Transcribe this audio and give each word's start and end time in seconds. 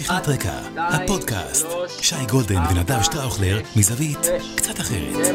שיחת 0.00 0.28
רקע, 0.28 0.52
הפודקאסט, 0.76 1.66
שי 2.02 2.26
גולדן 2.30 2.62
ונדב 2.70 3.02
שטראוכלר 3.02 3.58
מזווית 3.76 4.18
קצת 4.56 4.80
אחרת. 4.80 5.26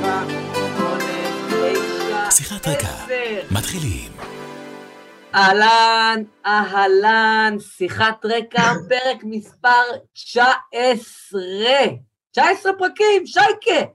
שיחת 2.31 2.67
רקע, 2.67 3.15
מתחילים. 3.51 4.11
אהלן, 5.35 6.23
אהלן, 6.45 7.55
שיחת 7.59 8.25
רקע, 8.25 8.63
פרק 8.89 9.23
מספר 9.23 9.83
19. 10.13 11.41
19 12.31 12.73
פרקים, 12.77 13.25
שייקה. 13.25 13.91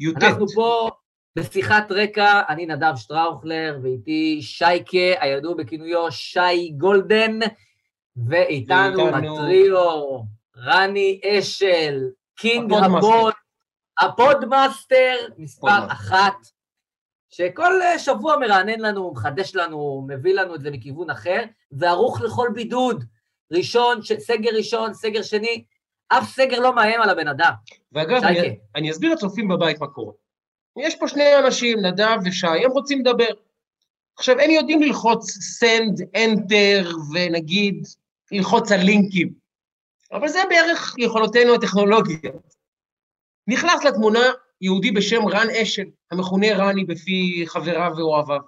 י"ט. 0.00 0.22
אנחנו 0.22 0.46
פה 0.54 0.90
בשיחת 1.36 1.92
רקע, 1.92 2.42
אני 2.48 2.66
נדב 2.66 2.96
שטראוכלר, 2.96 3.78
ואיתי 3.82 4.38
שייקה, 4.42 5.20
הידוע 5.20 5.54
בכינויו 5.54 6.12
שי 6.12 6.72
גולדן, 6.76 7.38
ואיתנו 8.16 9.08
הטריו, 9.08 10.20
רני 10.56 11.20
אשל, 11.24 12.00
king. 12.36 12.72
ה 12.72 12.84
pod, 12.84 13.32
ה 14.00 14.10
podmaster, 14.10 15.14
מספר. 15.38 15.86
אחת, 15.88 16.34
שכל 17.30 17.82
אה, 17.82 17.98
שבוע 17.98 18.36
מרענן 18.36 18.80
לנו, 18.80 19.12
מחדש 19.12 19.54
לנו, 19.54 20.06
מביא 20.08 20.34
לנו 20.34 20.54
את 20.54 20.60
זה 20.60 20.70
מכיוון 20.70 21.10
אחר, 21.10 21.42
וערוך 21.72 22.20
לכל 22.20 22.48
בידוד. 22.54 23.04
ראשון, 23.52 24.02
ש- 24.02 24.12
סגר 24.12 24.50
ראשון, 24.56 24.94
סגר 24.94 25.22
שני, 25.22 25.64
אף 26.08 26.24
סגר 26.24 26.60
לא 26.60 26.74
מאיים 26.74 27.00
על 27.00 27.10
הבן 27.10 27.28
אדם. 27.28 27.52
ואגב, 27.92 28.20
שייקה. 28.20 28.40
אני, 28.40 28.58
אני 28.76 28.90
אסביר 28.90 29.12
לצופים 29.12 29.48
בבית 29.48 29.80
מה 29.80 29.86
קורה. 29.86 30.12
יש 30.78 30.96
פה 30.96 31.08
שני 31.08 31.38
אנשים, 31.38 31.78
נדב 31.78 32.16
ושי, 32.24 32.46
הם 32.46 32.70
רוצים 32.70 33.00
לדבר. 33.00 33.28
עכשיו, 34.18 34.40
הם 34.40 34.50
יודעים 34.50 34.82
ללחוץ 34.82 35.36
send, 35.36 36.16
enter, 36.16 36.94
ונגיד, 37.14 37.86
ללחוץ 38.32 38.72
על 38.72 38.80
לינקים. 38.80 39.32
אבל 40.12 40.28
זה 40.28 40.38
בערך 40.50 40.94
יכולותינו 40.98 41.54
הטכנולוגיות. 41.54 42.54
נכנס 43.46 43.84
לתמונה 43.84 44.32
יהודי 44.60 44.90
בשם 44.90 45.28
רן 45.28 45.46
אשל, 45.62 45.84
המכונה 46.10 46.46
רני 46.52 46.84
בפי 46.84 47.44
חבריו 47.46 47.92
ואוהביו. 47.96 48.40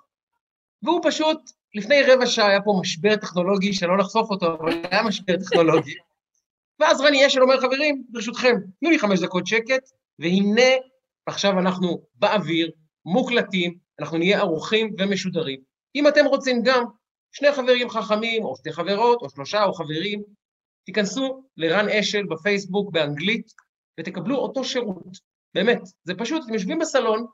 והוא 0.82 1.00
פשוט, 1.02 1.50
לפני 1.74 2.02
רבע 2.02 2.27
שעה 2.27 2.48
היה 2.48 2.62
פה 2.62 2.78
משבר 2.80 3.16
טכנולוגי 3.16 3.72
שלא 3.72 3.98
לחשוף 3.98 4.30
אותו, 4.30 4.55
אבל 4.55 4.72
היה 4.90 5.02
משבר 5.02 5.36
טכנולוגי. 5.36 5.94
ואז 6.80 7.00
רני 7.00 7.27
אשל 7.27 7.42
אומר, 7.42 7.60
חברים, 7.60 8.05
ברשותכם, 8.08 8.56
תנו 8.80 8.90
לי 8.90 8.98
חמש 8.98 9.20
דקות 9.20 9.46
שקט, 9.46 9.90
והנה, 10.18 10.70
עכשיו 11.27 11.58
אנחנו 11.58 12.02
באוויר, 12.14 12.70
מוקלטים, 13.05 13.78
אנחנו 14.00 14.18
נהיה 14.18 14.38
ערוכים 14.38 14.94
ומשודרים. 14.98 15.60
אם 15.94 16.08
אתם 16.08 16.24
רוצים 16.24 16.62
גם, 16.62 16.84
שני 17.34 17.52
חברים 17.52 17.90
חכמים, 17.90 18.44
או 18.44 18.56
שתי 18.56 18.72
חברות, 18.72 19.22
או 19.22 19.30
שלושה, 19.30 19.64
או 19.64 19.74
חברים, 19.74 20.22
תיכנסו 20.84 21.44
לרן 21.56 21.88
אשל 21.88 22.22
בפייסבוק 22.27 22.92
באנגלית, 22.92 23.52
ותקבלו 24.00 24.36
אותו 24.36 24.64
שירות. 24.64 25.18
באמת, 25.55 25.80
זה 26.05 26.14
פשוט, 26.14 26.42
אתם 26.44 26.55
יושבים 26.55 26.78
בסלון, 26.78 27.27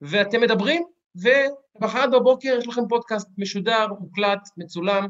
ואתם 0.00 0.40
מדברים, 0.40 0.82
ומחרת 1.14 2.10
בבוקר 2.10 2.56
יש 2.58 2.68
לכם 2.68 2.82
פודקאסט 2.88 3.28
משודר, 3.38 3.86
מוקלט, 4.00 4.48
מצולם, 4.56 5.06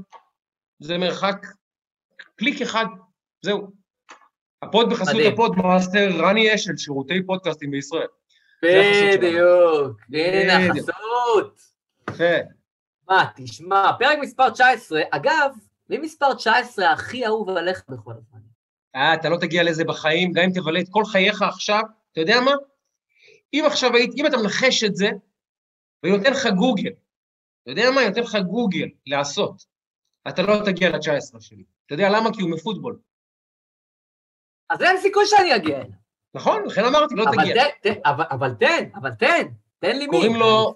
זה 0.83 0.99
מרחק 0.99 1.47
קליק 2.37 2.63
אחד, 2.63 2.87
זהו. 3.43 3.67
ה 4.63 4.70
pod 4.70 4.91
בחסות 4.91 5.15
מדהים. 5.15 5.33
ה 5.33 5.57
podmaster 5.57 6.09
רני 6.19 6.55
אשל, 6.55 6.77
שירותי 6.77 7.27
פודקאסטים 7.27 7.71
בישראל. 7.71 8.07
בדיוק, 8.63 10.01
הנה. 10.13 10.67
החסות. 10.67 11.61
מה, 13.11 13.25
תשמע, 13.37 13.91
פרק 13.99 14.19
מספר 14.21 14.51
19, 14.51 15.03
אגב, 15.11 15.51
מי 15.89 15.99
מספר 15.99 16.35
19 16.35 16.91
הכי 16.93 17.27
אהוב 17.27 17.49
עליך 17.51 17.85
בכל 17.89 18.13
הזמן? 18.13 18.39
אה, 18.97 19.15
אתה 19.15 19.29
לא 19.29 19.37
תגיע 19.37 19.63
לזה 19.63 19.85
בחיים, 19.85 20.33
גם 20.33 20.45
אם 20.45 20.51
תבלה 20.55 20.81
את 20.81 20.87
כל 20.91 21.05
חייך 21.05 21.43
עכשיו, 21.43 21.83
אתה 22.13 22.21
יודע 22.21 22.41
מה? 22.41 22.51
אם 23.55 23.65
עכשיו 23.67 23.95
היית, 23.95 24.11
אם 24.17 24.27
אתה 24.27 24.37
מנחש 24.37 24.85
את 24.85 24.97
זה, 24.97 25.09
ואני 26.03 26.17
נותן 26.17 26.33
לך 26.33 26.47
גוגל, 26.59 26.91
אתה 27.63 27.71
יודע 27.71 27.91
מה? 27.95 28.01
אני 28.01 28.09
נותן 28.09 28.21
לך 28.23 28.37
גוגל 28.37 28.87
לעשות, 29.07 29.65
אתה 30.29 30.43
לא 30.43 30.55
תגיע 30.65 30.89
ל-19 30.91 31.41
שלי. 31.41 31.65
אתה 31.87 31.95
יודע 31.95 32.09
למה? 32.11 32.31
כי 32.35 32.43
הוא 32.43 32.51
מפוטבול. 32.51 32.99
אז 34.71 34.83
אין 34.83 35.01
סיכוי 35.01 35.27
שאני 35.27 35.57
אגיע 35.57 35.77
אליו. 35.77 35.91
נכון? 36.35 36.65
לכן 36.67 36.85
אמרתי, 36.85 37.15
לא 37.15 37.25
אבל 37.25 37.43
תגיע. 37.43 37.55
תן, 37.55 37.95
תן, 37.95 38.01
אבל- 38.05 38.25
אבל 38.31 38.55
תן, 38.55 38.89
אבל 38.95 39.11
תן, 39.11 39.43
תן 39.79 39.97
לי 39.99 40.07
מי. 40.07 40.11
קוראים 40.11 40.37
לו, 40.37 40.75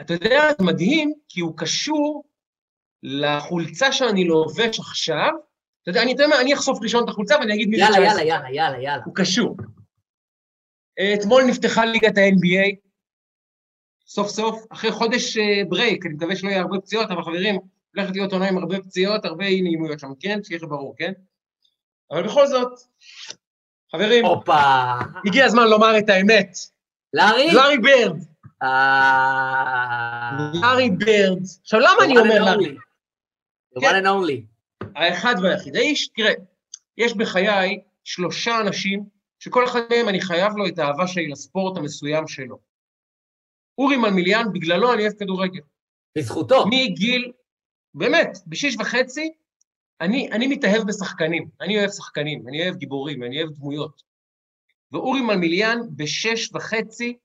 אתה 0.00 0.14
יודע, 0.14 0.50
זה 0.58 0.64
מדהים, 0.64 1.12
כי 1.28 1.40
הוא 1.40 1.54
קשור 1.56 2.24
לחולצה 3.02 3.92
שאני 3.92 4.24
לובש 4.24 4.78
עכשיו. 4.78 5.30
אתה 5.82 5.90
יודע, 5.90 6.02
אני 6.02 6.10
יודע 6.10 6.26
מה, 6.26 6.40
אני 6.40 6.54
אחשוף 6.54 6.78
ראשון 6.82 7.04
את 7.04 7.08
החולצה 7.08 7.34
ואני 7.38 7.54
אגיד 7.54 7.68
מי 7.68 7.76
זה 7.76 7.82
יאללה, 7.82 7.96
19. 7.96 8.24
יאללה, 8.24 8.34
יאללה, 8.34 8.50
יאללה, 8.50 8.82
יאללה. 8.82 9.04
הוא 9.04 9.14
קשור. 9.14 9.56
אתמול 11.14 11.44
נפתחה 11.44 11.84
ליגת 11.84 12.18
ה-NBA, 12.18 12.76
סוף 14.06 14.28
סוף, 14.28 14.66
אחרי 14.70 14.92
חודש 14.92 15.36
אה, 15.36 15.62
break, 15.68 16.06
אני 16.06 16.14
מקווה 16.14 16.36
שלא 16.36 16.48
יהיה 16.48 16.60
הרבה 16.60 16.80
פציעות, 16.80 17.10
אבל 17.10 17.22
חברים, 17.22 17.58
הולכת 17.94 18.16
להיות 18.16 18.32
עונה 18.32 18.48
עם 18.48 18.58
הרבה 18.58 18.80
פציעות, 18.80 19.24
הרבה 19.24 19.44
אי 19.44 19.62
נעימויות 19.62 20.00
שם, 20.00 20.12
כן? 20.20 20.38
שיהיה 20.44 20.60
ברור, 20.60 20.94
כן? 20.96 21.12
אבל 22.10 22.26
בכל 22.26 22.46
זאת, 22.46 22.72
חברים. 23.92 24.24
הגיע 25.26 25.44
הזמן 25.44 25.68
לומר 25.68 25.98
את 25.98 26.08
האמת. 26.08 26.56
לארי? 27.12 27.52
לארי 27.52 27.78
ברד, 27.78 28.24
אה... 28.64 30.30
לארי 30.62 30.90
ברד. 30.90 31.42
עכשיו, 31.62 31.80
למה 31.80 32.04
אני 32.04 32.18
אומר 32.18 32.44
לארי? 32.44 32.76
The 33.78 33.80
one 33.80 34.02
and 34.02 34.06
only. 34.06 34.40
האחד 34.96 35.34
והיחיד. 35.42 35.76
האיש, 35.76 36.08
תראה, 36.08 36.32
יש 36.98 37.16
בחיי 37.16 37.80
שלושה 38.04 38.60
אנשים 38.60 39.04
שכל 39.38 39.64
אחד 39.64 39.80
מהם 39.90 40.08
אני 40.08 40.20
חייב 40.20 40.52
לו 40.56 40.66
את 40.66 40.78
האהבה 40.78 41.06
שלי 41.06 41.28
לספורט 41.28 41.76
המסוים 41.76 42.28
שלו. 42.28 42.58
אורי 43.78 43.96
מלמיליאן, 43.96 44.44
בגללו 44.52 44.92
אני 44.92 45.02
אוהב 45.02 45.12
כדורגל. 45.12 45.60
בזכותו. 46.18 46.64
מגיל, 46.66 47.32
באמת, 47.94 48.38
בשש 48.46 48.76
וחצי, 48.80 49.32
אני, 50.00 50.30
אני 50.32 50.46
מתאהב 50.46 50.82
בשחקנים. 50.86 51.48
אני 51.60 51.78
אוהב 51.78 51.90
שחקנים, 51.90 52.48
אני 52.48 52.62
אוהב 52.62 52.76
גיבורים, 52.76 53.22
אני 53.22 53.42
אוהב 53.42 53.52
דמויות. 53.52 54.02
ואורי 54.92 55.20
מלמיליאן, 55.20 55.78
בשש 55.96 56.50
וחצי, 56.54 57.16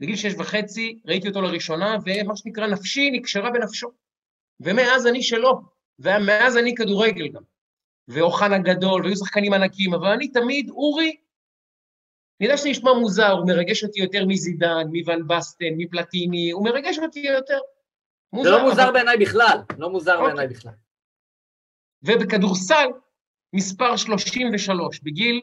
בגיל 0.00 0.16
שש 0.16 0.34
וחצי, 0.38 0.98
ראיתי 1.06 1.28
אותו 1.28 1.42
לראשונה, 1.42 1.96
ומה 2.06 2.36
שנקרא, 2.36 2.66
נפשי 2.66 3.10
נקשרה 3.10 3.50
בנפשו. 3.50 3.88
ומאז 4.60 5.06
אני 5.06 5.22
שלו, 5.22 5.60
ומאז 5.98 6.56
אני 6.56 6.74
כדורגל 6.74 7.28
גם. 7.28 7.42
ואוחנה 8.08 8.58
גדול, 8.58 9.02
והיו 9.04 9.16
שחקנים 9.16 9.52
ענקים, 9.52 9.94
אבל 9.94 10.08
אני 10.08 10.28
תמיד, 10.28 10.70
אורי, 10.70 11.16
אני 12.40 12.46
יודע 12.46 12.56
שזה 12.56 12.68
נשמע 12.68 12.92
מוזר, 12.92 13.30
הוא 13.30 13.46
מרגש 13.46 13.84
אותי 13.84 14.00
יותר 14.00 14.26
מזידן, 14.28 14.86
מוואן 14.92 15.26
באסטן, 15.26 15.74
מפלטיני, 15.76 16.50
הוא 16.50 16.64
מרגש 16.64 16.98
אותי 16.98 17.20
יותר. 17.20 17.58
זה 18.42 18.50
לא 18.50 18.62
מוזר 18.62 18.84
אבל- 18.84 18.92
בעיניי 18.92 19.16
בכלל. 19.16 19.58
לא 19.78 19.90
מוזר 19.90 20.14
אוקיי. 20.14 20.26
בעיניי 20.26 20.46
בכלל. 20.54 20.72
ובכדורסל, 22.02 22.86
מספר 23.52 23.96
33, 23.96 25.00
בגיל, 25.00 25.40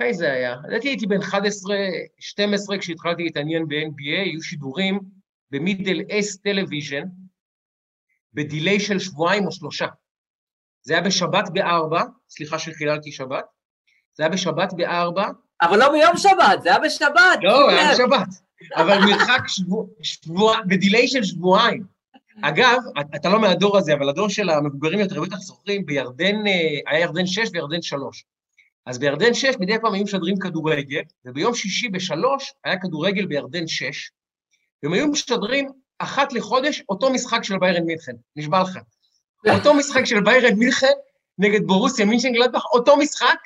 מתי 0.00 0.14
זה 0.14 0.32
היה? 0.32 0.56
לדעתי 0.68 0.88
הייתי 0.88 1.06
בן 1.06 1.20
11-12 1.20 2.78
כשהתחלתי 2.80 3.22
להתעניין 3.22 3.68
ב-NBA, 3.68 4.20
היו 4.24 4.42
שידורים 4.42 5.00
ב 5.50 5.57
Middle 5.57 6.00
East 6.10 6.36
Television, 6.36 7.02
בדיליי 8.34 8.80
של 8.80 8.98
שבועיים 8.98 9.46
או 9.46 9.52
שלושה. 9.52 9.86
זה 10.82 10.94
היה 10.94 11.02
בשבת 11.02 11.48
בארבע, 11.52 12.02
סליחה 12.28 12.58
שחיללתי 12.58 13.12
שבת, 13.12 13.44
זה 14.14 14.22
היה 14.22 14.32
בשבת 14.32 14.72
בארבע, 14.72 15.28
אבל 15.62 15.78
לא 15.78 15.92
ביום 15.92 16.16
שבת, 16.16 16.62
זה 16.62 16.68
היה 16.68 16.78
בשבת. 16.78 17.38
לא, 17.42 17.70
היה 17.70 17.92
לב. 17.92 17.94
בשבת, 17.94 18.28
אבל 18.76 18.98
מרחק 18.98 19.48
שבוע, 19.48 19.84
שבוע, 20.02 20.56
בדיליי 20.66 21.08
של 21.08 21.24
שבועיים. 21.24 21.84
אגב, 22.42 22.78
אתה 23.16 23.28
לא 23.28 23.40
מהדור 23.40 23.78
הזה, 23.78 23.94
אבל 23.94 24.08
הדור 24.08 24.28
של 24.28 24.50
המבוגרים 24.50 24.98
יותר 24.98 25.20
בטח 25.20 25.36
זוכרים, 25.36 25.86
בירדן, 25.86 26.46
אה, 26.46 26.52
היה 26.86 27.00
ירדן 27.00 27.26
6 27.26 27.48
וירדן 27.52 27.82
3. 27.82 28.24
אז 28.86 28.98
בירדן 28.98 29.34
6 29.34 29.56
מדי 29.60 29.78
פעם 29.80 29.94
היו 29.94 30.04
משדרים 30.04 30.38
כדורגל, 30.38 31.00
וביום 31.24 31.54
שישי 31.54 31.88
בשלוש 31.88 32.52
היה 32.64 32.80
כדורגל 32.80 33.26
בירדן 33.26 33.66
6, 33.66 34.10
והם 34.82 34.92
היו 34.92 35.06
משדרים 35.06 35.70
אחת 35.98 36.32
לחודש 36.32 36.82
אותו 36.88 37.10
משחק 37.10 37.44
של 37.44 37.58
ביירן 37.58 37.84
מינכן, 37.84 38.12
נשבע 38.36 38.62
לך. 38.62 38.78
אותו 39.54 39.74
משחק 39.74 40.04
של 40.04 40.20
ביירן 40.20 40.54
מינכן 40.54 40.92
נגד 41.38 41.66
בורוסיה 41.66 42.06
מינשן 42.06 42.32
גלדבך, 42.32 42.64
אותו 42.72 42.96
משחק, 42.96 43.38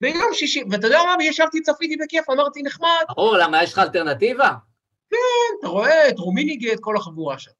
ביום 0.00 0.30
שישי, 0.32 0.62
ואתה 0.70 0.86
יודע 0.86 0.98
מה, 1.18 1.24
ישבתי, 1.24 1.62
צפיתי 1.62 1.96
בכיף, 1.96 2.30
אמרתי, 2.30 2.62
נחמד, 2.62 3.04
ברור, 3.16 3.36
למה 3.36 3.62
יש 3.62 3.72
לך 3.72 3.78
אלטרנטיבה? 3.78 4.50
אתה 5.08 5.68
רואה 5.68 6.08
את 6.08 6.18
רומיניגה, 6.18 6.72
את 6.72 6.78
כל 6.80 6.96
החבורה 6.96 7.38
שם. 7.38 7.50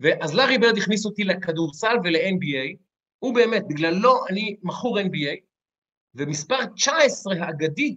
ואז 0.00 0.34
לארי 0.34 0.58
ברד 0.58 0.78
הכניס 0.78 1.06
אותי 1.06 1.24
לכדורסל 1.24 1.96
ול-NBA, 2.04 2.76
הוא 3.18 3.34
באמת, 3.34 3.68
בגללו 3.68 4.26
אני 4.26 4.56
מכור 4.62 5.00
NBA, 5.00 5.36
ומספר 6.16 6.66
19 6.74 7.34
האגדי, 7.40 7.96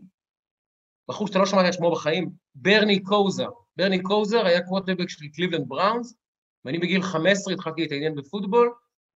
בחור 1.10 1.28
שאתה 1.28 1.40
לא 1.40 1.46
שמעת 1.46 1.66
את 1.68 1.74
שמו 1.74 1.92
בחיים, 1.92 2.30
ברני 2.56 3.04
קוזר. 3.04 3.50
ברני 3.78 4.02
קוזר 4.02 4.46
היה 4.46 4.62
קוורטרבק 4.62 5.10
של 5.10 5.28
קליבלנד 5.36 5.68
בראונס, 5.68 6.14
ואני 6.66 6.80
בגיל 6.80 7.02
15 7.02 7.54
התחלתי 7.54 7.82
להתעניין 7.82 8.16
בפוטבול, 8.16 8.74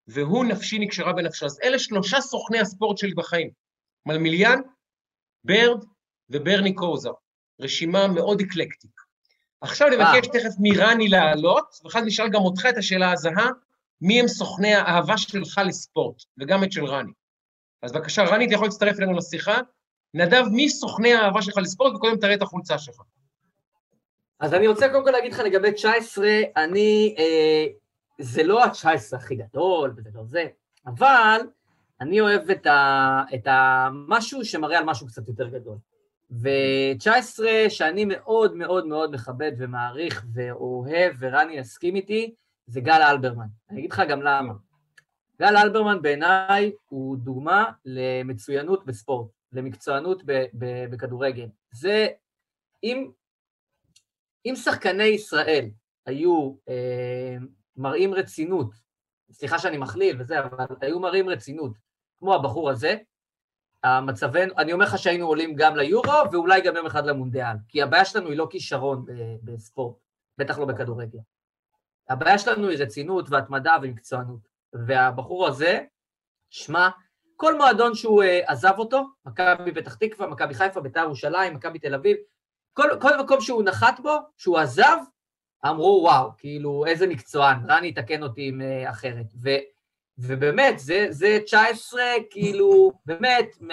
והוא 0.08 0.46
נפשי 0.46 0.80
נקשרה 0.80 1.14
בנפשו. 1.14 1.46
אז 1.46 1.60
אלה 1.64 1.80
שלושה 1.80 2.22
סוכני 2.22 2.60
הספורט 2.60 2.98
שלי 2.98 3.14
בחיים. 3.14 3.50
מלמיליאן, 4.06 4.60
ברד 5.44 5.86
וברני 6.30 6.74
קוזר. 6.74 7.10
רשימה 7.62 8.08
מאוד 8.08 8.42
אקלקטית. 8.42 8.92
עכשיו 9.62 9.88
אני 9.88 9.96
מבקש 9.96 10.28
תכף 10.28 10.56
מרני 10.60 11.08
לעלות, 11.08 11.66
ואחר 11.84 12.00
כך 12.00 12.06
נשאל 12.06 12.30
גם 12.30 12.42
אותך 12.42 12.66
את 12.70 12.78
השאלה 12.78 13.12
הזהה, 13.12 13.50
מי 14.02 14.20
הם 14.20 14.28
סוכני 14.28 14.74
האהבה 14.74 15.18
שלך 15.18 15.62
לספורט, 15.66 16.16
וגם 16.38 16.64
את 16.64 16.72
של 16.72 16.86
רני. 16.86 17.12
אז 17.84 17.92
בבקשה, 17.92 18.24
רני, 18.24 18.46
אתה 18.46 18.54
יכול 18.54 18.68
להצטרף 18.68 19.00
אלינו 19.00 19.14
לשיחה. 19.14 19.58
נדב, 20.14 20.44
מי 20.52 20.70
סוכני 20.70 21.14
האהבה 21.14 21.42
שלך 21.42 21.58
לספורט, 21.58 21.96
וקודם 21.96 22.18
תראה 22.18 22.34
את 22.34 22.42
החולצה 22.42 22.78
שלך. 22.78 23.02
אז 24.40 24.54
אני 24.54 24.68
רוצה 24.68 24.90
קודם 24.90 25.04
כל 25.04 25.12
להגיד 25.12 25.34
לך 25.34 25.40
לגבי 25.40 25.72
19, 25.72 26.28
אני, 26.58 27.16
אה, 27.18 27.66
זה 28.20 28.44
לא 28.44 28.64
ה-19 28.64 29.16
הכי 29.16 29.36
גדול, 29.36 29.94
וזה 29.98 30.10
לא 30.14 30.24
זה, 30.24 30.46
אבל 30.86 31.42
אני 32.02 32.22
אוהב 32.22 32.50
את, 32.50 32.66
ה, 32.66 33.22
את 33.34 33.48
המשהו 33.48 34.46
שמראה 34.46 34.78
על 34.78 34.84
משהו 34.84 35.08
קצת 35.08 35.28
יותר 35.28 35.48
גדול. 35.48 35.78
ו-19 36.32 37.40
שאני 37.70 38.06
מאוד 38.06 38.56
מאוד 38.56 38.88
מאוד 38.88 39.14
מכבד 39.14 39.52
ומעריך 39.58 40.26
ואוהב, 40.34 41.14
ורני 41.20 41.54
יסכים 41.54 41.96
איתי, 41.96 42.34
זה 42.68 42.82
גל 42.82 43.02
אלברמן. 43.02 43.46
אני 43.70 43.80
אגיד 43.80 43.92
לך 43.92 44.02
גם 44.10 44.22
למה. 44.22 44.54
גל 45.44 45.58
אלברמן 45.58 46.02
בעיניי 46.02 46.72
הוא 46.90 47.18
דוגמה 47.18 47.72
למצוינות 47.86 48.86
בספורט, 48.86 49.28
למקצוענות 49.52 50.24
בכדורגל. 50.90 51.48
זה, 51.72 52.08
אם, 52.84 53.12
אם 54.46 54.54
שחקני 54.56 55.04
ישראל 55.04 55.70
היו 56.06 56.56
אה, 56.70 57.36
מראים 57.78 58.14
רצינות, 58.14 58.72
סליחה 59.32 59.60
שאני 59.60 59.78
מכליל 59.78 60.22
וזה, 60.22 60.40
אבל 60.40 60.66
היו 60.82 61.00
מראים 61.00 61.30
רצינות, 61.30 61.74
כמו 62.20 62.36
הבחור 62.36 62.70
הזה, 62.70 62.96
המצבנו, 63.84 64.54
אני 64.58 64.74
אומר 64.74 64.86
לך 64.86 64.98
שהיינו 64.98 65.28
עולים 65.28 65.56
גם 65.56 65.76
ליורו, 65.76 66.32
ואולי 66.32 66.62
גם 66.62 66.76
יום 66.76 66.86
אחד 66.86 67.06
למונדיאל, 67.06 67.56
כי 67.68 67.82
הבעיה 67.82 68.06
שלנו 68.06 68.30
היא 68.30 68.38
לא 68.38 68.48
כישרון 68.50 69.06
בספורט, 69.44 69.96
בטח 70.38 70.60
לא 70.60 70.66
בכדורגל. 70.66 71.20
הבעיה 72.10 72.38
שלנו 72.38 72.70
היא 72.70 72.78
רצינות 72.78 73.26
והתמדה 73.30 73.76
ומקצוענות. 73.82 74.53
והבחור 74.74 75.48
הזה, 75.48 75.80
שמע, 76.50 76.90
כל 77.36 77.58
מועדון 77.58 77.96
שהוא 77.96 78.24
uh, 78.24 78.28
עזב 78.52 78.74
אותו, 78.78 79.04
מכבי 79.26 79.72
פתח 79.74 79.96
תקווה, 79.96 80.28
מכבי 80.28 80.54
חיפה, 80.54 80.82
בית"ר 80.82 81.00
ירושלים, 81.00 81.54
מכבי 81.54 81.80
תל 81.80 81.96
אביב, 81.96 82.18
כל, 82.74 82.90
כל 83.02 83.24
מקום 83.24 83.42
שהוא 83.42 83.64
נחת 83.64 84.00
בו, 84.00 84.16
שהוא 84.38 84.58
עזב, 84.58 84.98
אמרו, 85.66 86.00
וואו, 86.04 86.30
כאילו, 86.38 86.86
איזה 86.86 87.08
מקצוען, 87.08 87.58
רני 87.70 87.88
יתקן 87.88 88.24
אותי 88.24 88.48
עם 88.48 88.62
uh, 88.62 88.90
אחרת. 88.90 89.26
ו, 89.44 89.50
ובאמת, 90.18 90.80
זה, 90.80 91.08
זה 91.10 91.40
19, 91.46 92.02
כאילו, 92.30 92.92
באמת, 93.06 93.62
מ... 93.62 93.70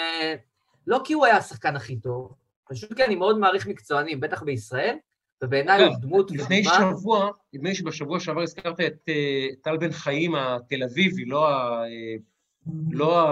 לא 0.87 1.01
כי 1.05 1.13
הוא 1.13 1.27
היה 1.27 1.37
השחקן 1.37 1.77
הכי 1.77 2.01
טוב, 2.01 2.35
פשוט 2.69 2.93
כי 2.93 3.05
אני 3.05 3.15
מאוד 3.15 3.39
מעריך 3.39 3.67
מקצוענים, 3.67 4.21
בטח 4.21 4.43
בישראל, 4.43 4.97
ובעיניי 5.43 5.85
הוא 5.85 5.97
דמות 6.01 6.31
ודוגמה... 6.31 6.45
לפני 6.45 6.65
שבוע, 6.65 7.31
נדמה 7.53 7.69
לי 7.69 7.75
שבשבוע 7.75 8.21
שעבר 8.21 8.43
הזכרת 8.43 8.81
את 8.81 9.09
uh, 9.09 9.55
טל 9.63 9.77
בן 9.77 9.93
חיים 9.93 10.35
התל 10.35 10.83
אביבי, 10.83 11.25
לא, 11.25 11.49
ה, 11.49 11.85
uh, 11.85 12.71
לא 12.91 13.27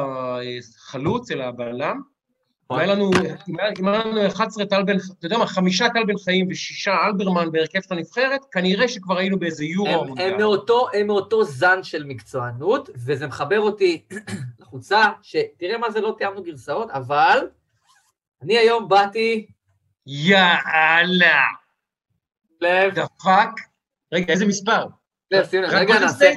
החלוץ, 0.78 1.30
אלא. 1.30 1.44
אם 2.72 2.78
היה 2.78 2.94
לנו, 2.94 3.10
אם 3.78 3.88
היה 3.88 4.04
לנו 4.04 4.26
11 4.26 4.66
טל 4.66 4.82
בן, 4.82 4.96
אתה 4.96 5.26
יודע 5.26 5.38
מה, 5.38 5.46
חמישה 5.46 5.88
טל 5.88 6.04
בן 6.04 6.18
חיים 6.24 6.46
ושישה 6.50 6.92
אלברמן 7.06 7.52
בהרכב 7.52 7.80
של 7.82 7.94
הנבחרת, 7.94 8.40
כנראה 8.52 8.88
שכבר 8.88 9.18
היינו 9.18 9.38
באיזה 9.38 9.64
יורו 9.64 10.14
הם 10.92 11.06
מאותו 11.06 11.44
זן 11.44 11.82
של 11.82 12.04
מקצוענות, 12.04 12.90
וזה 12.94 13.26
מחבר 13.26 13.60
אותי 13.60 14.02
לחוצה, 14.60 15.02
שתראה 15.22 15.78
מה 15.78 15.90
זה, 15.90 16.00
לא 16.00 16.14
תיאמנו 16.18 16.42
גרסאות, 16.42 16.90
אבל 16.90 17.38
אני 18.42 18.58
היום 18.58 18.88
באתי... 18.88 19.46
יאללה. 20.06 21.42
לב. 22.60 22.94
דפק. 22.94 23.50
רגע, 24.12 24.32
איזה 24.32 24.46
מספר? 24.46 24.86
לב, 25.30 25.46
שים 25.46 25.62
לב, 25.62 25.70
רגע, 25.72 25.98
נעשה... 25.98 26.32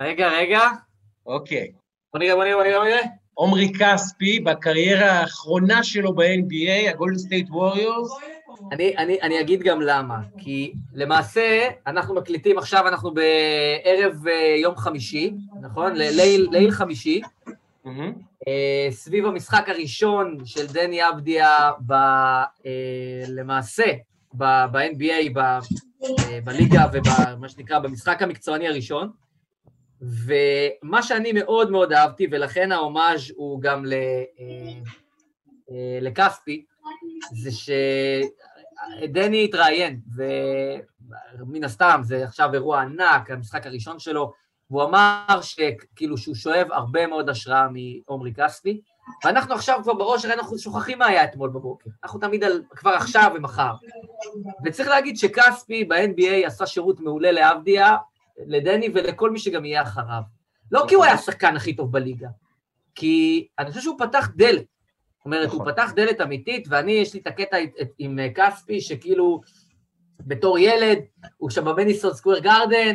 רגע, 0.00 0.28
רגע. 0.28 0.60
אוקיי. 1.26 1.72
בוא 2.12 2.20
נראה, 2.20 2.34
בוא 2.34 2.44
נראה, 2.44 2.56
בוא 2.56 2.64
נראה, 2.64 2.78
בוא 2.78 2.88
נראה. 2.88 3.02
עומרי 3.34 3.72
כספי, 3.78 4.40
בקריירה 4.40 5.10
האחרונה 5.10 5.82
שלו 5.84 6.14
ב-NBA, 6.14 6.90
הגולדן 6.90 7.18
סטייט 7.18 7.50
ווריורס. 7.50 8.10
אני, 8.72 8.96
אני, 8.96 9.22
אני 9.22 9.40
אגיד 9.40 9.62
גם 9.62 9.80
למה, 9.80 10.18
כי 10.38 10.72
למעשה 10.94 11.68
אנחנו 11.86 12.14
מקליטים 12.14 12.58
עכשיו, 12.58 12.88
אנחנו 12.88 13.14
בערב 13.14 14.26
אה, 14.28 14.56
יום 14.62 14.76
חמישי, 14.76 15.32
נכון? 15.60 15.92
ליל, 15.94 16.48
ליל 16.50 16.70
חמישי, 16.70 17.20
mm-hmm. 17.86 18.48
סביב 18.90 19.26
המשחק 19.26 19.68
הראשון 19.68 20.38
של 20.44 20.66
דני 20.66 21.08
אבדיה, 21.08 21.70
ב, 21.86 21.92
אה, 21.92 23.22
למעשה, 23.28 23.84
ב-NBA, 24.34 25.40
בליגה 26.44 26.86
ובמה 26.92 27.48
שנקרא 27.48 27.78
במשחק 27.78 28.22
המקצועני 28.22 28.68
הראשון. 28.68 29.10
ומה 30.00 31.02
שאני 31.02 31.32
מאוד 31.32 31.70
מאוד 31.70 31.92
אהבתי, 31.92 32.26
ולכן 32.30 32.72
ההומאז' 32.72 33.32
הוא 33.36 33.60
גם 33.60 33.84
לכספי, 36.00 36.64
זה 37.32 37.50
שדני 39.02 39.44
התראיין, 39.44 40.00
ומן 41.38 41.64
הסתם 41.64 42.00
זה 42.02 42.24
עכשיו 42.24 42.54
אירוע 42.54 42.80
ענק, 42.80 43.30
המשחק 43.30 43.66
הראשון 43.66 43.98
שלו, 43.98 44.32
והוא 44.70 44.82
אמר 44.82 45.40
שכאילו 45.42 46.18
שהוא 46.18 46.34
שואב 46.34 46.66
הרבה 46.72 47.06
מאוד 47.06 47.28
השראה 47.28 47.68
מעומרי 47.68 48.32
כספי, 48.34 48.80
ואנחנו 49.24 49.54
עכשיו 49.54 49.80
כבר 49.82 49.94
בראש, 49.94 50.24
הרי 50.24 50.34
אנחנו 50.34 50.58
שוכחים 50.58 50.98
מה 50.98 51.06
היה 51.06 51.24
אתמול 51.24 51.50
בבוקר. 51.50 51.90
אנחנו 52.04 52.20
תמיד 52.20 52.44
על 52.44 52.62
כבר 52.70 52.90
עכשיו 52.90 53.32
ומחר. 53.34 53.72
וצריך 54.64 54.88
להגיד 54.88 55.16
שכספי 55.16 55.84
ב-NBA 55.84 56.46
עשה 56.46 56.66
שירות 56.66 57.00
מעולה 57.00 57.32
לאבדיה, 57.32 57.96
לדני 58.46 58.88
ולכל 58.94 59.30
מי 59.30 59.38
שגם 59.38 59.64
יהיה 59.64 59.82
אחריו. 59.82 60.22
לא 60.72 60.84
כי 60.88 60.94
הוא 60.94 61.04
היה 61.04 61.12
השחקן 61.12 61.56
הכי 61.56 61.76
טוב 61.76 61.92
בליגה, 61.92 62.28
כי 62.94 63.48
אני 63.58 63.68
חושב 63.70 63.80
שהוא 63.80 63.98
פתח 63.98 64.28
דלת. 64.36 64.64
זאת 65.16 65.24
אומרת, 65.24 65.50
הוא 65.50 65.60
נכון. 65.60 65.72
פתח 65.72 65.92
דלת 65.96 66.20
אמיתית, 66.20 66.66
ואני, 66.68 66.92
יש 66.92 67.14
לי 67.14 67.20
את 67.20 67.26
הקטע 67.26 67.56
עם 67.98 68.18
כספי, 68.34 68.80
שכאילו, 68.80 69.40
בתור 70.20 70.58
ילד, 70.58 70.98
הוא 71.36 71.50
שם 71.50 71.64
במדיסון 71.64 72.14
סקוור 72.14 72.38
גארדן, 72.38 72.94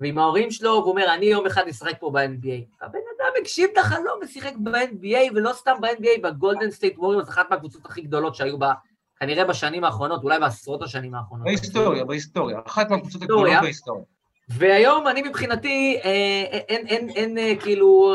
ועם 0.00 0.18
ההורים 0.18 0.50
שלו, 0.50 0.72
הוא 0.72 0.90
אומר, 0.90 1.14
אני 1.14 1.26
יום 1.26 1.46
אחד 1.46 1.68
אשחק 1.68 2.00
פה 2.00 2.10
ב-NBA. 2.10 2.84
הבן 2.84 2.98
הגשים 3.40 3.68
את 3.72 3.78
החלום 3.78 4.20
ושיחק 4.22 4.52
ב-NBA, 4.56 5.32
ולא 5.34 5.52
סתם 5.52 5.74
ב-NBA, 5.80 6.20
בגולדן 6.22 6.70
סטייט 6.70 6.98
ווריורס, 6.98 7.28
אחת 7.28 7.50
מהקבוצות 7.50 7.86
הכי 7.86 8.00
גדולות 8.00 8.34
שהיו 8.34 8.58
בה, 8.58 8.72
כנראה 9.20 9.44
בשנים 9.44 9.84
האחרונות, 9.84 10.22
אולי 10.24 10.38
בעשרות 10.40 10.82
השנים 10.82 11.14
האחרונות. 11.14 11.44
בהיסטוריה, 11.44 12.04
בהיסטוריה. 12.04 12.58
אחת 12.66 12.90
מהקבוצות 12.90 13.22
הגדולות 13.22 13.52
בהיסטוריה. 13.62 14.04
והיום 14.48 15.08
אני 15.08 15.22
מבחינתי, 15.22 16.00
אה, 16.04 16.10
אין, 16.50 16.86
אין, 16.86 17.08
אין, 17.08 17.38
אין 17.38 17.60
כאילו, 17.60 18.14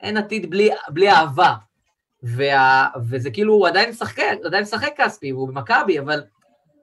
אין 0.00 0.16
עתיד 0.16 0.50
בלי, 0.50 0.70
בלי 0.88 1.10
אהבה. 1.10 1.54
וה, 2.22 2.88
וזה 3.08 3.30
כאילו, 3.30 3.54
הוא 3.54 3.68
עדיין 3.68 3.90
משחק, 3.90 4.22
עדיין 4.44 4.62
משחק 4.62 4.92
כספי, 4.96 5.32
והוא 5.32 5.48
במכבי, 5.48 5.98
אבל 5.98 6.22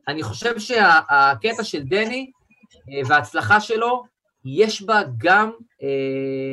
אני 0.08 0.24
חושב 0.24 0.60
שהקטע 0.60 1.64
של 1.64 1.84
דני 1.84 2.32
אה, 2.90 3.02
וההצלחה 3.08 3.60
שלו, 3.60 4.04
יש 4.46 4.82
בה 4.82 5.02
גם 5.18 5.52
אה, 5.84 5.88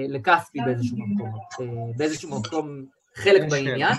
לכספי 0.09 0.59
באיזשהו 0.65 0.97
מקום, 0.99 1.31
אה, 1.61 1.67
באיזשהו 1.97 2.41
מקום 2.41 2.85
חלק 3.15 3.51
בעניין. 3.51 3.93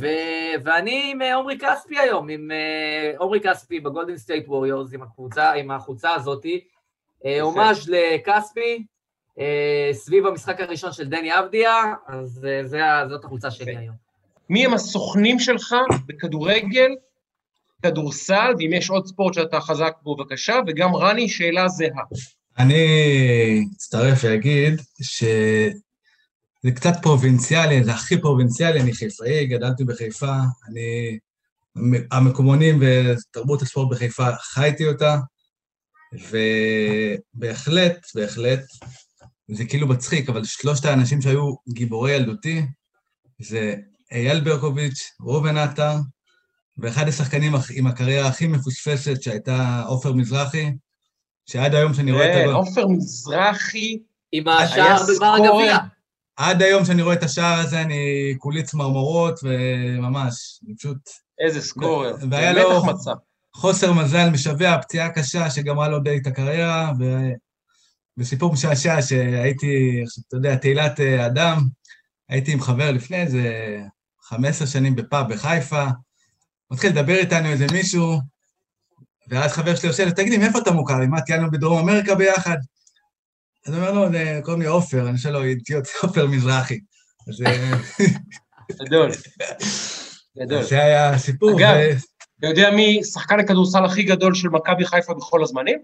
ו- 0.00 0.64
ואני 0.64 1.10
עם 1.12 1.22
אה, 1.22 1.34
עומרי 1.34 1.58
כספי 1.58 1.98
היום, 1.98 2.28
עם 2.28 2.50
אה, 2.50 3.12
עומרי 3.18 3.40
כספי 3.40 3.80
בגולדן 3.80 4.16
סטייט 4.16 4.48
ווריורס, 4.48 4.94
עם 4.94 5.02
הקבוצה, 5.02 5.52
עם 5.52 5.70
החולצה 5.70 6.14
הזאתי, 6.14 6.60
אה, 7.24 7.40
הומאז' 7.40 7.88
לכספי, 7.88 8.84
אה, 9.38 9.90
סביב 9.92 10.26
המשחק 10.26 10.60
הראשון 10.60 10.92
של 10.92 11.08
דני 11.08 11.38
אבדיה, 11.38 11.94
אז 12.08 12.46
אה, 12.74 13.08
זאת 13.08 13.24
החולצה 13.24 13.50
שלי 13.50 13.76
היום. 13.76 13.94
מי 14.50 14.66
הם 14.66 14.74
הסוכנים 14.74 15.38
שלך 15.38 15.74
בכדורגל, 16.06 16.90
כדורסל, 17.82 18.52
ואם 18.58 18.72
יש 18.72 18.90
עוד 18.90 19.06
ספורט 19.06 19.34
שאתה 19.34 19.60
חזק 19.60 19.92
בו, 20.02 20.16
בבקשה, 20.16 20.58
וגם 20.66 20.96
רני, 20.96 21.28
שאלה 21.28 21.68
זהה. 21.68 22.02
אני 22.58 23.64
אצטרף 23.76 24.18
ואגיד 24.24 24.80
שזה 25.02 26.70
קצת 26.74 26.92
פרובינציאלי, 27.02 27.84
זה 27.84 27.92
הכי 27.92 28.20
פרובינציאלי, 28.20 28.80
אני 28.80 28.92
חיפאי, 28.92 29.46
גדלתי 29.46 29.84
בחיפה, 29.84 30.36
אני... 30.68 31.18
המקומונים 32.10 32.80
ותרבות 32.80 33.62
הספורט 33.62 33.90
בחיפה, 33.90 34.36
חייתי 34.36 34.88
אותה, 34.88 35.16
ובהחלט, 37.34 38.06
בהחלט, 38.14 38.60
זה 39.48 39.64
כאילו 39.64 39.88
מצחיק, 39.88 40.28
אבל 40.28 40.44
שלושת 40.44 40.84
האנשים 40.84 41.20
שהיו 41.20 41.54
גיבורי 41.68 42.12
ילדותי, 42.12 42.62
זה 43.38 43.74
אייל 44.12 44.40
ברקוביץ', 44.40 45.10
ראובן 45.20 45.56
עטר, 45.56 45.94
ואחד 46.78 47.08
השחקנים 47.08 47.52
עם 47.74 47.86
הקריירה 47.86 48.28
הכי 48.28 48.46
מפוספסת 48.46 49.22
שהייתה 49.22 49.82
עופר 49.86 50.12
מזרחי, 50.12 50.70
שעד 51.46 51.74
היום 51.74 51.94
שאני 51.94 52.12
רואה 52.12 52.32
את 52.32 52.40
הגול... 52.40 52.54
עופר 52.54 52.86
מזרחי 52.86 53.98
עם 54.32 54.48
השער 54.48 55.02
בגמר 55.08 55.34
הגביע. 55.34 55.78
עד 56.36 56.62
היום 56.62 56.84
שאני 56.84 57.02
רואה 57.02 57.14
את 57.14 57.22
השער 57.22 57.58
הזה, 57.60 57.80
אני 57.80 58.34
כולי 58.38 58.62
צמרמורות, 58.62 59.40
וממש, 59.42 60.60
אני 60.66 60.76
פשוט... 60.76 61.10
איזה 61.38 61.60
סקורר, 61.60 62.16
והיה 62.30 62.52
לו 62.52 62.82
חוסר 63.54 63.92
מזל 63.92 64.30
משווע, 64.30 64.82
פציעה 64.82 65.10
קשה 65.10 65.50
שגמרה 65.50 65.88
לו 65.88 65.98
די 65.98 66.16
את 66.16 66.26
הקריירה, 66.26 66.92
ו... 67.00 67.04
וסיפור 68.18 68.52
משעשע 68.52 69.02
שהייתי, 69.02 70.04
אתה 70.28 70.36
יודע, 70.36 70.56
תהילת 70.56 71.00
אה, 71.00 71.26
אדם, 71.26 71.58
הייתי 72.28 72.52
עם 72.52 72.60
חבר 72.60 72.90
לפני 72.90 73.22
איזה 73.22 73.78
15 74.22 74.66
שנים 74.66 74.96
בפאב 74.96 75.32
בחיפה, 75.32 75.84
מתחיל 76.70 76.90
לדבר 76.90 77.16
איתנו 77.16 77.48
איזה 77.48 77.66
מישהו, 77.72 78.18
ואז 79.28 79.52
חבר 79.52 79.74
שלי 79.74 79.88
יושב, 79.88 80.10
תגידי, 80.10 80.38
מאיפה 80.38 80.58
אתה 80.58 80.70
מוכר 80.70 80.98
לי? 81.00 81.06
מה, 81.06 81.20
טיילנו 81.20 81.50
בדרום 81.50 81.78
אמריקה 81.78 82.14
ביחד? 82.14 82.56
אז 83.66 83.74
הוא 83.74 83.86
אומר 83.86 83.92
לו, 83.92 84.18
קוראים 84.42 84.62
לי 84.62 84.68
עופר, 84.68 85.08
אני 85.08 85.18
שואל 85.18 85.32
לו, 85.32 85.44
אידיוט, 85.44 85.84
עופר 86.02 86.26
מזרחי. 86.26 86.80
אז... 87.28 87.42
אה, 87.46 87.72
גדול. 88.84 89.10
גדול. 90.38 90.62
זה 90.62 90.84
היה 90.84 91.10
הסיפור. 91.10 91.50
אגב, 91.58 91.76
אתה 92.38 92.46
יודע 92.46 92.70
מי 92.70 93.04
שחקן 93.04 93.40
הכדורסל 93.40 93.84
הכי 93.84 94.02
גדול 94.02 94.34
של 94.34 94.48
מכבי 94.48 94.86
חיפה 94.86 95.14
בכל 95.14 95.42
הזמנים? 95.42 95.78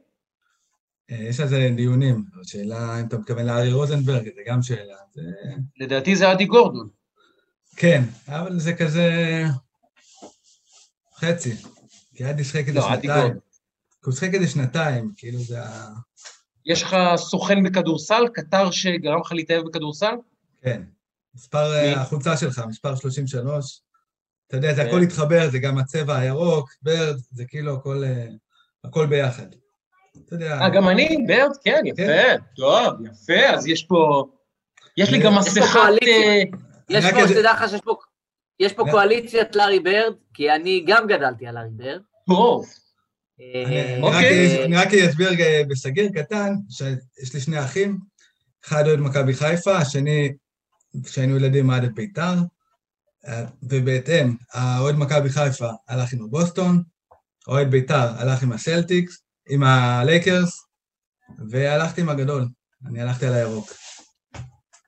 אה, 1.11 1.17
יש 1.17 1.41
על 1.41 1.49
זה 1.49 1.71
דיונים, 1.77 2.25
שאלה 2.43 3.01
אם 3.01 3.07
אתה 3.07 3.19
מתכוון 3.19 3.47
לארי 3.47 3.73
רוזנברג, 3.73 4.25
זה 4.25 4.41
גם 4.47 4.63
שאלה. 4.63 4.97
לדעתי 5.81 6.17
זה 6.17 6.33
אדי 6.33 6.45
גורדון. 6.45 6.89
כן, 7.77 8.03
אבל 8.29 8.59
זה 8.59 8.73
כזה 8.73 9.45
חצי. 11.17 11.57
כי 12.19 12.31
אדי 12.31 12.45
שחק 12.45 12.69
איזה 12.69 12.81
שנתיים. 12.81 13.33
הוא 14.05 14.15
שחק 14.15 14.35
איזה 14.35 14.49
שנתיים, 14.49 15.13
כאילו 15.17 15.39
זה 15.39 15.63
ה... 15.63 15.89
יש 16.67 16.83
לך 16.83 16.97
סוכן 17.17 17.63
בכדורסל, 17.63 18.29
קטר 18.35 18.71
שגרם 18.71 19.21
לך 19.21 19.33
להתאהב 19.33 19.65
בכדורסל? 19.67 20.15
כן. 20.63 20.83
מספר 21.35 21.73
אה, 21.73 22.01
החולצה 22.01 22.37
שלך, 22.37 22.63
מספר 22.69 22.97
33. 22.97 23.81
אתה 24.47 24.57
יודע, 24.57 24.75
זה 24.75 24.83
הכל 24.83 25.03
התחבר, 25.03 25.51
זה 25.51 25.59
גם 25.59 25.79
הצבע 25.79 26.19
הירוק, 26.19 26.71
ברד, 26.83 27.17
זה 27.31 27.45
כאילו 27.45 27.75
הכל, 27.75 28.05
אה, 28.05 28.27
הכל 28.85 29.07
ביחד. 29.07 29.47
אתה 30.25 30.35
יודע... 30.35 30.61
אה, 30.61 30.69
גם 30.71 30.89
אני, 30.89 31.25
ברד? 31.29 31.57
כן, 31.65 31.81
יפה. 31.85 32.03
כן. 32.07 32.37
טוב, 32.57 32.95
יפה, 33.07 33.55
אז 33.55 33.67
יש 33.67 33.85
פה... 33.85 34.29
יש 34.97 35.11
לי 35.11 35.19
גם 35.19 35.39
מסכת... 35.39 35.63
יש 36.91 37.05
פה, 37.11 37.29
שתדע 37.29 37.53
לך 37.53 37.71
שיש 37.71 37.81
פה... 37.81 37.97
יש 38.61 38.73
פה 38.73 38.85
קואליציית 38.91 39.57
לארי 39.57 39.81
ברד, 39.81 40.13
כי 40.35 40.51
אני 40.51 40.85
גם 40.87 41.07
גדלתי 41.07 41.47
על 41.47 41.55
לארי 41.55 41.71
ברד. 41.71 42.01
טוב. 42.29 42.67
אוקיי. 44.03 44.65
אני 44.65 44.77
רק 44.77 44.95
אסביר 44.95 45.31
בסוגר 45.69 46.09
קטן, 46.15 46.55
שיש 46.71 47.35
לי 47.35 47.41
שני 47.41 47.65
אחים, 47.65 47.99
אחד 48.65 48.87
אוהד 48.87 48.99
מכבי 48.99 49.35
חיפה, 49.35 49.77
השני, 49.77 50.33
כשהיינו 51.05 51.37
ילדים, 51.37 51.71
אוהד 51.71 51.85
את 51.85 51.95
בית"ר, 51.95 52.35
ובהתאם, 53.63 54.35
האוהד 54.53 54.95
מכבי 54.95 55.29
חיפה 55.29 55.71
הלך 55.89 56.13
עם 56.13 56.23
הבוסטון, 56.23 56.83
אוהד 57.49 57.71
בית"ר 57.71 58.09
הלך 58.19 58.43
עם 58.43 58.53
הסלטיקס, 58.53 59.23
עם 59.49 59.63
הלייקרס, 59.63 60.65
והלכתי 61.51 62.01
עם 62.01 62.09
הגדול, 62.09 62.49
אני 62.87 63.01
הלכתי 63.01 63.27
על 63.27 63.35
הירוק. 63.35 63.73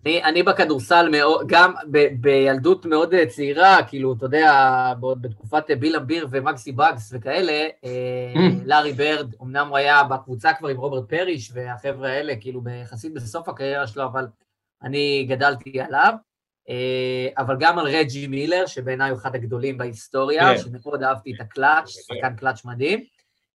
אני, 0.07 0.25
אני 0.25 0.43
בכדורסל 0.43 1.11
גם 1.47 1.73
ב, 1.91 2.07
בילדות 2.21 2.87
מאוד 2.87 3.15
אה, 3.15 3.27
צעירה, 3.27 3.83
כאילו, 3.89 4.13
אתה 4.13 4.27
יודע, 4.27 4.93
בתקופת 5.21 5.71
אה, 5.71 5.77
ביל 5.77 5.97
אמביר 5.97 6.27
ומקסי 6.31 6.73
בגס 6.73 7.11
וכאלה, 7.13 7.69
אה, 7.85 8.33
mm. 8.35 8.65
לארי 8.65 8.93
ברד, 8.93 9.35
אמנם 9.43 9.69
הוא 9.69 9.77
היה 9.77 10.05
בקבוצה 10.05 10.53
כבר 10.53 10.69
עם 10.69 10.77
רוברט 10.77 11.09
פריש 11.09 11.51
והחבר'ה 11.55 12.09
האלה, 12.09 12.37
כאילו, 12.41 12.63
יחסית 12.83 13.15
בסוף 13.15 13.49
הקריירה 13.49 13.87
שלו, 13.87 14.05
אבל 14.05 14.27
אני 14.83 15.27
גדלתי 15.29 15.81
עליו. 15.81 16.15
אבל 17.39 17.57
גם 17.61 17.79
על 17.79 17.87
רג'י 17.87 18.27
מילר, 18.27 18.67
שבעיניי 18.67 19.11
הוא 19.11 19.19
אחד 19.19 19.35
הגדולים 19.35 19.79
בהיסטוריה, 19.79 20.53
yeah. 20.53 20.57
כן. 20.57 20.63
שמאוד 20.63 21.03
אהבתי 21.03 21.33
את 21.35 21.41
הקלאץ', 21.41 21.89
שחקן 21.89 22.37
קלאץ' 22.37 22.65
מדהים, 22.65 23.05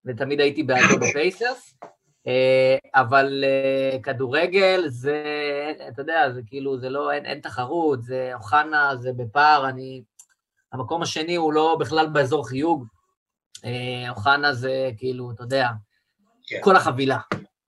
ותמיד 0.05 0.39
הייתי 0.39 0.63
בעדו 0.63 0.99
בפייסרס. 1.01 1.77
אה, 2.27 2.77
אבל 2.95 3.43
אה, 3.43 3.97
כדורגל 4.03 4.83
זה, 4.87 5.23
אתה 5.87 6.01
יודע, 6.01 6.31
זה 6.31 6.41
כאילו, 6.47 6.79
זה 6.79 6.89
לא, 6.89 7.11
אין, 7.11 7.25
אין 7.25 7.39
תחרות, 7.39 8.03
זה 8.03 8.31
אוחנה, 8.33 8.95
זה 8.95 9.11
בפער, 9.17 9.69
אני... 9.69 10.03
המקום 10.73 11.01
השני 11.01 11.35
הוא 11.35 11.53
לא 11.53 11.77
בכלל 11.79 12.07
באזור 12.07 12.47
חיוג. 12.47 12.85
אה, 13.65 14.09
אוחנה 14.09 14.53
זה 14.53 14.89
כאילו, 14.97 15.31
אתה 15.31 15.43
יודע, 15.43 15.69
כן. 16.47 16.59
כל 16.61 16.75
החבילה. 16.75 17.17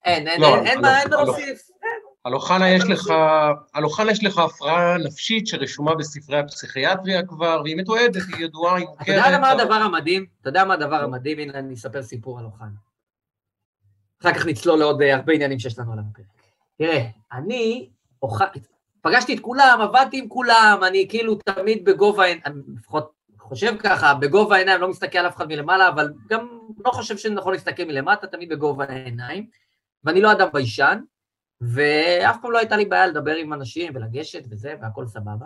אין, 0.05 0.27
אין, 0.27 0.41
לא, 0.41 0.55
אין, 0.55 0.67
אין 0.67 0.81
מה 0.81 1.05
להוסיף. 1.09 1.67
על 2.23 2.33
אוחנה 2.33 2.69
יש 2.69 2.83
לך, 2.83 3.13
על 3.73 3.83
אוחנה 3.83 4.11
יש 4.11 4.23
לך 4.23 4.37
הפרעה 4.37 4.97
נפשית 4.97 5.47
שרשומה 5.47 5.95
בספרי 5.95 6.39
הפסיכיאטריה 6.39 7.25
כבר, 7.25 7.61
והיא 7.63 7.77
מתועדת, 7.77 8.15
היא 8.15 8.45
ידועה, 8.45 8.75
היא 8.75 8.85
מוכרת. 8.87 9.19
אתה 9.19 9.27
יודע 9.27 9.39
מה 9.39 9.49
הדבר 9.49 9.73
המדהים? 9.73 10.25
אתה 10.41 10.49
יודע 10.49 10.65
מה 10.65 10.73
הדבר 10.73 11.03
המדהים? 11.03 11.39
הנה, 11.39 11.59
אני 11.59 11.73
אספר 11.73 12.03
סיפור 12.03 12.39
על 12.39 12.45
אוחנה. 12.45 12.86
אחר 14.21 14.33
כך 14.33 14.45
נצלול 14.45 14.79
לעוד 14.79 15.01
אה, 15.01 15.15
הרבה 15.15 15.33
עניינים 15.33 15.59
שיש 15.59 15.79
לנו 15.79 15.93
על 15.93 15.99
הפרק. 15.99 16.25
תראה, 16.77 17.07
אני 17.33 17.89
אוכל... 18.21 18.45
פגשתי 19.01 19.35
את 19.35 19.39
כולם, 19.39 19.79
עבדתי 19.81 20.19
עם 20.19 20.29
כולם, 20.29 20.79
אני 20.87 21.05
כאילו 21.09 21.35
תמיד 21.35 21.85
בגובה, 21.85 22.31
אני 22.31 22.61
לפחות 22.77 23.11
חושב 23.39 23.77
ככה, 23.79 24.13
בגובה 24.13 24.55
העיניים, 24.55 24.81
לא 24.81 24.89
מסתכל 24.89 25.17
על 25.17 25.27
אף 25.27 25.35
אחד 25.35 25.47
מלמעלה, 25.47 25.89
אבל 25.89 26.13
גם 26.29 26.47
לא 26.85 26.91
חושב 26.91 27.17
שנכון 27.17 27.53
להסתכל 27.53 27.83
מלמטה, 27.83 28.27
תמיד 28.27 28.49
בגובה 28.49 28.85
העיניים, 28.89 29.47
ואני 30.03 30.21
לא 30.21 30.31
אדם 30.31 30.47
ביישן, 30.53 30.99
ואף 31.61 32.37
פעם 32.41 32.51
לא 32.51 32.57
הייתה 32.57 32.77
לי 32.77 32.85
בעיה 32.85 33.07
לדבר 33.07 33.35
עם 33.35 33.53
אנשים 33.53 33.91
ולגשת 33.95 34.43
וזה, 34.49 34.73
והכל 34.81 35.07
סבבה. 35.07 35.45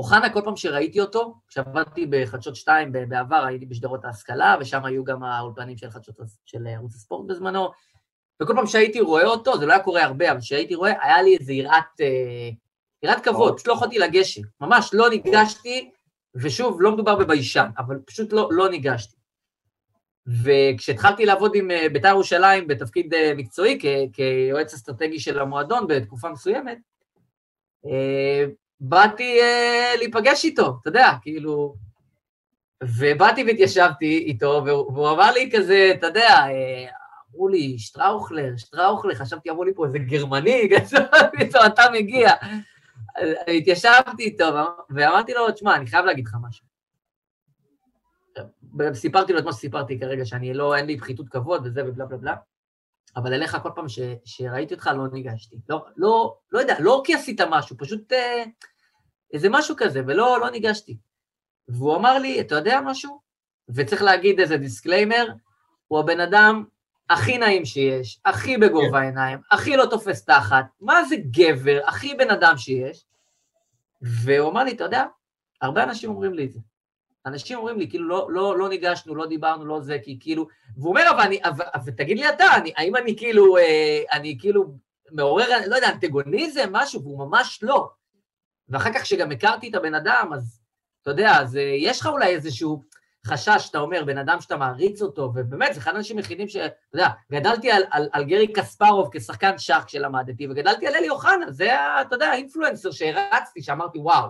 אוחנה, 0.00 0.30
כל 0.30 0.40
פעם 0.44 0.56
שראיתי 0.56 1.00
אותו, 1.00 1.34
כשעבדתי 1.48 2.06
בחדשות 2.10 2.56
2 2.56 2.92
בעבר, 3.08 3.44
הייתי 3.46 3.66
בשדרות 3.66 4.04
ההשכלה, 4.04 4.56
ושם 4.60 4.84
היו 4.84 5.04
גם 5.04 5.22
האולפנים 5.22 5.76
של 5.76 5.90
חדשות 5.90 6.14
של 6.46 6.66
ערוץ 6.66 6.94
הספורט 6.94 7.26
בזמנו, 7.28 7.70
וכל 8.42 8.52
פעם 8.56 8.66
שהייתי 8.66 9.00
רואה 9.00 9.24
אותו, 9.24 9.58
זה 9.58 9.66
לא 9.66 9.72
היה 9.72 9.82
קורה 9.82 10.04
הרבה, 10.04 10.32
אבל 10.32 10.40
כשהייתי 10.40 10.74
רואה, 10.74 11.04
היה 11.04 11.22
לי 11.22 11.36
איזו 11.40 11.52
יראת, 11.52 12.00
אה, 12.00 12.50
יראת 13.02 13.20
כבוד, 13.24 13.54
פשוט 13.54 13.68
לא 13.68 13.72
יכולתי 13.72 13.98
לגשת, 13.98 14.42
ממש 14.60 14.90
לא 14.92 15.10
ניגשתי, 15.10 15.90
ושוב, 16.34 16.82
לא 16.82 16.92
מדובר 16.92 17.16
בביישן, 17.16 17.66
אבל 17.78 17.98
פשוט 18.06 18.32
לא, 18.32 18.48
לא 18.52 18.68
ניגשתי. 18.68 19.16
וכשהתחלתי 20.44 21.26
לעבוד 21.26 21.52
עם 21.54 21.70
אה, 21.70 21.86
בית"ר 21.92 22.08
ירושלים 22.08 22.66
בתפקיד 22.66 23.14
אה, 23.14 23.32
מקצועי, 23.36 23.78
כיועץ 24.12 24.74
אסטרטגי 24.74 25.20
של 25.20 25.38
המועדון 25.38 25.86
בתקופה 25.86 26.30
מסוימת, 26.30 26.78
באתי 28.80 29.40
אה, 29.40 29.92
להיפגש 29.98 30.44
איתו, 30.44 30.78
אתה 30.80 30.88
יודע, 30.88 31.12
כאילו... 31.22 31.74
ובאתי 32.98 33.44
והתיישבתי 33.44 34.18
איתו, 34.18 34.62
והוא 34.66 35.10
אמר 35.10 35.32
לי 35.32 35.50
כזה, 35.52 35.92
אתה 35.94 36.06
יודע, 36.06 36.28
אה, 36.28 36.86
אמרו 37.32 37.48
לי, 37.48 37.78
שטראוכלר, 37.78 38.56
שטראוכלר, 38.56 39.14
חשבתי, 39.14 39.50
אמרו 39.50 39.64
לי 39.64 39.74
פה 39.74 39.86
איזה 39.86 39.98
גרמני, 39.98 40.68
פתאום 41.38 41.66
אתה 41.66 41.82
מגיע. 41.92 42.32
התיישבתי 43.58 44.22
איתו, 44.22 44.44
ואמרתי 44.90 45.32
לו, 45.32 45.50
תשמע, 45.52 45.76
אני 45.76 45.86
חייב 45.86 46.04
להגיד 46.04 46.26
לך 46.26 46.36
משהו. 46.48 46.66
סיפרתי 48.92 49.32
לו 49.32 49.38
את 49.38 49.44
מה 49.44 49.52
שסיפרתי 49.52 50.00
כרגע, 50.00 50.24
שאני 50.24 50.54
לא, 50.54 50.76
אין 50.76 50.86
לי 50.86 50.98
פחיתות 50.98 51.28
כבוד 51.28 51.66
וזה 51.66 51.82
ובלה 51.86 52.04
בלה 52.04 52.16
בלה. 52.16 52.34
אבל 53.16 53.34
אליך 53.34 53.56
כל 53.62 53.70
פעם 53.74 53.88
ש, 53.88 53.98
שראיתי 54.24 54.74
אותך 54.74 54.90
לא 54.96 55.08
ניגשתי. 55.12 55.56
לא, 55.68 55.84
לא, 55.96 56.36
לא 56.52 56.58
יודע, 56.58 56.76
לא 56.80 57.02
כי 57.04 57.14
עשית 57.14 57.40
משהו, 57.40 57.76
פשוט 57.78 58.12
אה, 58.12 58.44
איזה 59.32 59.48
משהו 59.50 59.74
כזה, 59.78 60.02
ולא 60.06 60.40
לא 60.40 60.50
ניגשתי. 60.50 60.96
והוא 61.68 61.96
אמר 61.96 62.18
לי, 62.18 62.40
אתה 62.40 62.54
יודע 62.54 62.80
משהו? 62.84 63.20
וצריך 63.68 64.02
להגיד 64.02 64.40
איזה 64.40 64.56
disclaimer, 64.56 65.28
הוא 65.88 66.00
הבן 66.00 66.20
אדם 66.20 66.64
הכי 67.10 67.38
נעים 67.38 67.64
שיש, 67.64 68.20
הכי 68.24 68.56
בגובה 68.56 68.88
כן. 68.90 68.94
העיניים, 68.94 69.38
הכי 69.50 69.76
לא 69.76 69.86
תופס 69.86 70.24
תחת, 70.24 70.64
מה 70.80 71.04
זה 71.04 71.16
גבר, 71.30 71.80
הכי 71.86 72.14
בן 72.14 72.30
אדם 72.30 72.56
שיש. 72.56 73.04
והוא 74.02 74.50
אמר 74.50 74.64
לי, 74.64 74.72
אתה 74.72 74.84
יודע, 74.84 75.04
הרבה 75.60 75.82
אנשים 75.82 76.10
אומרים 76.10 76.34
לי 76.34 76.44
את 76.44 76.52
זה. 76.52 76.60
אנשים 77.26 77.58
אומרים 77.58 77.78
לי, 77.78 77.90
כאילו, 77.90 78.08
לא, 78.08 78.26
לא, 78.30 78.58
לא 78.58 78.68
ניגשנו, 78.68 79.14
לא 79.14 79.26
דיברנו, 79.26 79.64
לא 79.64 79.80
זה, 79.80 79.98
כי 80.02 80.18
כאילו... 80.20 80.46
והוא 80.76 80.88
אומר, 80.88 81.02
אבל 81.10 81.20
אני, 81.20 81.40
אבל, 81.44 81.64
אבל 81.74 81.92
תגיד 81.92 82.18
לי 82.18 82.28
אתה, 82.28 82.56
אני, 82.56 82.72
האם 82.76 82.96
אני 82.96 83.16
כאילו, 83.16 83.56
אה, 83.56 84.02
אני 84.12 84.36
כאילו 84.40 84.74
מעורר, 85.12 85.46
לא 85.66 85.76
יודע, 85.76 85.88
אנטגוניזם, 85.88 86.68
משהו, 86.72 87.02
והוא 87.02 87.18
ממש 87.18 87.58
לא. 87.62 87.90
ואחר 88.68 88.92
כך, 88.92 89.02
כשגם 89.02 89.30
הכרתי 89.30 89.68
את 89.68 89.74
הבן 89.74 89.94
אדם, 89.94 90.30
אז 90.34 90.60
אתה 91.02 91.10
יודע, 91.10 91.32
אז 91.40 91.56
אה, 91.56 91.62
יש 91.62 92.00
לך 92.00 92.06
אולי 92.06 92.34
איזשהו 92.34 92.82
חשש, 93.26 93.56
שאתה 93.58 93.78
אומר, 93.78 94.04
בן 94.04 94.18
אדם 94.18 94.40
שאתה 94.40 94.56
מעריץ 94.56 95.02
אותו, 95.02 95.32
ובאמת, 95.34 95.74
זה 95.74 95.80
אחד 95.80 95.94
האנשים 95.94 96.16
היחידים 96.16 96.48
ש... 96.48 96.56
אתה 96.56 96.74
יודע, 96.94 97.08
גדלתי 97.32 97.70
על, 97.70 97.82
על, 97.90 98.08
על 98.12 98.24
גרי 98.24 98.52
קספרוב 98.52 99.08
כשחקן 99.12 99.58
שח 99.58 99.84
כשלמדתי, 99.86 100.48
וגדלתי 100.48 100.86
על 100.86 100.94
אלי 100.94 101.10
אוחנה, 101.10 101.50
זה, 101.50 101.72
אתה 102.00 102.14
יודע, 102.14 102.26
האינפלואנסר 102.26 102.90
שהרצתי, 102.90 103.62
שאמרתי, 103.62 103.98
וואו. 103.98 104.28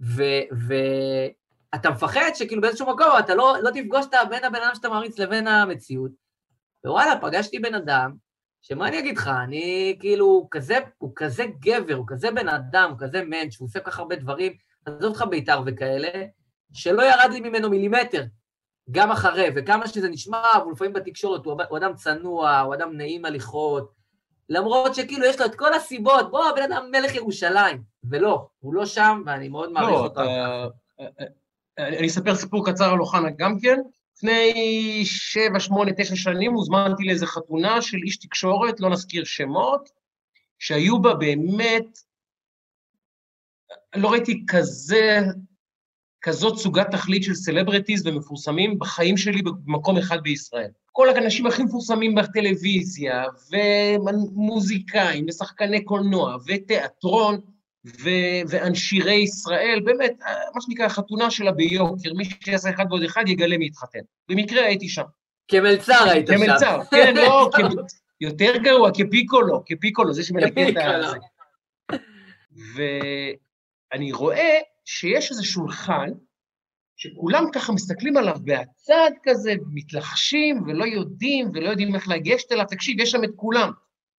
ו... 0.00 0.22
ו... 0.68 0.74
אתה 1.74 1.90
מפחד 1.90 2.30
שכאילו 2.34 2.60
באיזשהו 2.60 2.86
מקום 2.86 3.06
אתה 3.18 3.34
לא, 3.34 3.56
לא 3.62 3.70
תפגוש 3.70 4.06
את 4.06 4.14
בין 4.28 4.44
הבן 4.44 4.62
אדם 4.62 4.74
שאתה 4.74 4.88
מעריץ 4.88 5.18
לבין 5.18 5.46
המציאות. 5.46 6.10
ווואלה, 6.84 7.20
פגשתי 7.20 7.58
בן 7.58 7.74
אדם 7.74 8.12
שמה 8.62 8.88
אני 8.88 8.98
אגיד 8.98 9.18
לך, 9.18 9.30
אני 9.44 9.96
כאילו, 10.00 10.26
הוא 10.26 10.48
כזה, 10.50 10.78
הוא 10.98 11.12
כזה 11.16 11.44
גבר, 11.60 11.94
הוא 11.94 12.04
כזה 12.08 12.30
בן 12.30 12.48
אדם, 12.48 12.90
הוא 12.90 12.98
כזה 12.98 13.24
מענץ', 13.24 13.60
הוא 13.60 13.66
עושה 13.66 13.80
כל 13.80 13.90
כך 13.90 13.98
הרבה 13.98 14.16
דברים, 14.16 14.52
עזוב 14.86 15.04
אותך 15.04 15.24
בית"ר 15.30 15.60
וכאלה, 15.66 16.24
שלא 16.72 17.02
ירד 17.02 17.30
לי 17.32 17.40
ממנו 17.40 17.70
מילימטר, 17.70 18.24
גם 18.90 19.10
אחרי, 19.10 19.48
וכמה 19.56 19.88
שזה 19.88 20.08
נשמע, 20.08 20.42
אבל 20.56 20.72
לפעמים 20.72 20.92
בתקשורת, 20.92 21.44
הוא, 21.44 21.62
הוא 21.68 21.78
אדם 21.78 21.94
צנוע, 21.94 22.60
הוא 22.60 22.74
אדם 22.74 22.96
נעים 22.96 23.24
הליכות, 23.24 23.92
למרות 24.48 24.94
שכאילו 24.94 25.26
יש 25.26 25.40
לו 25.40 25.46
את 25.46 25.54
כל 25.54 25.74
הסיבות, 25.74 26.30
בוא, 26.30 26.44
הבן 26.44 26.72
אדם 26.72 26.90
מלך 26.90 27.14
ירושלים, 27.14 27.82
ולא, 28.10 28.46
הוא 28.60 28.74
לא 28.74 28.86
שם, 28.86 29.22
ואני 29.26 29.48
מאוד 29.48 29.72
מעריך 29.72 29.90
לא, 29.90 30.04
אותו. 30.04 30.20
אתה... 30.20 30.66
אני 31.78 32.06
אספר 32.06 32.34
סיפור 32.34 32.66
קצר 32.66 32.92
על 32.92 33.00
אוחנה 33.00 33.28
גם 33.36 33.60
כן. 33.60 33.78
לפני 34.16 35.02
שבע, 35.04 35.60
שמונה, 35.60 35.92
תשע 35.96 36.16
שנים 36.16 36.52
הוזמנתי 36.52 37.04
לאיזו 37.04 37.26
חתונה 37.26 37.82
של 37.82 37.96
איש 38.06 38.16
תקשורת, 38.16 38.80
לא 38.80 38.90
נזכיר 38.90 39.24
שמות, 39.24 39.88
שהיו 40.58 41.02
בה 41.02 41.14
באמת, 41.14 41.98
לא 43.94 44.10
ראיתי 44.10 44.44
כזה, 44.46 45.20
כזאת 46.20 46.58
סוגת 46.58 46.90
תכלית 46.90 47.22
של 47.22 47.34
סלבריטיז 47.34 48.06
ומפורסמים 48.06 48.78
בחיים 48.78 49.16
שלי 49.16 49.42
במקום 49.42 49.98
אחד 49.98 50.22
בישראל. 50.22 50.70
כל 50.92 51.08
האנשים 51.08 51.46
הכי 51.46 51.62
מפורסמים 51.62 52.14
בטלוויזיה, 52.14 53.24
ומוזיקאים, 53.50 55.26
ושחקני 55.28 55.84
קולנוע, 55.84 56.36
ותיאטרון, 56.46 57.40
ו- 57.84 58.42
ואנשירי 58.48 59.14
ישראל, 59.14 59.80
באמת, 59.84 60.12
מה 60.54 60.60
שנקרא, 60.60 60.88
חתונה 60.88 61.30
שלה 61.30 61.52
ביוקר, 61.52 62.12
מי 62.16 62.24
שיעשה 62.44 62.70
אחד 62.70 62.84
ועוד 62.90 63.02
אחד 63.02 63.28
יגלה 63.28 63.58
מי 63.58 63.66
יתחתן. 63.66 63.98
במקרה 64.28 64.64
הייתי 64.64 64.88
שם. 64.88 65.02
כמלצר 65.48 66.08
היית 66.08 66.26
שם. 66.26 66.34
כמלצר, 66.34 66.80
כן, 66.90 67.14
לא, 67.16 67.50
כ... 67.52 67.60
יותר 68.20 68.52
גרוע, 68.56 68.90
כפיקולו, 68.94 69.62
כפיקולו, 69.66 70.12
זה 70.12 70.22
שמנקה 70.22 70.68
את 70.68 70.76
ה... 70.76 71.12
ואני 72.74 74.12
רואה 74.12 74.58
שיש 74.84 75.30
איזה 75.30 75.44
שולחן, 75.44 76.10
שכולם 76.96 77.44
ככה 77.52 77.72
מסתכלים 77.72 78.16
עליו 78.16 78.36
מהצד 78.46 79.10
כזה, 79.22 79.54
מתלחשים 79.72 80.62
ולא 80.66 80.84
יודעים, 80.84 81.50
ולא 81.54 81.68
יודעים 81.70 81.94
איך 81.94 82.08
לגשת 82.08 82.52
אליו. 82.52 82.64
תקשיב, 82.68 83.00
יש 83.00 83.10
שם 83.10 83.24
את 83.24 83.30
כולם. 83.36 83.70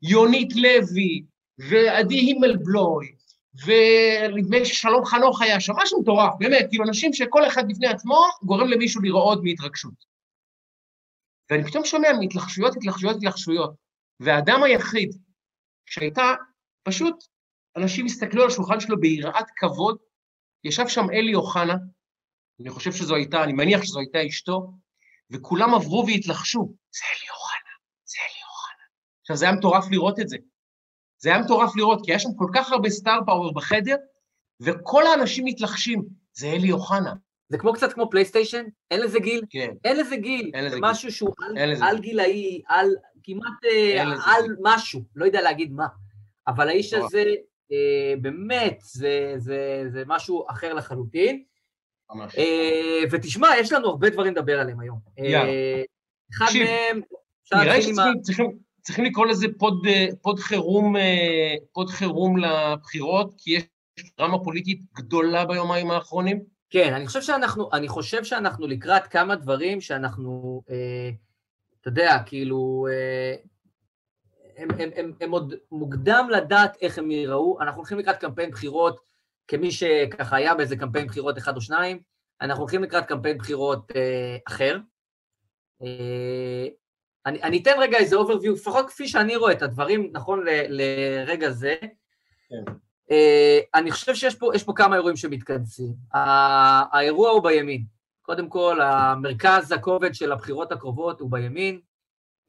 יונית 0.02 0.56
לוי, 0.56 1.24
ועדי 1.70 2.16
הימלבלוי, 2.16 3.16
ונדמה 3.56 4.60
לי 4.60 4.66
ששלום 4.66 5.06
חנוך 5.06 5.42
היה 5.42 5.60
שם, 5.60 5.74
משהו 5.84 6.02
מטורף, 6.02 6.34
באמת, 6.40 6.66
כאילו 6.70 6.84
אנשים 6.88 7.14
שכל 7.14 7.48
אחד 7.48 7.64
בפני 7.68 7.88
עצמו 7.88 8.22
גורם 8.44 8.68
למישהו 8.68 9.02
לרעוד 9.02 9.44
מהתרגשות. 9.44 10.14
ואני 11.50 11.64
פתאום 11.64 11.86
שומע 11.86 12.08
מהתלחשויות, 12.20 12.76
התלחשויות, 12.78 13.16
התלחשויות, 13.16 13.74
והאדם 14.20 14.64
היחיד 14.64 15.12
שהייתה, 15.86 16.34
פשוט 16.84 17.24
אנשים 17.78 18.06
הסתכלו 18.06 18.42
על 18.42 18.48
השולחן 18.48 18.80
שלו 18.80 19.00
ביראת 19.00 19.46
כבוד, 19.56 19.98
ישב 20.64 20.88
שם 20.88 21.10
אלי 21.14 21.36
אוחנה, 21.36 21.76
אני 22.60 22.70
חושב 22.70 22.92
שזו 22.92 23.16
הייתה, 23.16 23.44
אני 23.44 23.54
מניח 23.54 23.84
שזו 23.84 24.00
הייתה 24.00 24.28
אשתו, 24.28 24.72
וכולם 25.32 25.74
עברו 25.74 26.06
והתלחשו, 26.08 26.74
זה 26.92 27.06
אלי 27.12 27.30
אוחנה, 27.30 27.74
זה 28.06 28.18
אלי 28.22 28.42
אוחנה. 28.50 28.86
עכשיו, 29.22 29.36
זה 29.36 29.46
היה 29.46 29.56
מטורף 29.56 29.86
לראות 29.92 30.20
את 30.20 30.30
זה. 30.30 30.38
זה 31.24 31.30
היה 31.30 31.42
מטורף 31.42 31.76
לראות, 31.76 32.06
כי 32.06 32.12
היה 32.12 32.20
שם 32.20 32.30
כל 32.38 32.48
כך 32.54 32.72
הרבה 32.72 32.90
סטאר 32.90 33.20
פאוור 33.26 33.54
בחדר, 33.54 33.96
וכל 34.62 35.08
האנשים 35.08 35.46
מתלחשים, 35.46 36.04
זה 36.34 36.48
אלי 36.48 36.72
אוחנה. 36.72 37.14
זה 37.50 37.58
כמו 37.58 37.74
קצת 37.74 37.94
כמו 37.94 38.10
פלייסטיישן, 38.10 38.64
אין 38.92 39.02
לזה 39.02 39.20
גיל? 39.20 39.42
כן. 39.50 39.72
אין 39.84 39.98
לזה 40.00 40.16
גיל, 40.16 40.52
אין 40.54 40.66
לזה 40.66 40.76
זה 40.76 40.82
גיל. 40.82 40.90
משהו 40.90 41.12
שהוא 41.12 41.34
על, 41.42 41.58
על 41.84 42.00
גיל. 42.00 42.10
גילאי, 42.10 42.62
על 42.68 42.88
כמעט 43.24 43.66
אה, 43.66 44.02
על 44.02 44.42
גיל. 44.48 44.56
משהו, 44.62 45.02
לא 45.16 45.26
יודע 45.26 45.42
להגיד 45.42 45.72
מה. 45.72 45.88
אבל 46.48 46.70
האיש 46.70 46.94
נורא. 46.94 47.06
הזה, 47.06 47.24
אה, 47.72 48.14
באמת, 48.22 48.78
זה, 48.82 49.34
זה, 49.38 49.84
זה 49.88 50.04
משהו 50.08 50.46
אחר 50.50 50.74
לחלוטין. 50.74 51.44
ממש. 52.12 52.36
אה, 52.38 53.04
ותשמע, 53.12 53.48
יש 53.60 53.72
לנו 53.72 53.88
הרבה 53.88 54.10
דברים 54.10 54.34
לדבר 54.34 54.60
עליהם 54.60 54.80
היום. 54.80 55.00
אה, 55.20 55.26
יאללה. 55.26 55.52
אחד 56.38 56.46
תקשיב, 56.46 56.68
מהם, 56.68 57.02
נראה. 57.54 57.82
שצריכים 57.82 58.58
צריכים, 58.84 59.06
לקרוא 59.06 59.26
לזה 59.26 59.48
pod, 59.58 59.86
אה, 59.88 60.08
pod, 60.22 60.40
חירום, 60.40 60.98
אה, 60.98 61.56
pod 61.74 61.90
חירום 61.90 62.38
לבחירות, 62.38 63.34
כי 63.38 63.52
יש 63.52 63.64
דרמה 64.18 64.44
פוליטית 64.44 64.82
גדולה 64.94 65.46
ביומיים 65.46 65.92
האחרונים. 65.92 66.44
כן, 66.70 66.94
אני 66.94 67.08
חושב 67.08 67.22
שאנחנו, 67.22 67.70
אני 67.74 67.88
חושב 67.88 68.24
שאנחנו 68.24 68.68
לקראת 68.68 69.08
כמה 69.08 69.36
דברים 69.36 69.82
שאנחנו, 69.82 70.62
אה, 70.70 71.10
אתה 71.82 71.90
יודע, 71.90 72.18
כאילו, 72.26 72.88
אה, 72.92 73.36
הם, 74.58 74.68
הם, 74.80 74.90
הם, 74.96 75.14
הם 75.22 75.32
עוד 75.32 75.54
מוקדם 75.72 76.28
לדעת 76.32 76.78
איך 76.82 76.98
הם 76.98 77.12
ייראו. 77.12 77.62
אנחנו 77.62 77.80
הולכים 77.80 78.00
לקראת 78.00 78.18
קמפיין 78.18 78.52
בחירות, 78.52 79.00
כמי 79.48 79.72
שככה 79.72 80.36
היה 80.36 80.56
באיזה 80.56 80.78
קמפיין 80.78 81.08
בחירות 81.08 81.38
אחד 81.38 81.56
או 81.56 81.62
שניים, 81.62 82.00
אנחנו 82.42 82.62
הולכים 82.62 82.84
לקראת 82.84 83.06
קמפיין 83.06 83.38
בחירות 83.38 83.92
אה, 83.96 84.38
אחר. 84.48 84.78
אה, 85.84 86.68
אני, 87.26 87.44
אני 87.44 87.62
אתן 87.62 87.76
רגע 87.80 87.98
איזה 87.98 88.16
overview, 88.16 88.52
לפחות 88.54 88.88
כפי 88.88 89.08
שאני 89.08 89.36
רואה 89.36 89.52
את 89.52 89.62
הדברים, 89.62 90.10
נכון 90.12 90.46
ל, 90.46 90.50
לרגע 90.70 91.50
זה. 91.50 91.76
כן. 92.50 92.74
אה, 93.12 93.60
אני 93.74 93.92
חושב 93.92 94.16
שיש 94.16 94.36
פה, 94.36 94.52
יש 94.56 94.64
פה 94.64 94.74
כמה 94.76 94.96
אירועים 94.96 95.16
שמתכנסים. 95.16 95.94
האירוע 96.92 97.30
הוא 97.30 97.44
בימין. 97.44 97.84
קודם 98.22 98.50
כל, 98.50 98.82
המרכז 98.82 99.72
הכובד 99.72 100.14
של 100.14 100.32
הבחירות 100.32 100.72
הקרובות 100.72 101.20
הוא 101.20 101.32
בימין, 101.32 101.80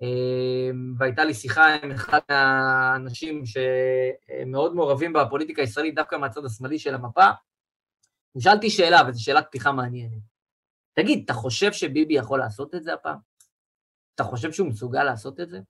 אה, 0.02 0.70
והייתה 0.98 1.24
לי 1.24 1.34
שיחה 1.34 1.74
עם 1.74 1.90
אחד 1.90 2.18
מהאנשים 2.30 3.42
שמאוד 3.46 4.74
מעורבים 4.74 5.12
בפוליטיקה 5.12 5.62
הישראלית, 5.62 5.94
דווקא 5.94 6.16
מהצד 6.16 6.44
השמאלי 6.44 6.78
של 6.78 6.94
המפה. 6.94 7.26
שאלתי 8.38 8.70
שאלה, 8.70 9.00
וזו 9.08 9.24
שאלת 9.24 9.46
פתיחה 9.46 9.72
מעניינת. 9.72 10.22
תגיד, 10.92 11.22
אתה 11.24 11.32
חושב 11.32 11.72
שביבי 11.72 12.14
יכול 12.14 12.38
לעשות 12.38 12.74
את 12.74 12.84
זה 12.84 12.94
הפעם? 12.94 13.33
אתה 14.14 14.24
חושב 14.24 14.52
שהוא 14.52 14.68
מסוגל 14.68 15.04
לעשות 15.04 15.40
את 15.40 15.50
זה? 15.50 15.60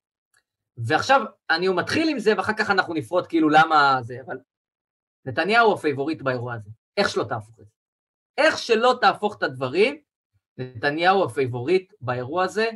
ועכשיו, 0.77 1.21
אני 1.51 1.69
מתחיל 1.69 2.09
עם 2.09 2.19
זה, 2.19 2.33
ואחר 2.37 2.53
כך 2.53 2.71
אנחנו 2.71 2.95
נפרוט 2.95 3.27
כאילו 3.29 3.49
למה 3.49 3.99
זה, 4.03 4.19
אבל 4.27 4.39
נתניהו 5.25 5.73
הפייבוריט 5.73 6.23
באירוע 6.23 6.55
הזה. 6.55 6.71
איך 6.97 7.09
שלא 7.09 7.25
תהפוך 7.25 7.61
את 7.61 7.65
זה. 7.65 7.73
איך 8.39 8.59
שלא 8.59 8.99
תהפוך 9.01 9.37
את 9.37 9.43
הדברים, 9.43 9.99
נתניהו 10.59 11.25
הפייבוריט 11.25 11.93
באירוע 12.01 12.45
הזה, 12.45 12.71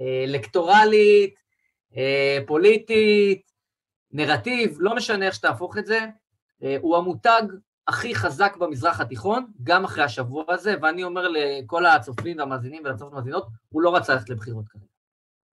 אה, 0.00 0.24
אלקטורלית, 0.26 1.42
אה, 1.96 2.38
פוליטית, 2.46 3.52
נרטיב, 4.10 4.76
לא 4.80 4.96
משנה 4.96 5.26
איך 5.26 5.34
שתהפוך 5.34 5.78
את 5.78 5.86
זה, 5.86 6.06
אה, 6.62 6.76
הוא 6.80 6.96
המותג 6.96 7.42
הכי 7.88 8.14
חזק 8.14 8.56
במזרח 8.56 9.00
התיכון, 9.00 9.46
גם 9.62 9.84
אחרי 9.84 10.04
השבוע 10.04 10.44
הזה, 10.48 10.74
ואני 10.82 11.04
אומר 11.04 11.28
לכל 11.28 11.86
הצופים 11.86 12.38
והמאזינים 12.38 12.82
ולצופות 12.84 13.12
המאזינות, 13.12 13.46
הוא 13.68 13.82
לא 13.82 13.96
רצה 13.96 14.14
ללכת 14.14 14.28
לבחירות 14.28 14.68
כרגע. 14.68 14.85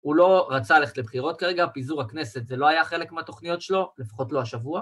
הוא 0.03 0.15
לא 0.15 0.47
רצה 0.51 0.79
ללכת 0.79 0.97
לבחירות 0.97 1.39
כרגע, 1.39 1.67
פיזור 1.67 2.01
הכנסת 2.01 2.47
זה 2.47 2.57
לא 2.57 2.67
היה 2.67 2.85
חלק 2.85 3.11
מהתוכניות 3.11 3.61
שלו, 3.61 3.93
לפחות 3.97 4.31
לא 4.31 4.41
השבוע, 4.41 4.81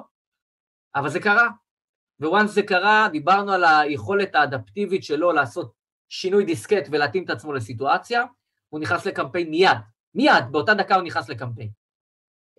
אבל 0.96 1.10
זה 1.10 1.20
קרה. 1.20 1.48
וואנס 2.20 2.52
זה 2.52 2.62
קרה, 2.62 3.08
דיברנו 3.12 3.52
על 3.52 3.64
היכולת 3.64 4.36
האדפטיבית 4.36 5.04
שלו 5.04 5.32
לעשות 5.32 5.74
שינוי 6.10 6.46
דיסקט 6.46 6.88
ולהתאים 6.92 7.24
את 7.24 7.30
עצמו 7.30 7.54
לסיטואציה, 7.54 8.24
הוא 8.70 8.80
נכנס 8.80 9.06
לקמפיין 9.06 9.50
מיד, 9.50 9.78
מיד, 10.16 10.44
באותה 10.52 10.74
דקה 10.74 10.96
הוא 10.96 11.04
נכנס 11.04 11.30
לקמפיין. 11.30 11.70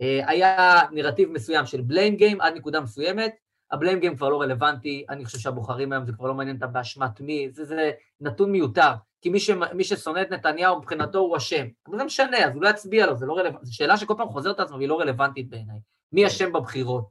אה, 0.01 0.21
היה 0.27 0.79
נרטיב 0.91 1.31
מסוים 1.31 1.67
של 1.67 1.81
בליים 1.81 2.17
גיים 2.17 2.41
עד 2.41 2.55
נקודה 2.55 2.81
מסוימת, 2.81 3.35
הבליים 3.71 4.01
גיים 4.01 4.17
כבר 4.17 4.29
לא 4.29 4.41
רלוונטי, 4.41 5.05
אני 5.09 5.25
חושב 5.25 5.39
שהבוחרים 5.39 5.93
היום 5.93 6.07
זה 6.07 6.13
כבר 6.13 6.27
לא 6.27 6.35
מעניין 6.35 6.57
אותם 6.57 6.73
באשמת 6.73 7.21
מי, 7.21 7.51
זה, 7.51 7.65
זה 7.65 7.91
נתון 8.21 8.53
מיותר, 8.53 8.93
כי 9.23 9.31
מי, 9.31 9.41
ש, 9.41 9.51
מי 9.51 9.85
ששונא 9.85 10.23
את 10.23 10.31
נתניהו 10.31 10.79
מבחינתו 10.79 11.19
הוא 11.19 11.37
אשם, 11.37 11.67
אבל 11.87 11.99
זה 11.99 12.05
משנה, 12.05 12.45
אז 12.45 12.55
הוא 12.55 12.63
לא 12.63 12.69
יצביע 12.69 13.07
לו, 13.07 13.15
לא 13.21 13.43
זו 13.63 13.77
שאלה 13.77 13.97
שכל 13.97 14.15
פעם 14.17 14.29
חוזרת 14.29 14.55
את 14.55 14.61
עצמה 14.61 14.77
והיא 14.77 14.89
לא 14.89 15.01
רלוונטית 15.01 15.51
בעיניי, 15.51 15.79
מי 16.13 16.27
אשם 16.27 16.53
בבחירות? 16.53 17.05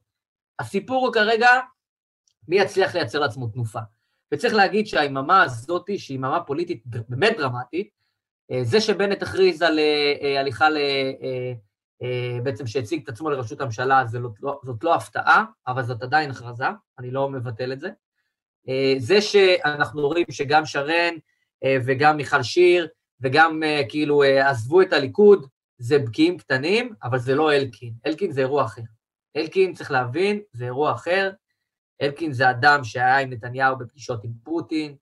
הסיפור 0.60 1.06
הוא 1.06 1.14
כרגע, 1.14 1.50
מי 2.48 2.60
יצליח 2.60 2.96
לייצר 2.96 3.20
לעצמו 3.20 3.48
תנופה. 3.48 3.80
וצריך 4.32 4.54
להגיד 4.54 4.88
שהיממה 4.88 5.44
הזאת, 5.44 5.90
שהיא 5.98 6.16
יממה 6.16 6.44
פוליטית 6.44 6.84
באמת 6.86 7.38
דרמטית, 7.38 7.90
אה, 8.52 8.64
זה 8.64 8.82
שבנט 8.82 9.22
הכריז 9.22 9.62
על 9.62 9.80
הליכה 10.40 10.70
ל... 10.70 10.78
אה, 10.78 11.54
אה, 12.04 12.38
בעצם 12.44 12.68
שהציג 12.68 13.02
את 13.04 13.10
עצמו 13.10 13.30
לראשות 13.30 13.62
הממשלה, 13.62 14.04
לא, 14.14 14.30
לא, 14.42 14.60
זאת 14.64 14.84
לא 14.84 14.96
הפתעה, 14.96 15.46
אבל 15.68 15.84
זאת 15.84 16.04
עדיין 16.04 16.32
הכרזה, 16.32 16.66
אני 17.00 17.12
לא 17.12 17.30
מבטל 17.30 17.74
את 17.74 17.80
זה. 17.80 17.90
זה 18.98 19.22
שאנחנו 19.22 20.08
רואים 20.08 20.26
שגם 20.30 20.66
שרן 20.66 21.14
וגם 21.86 22.18
מיכל 22.18 22.44
שיר 22.44 22.88
וגם 23.22 23.64
אה, 23.64 23.82
כאילו 23.90 24.24
אה, 24.24 24.50
עזבו 24.50 24.82
את 24.82 24.94
הליכוד, 24.94 25.48
זה 25.78 26.00
בקיעים 26.00 26.38
קטנים, 26.38 26.94
אבל 27.04 27.20
זה 27.20 27.36
לא 27.36 27.54
אלקין. 27.54 27.94
אלקין 28.06 28.32
זה 28.32 28.42
אירוע 28.42 28.66
אחר. 28.66 28.82
אלקין, 29.38 29.74
צריך 29.74 29.92
להבין, 29.92 30.42
זה 30.54 30.66
אירוע 30.66 30.92
אחר. 30.92 31.32
אלקין 32.02 32.34
זה 32.34 32.50
אדם 32.50 32.84
שהיה 32.84 33.18
עם 33.18 33.30
נתניהו 33.30 33.78
בפגישות 33.78 34.24
עם 34.24 34.32
פוטין, 34.44 34.96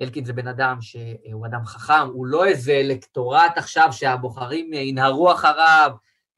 אלקין 0.00 0.24
זה 0.24 0.32
בן 0.32 0.48
אדם 0.48 0.78
שהוא 0.80 1.46
אדם 1.46 1.64
חכם, 1.64 2.06
הוא 2.12 2.26
לא 2.26 2.46
איזה 2.46 2.72
אלקטורט 2.72 3.52
עכשיו 3.56 3.88
שהבוחרים 3.92 4.72
ינהרו 4.72 5.32
אחריו, 5.32 5.90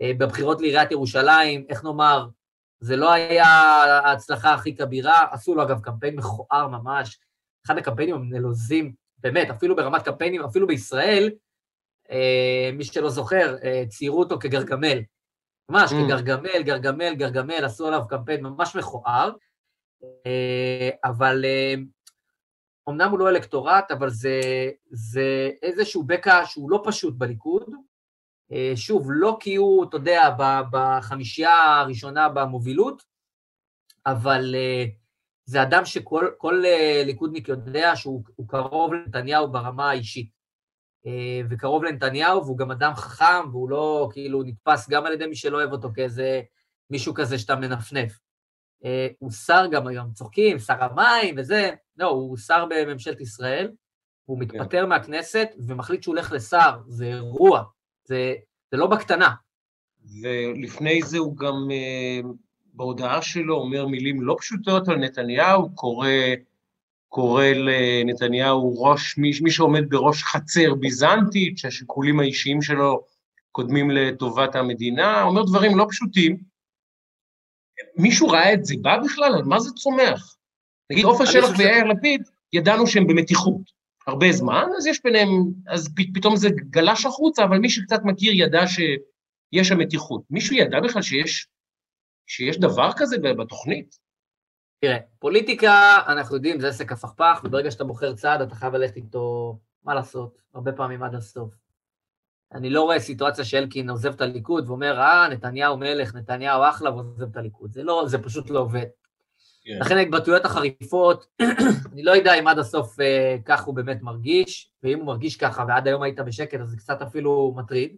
אה, 0.02 0.12
בבחירות 0.18 0.60
לעיריית 0.60 0.90
ירושלים, 0.90 1.66
איך 1.68 1.84
נאמר, 1.84 2.26
זה 2.80 2.96
לא 2.96 3.12
היה 3.12 3.46
ההצלחה 4.04 4.54
הכי 4.54 4.76
כבירה, 4.76 5.26
עשו 5.30 5.54
לו 5.54 5.62
אגב 5.62 5.80
קמפיין 5.80 6.16
מכוער 6.16 6.68
ממש, 6.68 7.20
אחד 7.66 7.78
הקמפיינים 7.78 8.14
הנלוזים, 8.14 8.92
באמת, 9.22 9.50
אפילו 9.50 9.76
ברמת 9.76 10.02
קמפיינים, 10.02 10.44
אפילו 10.44 10.66
בישראל, 10.66 11.30
אה, 12.10 12.70
מי 12.72 12.84
שלא 12.84 13.10
זוכר, 13.10 13.56
אה, 13.64 13.84
ציירו 13.88 14.18
אותו 14.18 14.38
כגרגמל. 14.38 14.98
ממש, 15.70 15.92
mm. 15.92 15.94
כגרגמל, 15.94 16.62
גרגמל, 16.62 17.14
גרגמל, 17.14 17.64
עשו 17.64 17.86
עליו 17.86 18.02
קמפיין 18.08 18.42
ממש 18.42 18.76
מכוער, 18.76 19.32
אה, 20.26 20.90
אבל 21.04 21.44
אה, 21.44 21.74
אמנם 22.88 23.10
הוא 23.10 23.18
לא 23.18 23.28
אלקטורט, 23.28 23.90
אבל 23.90 24.10
זה, 24.10 24.40
זה 24.90 25.50
איזשהו 25.62 26.02
בקע 26.02 26.46
שהוא 26.46 26.70
לא 26.70 26.82
פשוט 26.84 27.14
בליכוד. 27.18 27.74
אה, 28.52 28.72
שוב, 28.76 29.06
לא 29.10 29.36
כי 29.40 29.56
הוא, 29.56 29.84
אתה 29.84 29.96
יודע, 29.96 30.30
בחמישייה 30.70 31.80
הראשונה 31.80 32.28
במובילות, 32.28 33.02
אבל 34.06 34.54
זה 35.50 35.62
אדם 35.62 35.84
שכל 35.84 36.62
ליכודניק 37.06 37.48
יודע 37.48 37.92
שהוא 37.96 38.24
קרוב 38.46 38.94
לנתניהו 38.94 39.52
ברמה 39.52 39.90
האישית. 39.90 40.30
וקרוב 41.50 41.84
לנתניהו, 41.84 42.44
והוא 42.44 42.58
גם 42.58 42.70
אדם 42.70 42.94
חכם, 42.94 43.50
והוא 43.50 43.70
לא 43.70 44.08
כאילו 44.12 44.42
נתפס 44.42 44.88
גם 44.88 45.06
על 45.06 45.12
ידי 45.12 45.26
מי 45.26 45.36
שלא 45.36 45.56
אוהב 45.56 45.72
אותו 45.72 45.88
כאיזה 45.94 46.40
מישהו 46.90 47.14
כזה 47.14 47.38
שאתה 47.38 47.56
מנפנף. 47.56 48.18
אה, 48.84 49.08
הוא 49.18 49.30
שר 49.30 49.66
גם 49.70 49.86
היום, 49.86 50.12
צוחקים, 50.12 50.58
שר 50.58 50.84
המים 50.84 51.34
וזה, 51.38 51.70
לא, 51.96 52.06
הוא 52.06 52.36
שר 52.36 52.66
בממשלת 52.70 53.20
ישראל, 53.20 53.70
הוא 54.24 54.38
כן. 54.38 54.44
מתפטר 54.44 54.86
מהכנסת 54.86 55.48
ומחליט 55.66 56.02
שהוא 56.02 56.14
הולך 56.14 56.32
לשר, 56.32 56.78
זה 56.88 57.04
אירוע, 57.04 57.62
זה, 58.04 58.34
זה 58.70 58.76
לא 58.76 58.86
בקטנה. 58.86 59.34
ולפני 60.22 61.02
זה 61.02 61.18
הוא 61.18 61.36
גם 61.36 61.68
בהודעה 62.80 63.22
שלו 63.22 63.56
אומר 63.56 63.86
מילים 63.86 64.22
לא 64.22 64.36
פשוטות 64.38 64.88
על 64.88 64.96
נתניהו, 64.96 65.74
קורא, 65.74 66.08
קורא 67.08 67.44
לנתניהו 67.44 68.82
ראש, 68.82 69.18
מי, 69.18 69.30
מי 69.42 69.50
שעומד 69.50 69.90
בראש 69.90 70.22
חצר 70.22 70.74
ביזנטית, 70.74 71.58
שהשיקולים 71.58 72.20
האישיים 72.20 72.62
שלו 72.62 73.04
קודמים 73.52 73.90
לטובת 73.90 74.54
המדינה, 74.54 75.22
אומר 75.22 75.42
דברים 75.44 75.78
לא 75.78 75.86
פשוטים, 75.90 76.36
מישהו 77.96 78.28
ראה 78.28 78.54
את 78.54 78.64
זה 78.64 78.74
בא 78.82 78.98
בכלל? 79.04 79.34
על 79.34 79.42
מה 79.42 79.60
זה 79.60 79.70
צומח? 79.70 80.36
נגיד 80.92 81.04
עופר 81.04 81.24
שלח 81.24 81.58
ויאיר 81.58 81.84
לפיד, 81.84 82.22
ידענו 82.52 82.86
שהם 82.86 83.06
במתיחות 83.06 83.60
הרבה 84.06 84.32
זמן, 84.32 84.64
אז 84.78 84.86
יש 84.86 85.00
ביניהם, 85.04 85.28
אז 85.68 85.94
פתאום 86.14 86.36
זה 86.36 86.48
גלש 86.70 87.06
החוצה, 87.06 87.44
אבל 87.44 87.58
מי 87.58 87.70
שקצת 87.70 88.00
מכיר 88.04 88.32
ידע 88.34 88.66
שיש 88.66 89.68
שם 89.68 89.78
מתיחות. 89.78 90.22
מישהו 90.30 90.56
ידע 90.56 90.80
בכלל 90.80 91.02
שיש, 91.02 91.46
שיש 92.30 92.58
דבר 92.58 92.90
כזה 92.96 93.16
בתוכנית? 93.18 93.98
תראה, 94.80 94.98
פוליטיקה, 95.18 95.98
אנחנו 96.06 96.36
יודעים, 96.36 96.60
זה 96.60 96.68
עסק 96.68 96.92
הפכפך, 96.92 97.40
וברגע 97.44 97.70
שאתה 97.70 97.84
בוחר 97.84 98.14
צעד, 98.14 98.40
אתה 98.40 98.54
חייב 98.54 98.74
ללכת 98.74 98.96
איתו, 98.96 99.58
מה 99.84 99.94
לעשות, 99.94 100.42
הרבה 100.54 100.72
פעמים 100.72 101.02
עד 101.02 101.14
הסוף. 101.14 101.54
אני 102.52 102.70
לא 102.70 102.82
רואה 102.82 103.00
סיטואציה 103.00 103.44
שאלקין 103.44 103.90
עוזב 103.90 104.14
את 104.14 104.20
הליכוד 104.20 104.68
ואומר, 104.68 105.00
אה, 105.00 105.28
נתניהו 105.28 105.76
מלך, 105.76 106.14
נתניהו 106.14 106.62
אחלה, 106.68 106.90
ועוזב 106.90 107.30
את 107.30 107.36
הליכוד. 107.36 107.72
זה 107.72 107.82
לא, 107.82 108.04
זה 108.06 108.22
פשוט 108.22 108.50
לא 108.50 108.58
עובד. 108.58 108.82
Yeah. 108.82 109.64
כן. 109.64 109.78
לכן 109.80 109.96
ההתבטאויות 109.96 110.44
החריפות, 110.44 111.26
אני 111.92 112.02
לא 112.02 112.10
יודע 112.10 112.34
אם 112.34 112.48
עד 112.48 112.58
הסוף 112.58 113.00
אה, 113.00 113.36
כך 113.44 113.64
הוא 113.64 113.74
באמת 113.74 114.02
מרגיש, 114.02 114.70
ואם 114.82 114.98
הוא 114.98 115.06
מרגיש 115.06 115.36
ככה 115.36 115.64
ועד 115.68 115.86
היום 115.86 116.02
היית 116.02 116.20
בשקט, 116.20 116.60
אז 116.60 116.68
זה 116.68 116.76
קצת 116.76 117.02
אפילו 117.02 117.54
מטריד, 117.56 117.96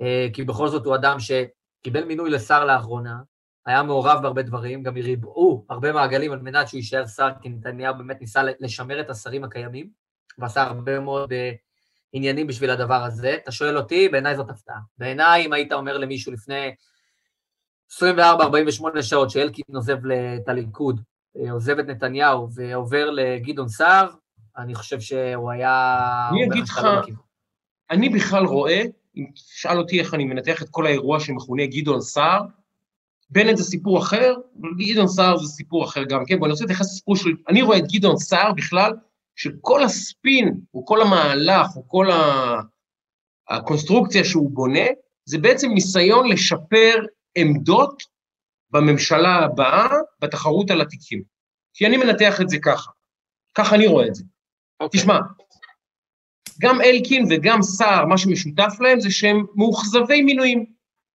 אה, 0.00 0.26
כי 0.32 0.44
בכל 0.44 0.68
זאת 0.68 0.86
הוא 0.86 0.94
אדם 0.94 1.16
שקיבל 1.20 2.04
מינוי 2.04 2.30
לשר 2.30 2.64
לאחרונה, 2.64 3.16
היה 3.66 3.82
מעורב 3.82 4.22
בהרבה 4.22 4.42
דברים, 4.42 4.82
גם 4.82 4.94
ריבעו 4.94 5.66
הרבה 5.68 5.92
מעגלים 5.92 6.32
על 6.32 6.38
מנת 6.38 6.68
שהוא 6.68 6.78
יישאר 6.78 7.06
שר, 7.06 7.28
כי 7.42 7.48
נתניהו 7.48 7.94
באמת 7.98 8.20
ניסה 8.20 8.42
לשמר 8.60 9.00
את 9.00 9.10
השרים 9.10 9.44
הקיימים, 9.44 9.88
ועשה 10.38 10.62
הרבה 10.62 11.00
מאוד 11.00 11.32
אה, 11.32 11.52
עניינים 12.12 12.46
בשביל 12.46 12.70
הדבר 12.70 13.02
הזה. 13.04 13.36
אתה 13.42 13.52
שואל 13.52 13.76
אותי, 13.76 14.08
בעיניי 14.08 14.36
זאת 14.36 14.50
הפתעה. 14.50 14.78
בעיניי, 14.98 15.46
אם 15.46 15.52
היית 15.52 15.72
אומר 15.72 15.98
למישהו 15.98 16.32
לפני 16.32 16.74
24-48 17.92 19.02
שעות 19.02 19.30
שאלקין 19.30 19.64
עוזב 19.74 19.98
את 20.06 20.48
הליכוד, 20.48 21.00
אה, 21.36 21.52
עוזב 21.52 21.78
את 21.78 21.86
נתניהו 21.86 22.48
ועובר 22.54 23.10
לגדעון 23.10 23.68
סער, 23.68 24.10
אני 24.56 24.74
חושב 24.74 25.00
שהוא 25.00 25.50
היה... 25.50 26.28
אני 26.30 26.44
אגיד 26.46 26.64
לך, 26.64 26.78
לא 26.84 27.00
אני 27.90 28.08
בכלל 28.08 28.44
רואה, 28.44 28.82
אם 29.16 29.26
תשאל 29.34 29.78
אותי 29.78 30.00
איך 30.00 30.14
אני 30.14 30.24
מנתח 30.24 30.62
את 30.62 30.68
כל 30.70 30.86
האירוע 30.86 31.20
שמכונה 31.20 31.66
גדעון 31.66 32.00
סער, 32.00 32.42
בנט 33.30 33.56
זה 33.56 33.64
סיפור 33.64 33.98
אחר, 33.98 34.34
גדעון 34.78 35.08
סער 35.08 35.36
זה 35.36 35.46
סיפור 35.46 35.84
אחר 35.84 36.04
גם 36.04 36.24
כן, 36.26 36.38
בוא 36.38 36.46
אני 36.46 36.52
רוצה 36.52 36.64
להתייחס 36.64 36.86
לסיפור 36.86 37.16
של... 37.16 37.30
אני 37.48 37.62
רואה 37.62 37.78
את 37.78 37.84
גדעון 37.92 38.16
סער 38.16 38.52
בכלל 38.52 38.92
שכל 39.36 39.82
הספין, 39.82 40.60
או 40.74 40.86
כל 40.86 41.02
המהלך, 41.02 41.76
או 41.76 41.88
כל 41.88 42.06
הקונסטרוקציה 43.48 44.24
שהוא 44.24 44.50
בונה, 44.50 44.86
זה 45.24 45.38
בעצם 45.38 45.70
ניסיון 45.70 46.28
לשפר 46.28 47.04
עמדות 47.34 48.02
בממשלה 48.70 49.34
הבאה 49.34 49.88
בתחרות 50.20 50.70
על 50.70 50.80
התיקים. 50.80 51.22
כי 51.74 51.86
אני 51.86 51.96
מנתח 51.96 52.40
את 52.40 52.48
זה 52.48 52.56
ככה, 52.62 52.90
ככה 53.54 53.76
אני 53.76 53.86
רואה 53.86 54.06
את 54.06 54.14
זה. 54.14 54.24
Okay. 54.24 54.26
אוקיי. 54.80 55.00
תשמע, 55.00 55.18
גם 56.60 56.80
אלקין 56.80 57.26
וגם 57.30 57.62
סער, 57.62 58.04
מה 58.06 58.18
שמשותף 58.18 58.76
להם 58.80 59.00
זה 59.00 59.10
שהם 59.10 59.44
מאוכזבי 59.54 60.22
מינויים, 60.22 60.64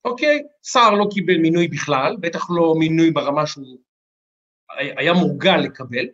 אוקיי? 0.06 0.44
סער 0.64 0.92
לא 0.92 1.06
קיבל 1.14 1.38
מינוי 1.38 1.68
בכלל, 1.68 2.16
בטח 2.20 2.50
לא 2.50 2.76
מינוי 2.78 3.12
ברמה 3.12 3.48
שהוא 3.48 3.78
היה 4.78 5.14
מורגל 5.14 5.58
לקבל, 5.58 6.06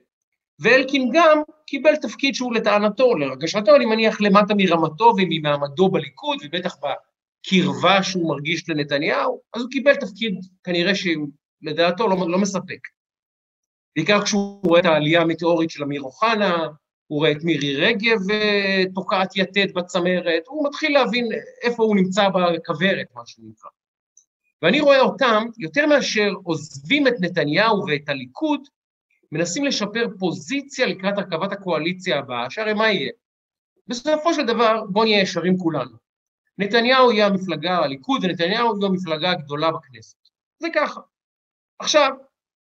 ואלקין 0.59 1.11
גם 1.13 1.41
קיבל 1.67 1.95
תפקיד 1.95 2.35
שהוא 2.35 2.53
לטענתו, 2.53 3.15
להרגשתו, 3.15 3.75
אני 3.75 3.85
מניח, 3.85 4.21
למטה 4.21 4.53
מרמתו 4.57 5.13
וממעמדו 5.17 5.89
בליכוד, 5.89 6.37
ובטח 6.43 6.75
בקרבה 6.77 8.03
שהוא 8.03 8.29
מרגיש 8.29 8.69
לנתניהו, 8.69 9.41
אז 9.53 9.61
הוא 9.61 9.69
קיבל 9.71 9.95
תפקיד 9.95 10.39
כנראה 10.63 10.91
שלדעתו 10.95 12.07
לא, 12.07 12.15
לא 12.29 12.37
מספק. 12.37 12.79
בעיקר 13.95 14.23
כשהוא 14.23 14.61
רואה 14.63 14.79
את 14.79 14.85
העלייה 14.85 15.21
המטאורית 15.21 15.69
של 15.69 15.83
אמיר 15.83 16.01
אוחנה, 16.01 16.67
הוא 17.07 17.19
רואה 17.19 17.31
את 17.31 17.43
מירי 17.43 17.75
רגב 17.75 18.31
אה, 18.31 18.83
תוקעת 18.93 19.35
יתד 19.35 19.73
בצמרת, 19.73 20.43
הוא 20.47 20.67
מתחיל 20.67 20.93
להבין 20.93 21.29
איפה 21.61 21.83
הוא 21.83 21.95
נמצא 21.95 22.29
בכוורת, 22.29 23.07
מה 23.15 23.21
שהוא 23.25 23.45
נקרא. 23.49 23.69
ואני 24.61 24.81
רואה 24.81 24.99
אותם, 24.99 25.43
יותר 25.57 25.85
מאשר 25.85 26.33
עוזבים 26.43 27.07
את 27.07 27.13
נתניהו 27.19 27.85
ואת 27.87 28.09
הליכוד, 28.09 28.61
מנסים 29.31 29.65
לשפר 29.65 30.07
פוזיציה 30.19 30.85
לקראת 30.85 31.17
הרכבת 31.17 31.51
הקואליציה 31.51 32.19
הבאה, 32.19 32.49
שהרי 32.49 32.73
מה 32.73 32.91
יהיה? 32.91 33.11
בסופו 33.87 34.33
של 34.33 34.45
דבר, 34.45 34.83
בואו 34.89 35.03
נהיה 35.03 35.21
ישרים 35.21 35.57
כולנו. 35.57 35.97
נתניהו 36.57 37.11
יהיה 37.11 37.27
המפלגה, 37.27 37.77
הליכוד 37.77 38.23
ונתניהו 38.23 38.79
יהיו 38.79 38.85
המפלגה 38.85 39.31
הגדולה 39.31 39.71
בכנסת. 39.71 40.17
זה 40.59 40.67
ככה. 40.75 41.01
עכשיו, 41.79 42.11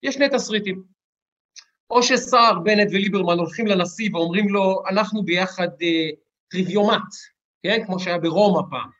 יש 0.03 0.14
שני 0.14 0.29
תסריטים. 0.29 0.83
או 1.90 2.03
שסער, 2.03 2.59
בנט 2.59 2.88
וליברמן 2.92 3.38
הולכים 3.38 3.66
לנשיא 3.66 4.11
ואומרים 4.12 4.48
לו, 4.48 4.83
אנחנו 4.90 5.22
ביחד 5.22 5.68
אה, 5.83 6.09
טריוויומט, 6.50 7.14
כן? 7.62 7.83
כמו 7.87 8.00
שהיה 8.00 8.18
ברומא 8.18 8.61
פעם, 8.70 8.90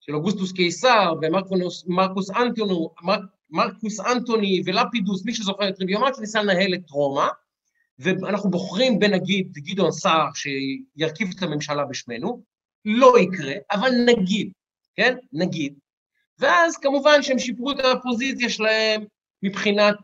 של 0.00 0.14
אוגוסטוס 0.14 0.52
קיסר 0.52 1.14
ומרקוס 1.22 2.30
אנטונו, 2.30 2.90
מרקוס 3.50 4.00
אנטוני 4.00 4.62
ולפידוס, 4.66 5.24
מי 5.24 5.34
שזוכר 5.34 5.68
את 5.68 5.76
טריוויומט, 5.76 6.14
שניסה 6.14 6.42
לנהל 6.42 6.74
את 6.74 6.90
רומא, 6.90 7.26
ואנחנו 7.98 8.50
בוחרים 8.50 8.98
בנגיד 8.98 9.52
גדעון 9.52 9.92
סער 9.92 10.28
שירכיב 10.34 11.28
את 11.36 11.42
הממשלה 11.42 11.84
בשמנו, 11.84 12.42
לא 12.84 13.18
יקרה, 13.18 13.54
אבל 13.72 13.90
נגיד, 14.06 14.52
כן? 14.94 15.16
נגיד. 15.32 15.78
ואז 16.38 16.76
כמובן 16.76 17.22
שהם 17.22 17.38
שיפרו 17.38 17.70
את 17.70 17.76
הפוזיציה 17.84 18.48
שלהם 18.48 19.04
מבחינת 19.46 19.96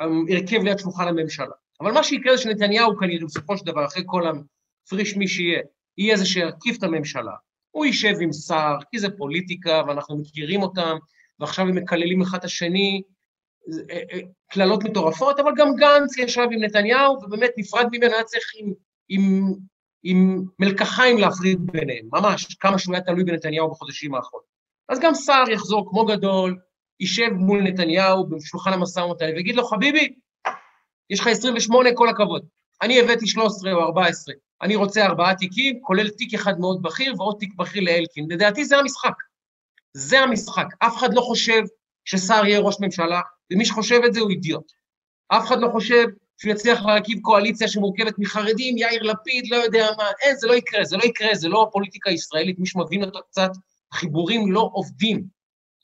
ההרכב 0.00 0.56
uh, 0.56 0.64
ליד 0.64 0.78
שולחן 0.78 1.08
הממשלה. 1.08 1.54
אבל 1.80 1.92
מה 1.92 2.02
שיקרה 2.04 2.36
זה 2.36 2.42
שנתניהו 2.42 2.96
כנראה 2.96 3.24
בסופו 3.24 3.58
של 3.58 3.64
דבר, 3.64 3.84
אחרי 3.84 4.02
כל 4.06 4.22
הפריש 4.86 5.16
מי 5.16 5.28
שיהיה, 5.28 5.60
יהיה 5.98 6.16
זה 6.16 6.26
שירכיב 6.26 6.76
את 6.78 6.82
הממשלה. 6.82 7.32
הוא 7.70 7.86
יישב 7.86 8.14
עם 8.20 8.32
סער, 8.32 8.78
כי 8.90 8.98
זה 8.98 9.10
פוליטיקה 9.10 9.82
ואנחנו 9.86 10.18
מכירים 10.18 10.62
אותם, 10.62 10.96
ועכשיו 11.40 11.64
הם 11.68 11.74
מקללים 11.74 12.22
אחד 12.22 12.38
את 12.38 12.44
השני, 12.44 13.02
אה, 13.90 14.02
אה, 14.12 14.20
קללות 14.50 14.84
מטורפות, 14.84 15.40
אבל 15.40 15.52
גם 15.56 15.74
גנץ 15.76 16.18
ישב 16.18 16.46
עם 16.52 16.64
נתניהו, 16.64 17.18
ובאמת 17.22 17.50
נפרד 17.56 17.86
ממנו, 17.92 18.14
היה 18.14 18.24
צריך 18.24 18.44
עם, 18.58 18.72
עם, 19.08 19.52
עם 20.02 20.44
מלקחיים 20.58 21.18
להפריד 21.18 21.58
ביניהם, 21.72 22.08
ממש, 22.12 22.54
כמה 22.54 22.78
שהוא 22.78 22.94
היה 22.94 23.04
תלוי 23.04 23.24
בנתניהו 23.24 23.70
בחודשים 23.70 24.14
האחרונים. 24.14 24.48
אז 24.88 25.00
גם 25.00 25.14
סער 25.14 25.50
יחזור 25.50 25.90
כמו 25.90 26.04
גדול, 26.04 26.58
יישב 27.00 27.30
מול 27.30 27.62
נתניהו 27.62 28.26
בשולחן 28.26 28.72
המשא 28.72 29.00
ומתן 29.00 29.26
ויגיד 29.36 29.54
לו, 29.54 29.64
חביבי, 29.64 30.14
יש 31.10 31.20
לך 31.20 31.26
28, 31.26 31.90
כל 31.94 32.08
הכבוד. 32.08 32.46
אני 32.82 33.00
הבאתי 33.00 33.26
13 33.26 33.72
או 33.72 33.80
14, 33.80 34.34
אני 34.62 34.76
רוצה 34.76 35.06
ארבעה 35.06 35.34
תיקים, 35.34 35.80
כולל 35.80 36.08
תיק 36.08 36.34
אחד 36.34 36.60
מאוד 36.60 36.82
בכיר 36.82 37.14
ועוד 37.18 37.36
תיק 37.38 37.54
בכיר 37.54 37.82
לאלקין. 37.82 38.26
לדעתי 38.30 38.64
זה 38.64 38.78
המשחק. 38.78 39.14
זה 39.92 40.20
המשחק. 40.20 40.66
אף 40.78 40.96
אחד 40.96 41.14
לא 41.14 41.20
חושב 41.20 41.62
שסער 42.04 42.46
יהיה 42.46 42.60
ראש 42.60 42.76
ממשלה, 42.80 43.20
ומי 43.52 43.64
שחושב 43.64 44.00
את 44.06 44.14
זה 44.14 44.20
הוא 44.20 44.30
אידיוט. 44.30 44.72
אף 45.28 45.46
אחד 45.46 45.60
לא 45.60 45.68
חושב 45.72 46.04
שהוא 46.38 46.52
יצליח 46.52 46.82
להרכיב 46.82 47.20
קואליציה 47.22 47.68
שמורכבת 47.68 48.14
מחרדים, 48.18 48.78
יאיר 48.78 49.02
לפיד, 49.02 49.44
לא 49.50 49.56
יודע 49.56 49.86
מה, 49.96 50.04
אין, 50.22 50.36
זה 50.36 50.46
לא 50.46 50.52
יקרה, 50.52 50.84
זה 50.84 50.96
לא 50.96 51.02
יקרה, 51.02 51.34
זה 51.34 51.48
לא 51.48 51.62
הפוליטיקה 51.62 52.10
הישראלית, 52.10 52.58
מי 52.58 52.66
שמבין 52.66 53.04
אותו 53.04 53.20
קצת, 53.30 53.50
החיבורים 53.92 54.52
לא 54.52 54.70
עובדים, 54.72 55.24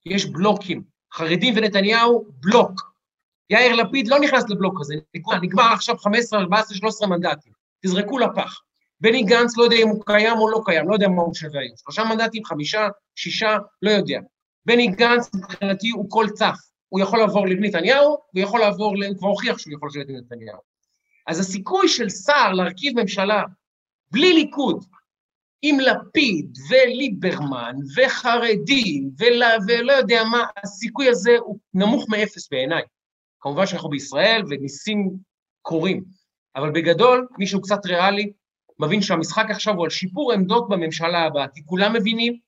יש 0.07 0.27
בלוקים. 0.27 0.94
חרדים 1.15 1.55
ונתניהו, 1.57 2.25
בלוק. 2.41 2.95
יאיר 3.51 3.75
לפיד 3.75 4.09
לא 4.09 4.21
נכנס 4.21 4.45
לבלוק 4.49 4.81
הזה, 4.81 4.95
נגמר, 5.15 5.41
נגמר 5.41 5.73
עכשיו 5.73 5.97
15, 5.99 6.41
14, 6.41 6.77
13 6.77 7.09
מנדטים, 7.09 7.53
תזרקו 7.83 8.19
לפח. 8.19 8.61
בני 9.01 9.23
גנץ 9.23 9.57
לא 9.57 9.65
יודע 9.65 9.77
אם 9.77 9.89
הוא 9.89 10.03
קיים 10.07 10.39
או 10.39 10.51
לא 10.51 10.61
קיים, 10.65 10.89
לא 10.89 10.95
יודע 10.95 11.09
מה 11.09 11.23
הוא 11.23 11.35
שווה 11.35 11.61
היום. 11.61 11.77
שלושה 11.77 12.05
מנדטים, 12.05 12.45
חמישה, 12.45 12.89
שישה, 13.17 13.57
לא 13.83 13.91
יודע. 13.91 14.21
בני 14.67 14.87
גנץ 14.87 15.35
מבחינתי 15.35 15.91
הוא 15.91 16.11
כל 16.11 16.27
צף. 16.35 16.59
הוא 16.89 17.01
יכול 17.01 17.19
לעבור 17.19 17.47
לבני 17.47 17.69
נתניהו, 17.69 18.09
הוא 18.09 18.43
יכול 18.43 18.61
לעבור, 18.61 18.95
הוא 18.97 19.19
כבר 19.19 19.29
הוכיח 19.29 19.59
שהוא 19.59 19.75
יכול 19.75 19.89
לשבת 19.89 20.09
עם 20.09 20.17
נתניהו. 20.17 20.59
אז 21.27 21.41
הסיכוי 21.41 21.89
של 21.89 22.09
סער 22.09 22.53
להרכיב 22.53 23.01
ממשלה 23.01 23.43
בלי 24.13 24.33
ליכוד, 24.33 24.85
עם 25.67 25.81
לפיד 25.81 26.57
וליברמן 26.71 27.77
וחרדים 27.97 29.11
ולא, 29.19 29.47
ולא 29.69 29.93
יודע 29.93 30.25
מה, 30.25 30.45
הסיכוי 30.63 31.09
הזה 31.09 31.37
הוא 31.39 31.59
נמוך 31.75 32.09
מאפס 32.09 32.49
בעיניי. 32.51 32.83
כמובן 33.41 33.67
שאנחנו 33.67 33.89
בישראל 33.89 34.43
וניסים 34.51 35.17
קורים, 35.63 36.05
אבל 36.57 36.71
בגדול, 36.71 37.27
מי 37.39 37.47
שהוא 37.47 37.63
קצת 37.63 37.87
ריאלי, 37.87 38.33
מבין 38.79 39.03
שהמשחק 39.03 39.47
עכשיו 39.51 39.75
הוא 39.75 39.85
על 39.85 39.91
שיפור 39.91 40.33
עמדות 40.33 40.69
בממשלה 40.69 41.23
הבאה, 41.23 41.49
כי 41.49 41.61
כולם 41.65 41.93
מבינים 41.93 42.39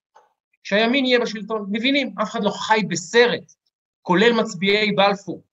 שהימין 0.62 1.06
יהיה 1.06 1.20
בשלטון, 1.20 1.66
מבינים, 1.70 2.14
אף 2.22 2.30
אחד 2.30 2.44
לא 2.44 2.50
חי 2.50 2.80
בסרט, 2.88 3.52
כולל 4.02 4.32
מצביעי 4.32 4.92
בלפור, 4.92 5.44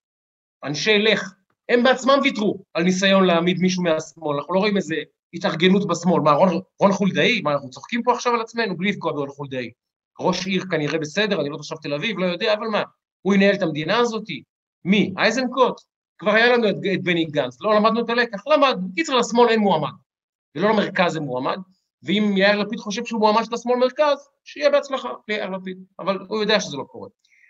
אנשי 0.63 0.97
לך, 0.97 1.33
הם 1.69 1.83
בעצמם 1.83 2.19
ויתרו 2.23 2.63
על 2.73 2.83
ניסיון 2.83 3.25
להעמיד 3.25 3.57
מישהו 3.59 3.83
מהשמאל, 3.83 4.35
אנחנו 4.35 4.53
לא 4.53 4.59
רואים 4.59 4.77
איזה 4.77 4.95
התארגנות 5.33 5.87
בשמאל, 5.87 6.21
מה, 6.21 6.31
רון, 6.31 6.49
רון 6.79 6.91
חולדאי? 6.91 7.41
מה, 7.41 7.53
אנחנו 7.53 7.69
צוחקים 7.69 8.03
פה 8.03 8.13
עכשיו 8.13 8.33
על 8.33 8.41
עצמנו? 8.41 8.77
בלי 8.77 8.89
לפגוע 8.89 9.11
ברון 9.11 9.29
חולדאי. 9.29 9.71
ראש 10.19 10.47
עיר 10.47 10.63
כנראה 10.71 10.99
בסדר, 10.99 11.41
אני 11.41 11.49
לא 11.49 11.57
תושב 11.57 11.75
תל 11.75 11.93
אביב, 11.93 12.19
לא 12.19 12.25
יודע, 12.25 12.53
אבל 12.53 12.67
מה, 12.67 12.83
הוא 13.21 13.33
ינהל 13.33 13.55
את 13.55 13.61
המדינה 13.61 13.97
הזאת? 13.97 14.23
מי? 14.85 15.13
אייזנקוט? 15.17 15.81
כבר 16.17 16.31
היה 16.31 16.57
לנו 16.57 16.69
את, 16.69 16.75
את 16.93 17.03
בני 17.03 17.25
גנץ, 17.25 17.61
לא 17.61 17.75
למדנו 17.75 18.05
את 18.05 18.09
הלקח? 18.09 18.47
למדנו. 18.47 18.87
קיצר, 18.95 19.15
לשמאל 19.15 19.49
אין 19.49 19.59
מועמד, 19.59 19.93
ולא 20.55 20.69
למרכז 20.69 21.15
אין 21.15 21.23
מועמד, 21.23 21.57
ואם 22.03 22.33
יאיר 22.37 22.55
לפיד 22.55 22.79
חושב 22.79 23.05
שהוא 23.05 23.19
מועמד 23.19 23.43
של 23.45 23.53
השמאל 23.53 23.77
מרכז, 23.77 24.29
שיהיה 24.43 24.69
בהצלחה 24.69 25.09
ליאיר 25.27 25.49
לפיד, 25.49 25.77
אבל 25.99 26.19
הוא 26.27 26.41
יודע 26.41 26.59
שזה 26.59 26.77
לא 26.77 26.83
קורה. 26.83 27.09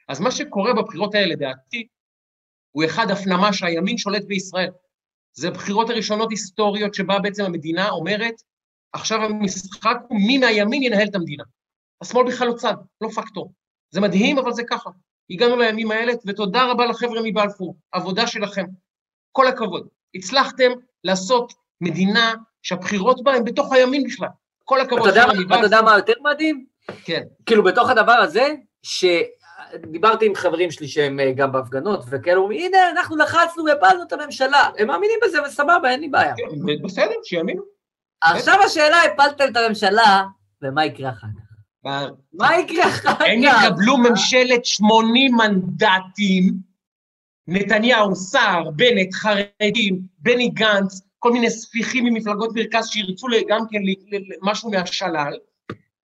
אז 0.10 0.19
מה 0.19 0.32
שקורה 0.32 0.74
בבחירות 0.74 1.15
האלה, 1.15 1.26
לדעתי, 1.26 1.88
הוא 2.72 2.86
אחד, 2.86 3.12
הפנמה 3.12 3.54
שהימין 3.54 3.98
שולט 3.98 4.24
בישראל. 4.24 4.72
זה 5.34 5.48
הבחירות 5.48 5.89
הראשונות 5.89 6.32
היסטוריות 6.32 6.93
שבה 6.93 7.19
בעצם 7.19 7.43
המדינה 7.46 7.89
אומרת, 7.89 8.34
עכשיו 8.93 9.24
המשחק 9.24 9.98
הוא 10.08 10.19
מי 10.28 10.38
מהימין 10.38 10.84
ינהל 10.84 11.08
את 11.08 11.15
המדינה. 11.15 11.43
השמאל 12.02 12.28
בכלל 12.28 12.48
לא 12.48 12.54
צד, 12.54 12.74
לא 13.02 13.10
פקטור. 13.10 13.54
זה 13.91 14.02
מדהים, 14.02 14.38
אבל 14.38 14.54
זה 14.54 14.63
ככה. 14.63 14.89
הגענו 15.30 15.58
לימים 15.58 15.91
האלה, 15.91 16.13
ותודה 16.26 16.72
רבה 16.72 16.86
לחבר'ה 16.86 17.22
מבלפור, 17.24 17.76
עבודה 17.91 18.28
שלכם. 18.28 18.65
כל 19.32 19.48
הכבוד. 19.48 19.88
הצלחתם 20.15 20.72
לעשות 21.04 21.54
מדינה 21.82 22.34
שהבחירות 22.62 23.24
בה 23.24 23.34
הן 23.34 23.43
בתוך 23.43 23.74
הימין 23.74 24.04
בכלל. 24.04 24.28
כל 24.63 24.82
הכבוד. 24.82 25.10
אתה 25.10 25.56
יודע 25.63 25.82
מה 25.82 25.96
יותר 25.96 26.13
מדהים? 26.24 26.65
כן. 27.04 27.24
כאילו, 27.46 27.63
בתוך 27.63 27.89
הדבר 27.89 28.13
הזה, 28.13 28.48
ש... 28.84 29.06
דיברתי 29.91 30.26
עם 30.26 30.36
חברים 30.36 30.71
שלי 30.71 30.88
שהם 30.88 31.19
אה, 31.19 31.32
גם 31.36 31.52
בהפגנות, 31.52 32.06
וכאלה 32.10 32.38
אומרים, 32.38 32.65
הנה, 32.65 32.89
אנחנו 32.89 33.17
לחצנו 33.17 33.65
והפלנו 33.65 34.04
את 34.04 34.13
הממשלה. 34.13 34.69
הם 34.78 34.88
מאמינים 34.88 35.19
בזה, 35.26 35.43
וסבבה, 35.43 35.89
אין 35.89 35.99
לי 35.99 36.10
בעיה. 36.10 36.34
כן, 36.38 36.84
בסדר, 36.84 37.15
שיאמינו. 37.23 37.62
עכשיו 38.21 38.60
השאלה, 38.65 38.97
הפלתם 39.04 39.45
את 39.52 39.58
הממשלה, 39.58 40.23
ומה 40.62 40.86
יקרה 40.86 41.10
אחר 41.10 41.28
כך? 41.28 41.43
מה 42.34 42.60
יקרה 42.60 42.88
אחר 42.88 43.15
כך? 43.15 43.21
הם 43.21 43.41
יקבלו 43.43 43.97
ממשלת 43.97 44.65
80 44.65 45.36
מנדטים, 45.36 46.54
נתניהו, 47.47 48.15
סער, 48.15 48.69
בנט, 48.71 49.13
חרדים, 49.13 50.02
בני 50.19 50.49
גנץ, 50.49 51.02
כל 51.19 51.32
מיני 51.32 51.49
ספיחים 51.49 52.06
ממפלגות 52.06 52.49
מרכז 52.56 52.88
שירצו 52.88 53.28
גם 53.47 53.62
כן 53.71 53.80
משהו 54.41 54.71
מהשלל, 54.71 55.34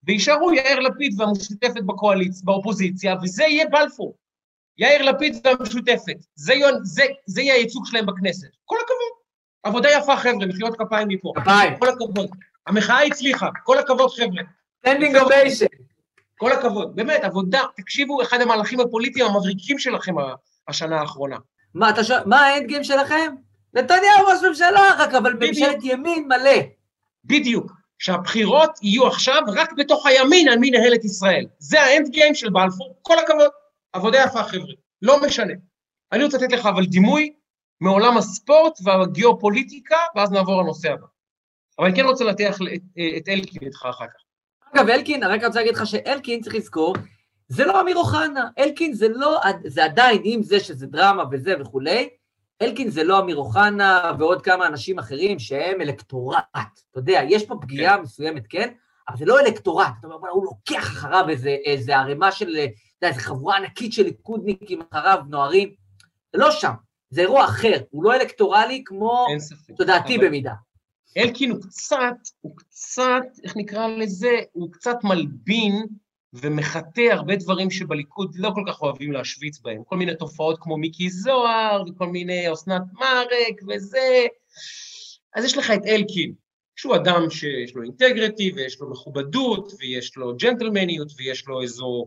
ויישארו 0.10 0.54
יאיר 0.54 0.80
לפיד 0.80 1.22
והמשותפת 1.22 1.82
בקואליציה, 1.86 2.42
באופוזיציה, 2.46 3.16
וזה 3.24 3.44
יהיה 3.44 3.66
בלפור. 3.66 4.16
יאיר 4.78 5.02
לפיד 5.02 5.36
והמשותפת. 5.44 6.16
זה, 6.36 6.54
זה, 6.84 7.04
זה 7.26 7.42
יהיה 7.42 7.54
הייצוג 7.54 7.86
שלהם 7.86 8.06
בכנסת. 8.06 8.48
כל 8.66 8.76
הכבוד. 8.84 9.20
עבודה 9.64 9.90
יפה, 9.90 10.18
חבר'ה, 10.18 10.46
מחיאות 10.48 10.78
כפיים 10.78 11.08
מפה. 11.08 11.34
כפיים. 11.36 11.80
כל 11.80 11.90
הכבוד. 11.90 12.30
המחאה 12.68 13.04
הצליחה, 13.04 13.50
כל 13.64 13.78
הכבוד, 13.78 14.12
חבר'ה. 14.12 14.44
standing 14.80 15.18
ovation. 15.18 15.66
כל 16.38 16.52
הכבוד, 16.52 16.96
באמת, 16.96 17.24
עבודה, 17.24 17.62
תקשיבו, 17.78 18.22
אחד 18.22 18.42
המהלכים 18.42 18.80
הפוליטיים 18.80 19.26
המבריקים 19.26 19.80
שלכם 19.80 20.16
השנה 20.68 21.02
האחרונה. 21.02 21.38
מה, 21.74 21.90
אתה 21.90 22.04
שואל, 22.04 22.20
מה 22.26 22.42
ה 22.42 22.48
end 22.48 22.68
game 22.68 22.84
שלכם? 22.84 23.36
נתניהו 23.74 24.28
ראש 24.28 24.44
ממשלה, 24.50 24.90
רק 24.98 25.14
אבל 25.14 25.34
ממשלת 25.34 25.78
ימין 25.84 26.28
מלא. 26.28 26.62
בדיוק. 27.26 27.79
שהבחירות 28.00 28.80
יהיו 28.82 29.08
עכשיו 29.08 29.42
רק 29.48 29.74
בתוך 29.74 30.06
הימין 30.06 30.50
על 30.50 30.60
מי 30.60 30.72
נהל 30.72 30.94
את 30.94 31.06
ישראל. 31.06 31.46
זה 31.60 31.82
האנד 31.82 32.10
גיים 32.10 32.36
של 32.36 32.50
בלפור, 32.50 32.96
כל 33.02 33.20
הכבוד. 33.20 33.50
עבודה 33.94 34.18
יפה, 34.24 34.44
חבר'ה, 34.44 34.74
לא 35.02 35.22
משנה. 35.26 35.54
אני 36.12 36.24
רוצה 36.24 36.38
לתת 36.38 36.52
לך 36.52 36.66
אבל 36.66 36.86
דימוי 36.86 37.34
מעולם 37.82 38.18
הספורט 38.18 38.80
והגיאופוליטיקה, 38.84 39.98
ואז 40.16 40.32
נעבור 40.32 40.62
לנושא 40.62 40.92
הבא. 40.92 41.06
אבל 41.80 41.88
אני 41.88 41.96
כן 41.96 42.06
רוצה 42.06 42.24
לנתח 42.24 42.58
את, 42.76 42.82
את 43.18 43.30
אלקין 43.30 43.62
איתך 43.62 43.86
אחר 43.90 44.06
כך. 44.06 44.24
אגב, 44.74 44.90
אלקין, 44.90 45.24
רק 45.24 45.44
רוצה 45.44 45.60
להגיד 45.60 45.76
לך 45.76 45.88
שאלקין, 45.88 46.42
צריך 46.42 46.56
לזכור, 46.56 46.96
זה 47.48 47.66
לא 47.66 47.82
אמיר 47.82 47.98
אוחנה, 47.98 48.50
אלקין 48.60 48.94
זה 48.94 49.08
לא, 49.10 49.40
זה 49.68 49.86
עדיין, 49.86 50.22
עם 50.24 50.44
זה 50.44 50.60
שזה 50.60 50.88
דרמה 50.88 51.24
וזה 51.32 51.54
וכולי, 51.62 52.10
אלקין 52.62 52.90
זה 52.90 53.04
לא 53.04 53.20
אמיר 53.20 53.38
אוחנה 53.38 54.12
ועוד 54.20 54.42
כמה 54.42 54.68
אנשים 54.68 55.00
אחרים 55.00 55.40
שהם 55.40 55.82
אלקטורט. 55.82 56.44
אתה 56.92 57.00
יודע, 57.00 57.22
יש 57.30 57.46
פה 57.46 57.56
פגיעה 57.62 57.98
כן. 57.98 58.02
מסוימת, 58.02 58.48
כן? 58.50 58.74
אבל 59.10 59.18
זה 59.18 59.26
לא 59.26 59.40
אלקטורט. 59.40 59.94
אתה 60.00 60.08
אומר, 60.08 60.30
הוא 60.30 60.46
לוקח 60.46 60.88
אחריו 60.88 61.30
איזה, 61.30 61.50
איזה 61.66 61.98
ערימה 61.98 62.32
של, 62.32 62.50
אתה 62.50 63.06
יודע, 63.06 63.08
איזה 63.08 63.20
חבורה 63.20 63.58
ענקית 63.58 63.94
של 63.94 64.04
ליכודניקים 64.04 64.82
אחריו, 64.90 65.20
נוערים. 65.30 65.74
זה 66.34 66.40
לא 66.40 66.52
שם, 66.52 66.74
זה 67.10 67.22
אירוע 67.22 67.46
אחר. 67.46 67.78
הוא 67.90 68.04
לא 68.04 68.16
אלקטורלי 68.16 68.84
כמו 68.86 69.26
תודעתי 69.78 70.16
אבל... 70.16 70.28
במידה. 70.28 70.54
אלקין 71.18 71.52
הוא 71.52 71.62
קצת, 71.62 71.98
הוא 72.42 72.58
קצת, 72.58 73.26
איך 73.44 73.58
נקרא 73.58 73.88
לזה? 73.88 74.32
הוא 74.52 74.72
קצת 74.72 74.98
מלבין 75.04 75.86
ומחטא 76.34 77.02
הרבה 77.12 77.36
דברים 77.36 77.72
שבליכוד 77.72 78.36
לא 78.36 78.52
כל 78.56 78.64
כך 78.68 78.82
אוהבים 78.82 79.12
להשוויץ 79.12 79.60
בהם, 79.60 79.84
כל 79.84 79.98
מיני 79.98 80.16
תופעות 80.16 80.58
כמו 80.62 80.78
מיקי 80.78 81.10
זוהר, 81.10 81.84
וכל 81.88 82.08
מיני 82.08 82.54
אסנת 82.54 82.82
מארק 82.94 83.62
וזה. 83.68 84.28
אז 85.36 85.46
יש 85.46 85.58
לך 85.58 85.72
את 85.72 85.86
אלקין, 85.86 86.34
שהוא 86.76 86.96
אדם 86.96 87.30
שיש 87.30 87.76
לו 87.76 87.84
אינטגריטי 87.84 88.52
ויש 88.56 88.80
לו 88.80 88.92
מכובדות 88.92 89.74
ויש 89.80 90.18
לו 90.18 90.36
ג'נטלמניות 90.36 91.12
ויש 91.18 91.48
לו 91.48 91.62
איזו 91.62 92.06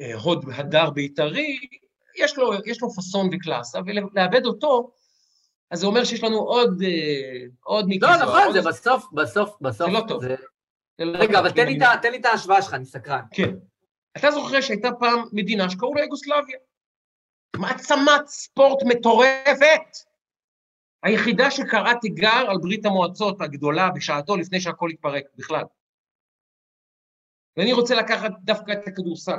אה, 0.00 0.14
הוד 0.14 0.44
הדר 0.54 0.90
בית"רי, 0.90 1.58
יש 2.18 2.38
לו, 2.38 2.52
יש 2.66 2.82
לו 2.82 2.90
פאסון 2.90 3.30
וקלאסה, 3.32 3.78
ולאבד 3.86 4.46
אותו, 4.46 4.90
אז 5.70 5.80
זה 5.80 5.86
אומר 5.86 6.04
שיש 6.04 6.24
לנו 6.24 6.38
עוד, 6.38 6.82
אה, 6.82 7.46
עוד 7.62 7.88
מיקי 7.88 8.06
לא, 8.06 8.16
זוהר. 8.16 8.34
לא, 8.34 8.40
נכון. 8.40 8.52
זה 8.52 8.68
בסוף, 8.68 9.04
בסוף, 9.12 9.56
בסוף. 9.60 9.86
זה 9.86 9.92
לא 9.92 10.00
טוב. 10.08 10.22
זה... 10.22 10.34
רגע, 11.00 11.38
אבל 11.38 11.50
תן 12.02 12.12
לי 12.12 12.18
את 12.18 12.24
ההשוואה 12.24 12.62
שלך, 12.62 12.74
אני 12.74 12.84
סקרן. 12.84 13.22
כן. 13.30 13.54
אתה 14.16 14.30
זוכר 14.30 14.60
שהייתה 14.60 14.88
פעם 14.98 15.24
מדינה 15.32 15.70
שקראו 15.70 15.94
לה 15.94 16.02
יוגוסלביה. 16.02 16.58
מעצמת 17.56 18.26
ספורט 18.26 18.82
מטורפת. 18.86 19.96
היחידה 21.02 21.50
שקראה 21.50 21.92
תיגר 22.00 22.44
על 22.48 22.56
ברית 22.62 22.86
המועצות 22.86 23.40
הגדולה 23.40 23.90
בשעתו 23.90 24.36
לפני 24.36 24.60
שהכל 24.60 24.90
התפרק 24.90 25.24
בכלל. 25.36 25.64
ואני 27.56 27.72
רוצה 27.72 27.94
לקחת 27.94 28.30
דווקא 28.40 28.72
את 28.72 28.88
הכדורסל. 28.88 29.38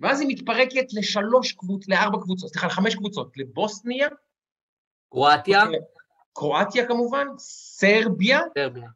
ואז 0.00 0.20
היא 0.20 0.28
מתפרקת 0.28 0.92
לשלוש 0.92 1.52
קבוצות, 1.52 1.88
לארבע 1.88 2.18
קבוצות, 2.22 2.50
סליחה, 2.50 2.66
לחמש 2.66 2.94
קבוצות, 2.94 3.32
לבוסניה. 3.36 4.08
קרואטיה. 5.10 5.62
קרואטיה 6.32 6.88
כמובן, 6.88 7.26
סרביה. 7.38 8.40
סרביה. 8.58 8.88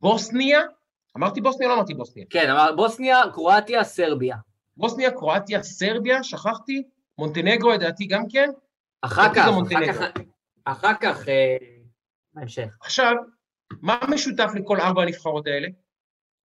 בוסניה, 0.00 0.60
אמרתי 1.16 1.40
בוסניה 1.40 1.68
או 1.68 1.74
לא 1.74 1.78
אמרתי 1.78 1.94
בוסניה? 1.94 2.26
כן, 2.30 2.50
אמר 2.50 2.72
בוסניה, 2.76 3.20
קרואטיה, 3.32 3.84
סרביה. 3.84 4.36
בוסניה, 4.76 5.10
קרואטיה, 5.10 5.62
סרביה, 5.62 6.22
שכחתי, 6.22 6.82
מונטנגרו 7.18 7.70
לדעתי 7.70 8.06
גם 8.06 8.22
כן. 8.28 8.50
אחר 9.02 9.34
כך, 9.34 9.48
אחר 9.48 9.86
כך, 9.86 10.20
אחר 10.64 10.94
כך, 11.00 11.28
אה, 11.28 11.56
בהמשך. 12.34 12.76
עכשיו, 12.80 13.14
מה 13.82 14.00
משותף 14.08 14.50
לכל 14.54 14.80
ארבע 14.80 15.02
הנבחרות 15.02 15.46
האלה? 15.46 15.68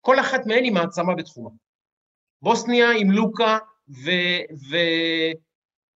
כל 0.02 0.20
אחת 0.20 0.46
מהן 0.46 0.64
היא 0.64 0.72
מעצמה 0.72 1.16
בתחומה. 1.16 1.50
בוסניה 2.42 2.92
עם 2.92 3.12
לוקה 3.12 3.58
ו... 3.90 4.12
ו... 4.70 4.78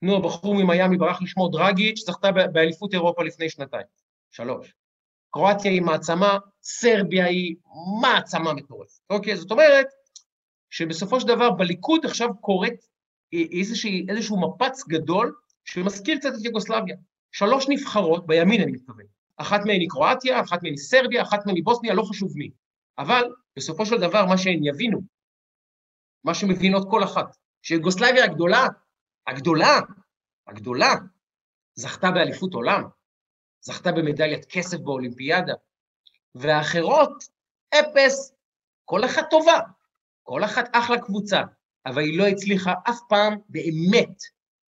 נו, 0.02 0.18
הבחור 0.18 0.56
ממיאמי 0.56 0.98
ברח 0.98 1.22
לשמו 1.22 1.50
דרגיץ', 1.50 2.00
זכתה 2.06 2.32
באליפות 2.32 2.94
אירופה 2.94 3.24
לפני 3.24 3.50
שנתיים. 3.50 3.86
שלוש. 4.32 4.74
קרואטיה 5.38 5.72
היא 5.72 5.82
מעצמה, 5.82 6.38
סרביה 6.64 7.26
היא 7.26 7.56
מעצמה 8.02 8.54
מטורפת. 8.54 9.00
אוקיי? 9.10 9.38
זאת 9.38 9.52
אומרת 9.52 9.88
שבסופו 10.70 11.20
של 11.20 11.28
דבר 11.28 11.52
בליכוד 11.52 12.06
עכשיו 12.06 12.38
קורית 12.42 12.88
איזשה, 13.34 13.90
איזשהו 14.10 14.42
מפץ 14.42 14.88
גדול 14.88 15.36
שמזכיר 15.66 16.18
קצת 16.18 16.30
את 16.40 16.46
יוגוסלביה. 16.46 16.96
שלוש 17.32 17.66
נבחרות, 17.70 18.28
בימין 18.28 18.62
אני 18.62 18.72
מתכוון. 18.72 19.06
אחת 19.38 19.60
מהן 19.66 19.80
היא 19.80 19.90
קרואטיה, 19.90 20.42
אחת 20.42 20.64
מהן 20.64 20.74
היא 20.74 20.78
סרביה, 20.78 21.22
אחת 21.22 21.46
מהן 21.46 21.56
היא 21.56 21.64
בוסניה, 21.64 21.94
לא 21.94 22.04
חשוב 22.04 22.32
מי. 22.36 22.50
אבל 22.98 23.24
בסופו 23.56 23.86
של 23.86 23.98
דבר 23.98 24.26
מה 24.26 24.38
שהן 24.38 24.60
יבינו, 24.64 25.02
מה 26.24 26.34
שמבינות 26.34 26.88
כל 26.90 27.04
אחת, 27.04 27.38
שיוגוסלביה 27.62 28.24
הגדולה, 28.24 28.68
הגדולה, 29.28 29.80
הגדולה, 30.48 30.94
זכתה 31.76 32.12
באליפות 32.12 32.54
עולם, 32.54 32.84
זכתה 33.62 33.92
במדליית 33.92 34.46
כסף 34.46 34.78
באולימפיאדה, 34.78 35.54
והאחרות, 36.36 37.24
אפס, 37.74 38.36
כל 38.86 39.06
אחת 39.06 39.30
טובה, 39.30 39.60
כל 40.24 40.44
אחת 40.44 40.70
אחלה 40.72 41.02
קבוצה, 41.02 41.42
אבל 41.86 42.02
היא 42.02 42.18
לא 42.18 42.28
הצליחה 42.28 42.74
אף 42.90 43.00
פעם 43.10 43.38
באמת, 43.50 44.22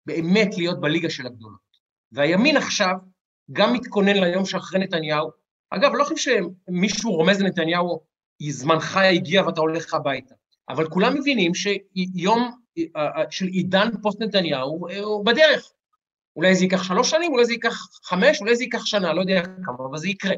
באמת 0.06 0.56
להיות 0.56 0.80
בליגה 0.80 1.10
של 1.10 1.26
הגדולות. 1.26 1.66
והימין 2.12 2.56
עכשיו 2.56 2.94
גם 3.52 3.72
מתכונן 3.72 4.16
ליום 4.16 4.44
שאחרי 4.44 4.80
נתניהו. 4.80 5.30
אגב, 5.70 5.90
לא 5.94 6.04
חושב 6.04 6.16
שמישהו 6.16 7.12
רומז 7.12 7.40
לנתניהו, 7.40 8.00
זמנך 8.42 8.96
הגיע 8.96 9.46
ואתה 9.46 9.60
הולך 9.60 9.94
הביתה, 9.94 10.34
אבל 10.68 10.88
כולם 10.88 11.14
מבינים 11.14 11.52
שיום 11.54 12.50
אה, 12.78 12.84
אה, 12.96 13.30
של 13.30 13.46
עידן 13.46 13.88
פוסט 14.02 14.20
נתניהו 14.20 14.88
אה, 14.88 15.00
הוא 15.00 15.26
בדרך. 15.26 15.72
אולי 16.36 16.54
זה 16.54 16.64
ייקח 16.64 16.82
שלוש 16.82 17.10
שנים, 17.10 17.32
אולי 17.32 17.44
זה 17.44 17.52
ייקח 17.52 17.88
חמש, 18.04 18.40
אולי 18.40 18.56
זה 18.56 18.62
ייקח 18.62 18.86
שנה, 18.86 19.12
לא 19.12 19.20
יודע 19.20 19.42
כמה, 19.42 19.86
אבל 19.90 19.98
זה 19.98 20.08
יקרה. 20.08 20.34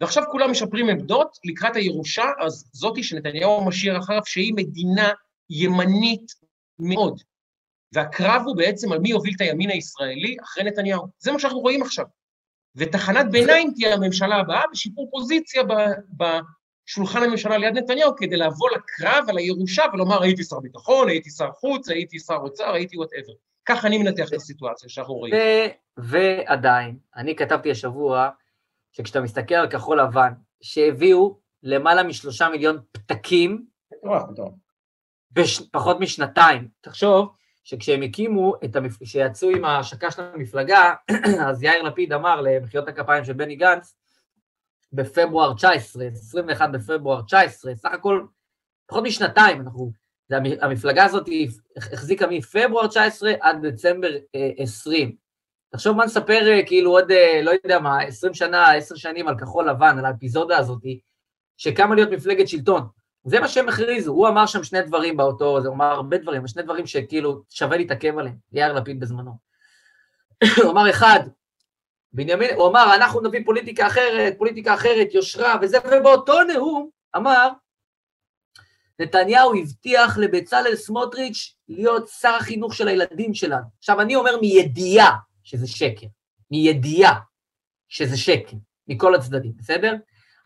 ועכשיו 0.00 0.22
כולם 0.30 0.50
משפרים 0.50 0.88
עמדות 0.88 1.38
לקראת 1.44 1.76
הירושה, 1.76 2.24
אז 2.40 2.70
זאתי 2.72 3.02
שנתניהו 3.02 3.64
משאיר 3.64 3.98
אחריו, 3.98 4.22
שהיא 4.24 4.52
מדינה 4.56 5.10
ימנית 5.50 6.32
מאוד. 6.78 7.20
והקרב 7.92 8.42
הוא 8.46 8.56
בעצם 8.56 8.92
על 8.92 8.98
מי 8.98 9.10
יוביל 9.10 9.34
את 9.36 9.40
הימין 9.40 9.70
הישראלי 9.70 10.36
אחרי 10.42 10.64
נתניהו. 10.64 11.06
זה 11.18 11.32
מה 11.32 11.38
שאנחנו 11.38 11.60
רואים 11.60 11.82
עכשיו. 11.82 12.04
ותחנת 12.76 13.30
ביניים 13.30 13.72
תהיה 13.74 13.94
הממשלה 13.94 14.36
הבאה 14.36 14.62
בשיפור 14.72 15.08
פוזיציה 15.10 15.62
בשולחן 16.16 17.22
הממשלה 17.22 17.58
ליד 17.58 17.78
נתניהו 17.78 18.16
כדי 18.16 18.36
לבוא 18.36 18.70
לקרב 18.70 19.24
על 19.28 19.38
הירושה 19.38 19.82
ולומר 19.92 20.22
הייתי 20.22 20.44
שר 20.44 20.60
ביטחון, 20.60 21.08
הייתי 21.08 21.30
שר 21.30 21.50
חוץ, 21.52 21.88
הייתי 21.88 22.18
שר 22.18 22.36
אוצר, 22.36 22.72
הייתי 22.72 22.96
whatever. 22.96 23.32
ככה 23.66 23.88
אני 23.88 23.98
מנתח 23.98 24.28
את 24.28 24.32
הסיטואציה 24.32 24.88
שאנחנו 24.88 25.14
רואים. 25.14 25.34
ועדיין, 25.96 26.98
אני 27.16 27.36
כתבתי 27.36 27.70
השבוע 27.70 28.30
שכשאתה 28.92 29.20
מסתכל 29.20 29.54
על 29.54 29.70
כחול 29.70 30.00
לבן, 30.00 30.32
שהביאו 30.60 31.38
למעלה 31.62 32.02
משלושה 32.02 32.48
מיליון 32.48 32.78
פתקים, 32.92 33.66
בפחות 35.32 36.00
משנתיים. 36.00 36.68
תחשוב 36.80 37.28
שכשהם 37.64 38.02
הקימו, 38.02 38.54
את 38.64 38.76
המפ... 38.76 39.02
כשיצאו 39.02 39.50
עם 39.50 39.64
ההשקה 39.64 40.10
של 40.10 40.22
המפלגה, 40.22 40.94
אז 41.48 41.62
יאיר 41.62 41.82
לפיד 41.82 42.12
אמר 42.12 42.40
למחיאות 42.40 42.88
הכפיים 42.88 43.24
של 43.24 43.32
בני 43.32 43.56
גנץ, 43.56 43.94
בפברואר 44.92 45.54
19, 45.54 46.04
21 46.04 46.70
בפברואר 46.72 47.22
19, 47.22 47.74
סך 47.74 47.92
הכל 47.92 48.26
פחות 48.86 49.04
משנתיים, 49.04 49.60
אנחנו, 49.60 49.92
המפלגה 50.60 51.04
הזאת 51.04 51.28
החזיקה 51.76 52.26
מפברואר 52.26 52.86
19 52.86 53.32
עד 53.40 53.66
דצמבר 53.66 54.10
20. 54.58 55.16
תחשוב 55.72 55.96
מה 55.96 56.04
נספר 56.04 56.48
אה, 56.48 56.66
כאילו 56.66 56.90
עוד, 56.90 57.10
אה, 57.10 57.40
לא 57.42 57.50
יודע 57.64 57.78
מה, 57.78 58.02
20 58.02 58.34
שנה, 58.34 58.72
10 58.72 58.94
שנים 58.94 59.28
על 59.28 59.38
כחול 59.38 59.70
לבן, 59.70 59.98
על 59.98 60.04
האפיזודה 60.04 60.58
הזאת, 60.58 60.82
שקמה 61.56 61.94
להיות 61.94 62.10
מפלגת 62.10 62.48
שלטון. 62.48 62.82
זה 63.24 63.40
מה 63.40 63.48
שהם 63.48 63.68
הכריזו, 63.68 64.12
הוא 64.12 64.28
אמר 64.28 64.46
שם 64.46 64.64
שני 64.64 64.82
דברים 64.82 65.16
באותו, 65.16 65.60
זה 65.60 65.68
אמר 65.68 65.84
הרבה 65.84 66.18
דברים, 66.18 66.46
שני 66.46 66.62
דברים 66.62 66.86
שכאילו 66.86 67.42
שווה 67.48 67.76
להתעכב 67.76 68.18
עליהם, 68.18 68.36
יאיר 68.52 68.72
לפיד 68.72 69.00
בזמנו. 69.00 69.32
הוא 70.62 70.70
אמר 70.70 70.90
אחד, 70.90 71.20
בנימין, 72.12 72.50
הוא 72.56 72.68
אמר, 72.68 72.94
אנחנו 72.94 73.20
נביא 73.20 73.40
פוליטיקה 73.44 73.86
אחרת, 73.86 74.34
פוליטיקה 74.38 74.74
אחרת, 74.74 75.14
יושרה 75.14 75.54
וזה, 75.62 75.78
ובאותו 75.92 76.42
נאום 76.42 76.88
אמר, 77.16 77.48
נתניהו 78.98 79.54
הבטיח 79.54 80.18
לבצלאל 80.18 80.76
סמוטריץ' 80.76 81.54
להיות 81.68 82.08
שר 82.08 82.34
החינוך 82.40 82.74
של 82.74 82.88
הילדים 82.88 83.34
שלנו. 83.34 83.64
עכשיו, 83.78 84.00
אני 84.00 84.16
אומר 84.16 84.40
מידיעה 84.40 85.10
שזה 85.42 85.66
שקר, 85.66 86.06
מידיעה 86.50 87.18
שזה 87.88 88.16
שקר, 88.16 88.56
מכל 88.88 89.14
הצדדים, 89.14 89.52
בסדר? 89.56 89.94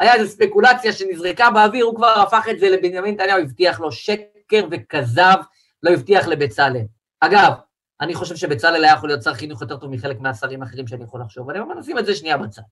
היה 0.00 0.14
איזו 0.14 0.32
ספקולציה 0.32 0.92
שנזרקה 0.92 1.50
באוויר, 1.50 1.84
הוא 1.84 1.96
כבר 1.96 2.06
הפך 2.06 2.46
את 2.50 2.58
זה 2.58 2.68
לבנימין 2.68 3.14
נתניהו, 3.14 3.40
הבטיח 3.40 3.80
לו 3.80 3.92
שקר 3.92 4.66
וכזב, 4.70 5.36
לא 5.82 5.90
הבטיח 5.90 6.26
לבצלאל. 6.28 6.84
אגב, 7.20 7.52
אני 8.00 8.14
חושב 8.14 8.36
שבצלאל 8.36 8.84
היה 8.84 8.92
יכול 8.92 9.08
להיות 9.08 9.22
שר 9.22 9.34
חינוך 9.34 9.62
יותר 9.62 9.76
טוב 9.76 9.90
מחלק 9.90 10.20
מהשרים 10.20 10.62
האחרים 10.62 10.86
שאני 10.86 11.04
יכול 11.04 11.20
לחשוב 11.20 11.50
עליהם, 11.50 11.70
אבל 11.70 11.80
נשים 11.80 11.98
את 11.98 12.06
זה 12.06 12.14
שנייה 12.14 12.36
בצד. 12.36 12.62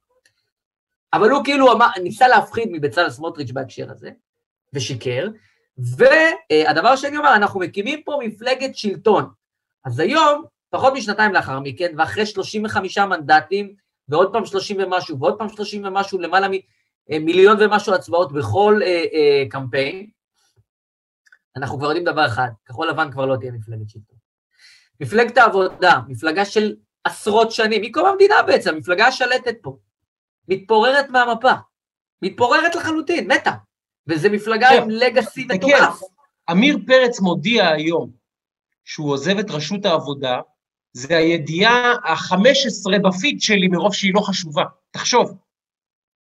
אבל 1.13 1.31
הוא 1.31 1.45
כאילו 1.45 1.67
ניסה 2.03 2.29
להפחיד 2.29 2.69
מבצלאל 2.73 3.11
סמוטריץ' 3.11 3.51
בהקשר 3.51 3.91
הזה, 3.91 4.11
ושיקר, 4.73 5.29
והדבר 5.79 6.89
השני 6.89 7.17
אומר, 7.17 7.35
אנחנו 7.35 7.61
מקימים 7.61 8.03
פה 8.03 8.19
מפלגת 8.25 8.77
שלטון. 8.77 9.29
אז 9.85 10.01
היום, 10.01 10.45
פחות 10.71 10.93
משנתיים 10.93 11.33
לאחר 11.33 11.61
מכן, 11.61 11.95
ואחרי 11.99 12.27
35 12.27 12.99
מנדטים, 12.99 13.75
ועוד 14.09 14.33
פעם 14.33 14.47
30 14.47 14.77
ומשהו, 14.81 15.19
ועוד 15.21 15.39
פעם 15.39 15.49
30 15.49 15.85
ומשהו, 15.85 16.19
למעלה 16.19 16.47
מיליון 17.09 17.57
ומשהו 17.61 17.95
הצבעות 17.95 18.33
בכל 18.33 18.81
אה, 18.83 18.89
אה, 18.89 19.45
קמפיין, 19.51 20.07
אנחנו 21.57 21.79
כבר 21.79 21.87
יודעים 21.87 22.05
דבר 22.05 22.27
אחד, 22.27 22.49
כחול 22.67 22.89
לבן 22.89 23.13
כבר 23.13 23.27
לא 23.27 23.37
תהיה 23.37 23.53
מפלגת 23.53 23.89
שלטון. 23.89 24.17
מפלגת 25.01 25.39
העבודה, 25.39 26.01
מפלגה 26.09 26.45
של 26.45 26.77
עשרות 27.05 27.53
שנים, 27.53 27.83
מקום 27.83 28.07
המדינה 28.07 28.35
בעצם, 28.47 28.75
המפלגה 28.75 29.07
השלטת 29.07 29.57
פה, 29.63 29.77
מתפוררת 30.49 31.09
מהמפה, 31.11 31.53
מתפוררת 32.23 32.75
לחלוטין, 32.75 33.33
מתה. 33.33 33.53
וזו 34.09 34.31
מפלגה 34.31 34.69
כן, 34.69 34.83
עם 34.83 34.91
לגאסי 34.91 35.47
מטורף. 35.55 36.01
עמיר 36.49 36.79
פרץ 36.87 37.21
מודיע 37.21 37.69
היום 37.69 38.11
שהוא 38.85 39.13
עוזב 39.13 39.39
את 39.39 39.51
רשות 39.51 39.85
העבודה, 39.85 40.41
זה 40.93 41.17
הידיעה 41.17 41.93
ה-15 42.05 42.99
בפיד 42.99 43.41
שלי 43.41 43.69
מרוב 43.69 43.95
שהיא 43.95 44.15
לא 44.15 44.21
חשובה. 44.21 44.65
תחשוב, 44.91 45.39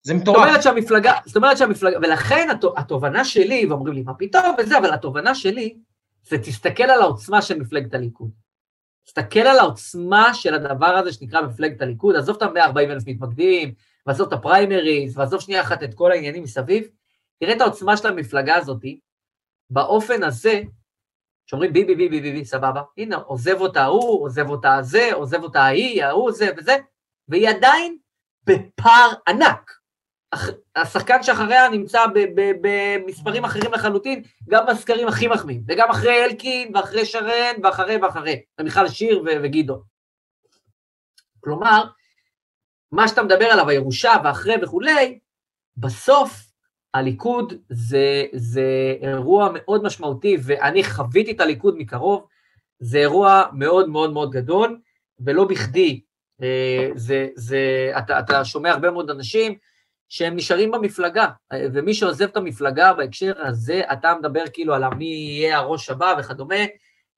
זה 0.04 0.14
מטורף. 0.14 0.38
זאת 0.38 0.48
אומרת 0.48 0.64
שהמפלגה, 0.64 1.14
זאת 1.26 1.36
אומרת 1.36 1.58
שהמפלגה, 1.58 1.98
ולכן 1.98 2.48
התובנה 2.78 3.26
שלי, 3.26 3.66
ואומרים 3.66 3.94
לי, 3.94 4.02
מה 4.02 4.14
פתאום 4.14 4.56
וזה, 4.58 4.78
אבל 4.78 4.94
התובנה 4.94 5.36
שלי, 5.36 5.76
זה 6.24 6.38
תסתכל 6.38 6.84
על 6.84 7.02
העוצמה 7.02 7.42
של 7.42 7.60
מפלגת 7.60 7.94
הליכוד. 7.94 8.30
תסתכל 9.06 9.40
על 9.40 9.60
העוצמה 9.60 10.34
של 10.34 10.54
הדבר 10.54 10.86
הזה 10.86 11.14
שנקרא 11.14 11.42
מפלגת 11.42 11.82
הליכוד, 11.82 12.16
עזוב 12.16 12.36
את 12.36 12.42
ה-140 12.42 12.80
אלף 12.80 13.04
מתמקדים, 13.08 13.74
ועזוב 14.06 14.28
את 14.28 14.34
הפריימריז, 14.34 15.18
ועזוב 15.18 15.42
שנייה 15.42 15.62
אחת 15.62 15.84
את 15.84 15.94
כל 15.94 16.12
העניינים 16.12 16.44
מסביב, 16.44 16.88
תראה 17.40 17.54
את 17.56 17.62
העוצמה 17.62 17.98
של 17.98 18.08
המפלגה 18.08 18.56
הזאת, 18.56 18.82
באופן 19.70 20.24
הזה, 20.24 20.62
שאומרים 21.46 21.74
ביבי, 21.74 21.96
ביבי, 21.96 22.22
ביבי, 22.22 22.46
סבבה, 22.46 22.82
הנה, 22.98 23.16
עוזב 23.16 23.62
אותה 23.62 23.84
ההוא, 23.84 24.24
עוזב 24.24 24.50
אותה 24.50 24.78
זה, 24.82 25.10
עוזב 25.14 25.44
אותה 25.44 25.62
ההיא, 25.62 26.04
ההוא, 26.04 26.32
זה 26.32 26.50
וזה, 26.58 26.78
והיא 27.28 27.50
עדיין 27.50 27.98
בפער 28.44 29.14
ענק. 29.28 29.72
השחקן 30.76 31.24
שאחריה 31.24 31.70
נמצא 31.70 32.06
במספרים 32.62 33.46
אחרים 33.46 33.74
לחלוטין, 33.74 34.24
גם 34.50 34.66
בסקרים 34.68 35.08
הכי 35.08 35.28
מחמיאים, 35.28 35.64
וגם 35.68 35.90
אחרי 35.90 36.26
אלקין, 36.26 36.76
ואחרי 36.76 37.06
שרן, 37.06 37.56
ואחרי 37.64 37.98
ואחרי, 37.98 38.42
ומיכל 38.60 38.88
שיר 38.88 39.24
וגדעון. 39.44 39.82
כלומר, 41.40 41.84
מה 42.92 43.08
שאתה 43.08 43.24
מדבר 43.24 43.46
עליו, 43.46 43.70
הירושה 43.70 44.14
ואחרי 44.24 44.56
וכולי, 44.62 45.20
בסוף 45.78 46.45
הליכוד 46.96 47.54
זה, 47.70 48.26
זה 48.34 48.96
אירוע 49.02 49.50
מאוד 49.54 49.84
משמעותי, 49.84 50.38
ואני 50.44 50.84
חוויתי 50.84 51.32
את 51.32 51.40
הליכוד 51.40 51.78
מקרוב, 51.78 52.28
זה 52.80 52.98
אירוע 52.98 53.44
מאוד 53.54 53.90
מאוד 53.90 54.14
מאוד 54.14 54.32
גדול, 54.32 54.80
ולא 55.20 55.44
בכדי, 55.44 56.02
אה, 56.42 56.90
זה, 56.96 57.28
זה, 57.36 57.92
אתה, 57.98 58.20
אתה 58.20 58.46
שומע 58.46 58.72
הרבה 58.72 58.92
מאוד 58.92 59.10
אנשים 59.10 59.56
שהם 60.10 60.36
נשארים 60.36 60.72
במפלגה, 60.72 61.28
ומי 61.54 61.94
שעוזב 61.94 62.26
את 62.26 62.38
המפלגה 62.38 62.94
בהקשר 62.94 63.34
הזה, 63.38 63.82
אתה 63.94 64.14
מדבר 64.20 64.44
כאילו 64.54 64.74
על 64.74 64.84
מי 64.98 65.06
יהיה 65.06 65.58
הראש 65.58 65.90
הבא 65.90 66.16
וכדומה, 66.20 66.56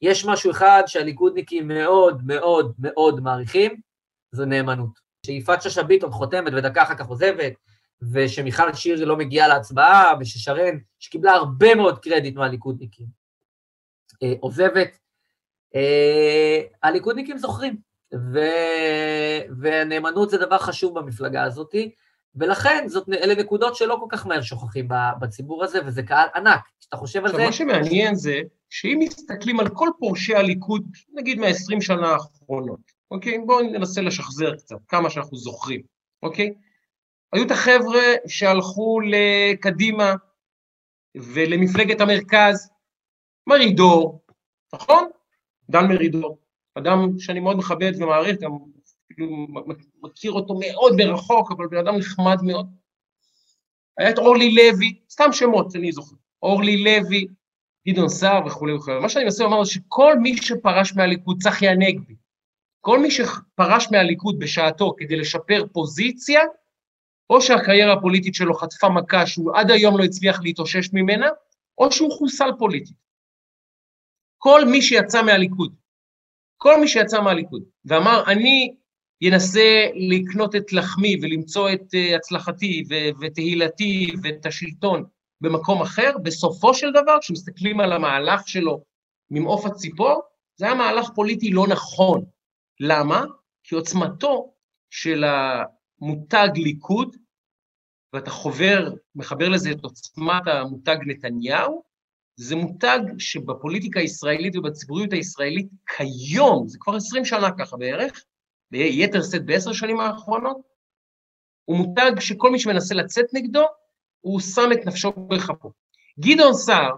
יש 0.02 0.26
משהו 0.26 0.52
אחד 0.52 0.84
שהליכודניקים 0.88 1.68
מאוד 1.68 2.22
מאוד 2.26 2.74
מאוד 2.80 3.20
מעריכים, 3.20 3.80
זו 4.32 4.46
נאמנות. 4.46 5.00
שיפעת 5.26 5.62
שאשא 5.62 5.82
ביטון 5.82 6.12
חותמת 6.12 6.54
ודקה 6.56 6.84
אחר 6.84 6.96
כך 6.96 7.06
עוזבת, 7.06 7.54
ושמיכל 8.12 8.74
שיר 8.74 9.06
לא 9.06 9.18
מגיעה 9.18 9.48
להצבעה, 9.48 10.14
וששרן, 10.20 10.78
שקיבלה 11.00 11.32
הרבה 11.32 11.76
מאוד 11.76 12.00
קרדיט 12.00 12.36
מהליכודניקים, 12.36 13.06
אה, 14.24 14.34
עוזבת, 14.40 14.98
אה, 15.76 16.62
הליכודניקים 16.84 17.38
זוכרים, 17.38 17.78
ו... 18.34 18.40
ונאמנות 19.62 20.30
זה 20.30 20.38
דבר 20.38 20.58
חשוב 20.58 21.00
במפלגה 21.00 21.44
הזאת, 21.44 21.76
ולכן 22.36 22.86
זאת, 22.88 23.10
אלה 23.10 23.36
נקודות 23.36 23.76
שלא 23.76 23.98
כל 24.00 24.18
כך 24.18 24.28
מהר 24.28 24.42
שוכחים 24.42 24.88
בציבור 25.20 25.64
הזה, 25.64 25.80
וזה 25.86 26.04
קהל 26.04 26.28
ענק. 26.36 26.62
כשאתה 26.80 26.98
חושב 26.98 27.26
על 27.26 27.32
זה... 27.32 27.46
מה 27.46 27.52
שמעניין 27.52 28.16
זה 28.16 28.42
שאם 28.70 29.00
מסתכלים 29.02 29.60
על 29.60 29.70
כל 29.70 29.90
פורשי 30.00 30.36
הליכוד, 30.36 30.86
נגיד 31.14 31.40
מה-20 31.40 31.82
שנה 31.82 32.08
האחרונות, 32.08 32.80
אוקיי? 33.12 33.40
בואו 33.46 33.62
ננסה 33.62 34.02
לשחזר 34.02 34.56
קצת, 34.56 34.76
כמה 34.88 35.10
שאנחנו 35.10 35.38
זוכרים, 35.38 35.82
אוקיי? 36.24 36.54
היו 37.34 37.44
את 37.46 37.52
החבר'ה 37.52 38.02
שהלכו 38.28 39.00
לקדימה 39.00 40.14
ולמפלגת 41.16 42.02
המרכז, 42.02 42.70
מרידור, 43.48 44.22
נכון? 44.74 45.10
דן 45.70 45.88
מרידור, 45.88 46.40
אדם 46.76 47.20
שאני 47.20 47.40
מאוד 47.40 47.58
מכבד 47.58 47.92
ומעריך, 47.98 48.40
גם 48.42 48.52
כאילו 49.14 49.48
מכיר 50.04 50.32
אותו 50.32 50.60
מאוד 50.60 50.94
מרחוק, 50.98 51.52
אבל 51.52 51.68
בן 51.68 51.78
אדם 51.78 51.98
נחמד 51.98 52.38
מאוד. 52.44 52.68
היה 53.98 54.10
את 54.10 54.18
אורלי 54.18 54.56
לוי, 54.56 55.00
סתם 55.10 55.32
שמות, 55.32 55.76
אני 55.76 55.92
זוכר, 55.92 56.16
אורלי 56.42 56.84
לוי, 56.84 57.28
גדעון 57.88 58.10
סער 58.10 58.46
וכולי 58.46 58.74
וכולי. 58.74 59.00
מה 59.00 59.10
שאני 59.10 59.26
מנסה 59.26 59.44
לומר 59.44 59.64
זה 59.64 59.72
שכל 59.72 60.20
מי 60.20 60.38
שפרש 60.38 60.96
מהליכוד, 60.96 61.42
צחי 61.42 61.68
הנגבי, 61.68 62.16
כל 62.82 63.00
מי 63.00 63.12
שפרש 63.12 63.92
מהליכוד 63.92 64.40
בשעתו 64.40 64.94
כדי 64.98 65.16
לשפר 65.16 65.66
פוזיציה, 65.74 66.42
או 67.30 67.42
שהקריירה 67.42 67.94
הפוליטית 67.94 68.36
שלו 68.36 68.54
חטפה 68.54 68.90
מכה 68.90 69.28
שהוא 69.28 69.52
עד 69.56 69.72
היום 69.72 69.98
לא 69.98 70.04
הצליח 70.04 70.40
להתאושש 70.44 70.90
ממנה, 70.94 71.28
או 71.78 71.92
שהוא 71.92 72.12
חוסל 72.12 72.50
פוליטית. 72.60 72.96
כל 74.38 74.66
מי 74.66 74.82
שיצא 74.82 75.22
מהליכוד, 75.22 75.76
כל 76.58 76.80
מי 76.82 76.88
שיצא 76.88 77.22
מהליכוד, 77.22 77.64
ואמר, 77.86 78.24
אני 78.28 78.76
אנסה 79.30 79.88
לקנות 79.96 80.56
את 80.56 80.74
לחמי 80.74 81.16
ולמצוא 81.22 81.70
את 81.74 81.94
אה, 81.94 82.16
הצלחתי 82.16 82.84
ותהילתי 83.22 84.12
ואת 84.24 84.46
השלטון 84.46 85.04
במקום 85.42 85.82
אחר, 85.82 86.18
בסופו 86.24 86.74
של 86.74 86.92
דבר, 86.92 87.18
כשמסתכלים 87.22 87.80
על 87.80 87.94
המהלך 87.94 88.48
שלו 88.48 88.84
ממעוף 89.32 89.66
הציפור, 89.66 90.22
זה 90.56 90.66
היה 90.66 90.76
מהלך 90.76 91.10
פוליטי 91.16 91.50
לא 91.50 91.68
נכון. 91.68 92.26
למה? 92.80 93.24
כי 93.64 93.76
עוצמתו 93.76 94.54
של 94.90 95.24
המותג 96.02 96.50
ליכוד, 96.56 97.16
ואתה 98.14 98.30
חובר, 98.30 98.94
מחבר 99.16 99.50
לזה 99.50 99.72
את 99.72 99.84
עוצמת 99.84 100.48
המותג 100.48 100.98
נתניהו, 101.06 101.84
זה 102.36 102.56
מותג 102.56 103.00
שבפוליטיקה 103.18 104.00
הישראלית 104.00 104.56
ובציבוריות 104.56 105.14
הישראלית 105.14 105.68
כיום, 105.98 106.68
זה 106.68 106.78
כבר 106.82 106.96
20 106.96 107.26
שנה 107.26 107.50
ככה 107.60 107.78
בערך, 107.78 108.24
ביתר 108.72 109.24
שאת 109.24 109.46
בעשר 109.46 109.74
שנים 109.74 110.00
האחרונות, 110.00 110.58
הוא 111.66 111.78
מותג 111.78 112.12
שכל 112.20 112.52
מי 112.52 112.60
שמנסה 112.60 112.96
לצאת 112.96 113.26
נגדו, 113.34 113.66
הוא 114.22 114.40
שם 114.40 114.70
את 114.74 114.86
נפשו 114.86 115.12
בכפו. 115.12 115.72
גדעון 116.20 116.54
סער, 116.54 116.92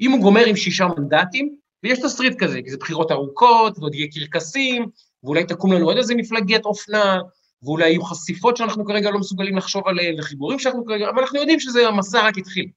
אם 0.00 0.10
הוא 0.10 0.20
גומר 0.20 0.44
עם 0.46 0.56
שישה 0.56 0.84
מנדטים, 0.98 1.56
ויש 1.82 1.98
תסריט 1.98 2.42
כזה, 2.42 2.62
כי 2.62 2.70
זה 2.70 2.76
בחירות 2.76 3.10
ארוכות, 3.10 3.78
ועוד 3.78 3.94
יהיה 3.94 4.08
קרקסים, 4.12 4.86
ואולי 5.22 5.44
תקום 5.44 5.72
לנו 5.72 5.86
עוד 5.86 5.96
איזה 5.96 6.14
מפלגת 6.14 6.64
אופנה, 6.64 7.20
ואולי 7.62 7.88
יהיו 7.88 8.02
חשיפות 8.02 8.56
שאנחנו 8.56 8.84
כרגע 8.84 9.10
לא 9.10 9.18
מסוגלים 9.18 9.56
לחשוב 9.56 9.88
עליהן, 9.88 10.18
וחיבורים 10.18 10.58
שאנחנו 10.58 10.84
כרגע, 10.84 11.08
אבל 11.10 11.18
אנחנו 11.18 11.38
יודעים 11.38 11.60
שזה, 11.60 11.88
המסע 11.88 12.26
רק 12.26 12.38
התחיל. 12.38 12.68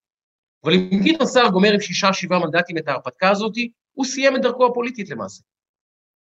אבל 0.63 0.73
אם 0.73 0.99
גדעון 1.03 1.27
סער 1.27 1.49
גומר 1.49 1.73
עם 1.73 1.79
שישה, 1.79 2.13
שבעה 2.13 2.39
מנדטים 2.39 2.77
את 2.77 2.88
ההרפתקה 2.88 3.29
הזאת, 3.29 3.53
הוא 3.93 4.05
סיים 4.05 4.36
את 4.36 4.41
דרכו 4.41 4.65
הפוליטית 4.65 5.09
למעשה. 5.09 5.43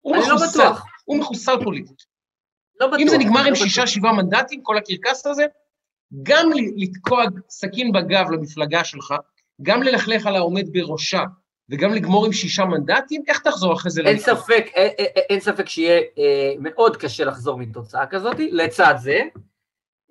הוא 0.02 0.16
לא 0.18 0.36
מחוסל, 0.36 0.60
לא. 0.60 0.76
הוא 1.06 1.20
מחוסל 1.20 1.64
פוליטית. 1.64 2.04
לא 2.80 2.88
בטוח. 2.88 3.00
אם 3.00 3.08
זה 3.08 3.18
נגמר 3.18 3.44
לא 3.44 3.48
עם 3.48 3.56
שישה, 3.56 3.88
שבעה 3.88 4.14
מנדטים, 4.14 4.62
כל 4.64 4.78
הקרקס 4.78 5.26
הזה, 5.26 5.46
גם 6.24 6.50
לתקוע 6.76 7.24
סכין 7.50 7.92
בגב 7.92 8.26
למפלגה 8.32 8.84
שלך, 8.84 9.14
גם 9.62 9.84
ללכלך 9.84 10.26
על 10.26 10.36
העומד 10.36 10.66
בראשה, 10.74 11.24
וגם 11.70 11.94
לגמור 11.94 12.26
עם 12.26 12.34
שישה 12.34 12.66
מנדטים, 12.66 13.24
איך 13.28 13.40
תחזור 13.40 13.74
אחרי 13.74 13.92
זה? 13.92 14.02
אין 14.02 14.20
ספק, 14.20 14.66
אין, 14.74 14.92
אין, 14.98 15.08
אין 15.30 15.40
ספק 15.40 15.70
שיהיה 15.70 16.02
אה, 16.18 16.54
מאוד 16.60 16.98
קשה 16.98 17.26
לחזור 17.26 17.58
מתוצאה 17.58 18.06
כזאת. 18.06 18.36
לצד 18.52 18.96
זה, 18.98 19.20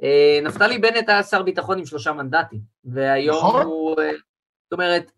אה, 0.03 0.41
נפתלי 0.43 0.79
בנט 0.79 1.09
היה 1.09 1.23
שר 1.23 1.43
ביטחון 1.43 1.79
עם 1.79 1.87
שלושה 1.87 2.13
מנדטים, 2.13 2.61
והיום 2.85 3.37
נכון? 3.37 3.63
הוא... 3.63 4.01
אה, 4.01 4.11
זאת 4.65 4.73
אומרת, 4.73 5.11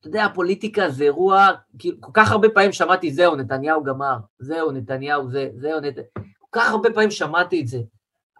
אתה 0.00 0.08
יודע, 0.08 0.24
הפוליטיקה 0.24 0.90
זה 0.90 1.04
אירוע, 1.04 1.48
כאילו, 1.78 1.96
כל 2.00 2.10
כך 2.14 2.32
הרבה 2.32 2.48
פעמים 2.48 2.72
שמעתי, 2.72 3.12
זהו, 3.12 3.36
נתניהו 3.36 3.84
גמר, 3.84 4.16
זהו, 4.38 4.72
נתניהו 4.72 5.30
זה, 5.30 5.48
זהו, 5.56 5.80
נת... 5.80 5.94
כל 6.38 6.60
כך 6.60 6.70
הרבה 6.70 6.90
פעמים 6.90 7.10
שמעתי 7.10 7.60
את 7.60 7.66
זה, 7.66 7.78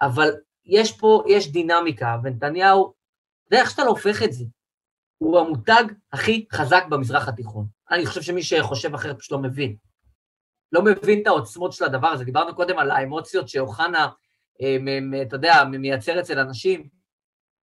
אבל 0.03 0.30
יש 0.66 0.93
פה, 0.93 1.22
יש 1.26 1.53
דינמיקה, 1.53 2.16
ונתניהו, 2.22 2.93
אתה 3.49 3.55
יודע 3.55 3.62
איך 3.62 3.70
שאתה 3.70 3.85
לא 3.85 3.91
הופך 3.91 4.22
את 4.22 4.32
זה, 4.32 4.45
הוא 5.18 5.38
המותג 5.38 5.84
הכי 6.12 6.46
חזק 6.52 6.84
במזרח 6.90 7.28
התיכון. 7.28 7.66
אני 7.90 8.06
חושב 8.06 8.22
שמי 8.22 8.42
שחושב 8.42 8.94
אחרת 8.94 9.18
פשוט 9.18 9.32
לא 9.32 9.38
מבין. 9.38 9.76
לא 10.72 10.82
מבין 10.82 11.22
את 11.22 11.26
העוצמות 11.26 11.72
של 11.72 11.84
הדבר 11.84 12.08
הזה. 12.08 12.24
דיברנו 12.24 12.54
קודם 12.54 12.78
על 12.78 12.90
האמוציות 12.90 13.48
שאוחנה, 13.48 14.08
אה, 14.62 14.76
אתה 15.22 15.36
יודע, 15.36 15.64
מייצר 15.64 16.20
אצל 16.20 16.38
אנשים. 16.38 16.88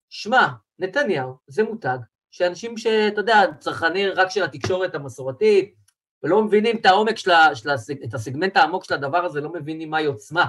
שמע, 0.09 0.47
נתניהו 0.79 1.37
זה 1.47 1.63
מותג 1.63 1.99
שאנשים 2.31 2.79
שאתה 2.79 3.21
יודע, 3.21 3.41
צרכני 3.59 4.09
רק 4.09 4.31
של 4.31 4.43
התקשורת 4.43 4.95
המסורתית, 4.95 5.75
ולא 6.23 6.43
מבינים 6.43 6.77
את 6.77 6.87
העומק 6.87 7.17
של, 7.17 7.31
של 7.55 7.71
את 8.05 8.15
הסגמנט 8.15 8.57
העמוק 8.57 8.85
של 8.85 8.95
הדבר 8.95 9.25
הזה, 9.25 9.41
לא 9.41 9.53
מבינים 9.53 9.91
מהי 9.91 10.05
עוצמה, 10.05 10.47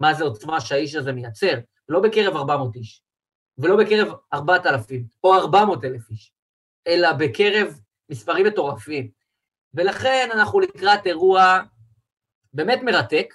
מה 0.00 0.14
זה 0.14 0.24
עוצמה 0.24 0.60
שהאיש 0.60 0.94
הזה 0.94 1.12
מייצר, 1.12 1.54
לא 1.88 2.00
בקרב 2.00 2.36
400 2.36 2.76
איש, 2.76 3.02
ולא 3.60 3.76
בקרב 3.76 4.12
4,000 4.34 5.04
או 5.24 5.34
400 5.34 5.84
אלף 5.84 6.10
איש, 6.10 6.32
אלא 6.86 7.12
בקרב 7.12 7.80
מספרים 8.10 8.46
מטורפים. 8.46 9.08
ולכן 9.74 10.28
אנחנו 10.32 10.60
לקראת 10.60 11.06
אירוע 11.06 11.60
באמת 12.54 12.82
מרתק, 12.82 13.34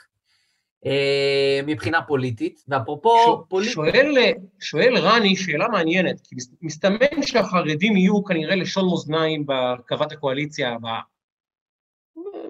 אה, 0.86 1.60
מבחינה 1.66 2.02
פוליטית, 2.02 2.64
ואפרופו 2.68 3.18
ש... 3.18 3.50
פוליטית... 3.50 3.74
שואל, 3.74 4.16
שואל 4.60 4.98
רני 4.98 5.36
שאלה 5.36 5.68
מעניינת, 5.68 6.22
כי 6.28 6.36
מסתמן 6.62 7.22
שהחרדים 7.22 7.98
יהיו 7.98 8.24
כנראה 8.24 8.56
לשון 8.56 8.90
מאזניים 8.90 9.46
בהרכבת 9.46 10.12
הקואליציה 10.12 10.74
הבאה. 10.74 11.00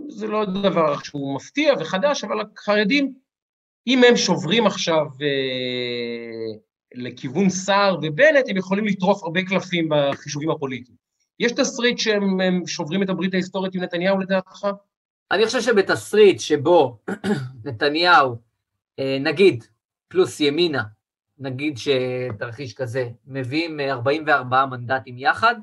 זה 0.08 0.28
לא 0.28 0.46
דבר 0.46 0.98
שהוא 1.04 1.36
מפתיע 1.36 1.74
וחדש, 1.80 2.24
אבל 2.24 2.38
החרדים, 2.42 3.14
אם 3.88 4.02
הם 4.04 4.16
שוברים 4.16 4.68
עכשיו 4.68 5.06
אה, 5.22 6.58
לכיוון 6.98 7.50
סער 7.50 7.98
ובנט, 7.98 8.46
הם 8.50 8.58
יכולים 8.58 8.86
לטרוף 8.86 9.24
הרבה 9.24 9.44
קלפים 9.44 9.90
בחישובים 9.92 10.50
הפוליטיים. 10.50 10.98
יש 11.40 11.52
תסריט 11.52 11.98
שהם 11.98 12.68
שוברים 12.68 13.04
את 13.04 13.10
הברית 13.10 13.34
ההיסטורית 13.34 13.76
עם 13.76 13.84
נתניהו 13.84 14.20
לדעתך? 14.20 14.68
אני 15.32 15.46
חושב 15.46 15.62
שבתסריט 15.62 16.40
שבו 16.40 17.00
נתניהו, 17.66 18.36
אה, 19.00 19.18
נגיד, 19.22 19.64
פלוס 20.08 20.40
ימינה, 20.40 20.84
נגיד 21.40 21.78
שתרחיש 21.78 22.74
כזה, 22.74 23.10
מביאים 23.28 23.80
44 23.80 24.66
מנדטים 24.66 25.18
יחד, 25.18 25.56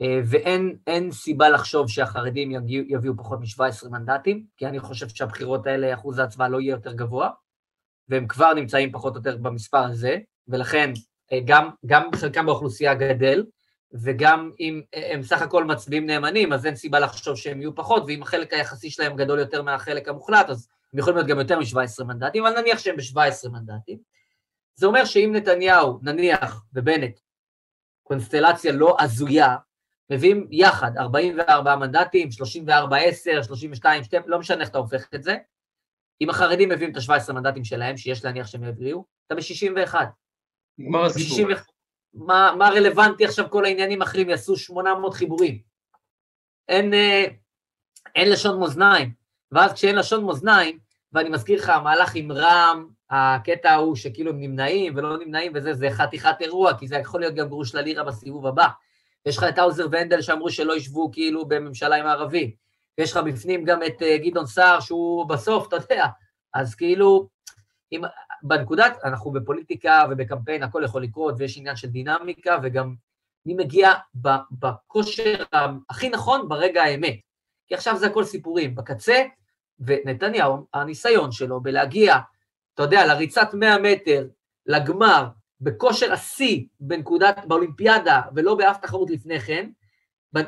אה, 0.00 0.20
ואין 0.24 1.10
סיבה 1.12 1.48
לחשוב 1.48 1.88
שהחרדים 1.88 2.50
יביאו 2.68 3.16
פחות 3.16 3.38
מ-17 3.40 3.88
מנדטים, 3.88 4.46
כי 4.56 4.66
אני 4.66 4.80
חושב 4.80 5.08
שהבחירות 5.08 5.66
האלה, 5.66 5.94
אחוז 5.94 6.18
ההצבעה 6.18 6.48
לא 6.48 6.60
יהיה 6.60 6.70
יותר 6.70 6.92
גבוה, 6.92 7.30
והם 8.08 8.26
כבר 8.26 8.54
נמצאים 8.54 8.92
פחות 8.92 9.14
או 9.14 9.18
יותר 9.18 9.36
במספר 9.36 9.84
הזה, 9.84 10.18
ולכן 10.48 10.92
אה, 11.32 11.38
גם, 11.44 11.70
גם 11.86 12.10
חלקם 12.14 12.46
באוכלוסייה 12.46 12.94
גדל, 12.94 13.44
וגם 14.02 14.50
אם 14.60 14.82
הם 14.92 15.22
סך 15.22 15.42
הכל 15.42 15.64
מצביעים 15.64 16.06
נאמנים, 16.06 16.52
אז 16.52 16.66
אין 16.66 16.76
סיבה 16.76 16.98
לחשוב 16.98 17.36
שהם 17.36 17.60
יהיו 17.60 17.74
פחות, 17.74 18.04
ואם 18.06 18.22
החלק 18.22 18.52
היחסי 18.52 18.90
שלהם 18.90 19.16
גדול 19.16 19.38
יותר 19.38 19.62
מהחלק 19.62 20.08
המוחלט, 20.08 20.50
אז 20.50 20.68
הם 20.92 20.98
יכולים 20.98 21.16
להיות 21.16 21.28
גם 21.28 21.38
יותר 21.38 21.58
מ-17 21.58 22.04
מנדטים, 22.04 22.46
אבל 22.46 22.60
נניח 22.60 22.78
שהם 22.78 22.96
ב-17 22.96 23.48
מנדטים. 23.48 23.98
זה 24.74 24.86
אומר 24.86 25.04
שאם 25.04 25.30
נתניהו, 25.34 25.98
נניח, 26.02 26.64
ובנט, 26.74 27.18
קונסטלציה 28.02 28.72
לא 28.72 28.96
הזויה, 29.00 29.56
מביאים 30.10 30.48
יחד 30.50 30.90
44 30.98 31.76
מנדטים, 31.76 32.30
34, 32.30 32.96
10, 32.96 33.42
32, 33.42 34.04
2, 34.04 34.22
לא 34.26 34.38
משנה 34.38 34.60
איך 34.60 34.68
אתה 34.68 34.78
הופך 34.78 35.08
את 35.14 35.22
זה, 35.22 35.36
אם 36.20 36.30
החרדים 36.30 36.68
מביאים 36.68 36.92
את 36.92 36.96
ה-17 36.96 37.32
מנדטים 37.32 37.64
שלהם, 37.64 37.96
שיש 37.96 38.24
להניח 38.24 38.46
שהם 38.46 38.64
יביאו, 38.64 39.04
אתה 39.26 39.34
ב-61. 39.34 39.94
נגמר 40.78 41.04
הסיפור. 41.04 41.48
מה, 42.14 42.54
מה 42.58 42.68
רלוונטי 42.68 43.24
עכשיו 43.24 43.50
כל 43.50 43.64
העניינים 43.64 44.02
האחרים, 44.02 44.30
יעשו 44.30 44.56
800 44.56 45.14
חיבורים. 45.14 45.58
אין, 46.68 46.94
אה, 46.94 47.24
אין 48.14 48.30
לשון 48.30 48.60
מאזניים, 48.60 49.12
ואז 49.52 49.72
כשאין 49.72 49.96
לשון 49.96 50.24
מאזניים, 50.24 50.78
ואני 51.12 51.28
מזכיר 51.28 51.58
לך, 51.58 51.68
המהלך 51.68 52.14
עם 52.14 52.32
רע"מ, 52.32 52.88
הקטע 53.10 53.70
ההוא 53.70 53.96
שכאילו 53.96 54.30
הם 54.30 54.40
נמנעים 54.40 54.96
ולא 54.96 55.18
נמנעים 55.18 55.52
וזה, 55.54 55.74
זה 55.74 55.88
חתיכת 55.90 56.36
אירוע, 56.40 56.78
כי 56.78 56.88
זה 56.88 56.96
יכול 56.96 57.20
להיות 57.20 57.34
גם 57.34 57.48
של 57.64 57.78
הלירה 57.78 58.04
בסיבוב 58.04 58.46
הבא. 58.46 58.68
יש 59.26 59.38
לך 59.38 59.44
את 59.48 59.58
האוזר 59.58 59.86
והנדל 59.90 60.22
שאמרו 60.22 60.50
שלא 60.50 60.76
ישבו 60.76 61.10
כאילו 61.12 61.46
בממשלה 61.46 61.96
עם 61.96 62.06
הערבים. 62.06 62.50
ויש 62.98 63.12
לך 63.12 63.16
בפנים 63.16 63.64
גם 63.64 63.82
את 63.82 64.02
אה, 64.02 64.18
גדעון 64.18 64.46
סער, 64.46 64.80
שהוא 64.80 65.28
בסוף, 65.28 65.68
אתה 65.68 65.76
יודע, 65.76 66.06
אז 66.54 66.74
כאילו, 66.74 67.28
אם, 67.92 68.02
בנקודת, 68.42 68.96
אנחנו 69.04 69.32
בפוליטיקה 69.32 70.04
ובקמפיין, 70.10 70.62
הכל 70.62 70.82
יכול 70.84 71.02
לקרות, 71.02 71.34
ויש 71.38 71.58
עניין 71.58 71.76
של 71.76 71.88
דינמיקה, 71.88 72.58
וגם 72.62 72.94
מי 73.46 73.54
מגיע 73.54 73.92
בכושר 74.50 75.44
הכי 75.90 76.08
נכון 76.08 76.48
ברגע 76.48 76.82
האמת. 76.82 77.16
כי 77.66 77.74
עכשיו 77.74 77.96
זה 77.96 78.06
הכל 78.06 78.24
סיפורים. 78.24 78.74
בקצה, 78.74 79.22
ונתניהו, 79.78 80.66
הניסיון 80.74 81.32
שלו 81.32 81.60
בלהגיע, 81.60 82.16
אתה 82.74 82.82
יודע, 82.82 83.06
לריצת 83.06 83.48
100 83.54 83.78
מטר, 83.78 84.26
לגמר, 84.66 85.28
בכושר 85.60 86.12
השיא 86.12 86.64
בנקודת, 86.80 87.38
באולימפיאדה, 87.46 88.20
ולא 88.34 88.54
באף 88.54 88.80
תחרות 88.80 89.10
לפני 89.10 89.40
כן, 89.40 89.70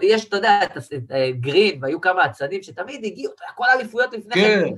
יש, 0.03 0.28
אתה 0.28 0.37
יודע, 0.37 0.61
את 0.64 1.12
אה, 1.12 1.30
גרין, 1.32 1.78
והיו 1.82 2.01
כמה 2.01 2.26
אצנים 2.26 2.62
שתמיד 2.62 3.05
הגיעו, 3.05 3.32
כל 3.55 3.64
האליפויות 3.64 4.12
לפני 4.12 4.34
כן. 4.34 4.62
כן. 4.64 4.74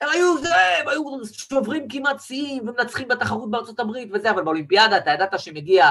הם 0.00 0.08
היו 0.12 0.38
זה, 0.38 0.54
הם 0.80 0.88
היו 0.88 1.02
שוברים 1.32 1.88
כמעט 1.88 2.20
שיאים 2.20 2.68
ומנצחים 2.68 3.08
בתחרות 3.08 3.50
בארצות 3.50 3.80
הברית 3.80 4.08
וזה, 4.12 4.30
אבל 4.30 4.44
באולימפיאדה 4.44 4.98
אתה 4.98 5.10
ידעת 5.10 5.40
שמגיע 5.40 5.86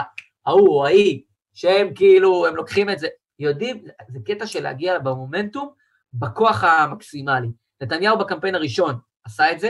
ההוא 0.46 0.70
או 0.70 0.86
ההיא, 0.86 1.22
שהם 1.54 1.94
כאילו, 1.94 2.48
הם 2.48 2.56
לוקחים 2.56 2.90
את 2.90 3.00
זה. 3.00 3.08
יודעים, 3.40 3.84
זה 4.08 4.20
קטע 4.26 4.48
של 4.48 4.64
להגיע 4.64 5.00
במומנטום 5.00 5.74
בכוח 6.14 6.64
המקסימלי. 6.64 7.48
נתניהו 7.82 8.18
בקמפיין 8.18 8.56
הראשון 8.56 9.00
עשה 9.24 9.52
את 9.52 9.60
זה, 9.60 9.70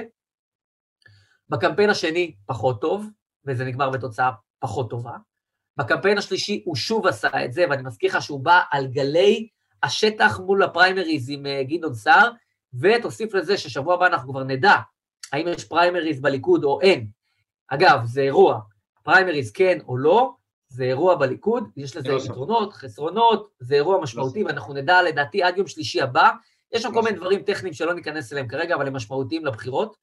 בקמפיין 1.50 1.90
השני 1.90 2.36
פחות 2.46 2.82
טוב, 2.82 3.10
וזה 3.48 3.66
נגמר 3.66 3.90
בתוצאה 3.90 4.32
פחות 4.60 4.90
טובה. 4.90 5.18
בקמפיין 5.78 6.18
השלישי 6.18 6.62
הוא 6.66 6.76
שוב 6.76 7.08
עשה 7.08 7.46
את 7.46 7.54
זה, 7.54 7.66
ואני 7.70 7.84
מזכיר 7.84 8.10
לך 8.10 8.22
שהוא 8.22 8.40
בא 8.40 8.62
על 8.72 8.88
גלי 8.88 9.48
השטח 9.84 10.40
מול 10.40 10.64
הפריימריז 10.64 11.30
עם 11.30 11.46
אה, 11.46 11.64
גדעון 11.64 11.94
סער, 11.94 12.32
ותוסיף 12.80 13.34
לזה 13.34 13.58
ששבוע 13.58 13.94
הבא 13.94 14.08
אנחנו 14.08 14.32
כבר 14.32 14.44
נדע 14.44 14.76
האם 15.34 15.48
יש 15.48 15.66
פריימריז 15.66 16.22
בליכוד 16.22 16.64
או 16.64 16.82
אין. 16.82 17.08
אגב, 17.68 18.00
זה 18.06 18.22
אירוע, 18.22 18.60
פריימריז 19.04 19.52
כן 19.52 19.78
או 19.88 19.98
לא, 19.98 20.34
זה 20.68 20.84
אירוע 20.84 21.16
בליכוד, 21.16 21.70
יש 21.78 21.98
לזה 21.98 22.10
לא 22.10 22.22
יתרונות, 22.26 22.74
חסרונות, 22.74 23.50
זה 23.60 23.76
אירוע 23.76 24.02
משמעותי, 24.02 24.44
לא 24.44 24.48
ואנחנו 24.48 24.74
נדע 24.74 25.02
לדעתי 25.04 25.44
עד 25.44 25.58
יום 25.58 25.68
שלישי 25.68 26.02
הבא. 26.02 26.32
יש 26.74 26.82
שם 26.82 26.94
כל 26.94 27.02
מיני 27.02 27.16
דברים 27.16 27.42
טכניים 27.42 27.74
שלא 27.74 27.94
ניכנס 27.94 28.34
אליהם 28.34 28.48
כרגע, 28.48 28.76
אבל 28.76 28.88
הם 28.88 28.96
משמעותיים 28.96 29.46
לבחירות. 29.46 29.96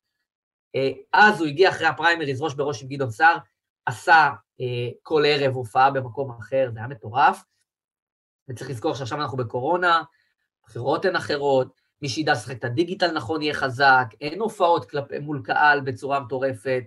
אה, 0.74 0.90
אז 1.12 1.40
הוא 1.40 1.48
הגיע 1.48 1.70
אחרי 1.70 1.86
הפריימריז 1.86 2.42
ראש 2.42 2.54
בראש 2.54 2.82
עם 2.82 2.88
גדעון 2.88 3.10
סער, 3.10 3.36
עשה 3.86 4.30
אה, 4.60 4.88
כל 5.02 5.22
ערב 5.26 5.54
הופעה 5.54 5.90
במקום 5.90 6.30
אחר, 6.30 6.70
זה 6.72 6.78
היה 6.78 6.88
מטורף. 6.88 7.44
וצריך 8.48 8.70
לזכור 8.70 8.94
שעכשיו 8.94 9.20
אנחנו 9.20 9.38
בקורונה, 9.38 10.02
בחירות 10.66 11.04
הן 11.04 11.16
אחרות, 11.16 11.72
מי 12.02 12.08
שידע 12.08 12.32
לשחק 12.32 12.56
את 12.58 12.64
הדיגיטל 12.64 13.12
נכון 13.12 13.42
יהיה 13.42 13.54
חזק, 13.54 14.06
אין 14.20 14.40
הופעות 14.40 14.90
כלפ... 14.90 15.04
מול 15.20 15.42
קהל 15.44 15.80
בצורה 15.80 16.20
מטורפת, 16.20 16.82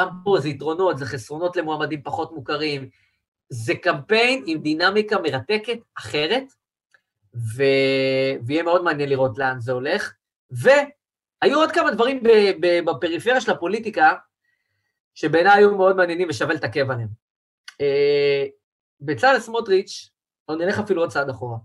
גם 0.00 0.08
פה 0.24 0.36
זה 0.40 0.48
יתרונות, 0.48 0.98
זה 0.98 1.06
חסרונות 1.06 1.56
למועמדים 1.56 2.02
פחות 2.02 2.32
מוכרים, 2.32 2.88
זה 3.48 3.74
קמפיין 3.74 4.44
עם 4.46 4.62
דינמיקה 4.62 5.18
מרתקת 5.18 5.78
אחרת, 5.98 6.44
ו... 7.34 7.62
ויהיה 8.46 8.62
מאוד 8.62 8.84
מעניין 8.84 9.08
לראות 9.08 9.38
לאן 9.38 9.60
זה 9.60 9.72
הולך. 9.72 10.12
והיו 10.50 11.58
עוד 11.58 11.72
כמה 11.72 11.90
דברים 11.90 12.22
בפריפריה 12.84 13.40
של 13.40 13.50
הפוליטיקה, 13.50 14.14
שבעיניי 15.16 15.52
היו 15.58 15.76
מאוד 15.76 15.96
מעניינים 15.96 16.28
ושווה 16.30 16.54
לתעכב 16.54 16.90
עליהם. 16.90 17.08
אה, 17.80 18.46
בצלאל 19.00 19.40
סמוטריץ', 19.40 20.10
או 20.48 20.54
נלך 20.54 20.78
אפילו 20.78 21.02
עוד 21.02 21.10
צעד 21.10 21.28
אחורה. 21.28 21.58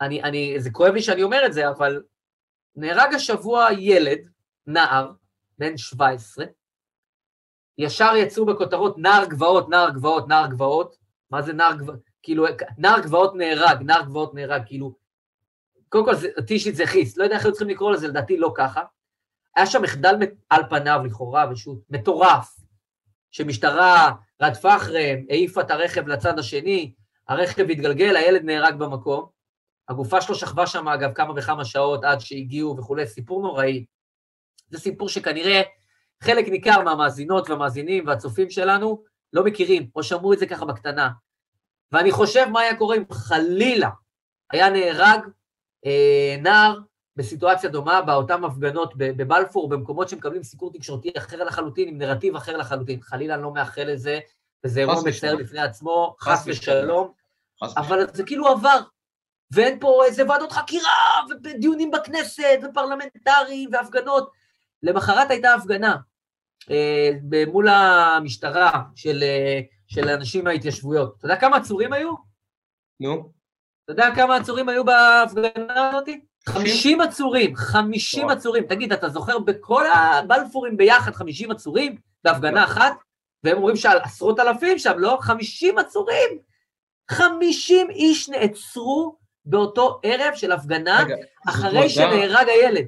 אני, 0.00 0.22
אני, 0.22 0.60
זה 0.60 0.70
כואב 0.70 0.94
לי 0.94 1.02
שאני 1.02 1.22
אומר 1.22 1.46
את 1.46 1.52
זה, 1.52 1.68
אבל 1.68 2.02
נהרג 2.76 3.14
השבוע 3.14 3.68
ילד, 3.78 4.28
נער, 4.66 5.12
בן 5.58 5.76
17, 5.76 6.44
ישר 7.78 8.12
יצאו 8.16 8.46
בכותרות 8.46 8.98
נער 8.98 9.24
גבעות, 9.26 9.68
נער 9.68 9.90
גבעות, 9.90 10.28
נער 10.28 10.46
גבעות, 10.46 10.96
מה 11.30 11.42
זה 11.42 11.52
נער 11.52 11.76
גבעות? 11.76 12.00
כאילו, 12.22 12.44
נער 12.78 13.00
גבעות 13.00 13.34
נהרג, 13.34 13.82
נער 13.82 14.02
גבעות 14.02 14.34
נהרג, 14.34 14.62
כאילו, 14.66 14.98
קודם 15.88 16.04
כל, 16.04 16.12
אותי 16.36 16.54
אישית 16.54 16.76
זה 16.76 16.86
חיס, 16.86 17.16
לא 17.16 17.24
יודע 17.24 17.36
איך 17.36 17.44
היו 17.44 17.52
צריכים 17.52 17.68
לקרוא 17.68 17.92
לזה, 17.92 18.08
לדעתי 18.08 18.36
לא 18.36 18.52
ככה. 18.56 18.82
היה 19.56 19.66
שם 19.66 19.82
מחדל 19.82 20.14
על 20.50 20.62
פניו 20.70 21.00
לכאורה, 21.04 21.46
ושהוא 21.50 21.76
מטורף, 21.90 22.56
שמשטרה 23.30 24.12
רדפה 24.42 24.76
אחריהם, 24.76 25.24
העיפה 25.30 25.60
את 25.60 25.70
הרכב 25.70 26.08
לצד 26.08 26.38
השני, 26.38 26.92
הרכב 27.28 27.70
התגלגל, 27.70 28.16
הילד 28.16 28.44
נהרג 28.44 28.74
במקום. 28.74 29.26
הגופה 29.88 30.20
שלו 30.20 30.34
שכבה 30.34 30.66
שם, 30.66 30.88
אגב, 30.88 31.12
כמה 31.12 31.32
וכמה 31.36 31.64
שעות 31.64 32.04
עד 32.04 32.20
שהגיעו 32.20 32.76
וכולי, 32.78 33.06
סיפור 33.06 33.42
נוראי. 33.42 33.84
זה 34.70 34.78
סיפור 34.78 35.08
שכנראה 35.08 35.62
חלק 36.22 36.48
ניכר 36.48 36.82
מהמאזינות 36.82 37.50
והמאזינים 37.50 38.06
והצופים 38.06 38.50
שלנו 38.50 39.02
לא 39.32 39.44
מכירים, 39.44 39.90
או 39.96 40.02
שמעו 40.02 40.32
את 40.32 40.38
זה 40.38 40.46
ככה 40.46 40.64
בקטנה. 40.64 41.10
ואני 41.92 42.12
חושב 42.12 42.46
מה 42.52 42.60
היה 42.60 42.76
קורה 42.76 42.96
אם 42.96 43.02
חלילה 43.12 43.90
היה 44.50 44.70
נהרג 44.70 45.20
אה, 45.86 46.36
נער 46.42 46.78
בסיטואציה 47.16 47.70
דומה 47.70 48.02
באותן 48.02 48.44
הפגנות 48.44 48.92
בבלפור, 48.96 49.68
במקומות 49.68 50.08
שמקבלים 50.08 50.42
סיקור 50.42 50.72
תקשורתי 50.72 51.12
אחר 51.16 51.44
לחלוטין, 51.44 51.88
עם 51.88 51.98
נרטיב 51.98 52.36
אחר 52.36 52.56
לחלוטין. 52.56 53.00
חלילה 53.02 53.34
אני 53.34 53.42
לא 53.42 53.52
מאחל 53.52 53.84
לזה, 53.84 54.18
וזה 54.64 54.80
אירוע 54.80 55.02
מצער 55.06 55.36
בפני 55.36 55.60
עצמו, 55.60 56.16
חס 56.20 56.44
ושלום, 56.46 57.12
אבל 57.62 58.06
זה 58.12 58.24
כאילו 58.24 58.48
עבר. 58.48 58.80
ואין 59.50 59.80
פה 59.80 60.04
איזה 60.06 60.28
ועדות 60.28 60.52
חקירה, 60.52 60.90
ודיונים 61.44 61.90
בכנסת, 61.90 62.58
ופרלמנטריים, 62.62 63.70
והפגנות. 63.72 64.30
למחרת 64.82 65.30
הייתה 65.30 65.54
הפגנה 65.54 65.96
אה, 66.70 67.10
מול 67.46 67.68
המשטרה 67.68 68.82
של, 68.94 69.22
אה, 69.22 69.60
של 69.86 70.08
אנשים 70.08 70.44
מההתיישבויות. 70.44 71.14
אתה 71.18 71.26
יודע 71.26 71.36
כמה 71.36 71.56
עצורים 71.56 71.92
היו? 71.92 72.14
נו. 73.00 73.32
אתה 73.84 73.92
יודע 73.92 74.08
כמה 74.14 74.36
עצורים 74.36 74.68
היו 74.68 74.84
בהפגנה 74.84 75.88
הזאת? 75.88 76.08
50 76.48 77.00
עצורים, 77.00 77.56
50 77.56 78.28
עצורים. 78.28 78.64
תגיד, 78.64 78.92
אתה 78.92 79.08
זוכר 79.08 79.38
בכל 79.38 79.84
הבלפורים 79.94 80.76
ביחד 80.76 81.14
50 81.14 81.50
עצורים 81.50 81.96
בהפגנה 82.24 82.60
לא. 82.60 82.64
אחת? 82.64 82.92
והם 83.44 83.56
אומרים 83.56 83.76
שעל 83.76 83.98
עשרות 83.98 84.40
אלפים 84.40 84.78
שם, 84.78 84.98
לא? 84.98 85.18
50 85.20 85.78
עצורים. 85.78 86.38
50 87.10 87.90
איש 87.90 88.28
נעצרו 88.28 89.16
באותו 89.44 90.00
ערב 90.02 90.34
של 90.34 90.52
הפגנה, 90.52 91.00
רגע, 91.04 91.16
אחרי 91.48 91.88
שנהרג 91.88 92.48
הילד. 92.48 92.84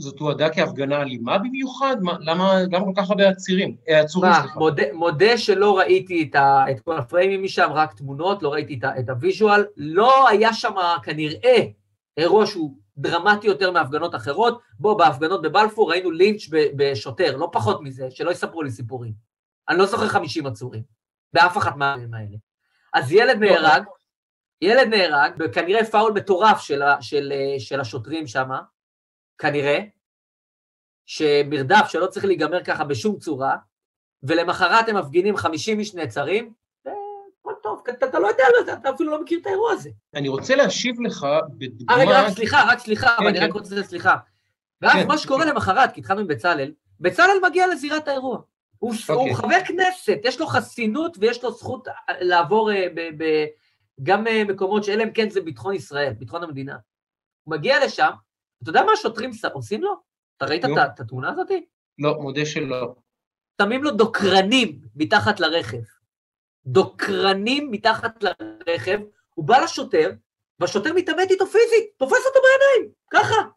זאת 0.00 0.18
הועדה 0.18 0.50
כהפגנה 0.50 1.02
אלימה 1.02 1.38
במיוחד? 1.38 1.96
מה, 2.00 2.16
למה 2.20 2.64
גם 2.70 2.84
כל 2.84 2.92
כך 2.96 3.10
הרבה 3.10 3.28
עצירים? 3.28 3.76
אה, 3.88 4.00
עצורים, 4.00 4.32
סליחה. 4.32 4.58
מודה, 4.58 4.82
מודה 4.92 5.38
שלא 5.38 5.78
ראיתי 5.78 6.28
את, 6.30 6.34
ה, 6.34 6.64
את 6.70 6.80
כל 6.80 6.98
הפריימים 6.98 7.42
משם, 7.42 7.68
רק 7.72 7.92
תמונות, 7.92 8.42
לא 8.42 8.52
ראיתי 8.52 8.78
את, 8.78 8.84
את 8.98 9.08
ה 9.08 9.15
visual. 9.15 9.64
לא 9.76 10.28
היה 10.28 10.52
שם 10.52 10.74
כנראה 11.02 11.64
אירוע 12.16 12.46
שהוא 12.46 12.74
דרמטי 12.98 13.46
יותר 13.46 13.70
מהפגנות 13.70 14.14
אחרות. 14.14 14.60
בוא, 14.78 14.98
בהפגנות 14.98 15.42
בבלפור 15.42 15.90
ראינו 15.90 16.10
לינץ' 16.10 16.48
בשוטר, 16.50 17.36
לא 17.36 17.48
פחות 17.52 17.80
מזה, 17.82 18.10
שלא 18.10 18.30
יספרו 18.30 18.62
לי 18.62 18.70
סיפורים. 18.70 19.12
אני 19.68 19.78
לא 19.78 19.86
זוכר 19.86 20.08
50 20.08 20.46
עצורים, 20.46 20.82
באף 21.32 21.56
אחת 21.56 21.76
מהימים 21.76 22.14
האלה. 22.14 22.36
אז 22.94 23.12
ילד 23.12 23.36
נהרג, 23.36 23.82
ילד 24.62 24.88
נהרג, 24.88 25.32
וכנראה 25.40 25.84
פאול 25.84 26.12
מטורף 26.12 26.60
של, 26.60 26.82
של, 27.00 27.32
של 27.58 27.80
השוטרים 27.80 28.26
שם, 28.26 28.48
כנראה, 29.38 29.78
שמרדף 31.06 31.88
שלא 31.88 32.06
צריך 32.06 32.24
להיגמר 32.24 32.64
ככה 32.64 32.84
בשום 32.84 33.18
צורה, 33.18 33.56
ולמחרת 34.22 34.88
הם 34.88 34.96
מפגינים 34.96 35.36
50 35.36 35.78
איש 35.78 35.94
נעצרים, 35.94 36.52
טוב, 37.68 37.82
אתה, 37.88 38.06
אתה 38.06 38.18
לא 38.18 38.26
יודע, 38.26 38.44
אתה 38.72 38.90
אפילו 38.90 39.10
לא 39.10 39.22
מכיר 39.22 39.38
את 39.42 39.46
האירוע 39.46 39.72
הזה. 39.72 39.90
אני 40.14 40.28
רוצה 40.28 40.56
להשיב 40.56 41.00
לך 41.00 41.26
בדוגמה... 41.58 41.96
אה, 41.96 42.00
רגע, 42.00 42.22
רק 42.22 42.32
סליחה, 42.32 42.64
רק 42.68 42.78
סליחה, 42.78 43.06
כן, 43.06 43.12
אבל 43.24 43.32
כן. 43.32 43.36
אני 43.36 43.46
רק 43.46 43.52
רוצה, 43.52 43.82
סליחה. 43.82 44.16
ואז 44.82 44.92
כן, 44.92 45.08
מה 45.08 45.18
שקורה 45.18 45.44
כן. 45.44 45.50
למחרת, 45.50 45.92
כי 45.92 46.00
התחלנו 46.00 46.20
עם 46.20 46.26
בצלאל, 46.26 46.72
בצלאל 47.00 47.36
מגיע 47.46 47.66
לזירת 47.66 48.08
האירוע. 48.08 48.38
הוא, 48.78 48.92
okay. 48.92 49.12
הוא 49.12 49.16
אוקיי. 49.16 49.34
חבר 49.34 49.58
כנסת, 49.66 50.18
יש 50.24 50.40
לו 50.40 50.46
חסינות 50.46 51.16
ויש 51.20 51.44
לו 51.44 51.52
זכות 51.52 51.88
לעבור 52.20 52.70
uh, 52.70 52.74
ב, 52.94 53.00
ב, 53.22 53.44
גם 54.02 54.26
uh, 54.26 54.30
מקומות 54.48 54.84
שאלה 54.84 55.04
אם 55.04 55.10
כן 55.10 55.30
זה 55.30 55.40
ביטחון 55.40 55.74
ישראל, 55.74 56.12
ביטחון 56.12 56.42
המדינה. 56.42 56.76
הוא 57.44 57.54
מגיע 57.54 57.84
לשם, 57.84 58.10
אתה 58.62 58.70
יודע 58.70 58.82
מה 58.82 58.92
השוטרים 58.92 59.30
עושים 59.52 59.82
לו? 59.82 59.94
אתה 60.36 60.46
ראית 60.46 60.64
no. 60.64 60.68
את 60.94 61.00
התמונה 61.00 61.30
הזאת? 61.30 61.50
לא, 61.98 62.18
מודה 62.20 62.46
שלא. 62.46 62.94
שמים 63.62 63.84
לו 63.84 63.90
דוקרנים 63.90 64.80
מתחת 64.96 65.40
לרכב. 65.40 65.97
דוקרנים 66.72 67.70
מתחת 67.70 68.24
לרכב, 68.66 68.98
הוא 69.34 69.44
בא 69.44 69.58
לשוטר, 69.58 70.10
והשוטר 70.60 70.92
מתעמת 70.92 71.30
איתו 71.30 71.46
פיזית, 71.46 71.84
תופס 71.96 72.26
אותו 72.26 72.38
בעיניים, 72.42 72.92
ככה. 73.10 73.48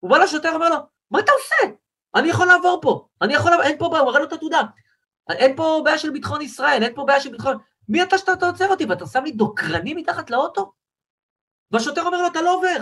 הוא 0.00 0.10
בא 0.10 0.18
לשוטר 0.18 0.48
ואומר 0.52 0.68
לו, 0.68 0.76
מה 1.10 1.20
אתה 1.20 1.32
עושה? 1.32 1.74
אני 2.14 2.28
יכול 2.28 2.46
לעבור 2.46 2.78
פה, 2.82 3.06
אני 3.22 3.34
יכול 3.34 3.50
לעבור, 3.50 3.66
אין 3.66 3.78
פה 3.78 3.88
בעיה, 3.88 4.00
הוא 4.00 4.08
מראה 4.08 4.20
לו 4.20 4.26
את 4.26 4.32
התעודה. 4.32 4.60
אין 5.30 5.56
פה 5.56 5.80
בעיה 5.84 5.98
של 5.98 6.10
ביטחון 6.10 6.42
ישראל, 6.42 6.82
אין 6.82 6.94
פה 6.94 7.04
בעיה 7.04 7.20
של 7.20 7.30
ביטחון... 7.30 7.56
מי 7.88 8.02
אתה 8.02 8.18
שאתה 8.18 8.46
עוצר 8.46 8.68
אותי? 8.68 8.84
ואתה 8.84 9.06
שם 9.06 9.24
לי 9.24 9.32
דוקרנים 9.32 9.96
מתחת 9.96 10.30
לאוטו? 10.30 10.72
והשוטר 11.70 12.02
אומר 12.02 12.22
לו, 12.22 12.26
אתה 12.26 12.42
לא 12.42 12.54
עובר. 12.54 12.76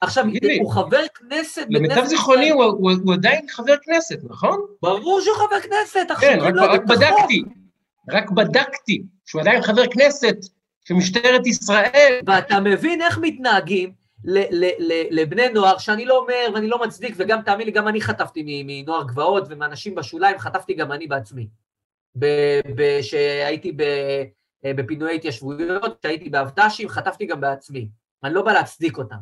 עכשיו, 0.00 0.24
תגיד 0.24 0.44
לי, 0.44 0.58
הוא 0.58 0.72
חבר 0.72 1.08
כנסת 1.14 1.66
למיטב 1.70 2.04
זיכרוני. 2.04 2.50
הוא, 2.50 2.64
הוא, 2.64 2.90
הוא 3.04 3.14
עדיין 3.14 3.48
חבר 3.48 3.74
כנסת, 3.82 4.18
נכון? 4.24 4.66
ברור 4.82 5.20
שהוא 5.20 5.36
חבר 5.36 5.60
כנסת, 5.60 6.06
כן, 6.20 6.38
השוטרים 6.40 6.58
רק, 6.58 6.70
רק. 6.70 6.84
בדקתי, 6.84 7.42
רק 8.12 8.30
בדקתי 8.30 9.02
שהוא 9.24 9.40
עדיין 9.42 9.62
חבר 9.62 9.82
כנסת 9.90 10.36
של 10.84 10.94
משטרת 10.94 11.46
ישראל. 11.46 12.20
ואתה 12.26 12.60
מבין 12.60 13.02
איך 13.02 13.18
מתנהגים 13.22 13.92
ל- 14.24 14.64
ל- 14.64 14.92
ל- 14.92 15.20
לבני 15.20 15.48
נוער, 15.48 15.78
שאני 15.78 16.04
לא 16.04 16.18
אומר 16.18 16.46
ואני 16.54 16.68
לא 16.68 16.78
מצדיק, 16.78 17.14
וגם 17.16 17.42
תאמין 17.42 17.66
לי, 17.66 17.72
גם 17.72 17.88
אני 17.88 18.00
חטפתי 18.00 18.62
מנוער 18.66 19.04
גבעות 19.04 19.44
ומאנשים 19.48 19.94
בשוליים, 19.94 20.38
חטפתי 20.38 20.74
גם 20.74 20.92
אני 20.92 21.06
בעצמי. 21.06 21.48
כשהייתי 23.00 23.76
בפינויי 24.64 25.16
התיישבויות, 25.16 25.98
כשהייתי 26.00 26.28
באבט"שים, 26.30 26.88
חטפתי 26.88 27.26
גם 27.26 27.40
בעצמי. 27.40 27.88
אני 28.24 28.34
לא 28.34 28.42
בא 28.42 28.52
להצדיק 28.52 28.98
אותם. 28.98 29.16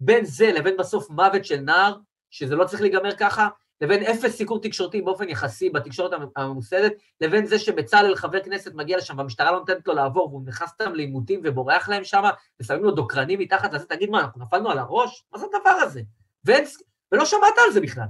בין 0.00 0.24
זה 0.24 0.52
לבין 0.52 0.76
בסוף 0.76 1.10
מוות 1.10 1.44
של 1.44 1.60
נער, 1.60 1.96
שזה 2.30 2.56
לא 2.56 2.64
צריך 2.64 2.82
להיגמר 2.82 3.16
ככה, 3.16 3.48
לבין 3.80 4.02
אפס 4.02 4.36
סיקור 4.36 4.60
תקשורתי 4.60 5.02
באופן 5.02 5.28
יחסי 5.28 5.70
בתקשורת 5.70 6.12
המ- 6.12 6.28
הממוסדת, 6.36 6.92
לבין 7.20 7.46
זה 7.46 7.58
שבצלאל 7.58 8.16
חבר 8.16 8.42
כנסת 8.42 8.74
מגיע 8.74 8.96
לשם 8.96 9.18
והמשטרה 9.18 9.52
לא 9.52 9.58
נותנת 9.58 9.86
לו 9.86 9.94
לעבור 9.94 10.28
והוא 10.28 10.46
נכנס 10.46 10.72
אותם 10.72 10.94
לעימותים 10.94 11.40
ובורח 11.44 11.88
להם 11.88 12.04
שם, 12.04 12.22
ושמים 12.60 12.82
לו 12.82 12.90
דוקרנים 12.90 13.38
מתחת 13.38 13.72
לזה, 13.72 13.86
תגיד 13.86 14.10
מה, 14.10 14.20
אנחנו 14.20 14.42
נפלנו 14.42 14.70
על 14.70 14.78
הראש? 14.78 15.24
מה 15.32 15.38
זה 15.38 15.46
הדבר 15.46 15.70
הזה? 15.70 16.02
ואין, 16.44 16.64
ולא 17.12 17.24
שמעת 17.24 17.54
על 17.66 17.72
זה 17.72 17.80
בכלל. 17.80 18.06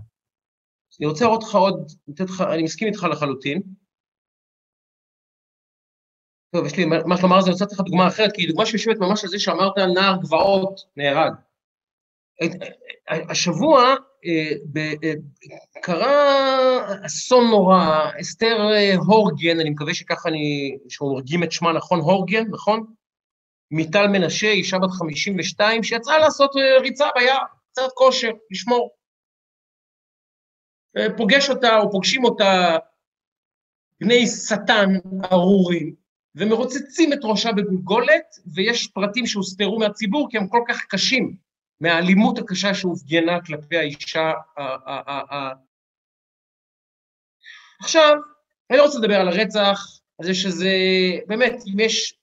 אני 1.00 1.08
רוצה 1.08 1.24
לראות 1.24 1.42
לך 1.42 1.54
עוד, 1.54 1.92
אני 2.52 2.62
מסכים 2.62 2.88
איתך 2.88 3.02
לחלוטין. 3.02 3.62
טוב, 6.54 6.66
יש 6.66 6.76
לי 6.76 6.84
מה 6.84 7.16
שלומר 7.16 7.36
על 7.36 7.42
זה, 7.42 7.46
אני 7.46 7.52
רוצה 7.52 7.64
לתת 7.64 7.72
לך 7.72 7.80
דוגמה 7.80 8.08
אחרת, 8.08 8.32
כי 8.34 8.42
היא 8.42 8.48
דוגמה 8.48 8.66
שיושבת 8.66 8.96
ממש 8.98 9.24
על 9.24 9.30
זה 9.30 9.38
שאמרת 9.38 9.78
נער 9.94 10.16
גבעות 10.22 10.80
נהרג. 10.96 11.32
השבוע 13.06 13.94
קרה 15.82 17.06
אסון 17.06 17.50
נורא, 17.50 18.10
אסתר 18.20 18.56
אה, 18.72 18.94
הורגן, 18.94 19.60
אני 19.60 19.70
מקווה 19.70 19.94
שככה 19.94 20.28
אני, 20.28 20.78
שהורגים 20.88 21.42
את 21.42 21.52
שמה 21.52 21.72
נכון, 21.72 22.00
הורגן, 22.00 22.44
נכון? 22.50 22.86
מיטל 23.70 24.06
מנשה, 24.06 24.50
אישה 24.50 24.78
בת 24.78 24.90
52, 24.90 25.82
שיצאה 25.82 26.18
לעשות 26.18 26.50
אה, 26.56 26.80
ריצה 26.80 27.08
ביער, 27.14 27.44
קצת 27.72 27.82
כושר, 27.94 28.30
לשמור. 28.50 28.90
אה, 30.96 31.06
פוגש 31.16 31.50
אותה, 31.50 31.78
או 31.78 31.90
פוגשים 31.90 32.24
אותה, 32.24 32.76
בני 34.00 34.26
שטן 34.26 34.88
ארורים, 35.32 35.94
ומרוצצים 36.34 37.12
את 37.12 37.18
ראשה 37.22 37.52
בגולגולת, 37.52 38.34
ויש 38.54 38.86
פרטים 38.86 39.26
שהוסתרו 39.26 39.78
מהציבור 39.78 40.28
כי 40.30 40.38
הם 40.38 40.48
כל 40.48 40.62
כך 40.68 40.84
קשים, 40.88 41.36
מהאלימות 41.80 42.38
הקשה 42.38 42.74
שהופגנה 42.74 43.40
כלפי 43.46 43.76
האישה 43.76 44.32
ה... 44.58 45.52
עכשיו, 47.80 48.16
אני 48.70 48.78
לא 48.78 48.82
רוצה 48.84 48.98
לדבר 48.98 49.14
על 49.14 49.28
הרצח, 49.28 49.80
על 50.18 50.26
זה 50.26 50.34
שזה, 50.34 50.70
באמת, 51.26 51.54
אם 51.74 51.80
יש, 51.80 52.14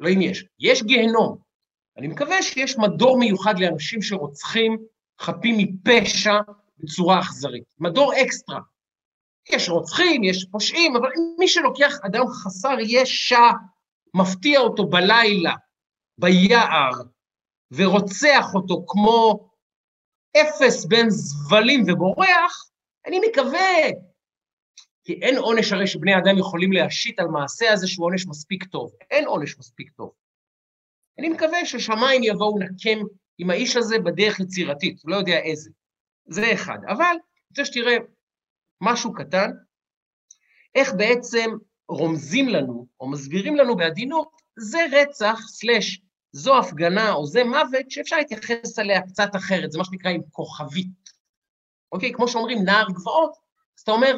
לא 0.00 0.08
אם 0.08 0.20
יש, 0.20 0.44
יש 0.58 0.82
גיהנום. 0.82 1.38
אני 1.98 2.08
מקווה 2.08 2.42
שיש 2.42 2.78
מדור 2.78 3.18
מיוחד 3.18 3.58
לאנשים 3.58 4.02
שרוצחים 4.02 4.78
חפים 5.20 5.56
מפשע 5.58 6.38
בצורה 6.78 7.20
אכזרית. 7.20 7.64
מדור 7.78 8.12
אקסטרה. 8.22 8.60
יש 9.50 9.68
רוצחים, 9.68 10.24
יש 10.24 10.46
פושעים, 10.50 10.96
אבל 10.96 11.08
מי 11.38 11.48
שלוקח 11.48 11.98
אדם 12.06 12.26
חסר 12.26 12.76
ישע, 12.80 13.50
מפתיע 14.14 14.60
אותו 14.60 14.86
בלילה, 14.86 15.54
ביער, 16.18 16.90
ורוצח 17.72 18.54
אותו 18.54 18.84
כמו 18.88 19.48
אפס 20.36 20.84
בין 20.84 21.10
זבלים 21.10 21.82
ובורח, 21.86 22.70
אני 23.06 23.18
מקווה, 23.30 23.90
כי 25.04 25.12
אין 25.12 25.36
עונש 25.36 25.72
הרי 25.72 25.86
שבני 25.86 26.14
אדם 26.14 26.38
יכולים 26.38 26.72
להשית 26.72 27.20
על 27.20 27.26
מעשה 27.26 27.72
הזה 27.72 27.88
שהוא 27.88 28.06
עונש 28.06 28.26
מספיק 28.26 28.64
טוב. 28.64 28.90
אין 29.10 29.26
עונש 29.26 29.58
מספיק 29.58 29.90
טוב. 29.90 30.10
אני 31.18 31.28
מקווה 31.28 31.66
ששמיים 31.66 32.22
יבואו 32.22 32.58
נקם 32.58 32.98
עם 33.38 33.50
האיש 33.50 33.76
הזה 33.76 33.98
בדרך 33.98 34.40
יצירתית, 34.40 35.00
לא 35.04 35.16
יודע 35.16 35.38
איזה. 35.38 35.70
זה 36.26 36.52
אחד. 36.52 36.78
אבל 36.88 37.04
אני 37.04 37.18
רוצה 37.50 37.64
שתראה 37.64 37.96
משהו 38.80 39.14
קטן, 39.14 39.50
איך 40.74 40.92
בעצם 40.96 41.50
רומזים 41.88 42.48
לנו, 42.48 42.86
או 43.00 43.10
מסבירים 43.10 43.56
לנו 43.56 43.76
בעדינות, 43.76 44.28
זה 44.56 44.78
רצח, 44.92 45.40
סלש, 45.48 46.00
זו 46.32 46.58
הפגנה 46.58 47.12
או 47.12 47.26
זה 47.26 47.44
מוות, 47.44 47.90
שאפשר 47.90 48.16
להתייחס 48.16 48.78
אליה 48.78 49.02
קצת 49.02 49.36
אחרת, 49.36 49.72
זה 49.72 49.78
מה 49.78 49.84
שנקרא 49.84 50.10
עם 50.10 50.22
כוכבית. 50.30 51.16
אוקיי? 51.92 52.12
כמו 52.12 52.28
שאומרים 52.28 52.64
נער 52.64 52.86
גבעות, 52.90 53.36
אז 53.78 53.82
אתה 53.82 53.92
אומר, 53.92 54.16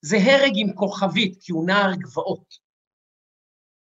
זה 0.00 0.16
הרג 0.16 0.52
עם 0.54 0.72
כוכבית, 0.74 1.38
כי 1.40 1.52
הוא 1.52 1.66
נער 1.66 1.94
גבעות. 1.94 2.62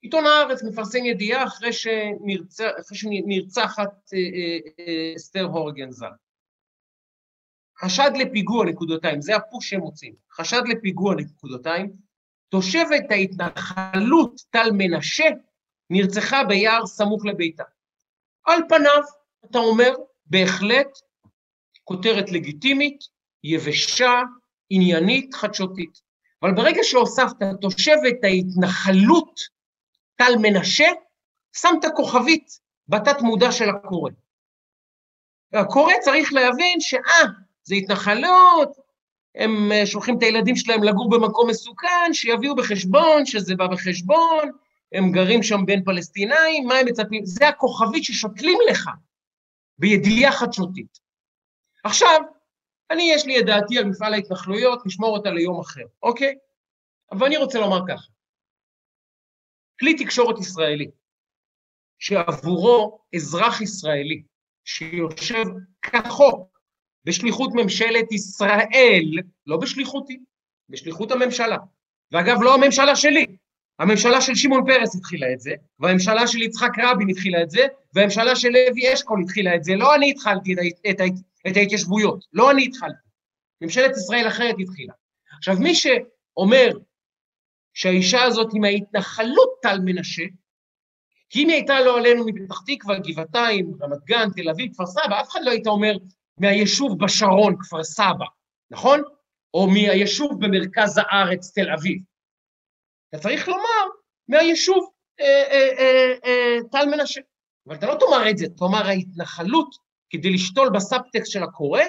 עיתון 0.03 0.25
הארץ 0.27 0.63
מפרסם 0.63 1.05
ידיעה 1.05 1.45
אחרי, 1.45 1.73
שנרצח, 1.73 2.71
אחרי 2.81 2.99
שנרצחת 2.99 4.13
אה, 4.15 4.19
אה, 4.19 4.59
אה, 4.79 5.13
אסתר 5.17 5.45
הורגן 5.45 5.91
ז"ל. 5.91 6.07
חשד 7.79 8.11
לפיגוע 8.15 8.65
נקודותיים, 8.65 9.21
זה 9.21 9.37
הפוש 9.37 9.71
שהם 9.71 9.81
מוצאים, 9.81 10.15
חשד 10.33 10.63
לפיגוע 10.69 11.15
נקודותיים, 11.15 11.93
תושבת 12.49 13.11
ההתנחלות 13.11 14.41
טל 14.51 14.71
מנשה 14.73 15.25
נרצחה 15.93 16.45
ביער 16.45 16.87
סמוך 16.87 17.27
לביתה. 17.27 17.65
על 18.45 18.61
פניו, 18.69 19.03
אתה 19.51 19.59
אומר, 19.59 19.95
בהחלט 20.27 20.99
כותרת 21.85 22.33
לגיטימית, 22.33 23.05
יבשה, 23.45 24.23
עניינית, 24.71 25.35
חדשותית. 25.35 26.01
אבל 26.43 26.55
ברגע 26.55 26.81
שהוספת 26.83 27.37
תושבת 27.61 28.25
ההתנחלות 28.25 29.41
טל 30.17 30.33
מנשה, 30.43 30.89
שמת 31.57 31.85
כוכבית 31.97 32.59
בתת 32.89 33.21
מודע 33.21 33.53
של 33.53 33.69
הקורא. 33.71 34.11
הקורא 35.53 35.93
צריך 36.01 36.33
להבין 36.33 36.81
שאה, 36.81 37.25
זה 37.63 37.75
התנחלות, 37.75 38.77
הם 39.35 39.73
אה, 39.73 39.87
שולחים 39.87 40.19
את 40.19 40.23
הילדים 40.23 40.57
שלהם 40.57 40.83
לגור 40.83 41.11
במקום 41.11 41.51
מסוכן, 41.51 42.13
שיביאו 42.13 42.55
בחשבון 42.57 43.27
שזה 43.27 43.55
בא 43.55 43.67
בחשבון, 43.67 44.51
הם 44.93 45.13
גרים 45.13 45.43
שם 45.43 45.67
בין 45.67 45.85
פלסטינאים, 45.85 46.67
מה 46.67 46.75
הם 46.75 46.87
מצפים? 46.87 47.25
זה 47.25 47.49
הכוכבית 47.49 48.05
ששותלים 48.05 48.59
לך 48.71 48.91
בידיעה 49.79 50.33
חדשותית. 50.33 50.99
עכשיו, 51.85 52.21
אני, 52.91 53.11
יש 53.15 53.27
לי 53.27 53.41
את 53.41 53.47
דעתי 53.47 53.79
על 53.79 53.85
מפעל 53.85 54.15
ההתנחלויות, 54.15 54.87
נשמור 54.87 55.17
אותה 55.17 55.31
ליום 55.31 55.61
אחר, 55.61 55.85
אוקיי? 56.03 56.35
אבל 57.13 57.27
אני 57.27 57.37
רוצה 57.37 57.59
לומר 57.59 57.81
ככה, 57.89 58.07
כלי 59.81 59.95
תקשורת 59.95 60.39
ישראלי, 60.39 60.91
שעבורו 61.99 62.99
אזרח 63.15 63.61
ישראלי, 63.61 64.23
שיושב 64.65 65.45
כחוק 65.83 66.59
בשליחות 67.05 67.51
ממשלת 67.55 68.13
ישראל, 68.13 69.05
לא 69.47 69.57
בשליחותי, 69.57 70.19
בשליחות 70.69 71.11
הממשלה. 71.11 71.57
ואגב, 72.13 72.43
לא 72.43 72.55
הממשלה 72.55 72.97
שלי, 72.97 73.27
הממשלה 73.83 74.21
של 74.21 74.35
שמעון 74.35 74.65
פרס 74.67 74.97
התחילה 74.97 75.33
את 75.33 75.41
זה, 75.41 75.51
והממשלה 75.81 76.27
של 76.27 76.43
יצחק 76.43 76.71
רבין 76.79 77.09
התחילה 77.11 77.43
את 77.43 77.51
זה, 77.51 77.67
והממשלה 77.95 78.37
של 78.37 78.49
לוי 78.49 78.95
אשכול 78.95 79.23
התחילה 79.23 79.55
את 79.55 79.65
זה. 79.65 79.75
לא 79.77 79.95
אני 79.95 80.11
התחלתי 80.11 80.53
את, 80.53 80.59
את, 80.91 81.01
ה- 81.01 81.49
את 81.51 81.57
ההתיישבויות, 81.57 82.25
לא 82.33 82.51
אני 82.51 82.65
התחלתי. 82.65 83.09
ממשלת 83.61 83.97
ישראל 83.97 84.29
אחרת 84.29 84.55
התחילה. 84.59 84.93
עכשיו, 85.39 85.55
מי 85.61 85.75
שאומר 85.75 86.69
שהאישה 87.75 88.23
הזאת 88.23 88.51
עם 88.55 88.65
ההתנחלות 88.65 89.49
טל 89.63 89.79
מנשה, 89.85 90.23
כי 91.31 91.43
אם 91.43 91.49
היא 91.49 91.57
הייתה 91.57 91.81
לא 91.81 91.99
עלינו 91.99 92.25
מפתח 92.27 92.61
תקווה, 92.67 92.99
גבעתיים, 92.99 93.73
רמת 93.83 94.05
גן, 94.05 94.29
תל 94.37 94.49
אביב, 94.49 94.73
כפר 94.73 94.87
סבא, 94.87 95.21
אף 95.21 95.29
אחד 95.31 95.41
לא 95.45 95.51
היית 95.51 95.67
אומר 95.67 95.93
מהיישוב 96.39 97.05
בשרון, 97.05 97.57
כפר 97.61 97.85
סבא, 97.85 98.27
נכון? 98.71 99.03
או 99.55 99.71
מהיישוב 99.71 100.45
במרכז 100.45 101.01
הארץ, 101.03 101.53
תל 101.55 101.71
אביב. 101.71 101.99
צריך 103.21 103.49
לומר 103.49 103.95
מהיישוב 104.29 104.91
אה, 105.21 105.45
אה, 105.51 106.13
אה, 106.25 106.57
טל 106.73 106.87
מנשה. 106.91 107.21
אבל 107.67 107.77
אתה 107.77 107.87
לא 107.87 107.95
תאמר 108.01 108.31
את 108.31 108.39
זה, 108.39 108.47
תאמר 108.59 108.87
ההתנחלות 108.87 109.75
כדי 110.11 110.31
לשתול 110.31 110.71
בסאבטקסט 110.75 111.33
של 111.33 111.43
הקורא, 111.43 111.81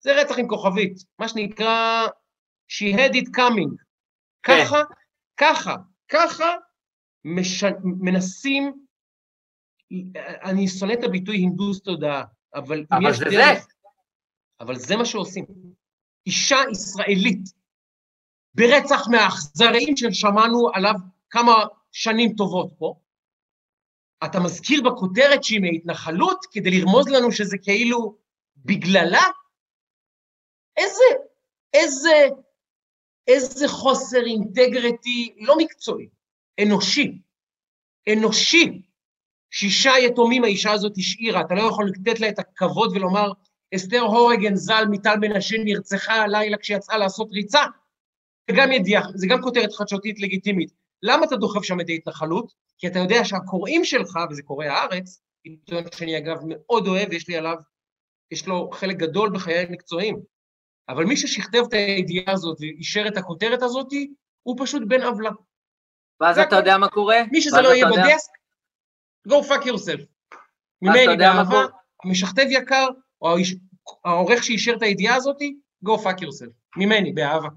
זה 0.00 0.20
רצח 0.20 0.38
עם 0.38 0.48
כוכבית, 0.48 0.96
מה 1.18 1.28
שנקרא 1.28 2.06
she 2.72 2.96
had 2.96 3.14
it 3.14 3.28
coming. 3.36 3.76
ככה, 4.42 4.82
ככה, 5.36 5.76
ככה 6.08 6.54
מש... 7.24 7.64
מנסים, 7.84 8.86
אני 10.44 10.68
שונא 10.68 10.92
את 10.92 11.04
הביטוי 11.04 11.36
הינדוס 11.36 11.82
תודעה, 11.82 12.24
אבל 12.54 12.86
אבל 12.90 13.12
זה 13.12 13.24
דרך... 13.24 13.62
זה. 13.62 13.68
אבל 14.60 14.76
זה 14.76 14.96
מה 14.96 15.04
שעושים. 15.04 15.44
אישה 16.26 16.56
ישראלית, 16.70 17.48
ברצח 18.56 19.08
מהאכזריים 19.08 19.96
ששמענו 19.96 20.70
עליו 20.74 20.94
כמה 21.30 21.54
שנים 21.92 22.32
טובות 22.36 22.72
פה, 22.78 22.94
אתה 24.24 24.40
מזכיר 24.40 24.82
בכותרת 24.82 25.44
שהיא 25.44 25.60
מהתנחלות 25.60 26.46
כדי 26.52 26.70
לרמוז 26.70 27.08
לנו 27.08 27.32
שזה 27.32 27.56
כאילו 27.62 28.16
בגללה? 28.56 29.22
איזה, 30.76 31.04
איזה, 31.72 32.28
איזה 33.28 33.68
חוסר 33.68 34.26
אינטגריטי, 34.26 35.34
לא 35.40 35.54
מקצועי, 35.58 36.08
אנושי, 36.62 37.18
אנושי. 38.12 38.82
שישה 39.50 39.92
יתומים 39.98 40.44
האישה 40.44 40.72
הזאת 40.72 40.92
השאירה, 40.96 41.40
אתה 41.40 41.54
לא 41.54 41.62
יכול 41.62 41.88
לתת 41.88 42.20
לה 42.20 42.28
את 42.28 42.38
הכבוד 42.38 42.96
ולומר, 42.96 43.32
אסתר 43.74 44.00
הורגן 44.00 44.56
ז"ל 44.56 44.84
מטל 44.90 45.16
מנשה 45.20 45.56
נרצחה 45.64 46.14
הלילה 46.14 46.56
כשיצאה 46.56 46.98
לעשות 46.98 47.28
ריצה. 47.32 47.62
זה 48.50 48.56
גם 48.56 48.72
ידיעה, 48.72 49.02
זה 49.14 49.26
גם 49.26 49.42
כותרת 49.42 49.72
חדשותית 49.72 50.20
לגיטימית. 50.20 50.70
למה 51.02 51.26
אתה 51.26 51.36
דוחף 51.36 51.62
שם 51.62 51.80
את 51.80 51.88
ההתנחלות? 51.88 52.52
כי 52.78 52.86
אתה 52.86 52.98
יודע 52.98 53.24
שהקוראים 53.24 53.84
שלך, 53.84 54.18
וזה 54.30 54.42
קורא 54.42 54.64
הארץ, 54.64 55.20
עיתון 55.44 55.84
שאני 55.94 56.18
אגב 56.18 56.36
מאוד 56.48 56.86
אוהב, 56.86 57.12
יש 57.12 57.28
לי 57.28 57.36
עליו, 57.36 57.56
יש 58.30 58.46
לו 58.46 58.70
חלק 58.72 58.96
גדול 58.96 59.30
בחיי 59.34 59.58
המקצועיים. 59.58 60.20
אבל 60.88 61.04
מי 61.04 61.16
ששכתב 61.16 61.62
את 61.68 61.72
הידיעה 61.72 62.32
הזאת 62.32 62.56
ואישר 62.60 63.04
את 63.08 63.16
הכותרת 63.16 63.62
הזאת, 63.62 63.92
הוא 64.42 64.56
פשוט 64.58 64.82
בן 64.88 65.02
עוולה. 65.02 65.30
ואז 66.20 66.38
אתה 66.38 66.56
יודע 66.56 66.78
מה 66.78 66.88
קורה? 66.88 67.16
מי 67.32 67.40
שזה 67.40 67.60
לא 67.60 67.68
יהיה 67.68 67.86
בדסק, 67.86 68.30
go 69.28 69.32
fuck 69.32 69.64
yourself. 69.64 70.02
ממני 70.82 71.16
באהבה, 71.16 71.62
משכתב 72.04 72.46
יקר, 72.50 72.86
או 73.22 73.36
העורך 74.04 74.44
שאישר 74.44 74.74
את 74.76 74.82
הידיעה 74.82 75.16
הזאת, 75.16 75.36
go 75.86 75.90
fuck 75.90 76.20
yourself. 76.20 76.52
ממני, 76.76 77.12
באהבה. 77.12 77.48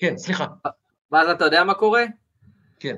כן, 0.00 0.16
סליחה. 0.16 0.46
ואז 1.12 1.28
אתה 1.28 1.44
יודע 1.44 1.64
מה 1.64 1.74
קורה? 1.74 2.04
כן. 2.80 2.96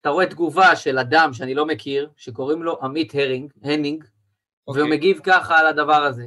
אתה 0.00 0.08
רואה 0.08 0.26
תגובה 0.26 0.76
של 0.76 0.98
אדם 0.98 1.32
שאני 1.32 1.54
לא 1.54 1.66
מכיר, 1.66 2.10
שקוראים 2.16 2.62
לו 2.62 2.78
עמית 2.82 3.14
הרינג, 3.14 3.52
הנינג, 3.62 4.04
okay. 4.04 4.06
והוא 4.66 4.82
אוקיי. 4.82 4.96
מגיב 4.96 5.20
ככה 5.24 5.58
על 5.58 5.66
הדבר 5.66 6.02
הזה. 6.04 6.26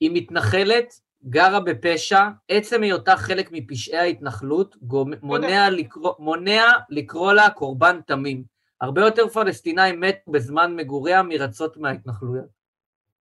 היא 0.00 0.10
מתנחלת, 0.14 1.00
גרה 1.24 1.60
בפשע, 1.60 2.28
עצם 2.48 2.82
היותה 2.82 3.16
חלק 3.16 3.48
מפשעי 3.52 3.98
ההתנחלות, 3.98 4.76
מונע 5.22 5.70
לקרוא, 5.70 6.14
מונע 6.18 6.72
לקרוא 6.90 7.32
לה 7.32 7.50
קורבן 7.50 8.00
תמים. 8.06 8.44
הרבה 8.80 9.00
יותר 9.00 9.28
פלסטינאים 9.28 10.00
מתו 10.00 10.32
בזמן 10.32 10.76
מגוריה 10.76 11.22
מרצות 11.22 11.76
מההתנחלויות. 11.76 12.48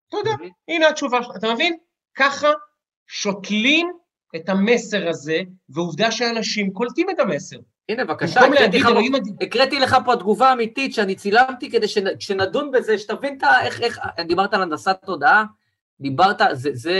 תודה, 0.10 0.32
הנה 0.68 0.88
התשובה 0.88 1.24
שלך, 1.24 1.36
אתה 1.36 1.54
מבין? 1.54 1.78
ככה 2.16 2.48
שותלים 3.08 4.01
את 4.36 4.50
המסר 4.50 5.10
הזה, 5.10 5.42
ועובדה 5.70 6.12
שאנשים 6.12 6.74
קולטים 6.74 7.10
את 7.10 7.20
המסר. 7.20 7.58
הנה, 7.90 8.06
בבקשה, 8.06 8.40
הקראתי 9.42 9.80
לך 9.80 9.98
פה 10.06 10.16
תגובה 10.16 10.54
אמיתית 10.54 10.94
שאני 10.94 11.16
צילמתי 11.16 11.72
כדי 11.72 11.88
שנדון 12.20 12.72
בזה, 12.72 12.98
שתבין 12.98 13.38
את 13.38 13.44
ה... 13.44 13.66
איך, 13.66 13.82
איך, 13.82 14.00
דיברת 14.28 14.54
על 14.54 14.62
הנדסת 14.62 14.96
תודעה, 15.06 15.44
דיברת, 16.02 16.42
זה, 16.54 16.70
זה... 16.74 17.00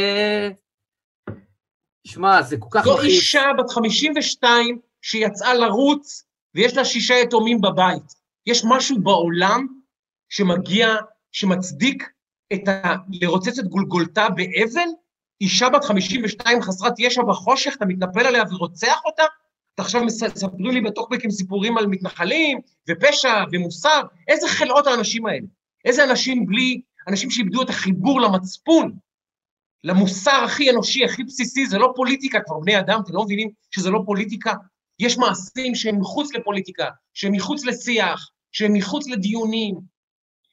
שמע, 2.08 2.42
זה 2.42 2.58
כל 2.58 2.68
כך 2.72 2.82
מכעיס. 2.82 3.02
זו 3.02 3.08
אישה 3.08 3.42
בת 3.58 3.70
52 3.70 4.80
שיצאה 5.02 5.54
לרוץ, 5.54 6.26
ויש 6.56 6.78
לה 6.78 6.86
שישה 6.86 7.14
יתומים 7.14 7.62
בבית. 7.62 8.14
יש 8.46 8.62
משהו 8.66 9.02
בעולם 9.04 9.68
שמגיע, 10.30 10.96
שמצדיק 11.32 12.10
את 12.54 12.68
ה... 12.68 12.96
לרוצץ 13.22 13.60
את 13.60 13.68
גולגולתה 13.68 14.28
באבן? 14.30 14.90
אישה 15.42 15.70
בת 15.70 15.84
52 15.84 16.62
חסרת 16.62 16.94
ישע 17.00 17.22
בחושך, 17.22 17.74
אתה 17.78 17.86
מתנפל 17.86 18.26
עליה 18.26 18.44
ורוצח 18.52 19.02
אותה? 19.06 19.24
אתה 19.76 19.82
עכשיו 19.82 20.04
מספרים 20.04 20.72
לי 20.72 20.82
בטוקבקים 20.82 21.32
סיפורים 21.32 21.78
על 21.78 21.88
מתנחלים, 21.88 22.60
ופשע, 22.90 23.44
ומוסר, 23.52 24.02
איזה 24.28 24.48
חלאות 24.48 24.88
האנשים 24.88 25.26
האלה? 25.26 25.46
איזה 25.86 26.04
אנשים 26.04 26.46
בלי, 26.46 26.82
אנשים 27.08 27.30
שאיבדו 27.30 27.62
את 27.62 27.70
החיבור 27.70 28.22
למצפון, 28.22 28.98
למוסר 29.84 30.44
הכי 30.46 30.72
אנושי, 30.72 31.06
הכי 31.06 31.24
בסיסי, 31.24 31.66
זה 31.66 31.78
לא 31.78 31.94
פוליטיקה, 31.96 32.40
כבר 32.46 32.60
בני 32.60 32.80
אדם, 32.80 33.02
אתם 33.04 33.14
לא 33.14 33.24
מבינים 33.24 33.50
שזה 33.72 33.90
לא 33.90 34.02
פוליטיקה? 34.06 34.54
יש 35.00 35.18
מעשים 35.18 35.76
שהם 35.76 36.00
מחוץ 36.00 36.34
לפוליטיקה, 36.34 36.90
שהם 37.14 37.32
מחוץ 37.32 37.66
לשיח, 37.66 38.30
שהם 38.52 38.74
מחוץ 38.74 39.08
לדיונים. 39.08 39.76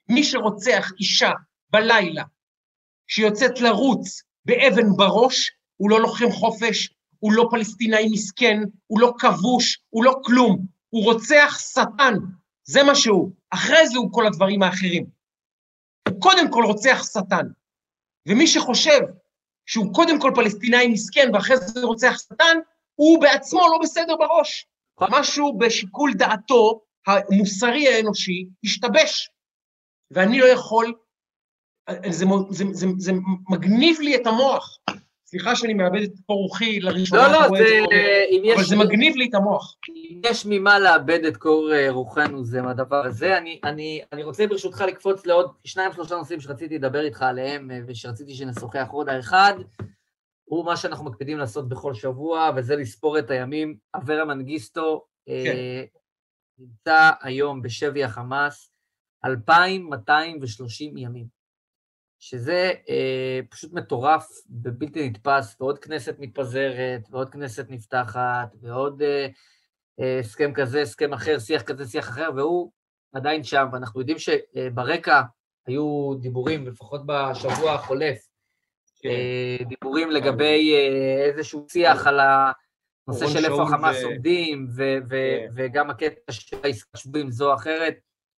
מי 0.09 0.24
שרוצח 0.24 0.93
אישה 1.01 1.30
בלילה, 1.70 2.22
שיוצאת 3.07 3.61
לרוץ 3.61 4.22
באבן 4.49 4.96
בראש, 4.96 5.51
הוא 5.76 5.90
לא 5.90 6.01
לוחם 6.01 6.30
חופש, 6.30 6.90
הוא 7.18 7.32
לא 7.32 7.49
פלסטינאי 7.51 8.09
מסכן, 8.12 8.59
הוא 8.86 9.01
לא 9.01 9.14
כבוש, 9.18 9.78
הוא 9.90 10.05
לא 10.05 10.14
כלום, 10.24 10.66
הוא 10.90 11.05
רוצח 11.05 11.59
שטן, 11.72 12.14
זה 12.64 12.82
מה 12.82 12.94
שהוא. 12.94 13.32
אחרי 13.51 13.88
זה 13.88 13.99
הוא 13.99 14.12
כל 14.12 14.26
הדברים 14.26 14.62
האחרים. 14.62 15.07
הוא 16.09 16.20
קודם 16.20 16.53
כל 16.53 16.64
רוצח 16.64 17.03
שטן. 17.12 17.46
ומי 18.28 18.46
שחושב 18.46 19.01
שהוא 19.66 19.94
קודם 19.94 20.20
כל 20.20 20.32
פלסטינאי 20.34 20.88
מסכן 20.88 21.30
ואחרי 21.34 21.57
זה 21.57 21.80
רוצח 21.80 22.18
שטן, 22.18 22.59
הוא 22.94 23.20
בעצמו 23.20 23.61
לא 23.61 23.78
בסדר 23.82 24.16
בראש. 24.16 24.66
משהו 25.01 25.59
בשיקול 25.59 26.14
דעתו 26.14 26.80
המוסרי 27.07 27.88
האנושי 27.88 28.46
השתבש. 28.64 29.30
ואני 30.11 30.38
לא 30.38 30.46
יכול, 30.46 30.94
זה, 32.11 32.26
זה, 32.51 32.64
זה, 32.72 32.86
זה 32.99 33.12
מגניב 33.49 34.01
לי 34.01 34.16
את 34.16 34.26
המוח. 34.26 34.78
סליחה 35.26 35.57
שאני 35.57 35.74
מאבד 35.74 36.03
את 36.03 36.12
פה 36.26 36.34
רוחי 36.34 36.80
לראשונה. 36.80 37.28
לא, 37.28 37.32
לא, 37.32 37.59
זה... 37.59 37.84
אם 38.30 38.43
יש... 38.45 38.55
אבל 38.55 38.64
זה 38.64 38.76
מגניב 38.76 39.16
לי 39.16 39.26
את 39.28 39.34
המוח. 39.34 39.76
אם 39.89 40.20
יש 40.24 40.47
ממה 40.49 40.78
לאבד 40.78 41.24
את 41.24 41.36
קור 41.36 41.72
אה, 41.72 41.91
רוחנו, 41.91 42.45
זה 42.45 42.62
מהדבר 42.62 43.07
הזה. 43.07 43.39
אני, 43.39 43.61
אני, 43.64 44.01
אני 44.12 44.22
רוצה 44.22 44.47
ברשותך 44.47 44.84
לקפוץ 44.89 45.26
לעוד 45.26 45.51
שניים, 45.64 45.93
שלושה 45.93 46.16
נושאים 46.16 46.41
שרציתי 46.41 46.78
לדבר 46.78 47.05
איתך 47.05 47.22
עליהם, 47.22 47.70
אה, 47.70 47.80
ושרציתי 47.86 48.34
שנשוחח 48.34 48.89
עוד. 48.91 49.09
האחד, 49.09 49.55
הוא 50.45 50.64
מה 50.64 50.76
שאנחנו 50.76 51.05
מקפידים 51.05 51.39
לעשות 51.39 51.68
בכל 51.68 51.95
שבוע, 51.95 52.51
וזה 52.57 52.76
לספור 52.76 53.18
את 53.18 53.30
הימים. 53.30 53.76
אברה 53.95 54.24
מנגיסטו 54.24 55.05
אה, 55.28 55.43
כן. 55.45 55.57
אה, 55.57 55.84
נמצא 56.59 57.11
היום 57.22 57.62
בשבי 57.62 58.05
החמאס 58.05 58.70
2,230 59.24 60.97
ימים. 60.97 61.38
שזה 62.19 62.73
אה, 62.89 63.41
פשוט 63.51 63.73
מטורף 63.73 64.29
ובלתי 64.62 65.09
נתפס, 65.09 65.57
ועוד 65.61 65.79
כנסת 65.79 66.16
מתפזרת, 66.19 67.01
ועוד 67.11 67.31
כנסת 67.31 67.66
נפתחת, 67.71 68.55
ועוד 68.61 69.03
אה, 69.03 69.27
אה, 70.01 70.19
הסכם 70.19 70.53
כזה, 70.55 70.83
הסכם 70.83 71.12
אחר, 71.12 71.39
שיח 71.39 71.62
כזה, 71.62 71.87
שיח 71.87 72.09
אחר, 72.09 72.31
והוא 72.37 72.71
עדיין 73.12 73.45
שם, 73.45 73.66
ואנחנו 73.73 74.01
יודעים 74.01 74.19
שברקע 74.19 75.23
היו 75.66 76.14
דיבורים, 76.21 76.66
לפחות 76.66 77.01
בשבוע 77.07 77.73
החולף, 77.73 78.19
כן. 79.03 79.09
אה, 79.09 79.64
דיבורים 79.69 80.11
לגבי 80.11 80.75
אה, 80.75 81.25
איזשהו 81.25 81.66
שיח 81.69 82.07
על 82.07 82.21
הנושא 82.21 83.27
של 83.27 83.45
איפה 83.45 83.62
החמאס 83.62 83.97
ו... 84.03 84.07
עומדים, 84.07 84.66
ו- 84.77 84.99
ו- 85.09 85.39
כן. 85.39 85.53
וגם 85.55 85.91
הקטע 85.91 86.33
של 86.33 86.57
העסקה 86.64 86.99
שבויים 86.99 87.31
זו 87.31 87.51
או 87.51 87.55
אחרת, 87.55 87.95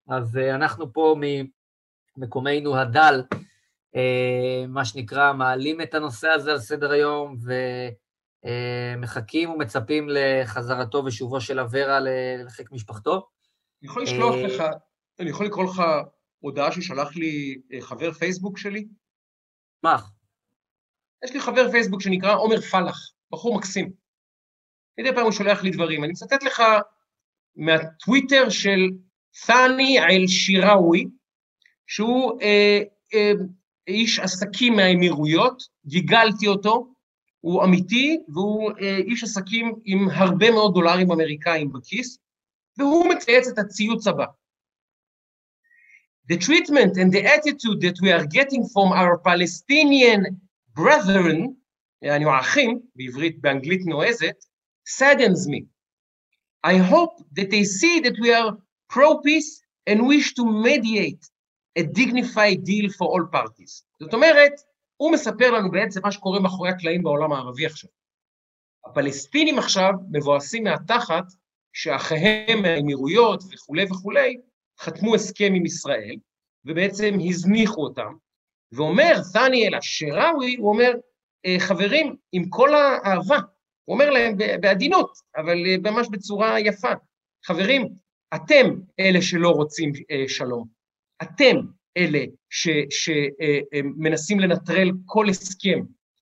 אז 0.09 0.37
אה, 0.37 0.55
אנחנו 0.55 0.93
פה 0.93 1.15
ממקומנו 2.17 2.77
הדל, 2.77 3.23
אה, 3.33 3.37
מה 4.67 4.85
שנקרא, 4.85 5.33
מעלים 5.33 5.81
את 5.81 5.93
הנושא 5.93 6.27
הזה 6.27 6.51
על 6.51 6.59
סדר 6.59 6.91
היום 6.91 7.37
ומחכים 8.43 9.49
ומצפים 9.49 10.07
לחזרתו 10.09 11.03
ושובו 11.05 11.41
של 11.41 11.59
אברה 11.59 11.99
לחיק 12.45 12.71
משפחתו. 12.71 13.27
אני 13.81 13.89
יכול 13.89 14.03
לשלוח 14.03 14.35
אה, 14.35 14.47
לך, 14.47 14.63
אני 15.19 15.29
יכול 15.29 15.45
לקרוא 15.45 15.63
לך 15.63 15.83
הודעה 16.39 16.71
ששלח 16.71 17.15
לי 17.15 17.61
אה, 17.73 17.81
חבר 17.81 18.11
פייסבוק 18.11 18.57
שלי? 18.57 18.87
מה? 19.83 19.97
יש 21.23 21.33
לי 21.33 21.39
חבר 21.39 21.71
פייסבוק 21.71 22.01
שנקרא 22.01 22.35
עומר 22.35 22.61
פלח, 22.61 23.11
בחור 23.31 23.57
מקסים. 23.57 23.91
מדי 24.99 25.15
פעם 25.15 25.23
הוא 25.23 25.31
שולח 25.31 25.63
לי 25.63 25.71
דברים. 25.71 26.03
אני 26.03 26.13
אצטט 26.13 26.43
לך 26.43 26.61
מהטוויטר 27.55 28.49
של 28.49 28.89
ת'אני 29.45 29.99
אל-שיראוי, 29.99 31.05
שהוא 31.87 32.41
אה, 32.41 32.81
אה, 33.13 33.31
איש 33.87 34.19
עסקים 34.19 34.75
מהאמירויות, 34.75 35.63
גיגלתי 35.85 36.47
אותו, 36.47 36.87
הוא 37.39 37.63
אמיתי, 37.63 38.17
והוא 38.33 38.71
אה, 38.81 38.97
איש 38.97 39.23
עסקים 39.23 39.73
עם 39.85 40.09
הרבה 40.09 40.51
מאוד 40.51 40.73
דולרים 40.73 41.11
אמריקאים 41.11 41.71
בכיס, 41.71 42.17
והוא 42.77 43.05
מצייץ 43.09 43.47
את 43.47 43.59
הציוץ 43.59 44.07
הבא. 44.07 44.25
The 46.31 46.37
treatment 46.37 46.93
and 46.97 47.11
the 47.11 47.23
attitude 47.25 47.81
that 47.81 47.97
we 48.01 48.11
are 48.11 48.25
getting 48.25 48.63
from 48.73 48.91
our 48.93 49.17
Palestinian 49.17 50.21
brethren, 50.75 51.53
יענו 52.01 52.29
האחים, 52.29 52.79
בעברית, 52.95 53.41
באנגלית 53.41 53.81
נועזת, 53.85 54.35
saddens 54.87 55.47
me. 55.47 55.65
I 56.63 56.77
hope 56.77 57.15
that 57.33 57.49
they 57.49 57.63
see 57.63 57.99
that 58.01 58.17
we 58.21 58.33
are 58.33 58.57
pro-peace 58.89 59.61
and 59.87 60.07
wish 60.07 60.33
to 60.35 60.45
mediate 60.45 61.23
a 61.79 61.83
dignified 61.83 62.63
deal 62.65 62.89
for 62.97 63.07
all 63.07 63.25
parties. 63.33 63.83
זאת 63.99 64.13
אומרת, 64.13 64.51
הוא 64.97 65.11
מספר 65.11 65.51
לנו 65.51 65.71
בעצם 65.71 65.99
מה 66.03 66.11
שקורה 66.11 66.39
מאחורי 66.39 66.69
הקלעים 66.69 67.03
בעולם 67.03 67.31
הערבי 67.31 67.65
עכשיו. 67.65 67.89
הפלסטינים 68.85 69.59
עכשיו 69.59 69.91
מבואסים 70.11 70.63
מהתחת 70.63 71.23
שאחיהם 71.73 72.61
מהאמירויות 72.61 73.43
וכולי 73.53 73.83
וכולי 73.83 74.37
חתמו 74.79 75.15
הסכם 75.15 75.53
עם 75.55 75.65
ישראל, 75.65 76.15
ובעצם 76.65 77.17
הזניחו 77.29 77.83
אותם, 77.83 78.13
ואומר 78.71 79.13
דניאל 79.33 79.75
השראוי, 79.75 80.55
הוא 80.55 80.69
אומר, 80.69 80.91
אה, 81.45 81.55
חברים, 81.59 82.15
עם 82.31 82.49
כל 82.49 82.75
האהבה, 82.75 83.39
הוא 83.85 83.93
אומר 83.93 84.09
להם 84.09 84.37
בעדינות, 84.61 85.11
אבל 85.37 85.65
אה, 85.65 85.91
ממש 85.91 86.07
בצורה 86.11 86.59
יפה, 86.59 86.91
חברים, 87.45 87.89
אתם 88.35 88.65
אלה 88.99 89.21
שלא 89.21 89.49
רוצים 89.49 89.91
אה, 90.11 90.23
שלום, 90.27 90.67
אתם 91.21 91.55
אלה 91.97 92.19
שמנסים 92.89 94.39
לנטרל 94.39 94.91
כל 95.05 95.29
הסכם, 95.29 95.79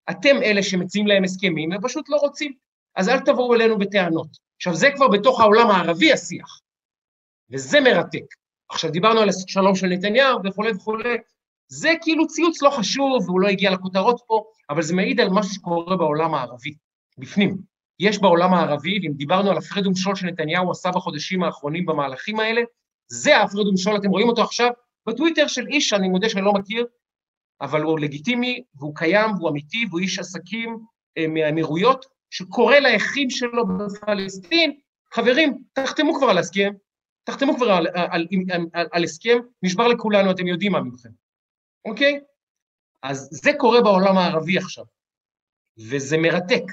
אתם 0.10 0.36
אלה 0.44 0.64
שמציעים 0.64 1.08
להם 1.08 1.24
הסכמים, 1.24 1.72
הם 1.72 1.82
פשוט 1.82 2.10
לא 2.10 2.18
רוצים, 2.18 2.54
אז 2.96 3.10
אל 3.10 3.20
תבואו 3.20 3.54
אלינו 3.54 3.78
בטענות. 3.78 4.28
עכשיו, 4.56 4.76
זה 4.76 4.90
כבר 4.96 5.08
בתוך 5.08 5.40
העולם 5.40 5.68
הערבי 5.68 6.14
השיח, 6.14 6.60
וזה 7.52 7.80
מרתק. 7.80 8.26
עכשיו, 8.70 8.92
דיברנו 8.92 9.20
על 9.20 9.30
השלום 9.30 9.76
של 9.76 9.88
נתניהו 9.88 10.40
וכולי 10.46 10.72
וכולי, 10.72 11.18
זה 11.68 11.94
כאילו 12.02 12.28
ציוץ 12.28 12.62
לא 12.62 12.70
חשוב, 12.70 13.30
והוא 13.30 13.42
לא 13.42 13.48
הגיע 13.48 13.72
לכותרות 13.72 14.22
פה, 14.28 14.44
אבל 14.70 14.82
זה 14.82 14.96
מעיד 14.96 15.20
על 15.20 15.30
משהו 15.30 15.54
שקורה 15.54 15.98
בעולם 15.98 16.34
הערבי, 16.34 16.74
בפנים. 17.18 17.58
יש 18.00 18.20
בעולם 18.20 18.54
הערבי, 18.54 19.00
ואם 19.04 19.14
דיברנו 19.14 19.52
על 19.52 19.58
הפרד 19.58 19.88
ומשול 19.88 20.16
שנתניהו 20.16 20.72
עשה 20.72 20.92
בחודשים 20.92 21.44
האחרונים 21.44 21.86
במהלכים 21.86 22.40
האלה, 22.40 22.62
זה 23.08 23.38
ההפרד 23.38 23.68
ומשול, 23.68 23.96
אתם 23.96 24.10
רואים 24.10 24.30
אותו 24.30 24.42
עכשיו 24.42 24.70
בטוויטר 25.10 25.48
של 25.48 25.68
איש 25.68 25.90
שאני 25.90 26.10
מודה 26.10 26.30
שאני 26.30 26.46
לא 26.46 26.54
מכיר, 26.54 26.86
אבל 27.62 27.82
הוא 27.82 28.00
לגיטימי, 28.00 28.64
והוא 28.76 28.96
קיים, 28.96 29.32
והוא 29.32 29.50
אמיתי, 29.50 29.86
והוא 29.90 30.00
איש 30.00 30.20
עסקים 30.20 30.78
אה, 31.18 31.28
מהאמירויות, 31.28 32.06
שקורא 32.30 32.76
לאחים 32.76 33.30
שלו 33.30 33.64
בפלסטין, 33.68 34.80
חברים, 35.14 35.64
תחתמו 35.74 36.16
כבר 36.16 36.30
על 36.30 36.38
הסכם, 36.38 36.74
תחתמו 37.24 37.56
כבר 37.56 37.72
על, 37.72 37.88
על, 37.88 38.28
על, 38.52 38.68
על, 38.74 38.88
על 38.92 39.04
הסכם, 39.04 39.38
נשבר 39.64 39.88
לכולנו, 39.88 40.32
אתם 40.32 40.48
יודעים 40.48 40.72
מה 40.72 40.82
מכם, 40.82 41.10
אוקיי? 41.86 42.20
אז 43.04 43.30
זה 43.32 43.52
קורה 43.58 43.82
בעולם 43.82 44.18
הערבי 44.18 44.58
עכשיו, 44.58 44.86
וזה 45.78 46.18
מרתק. 46.18 46.64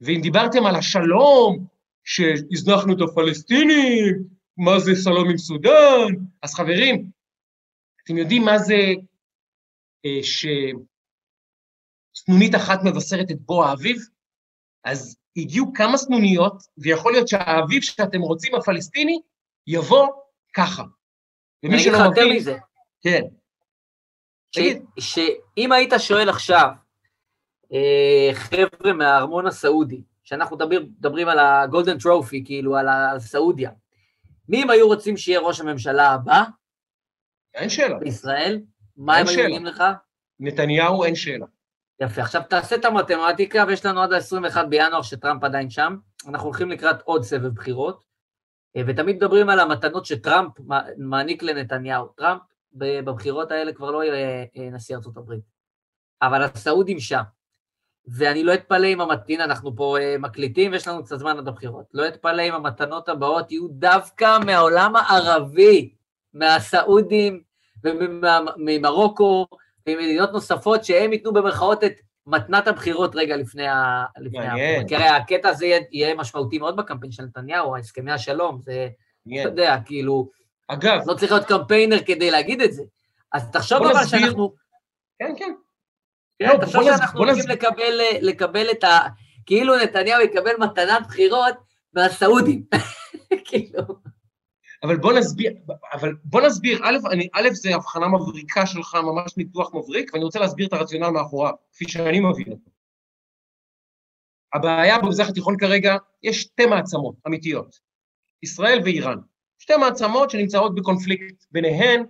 ואם 0.00 0.20
דיברתם 0.22 0.66
על 0.66 0.76
השלום, 0.76 1.66
שהזנחנו 2.04 2.92
את 2.92 2.98
הפלסטינים, 3.00 4.22
מה 4.56 4.78
זה 4.78 4.92
שלום 5.04 5.30
עם 5.30 5.38
סודאן, 5.38 6.14
אז 6.42 6.54
חברים, 6.54 7.10
אתם 8.04 8.18
יודעים 8.18 8.44
מה 8.44 8.58
זה 8.58 8.74
אה, 10.04 10.20
שסנונית 12.12 12.54
אחת 12.54 12.80
מבשרת 12.84 13.30
את 13.30 13.40
בוא 13.40 13.64
האביב? 13.64 13.96
אז 14.84 15.16
הגיעו 15.36 15.72
כמה 15.74 15.96
סנוניות, 15.96 16.62
ויכול 16.78 17.12
להיות 17.12 17.28
שהאביב 17.28 17.82
שאתם 17.82 18.20
רוצים, 18.20 18.54
הפלסטיני, 18.54 19.20
יבוא 19.66 20.08
ככה. 20.54 20.82
ומי 21.62 21.78
שלא 21.78 21.92
מבין... 21.92 22.02
אני 22.02 22.08
אגיד 22.08 22.16
לך 22.16 22.16
יותר 22.16 22.36
מזה. 22.36 22.58
כן. 23.02 23.22
שאם 24.98 25.72
היית 25.72 25.92
שואל 25.98 26.28
עכשיו, 26.28 26.68
אה, 27.72 28.30
חבר'ה 28.34 28.92
מהארמון 28.92 29.46
הסעודי, 29.46 30.02
שאנחנו 30.24 30.56
מדבר, 30.56 30.80
מדברים 30.80 31.28
על 31.28 31.38
הגולדן 31.38 31.98
טרופי, 31.98 32.44
כאילו 32.44 32.76
על 32.76 32.88
הסעודיה, 32.88 33.70
מי 34.48 34.62
הם 34.62 34.70
היו 34.70 34.86
רוצים 34.86 35.16
שיהיה 35.16 35.40
ראש 35.40 35.60
הממשלה 35.60 36.10
הבא? 36.10 36.42
אין 37.62 37.70
שאלה. 37.70 37.98
בישראל? 37.98 38.60
מה 38.96 39.16
הם 39.16 39.26
היו 39.28 39.42
עונים 39.42 39.64
לך? 39.64 39.84
נתניהו, 40.40 41.04
אין 41.04 41.14
שאלה. 41.14 41.46
יפה, 42.00 42.22
עכשיו 42.22 42.42
תעשה 42.50 42.76
את 42.76 42.84
המתמטיקה, 42.84 43.64
ויש 43.68 43.86
לנו 43.86 44.02
עד 44.02 44.12
ה-21 44.12 44.66
בינואר 44.66 45.02
שטראמפ 45.02 45.44
עדיין 45.44 45.70
שם, 45.70 45.96
אנחנו 46.28 46.46
הולכים 46.46 46.70
לקראת 46.70 47.02
עוד 47.02 47.22
סבב 47.22 47.48
בחירות, 47.48 48.04
אה, 48.76 48.82
ותמיד 48.86 49.16
מדברים 49.16 49.48
על 49.48 49.60
המתנות 49.60 50.06
שטראמפ 50.06 50.52
מעניק 50.98 51.42
לנתניהו. 51.42 52.06
טראמפ 52.06 52.42
בבחירות 52.72 53.50
האלה 53.50 53.72
כבר 53.72 53.90
לא 53.90 54.04
יהיה 54.04 54.46
אה, 54.56 54.70
נשיא 54.70 54.96
ארצות 54.96 55.16
הברית, 55.16 55.44
אבל 56.22 56.42
הסעודים 56.42 57.00
שם. 57.00 57.22
ואני 58.06 58.44
לא 58.44 58.54
אתפלא 58.54 58.86
אם 58.86 59.00
המתין, 59.00 59.40
אנחנו 59.40 59.76
פה 59.76 59.96
uh, 59.98 60.18
מקליטים 60.18 60.72
ויש 60.72 60.88
לנו 60.88 61.04
קצת 61.04 61.18
זמן 61.18 61.38
עד 61.38 61.48
הבחירות, 61.48 61.86
לא 61.94 62.08
אתפלא 62.08 62.42
אם 62.42 62.54
המתנות 62.54 63.08
הבאות 63.08 63.52
יהיו 63.52 63.68
דווקא 63.68 64.38
מהעולם 64.46 64.96
הערבי, 64.96 65.94
מהסעודים 66.34 67.42
וממרוקו 67.84 69.46
וממדינות 69.88 70.32
נוספות, 70.32 70.84
שהם 70.84 71.12
ייתנו 71.12 71.32
במרכאות 71.32 71.84
את 71.84 71.92
מתנת 72.26 72.68
הבחירות 72.68 73.16
רגע 73.16 73.36
לפני 73.36 73.66
ה... 73.68 74.04
הבחירות. 74.16 74.88
כי 74.88 74.96
הרי 74.96 75.08
הקטע 75.08 75.48
הזה 75.48 75.78
יהיה, 75.92 76.14
משמעותי 76.14 76.58
מאוד 76.58 76.76
בקמפיין 76.76 77.12
של 77.12 77.22
נתניהו, 77.22 77.76
הסכמי 77.76 78.12
השלום, 78.12 78.60
זה, 78.62 78.88
אתה 79.40 79.48
יודע, 79.48 79.76
כאילו... 79.84 80.30
אגב... 80.68 81.00
לא 81.06 81.14
צריך 81.14 81.32
להיות 81.32 81.46
קמפיינר 81.46 81.98
כדי 82.06 82.30
להגיד 82.30 82.60
את 82.60 82.72
זה. 82.72 82.82
אז 83.32 83.50
תחשוב 83.50 83.82
אבל 83.82 84.06
שאנחנו... 84.06 84.54
כן, 85.18 85.32
כן. 85.38 85.52
כן, 86.38 86.48
לא, 86.48 86.58
תחשוב 86.64 86.84
שאנחנו 86.84 87.20
הולכים 87.20 87.44
לקבל, 87.48 88.00
לקבל 88.20 88.70
את 88.70 88.84
ה... 88.84 88.98
כאילו 89.46 89.76
נתניהו 89.76 90.20
יקבל 90.20 90.52
מתנת 90.58 91.06
בחירות 91.06 91.54
מהסעודים. 91.94 92.62
כאילו... 93.44 94.11
אבל 94.82 94.96
בוא 94.96 95.12
נסביר, 95.12 95.52
אבל 95.92 96.16
בוא 96.24 96.40
נסביר, 96.40 96.80
א', 96.82 96.96
אני, 97.10 97.28
א', 97.32 97.48
זה 97.52 97.74
הבחנה 97.74 98.08
מבריקה 98.08 98.66
שלך, 98.66 98.94
ממש 98.94 99.36
ניתוח 99.36 99.74
מבריק, 99.74 100.10
ואני 100.12 100.24
רוצה 100.24 100.38
להסביר 100.38 100.66
את 100.66 100.72
הרציונל 100.72 101.10
מאחוריו, 101.10 101.52
כפי 101.72 101.88
שאני 101.88 102.20
מבין 102.20 102.52
אותו. 102.52 102.70
הבעיה 104.54 104.98
במזרח 104.98 105.28
התיכון 105.28 105.56
כרגע, 105.58 105.96
יש 106.22 106.40
שתי 106.40 106.66
מעצמות 106.66 107.14
אמיתיות, 107.26 107.80
ישראל 108.42 108.80
ואיראן. 108.84 109.18
שתי 109.58 109.76
מעצמות 109.76 110.30
שנמצאות 110.30 110.74
בקונפליקט 110.74 111.44
ביניהן, 111.50 112.04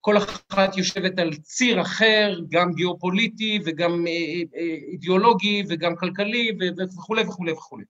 כל 0.00 0.16
אחת 0.16 0.76
יושבת 0.76 1.18
על 1.18 1.34
ציר 1.34 1.80
אחר, 1.80 2.40
גם 2.48 2.72
גיאופוליטי 2.72 3.58
וגם 3.66 4.06
אה, 4.06 4.12
אה, 4.56 4.76
אידיאולוגי 4.92 5.62
וגם 5.68 5.96
כלכלי 5.96 6.50
וכולי 6.96 7.22
וכולי 7.22 7.52
וכולי. 7.52 7.84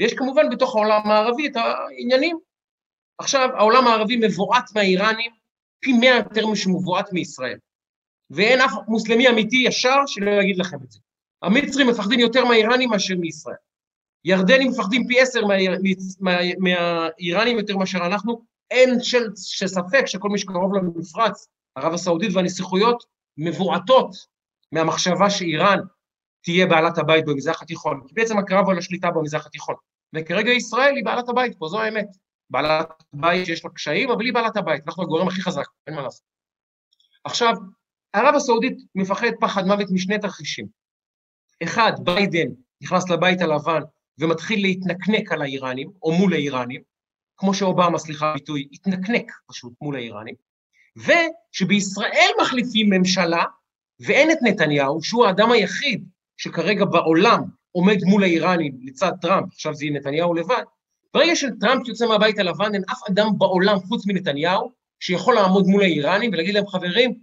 ויש 0.00 0.14
כמובן 0.14 0.50
בתוך 0.50 0.76
העולם 0.76 1.00
הערבי 1.04 1.46
את 1.46 1.56
העניינים. 1.56 2.38
עכשיו, 3.18 3.48
העולם 3.54 3.86
הערבי 3.86 4.16
מבועת 4.16 4.64
מהאיראנים 4.74 5.30
פי 5.80 5.92
מאה 5.92 6.16
יותר 6.16 6.46
משמבועת 6.46 7.12
מישראל. 7.12 7.58
ואין 8.30 8.60
אף 8.60 8.72
מוסלמי 8.88 9.28
אמיתי 9.28 9.56
ישר 9.56 9.96
שלא 10.06 10.30
יגיד 10.30 10.58
לכם 10.58 10.76
את 10.84 10.90
זה. 10.90 10.98
המצרים 11.42 11.88
מפחדים 11.88 12.20
יותר 12.20 12.44
מהאיראנים 12.44 12.90
מאשר 12.90 13.14
מישראל. 13.16 13.56
ירדנים 14.24 14.70
מפחדים 14.70 15.06
פי 15.06 15.20
עשר 15.20 15.40
מהאיראנים 16.60 17.58
יותר 17.58 17.76
מאשר 17.76 17.98
אנחנו, 17.98 18.42
אין 18.70 19.02
של, 19.02 19.24
של 19.36 19.66
ספק 19.66 20.06
שכל 20.06 20.28
מי 20.28 20.38
שקרוב 20.38 20.74
למפרץ, 20.74 21.48
ערב 21.74 21.94
הסעודית 21.94 22.30
והנסיכויות, 22.34 23.04
מבועטות 23.36 24.10
מהמחשבה 24.72 25.30
שאיראן 25.30 25.78
תהיה 26.44 26.66
בעלת 26.66 26.98
הבית 26.98 27.24
במזרח 27.24 27.62
התיכון, 27.62 28.00
כי 28.08 28.14
בעצם 28.14 28.38
הקרב 28.38 28.64
הוא 28.64 28.72
על 28.72 28.78
השליטה 28.78 29.10
במזרח 29.10 29.46
התיכון. 29.46 29.74
וכרגע 30.14 30.50
ישראל 30.50 30.96
היא 30.96 31.04
בעלת 31.04 31.28
הבית 31.28 31.58
פה, 31.58 31.68
זו 31.68 31.80
האמת. 31.80 32.08
בעלת 32.50 32.88
בית 33.12 33.46
שיש 33.46 33.64
לה 33.64 33.70
קשיים, 33.70 34.10
אבל 34.10 34.24
היא 34.24 34.34
בעלת 34.34 34.56
הבית, 34.56 34.82
אנחנו 34.86 35.02
הגורם 35.02 35.28
הכי 35.28 35.42
חזק, 35.42 35.66
אין 35.86 35.94
מה 35.94 36.02
לעשות. 36.02 36.22
עכשיו, 37.24 37.54
ערב 38.12 38.34
הסעודית 38.34 38.78
מפחד 38.94 39.30
פחד 39.40 39.66
מוות 39.66 39.86
משני 39.90 40.18
תרחישים. 40.18 40.66
אחד, 41.62 41.92
ביידן 42.04 42.48
נכנס 42.82 43.10
לבית 43.10 43.40
הלבן 43.40 43.80
ומתחיל 44.18 44.62
להתנקנק 44.62 45.32
על 45.32 45.42
האיראנים, 45.42 45.90
או 46.02 46.12
מול 46.12 46.32
האיראנים, 46.32 46.82
כמו 47.36 47.54
שאובמה, 47.54 47.98
סליחה 47.98 48.32
ביטוי, 48.34 48.68
התנקנק 48.72 49.32
פשוט 49.46 49.72
מול 49.80 49.96
האיראנים, 49.96 50.34
ושבישראל 50.96 52.30
מחליפים 52.42 52.90
ממשלה, 52.90 53.44
ואין 54.00 54.30
את 54.30 54.38
נתניהו, 54.42 55.02
שהוא 55.02 55.26
האדם 55.26 55.50
היחיד 55.50 56.08
שכרגע 56.36 56.84
בעולם 56.84 57.42
עומד 57.72 57.96
מול 58.04 58.22
האיראנים 58.22 58.78
לצד 58.82 59.12
טראמפ, 59.20 59.52
עכשיו 59.52 59.74
זה 59.74 59.84
יהיה 59.84 60.00
נתניהו 60.00 60.34
לבד, 60.34 60.62
ברגע 61.14 61.36
שטראמפ 61.36 61.88
יוצא 61.88 62.06
מהבית 62.06 62.38
הלבן, 62.38 62.74
אין 62.74 62.82
אף 62.92 62.98
אדם 63.10 63.28
בעולם 63.38 63.78
חוץ 63.78 64.06
מנתניהו 64.06 64.72
שיכול 65.00 65.34
לעמוד 65.34 65.66
מול 65.66 65.82
האיראנים 65.82 66.30
ולהגיד 66.32 66.54
להם, 66.54 66.66
חברים, 66.66 67.18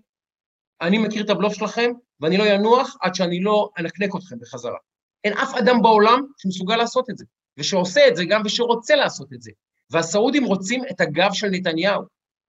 אני 0.82 0.98
מכיר 0.98 1.24
את 1.24 1.30
הבלוף 1.30 1.54
שלכם, 1.54 1.92
ואני 2.20 2.38
לא 2.38 2.44
ינוח 2.44 2.98
עד 3.02 3.16
שאני 3.16 3.40
לא 3.40 3.70
אנקנק 3.80 4.16
אתכם 4.16 4.40
בחזרה. 4.40 4.78
אין 5.24 5.34
אף 5.34 5.56
אדם 5.56 5.82
בעולם 5.82 6.26
שמסוגל 6.38 6.76
לעשות 6.76 7.10
את 7.10 7.18
זה, 7.18 7.26
ושעושה 7.58 8.08
את 8.08 8.16
זה 8.16 8.26
גם 8.26 8.42
ושרוצה 8.46 8.96
לעשות 8.96 9.34
את 9.34 9.42
זה. 9.42 9.52
והסעודים 9.90 10.46
רוצים 10.46 10.84
את 10.92 11.02
הגב 11.02 11.30
של 11.34 11.48
נתניהו, 11.48 12.02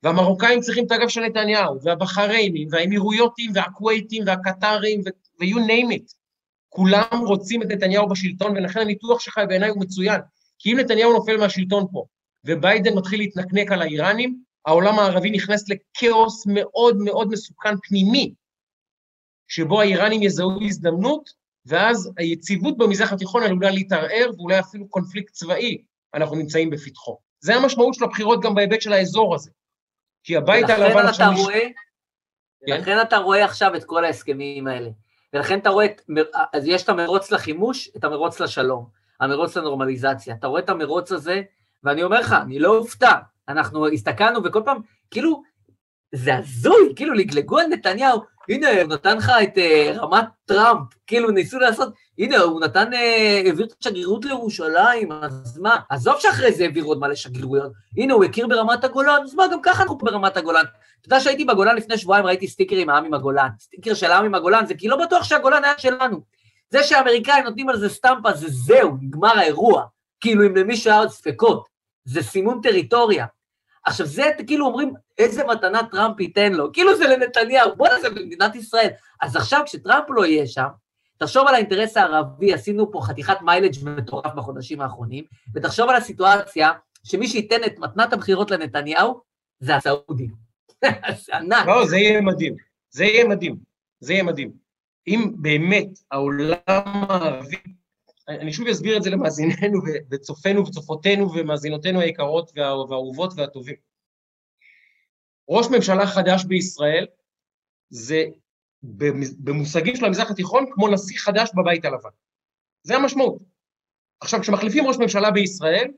והמרוקאים 0.03 0.61
צריכים 0.61 0.87
את 0.87 0.93
הגב 0.93 1.09
של 1.09 1.20
נתניהו, 1.20 1.82
והבחריינים, 1.82 2.68
והאמירויותים, 2.70 3.51
והכווייתים, 3.55 4.22
והקטרים, 4.26 5.01
ו-you 5.41 5.57
name 5.57 5.93
it. 5.93 6.14
כולם 6.68 7.22
רוצים 7.26 7.62
את 7.62 7.66
נתניהו 7.66 8.09
בשלטון, 8.09 8.57
ולכן 8.57 8.80
הניתוח 8.80 9.20
שלך 9.20 9.41
בעיניי 9.49 9.68
הוא 9.68 9.80
מצוין. 9.80 10.20
כי 10.59 10.73
אם 10.73 10.79
נתניהו 10.79 11.13
נופל 11.13 11.37
מהשלטון 11.37 11.87
פה, 11.93 12.05
וביידן 12.45 12.95
מתחיל 12.95 13.21
להתנקנק 13.21 13.73
על 13.73 13.83
האיראנים, 13.83 14.43
העולם 14.67 14.99
הערבי 14.99 15.31
נכנס 15.31 15.65
לכאוס 15.69 16.47
מאוד 16.47 16.97
מאוד 16.97 17.29
מסוכן 17.29 17.75
פנימי, 17.89 18.35
שבו 19.49 19.81
האיראנים 19.81 20.23
יזהו 20.23 20.63
הזדמנות, 20.63 21.31
ואז 21.67 22.11
היציבות 22.17 22.79
במזרח 22.79 23.13
התיכון 23.13 23.43
עלולה 23.43 23.71
להתערער, 23.71 24.31
ואולי 24.37 24.59
אפילו 24.59 24.89
קונפליקט 24.89 25.33
צבאי 25.33 25.83
אנחנו 26.15 26.37
נמצאים 26.37 26.71
בפתחו. 26.71 27.19
זה 27.41 27.55
המשמעות 27.55 27.95
של 27.95 28.05
הבחירות 28.05 28.43
גם 28.43 28.55
בהיבט 28.55 28.81
של 28.81 28.93
האזור 28.93 29.35
הזה. 29.35 29.51
כי 30.25 30.37
הבית 30.37 30.65
ולכן 30.65 30.83
הלבן 30.83 31.01
אתה 31.01 31.09
עכשיו... 31.09 31.33
מש- 31.33 31.41
רואה, 31.41 31.69
כן. 32.67 32.81
לכן 32.81 33.01
אתה 33.03 33.17
רואה 33.17 33.45
עכשיו 33.45 33.75
את 33.75 33.85
כל 33.85 34.05
ההסכמים 34.05 34.67
האלה. 34.67 34.91
ולכן 35.33 35.59
אתה 35.59 35.71
רואה, 35.71 35.85
את, 35.85 36.01
אז 36.53 36.67
יש 36.67 36.83
את 36.83 36.89
המרוץ 36.89 37.31
לחימוש, 37.31 37.91
את 37.97 38.05
המרוץ 38.05 38.41
לשלום, 38.41 38.87
המרוץ 39.21 39.57
לנורמליזציה. 39.57 40.35
אתה 40.35 40.47
רואה 40.47 40.61
את 40.61 40.69
המרוץ 40.69 41.12
הזה, 41.12 41.43
ואני 41.85 42.03
אומר 42.03 42.21
לך, 42.21 42.37
אני 42.43 42.59
לא 42.59 42.77
אופתע. 42.77 43.12
אנחנו 43.49 43.89
הסתכלנו 43.89 44.45
וכל 44.45 44.62
פעם, 44.64 44.79
כאילו, 45.11 45.43
זה 46.14 46.37
הזוי, 46.37 46.93
כאילו 46.97 47.14
לגלגו 47.14 47.59
על 47.59 47.67
נתניהו, 47.67 48.21
הנה, 48.49 48.83
הוא 48.83 48.89
נתן 48.89 49.17
לך 49.17 49.33
את 49.43 49.59
uh, 49.59 49.99
רמת 49.99 50.25
טראמפ, 50.45 50.81
כאילו 51.07 51.31
ניסו 51.31 51.59
לעשות, 51.59 51.93
הנה, 52.19 52.39
הוא 52.39 52.61
נתן, 52.61 52.93
uh, 52.93 52.97
העביר 53.47 53.67
את 53.67 53.73
השגרירות 53.81 54.25
לירושלים, 54.25 55.12
אז 55.12 55.59
מה? 55.59 55.77
עזוב 55.89 56.14
שאחרי 56.19 56.53
זה 56.53 56.64
העביר 56.64 56.85
עוד 56.85 57.01
מלא 57.01 57.14
שגרירויות. 57.14 57.73
הנה, 57.97 58.14
הוא 58.14 58.25
הכיר 58.25 58.47
ברמת 58.47 58.85
הגולן, 58.85 59.21
אז 59.25 59.35
מה, 59.35 59.45
גם 59.53 59.62
ככה 59.62 59.83
אנחנו 59.83 59.99
ברמת 59.99 60.37
הגולן. 60.37 60.64
אתה 61.01 61.07
יודע 61.07 61.21
שהייתי 61.21 61.45
בגולן 61.45 61.77
לפני 61.77 61.99
שבועיים, 61.99 62.27
ראיתי 62.27 62.49
סטיקר 62.49 62.77
עם 62.77 62.91
העם 62.91 63.05
עם 63.05 63.14
הגולן. 63.14 63.49
סטיקר 63.61 63.95
של 63.95 64.11
העם 64.11 64.25
עם 64.25 64.35
הגולן, 64.35 64.67
זה 64.67 64.75
כי 64.75 64.89
לא 64.89 65.07
בטוח 65.07 65.23
שהגולן 65.25 65.64
היה 65.64 65.75
שלנו. 65.79 66.21
זה 66.71 66.83
שהאמריקאים 66.83 67.45
נותנים 67.45 67.69
על 67.69 67.79
זה 67.79 67.89
סטמפה, 67.89 68.33
זה 68.33 68.47
זהו, 68.49 68.97
נגמר 69.01 69.39
האירוע. 69.39 69.85
כאילו, 70.21 70.47
אם 70.47 70.57
למישהו 70.57 70.91
היה 70.91 71.01
עוד 71.01 71.09
ספקות. 71.09 71.67
זה 72.05 72.23
סימון 72.23 72.61
טריטוריה. 72.62 73.27
עכשיו, 73.85 74.07
זה 74.07 74.31
כאילו 74.47 74.67
אומרים, 74.67 74.93
איזה 75.19 75.45
מתנה 75.45 75.81
טראמפ 75.91 76.21
ייתן 76.21 76.53
לו? 76.53 76.73
כאילו 76.73 76.97
זה 76.97 77.05
לנתניהו, 77.05 77.77
בוא'נה, 77.77 78.01
זה 78.01 78.11
במדינת 78.11 78.55
ישראל. 78.55 78.89
אז 79.21 79.37
עכשיו, 79.37 79.61
כשטראמפ 79.67 80.05
לא 80.09 80.27
יהיה 80.27 80.47
שם, 80.47 80.67
תחשוב 81.19 81.49
על 81.49 81.55
האינטרס 81.55 81.97
הערבי, 81.97 82.55
עשינו 82.55 82.93
פה 82.93 83.01
חתיכת 83.03 83.43
מיילג' 83.43 83.75
מטורף 83.83 84.35
בחודשים 84.35 84.81
האחרונים, 84.81 85.25
ותחשוב 85.55 85.89
על 85.89 85.97
הסיטואציה 85.97 86.71
שמי 87.05 87.29
שייתן 87.29 87.64
את 87.67 87.79
מתנת 87.79 88.12
הבחירות 88.12 88.51
לנתניהו, 88.51 89.21
זה 89.61 89.77
הסעודים. 89.77 90.31
זה 91.25 91.37
ענק. 91.37 91.67
לא, 91.67 91.87
זה 91.87 91.97
יהיה 91.97 92.21
מדהים. 92.21 92.57
זה 92.91 93.05
יהיה 93.05 93.25
מדהים. 93.25 93.57
זה 94.01 94.12
יהיה 94.12 94.23
מדהים. 94.23 94.66
אם 95.09 95.33
באמת 95.37 95.89
העולם 96.11 96.57
הערבי, 97.09 97.57
אני 98.29 98.53
שוב 98.53 98.69
אסביר 98.69 98.97
את 98.97 99.03
זה 99.03 99.11
למאזיננו 99.11 99.79
וצופינו 100.11 100.67
וצופותינו 100.67 101.33
ומאזינותינו 101.35 102.01
היקרות 102.01 102.53
וה- 102.57 102.77
והאהובות 102.89 103.33
והטובים. 103.37 103.77
ראש 105.49 105.67
ממשלה 105.67 106.07
חדש 106.07 106.45
בישראל 106.45 107.07
זה 107.91 108.25
במ- 108.83 109.45
במושגים 109.45 109.97
של 109.97 110.05
המזרח 110.05 110.31
התיכון 110.31 110.67
כמו 110.71 110.89
נשיא 110.89 111.19
חדש 111.19 111.51
בבית 111.57 111.85
הלבן. 111.85 112.09
זה 112.83 112.97
המשמעות. 112.97 113.43
עכשיו, 114.21 114.41
כשמחליפים 114.41 114.87
ראש 114.87 114.97
ממשלה 114.97 115.31
בישראל, 115.31 115.91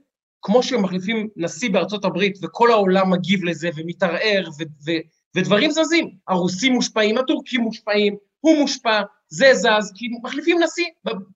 כמו 0.43 0.63
שמחליפים 0.63 1.29
נשיא 1.37 1.71
בארצות 1.71 2.05
הברית 2.05 2.39
וכל 2.43 2.71
העולם 2.71 3.11
מגיב 3.11 3.45
לזה 3.45 3.71
ומתערער 3.77 4.49
ו- 4.59 4.87
ו- 4.91 5.01
ודברים 5.37 5.71
זזים, 5.71 6.11
הרוסים 6.29 6.73
מושפעים, 6.73 7.19
הטורקים 7.19 7.61
מושפעים, 7.61 8.17
הוא 8.41 8.57
מושפע, 8.59 9.01
זה 9.28 9.55
זז, 9.55 9.93
כי 9.95 10.09
מחליפים 10.22 10.62
נשיא, 10.62 10.86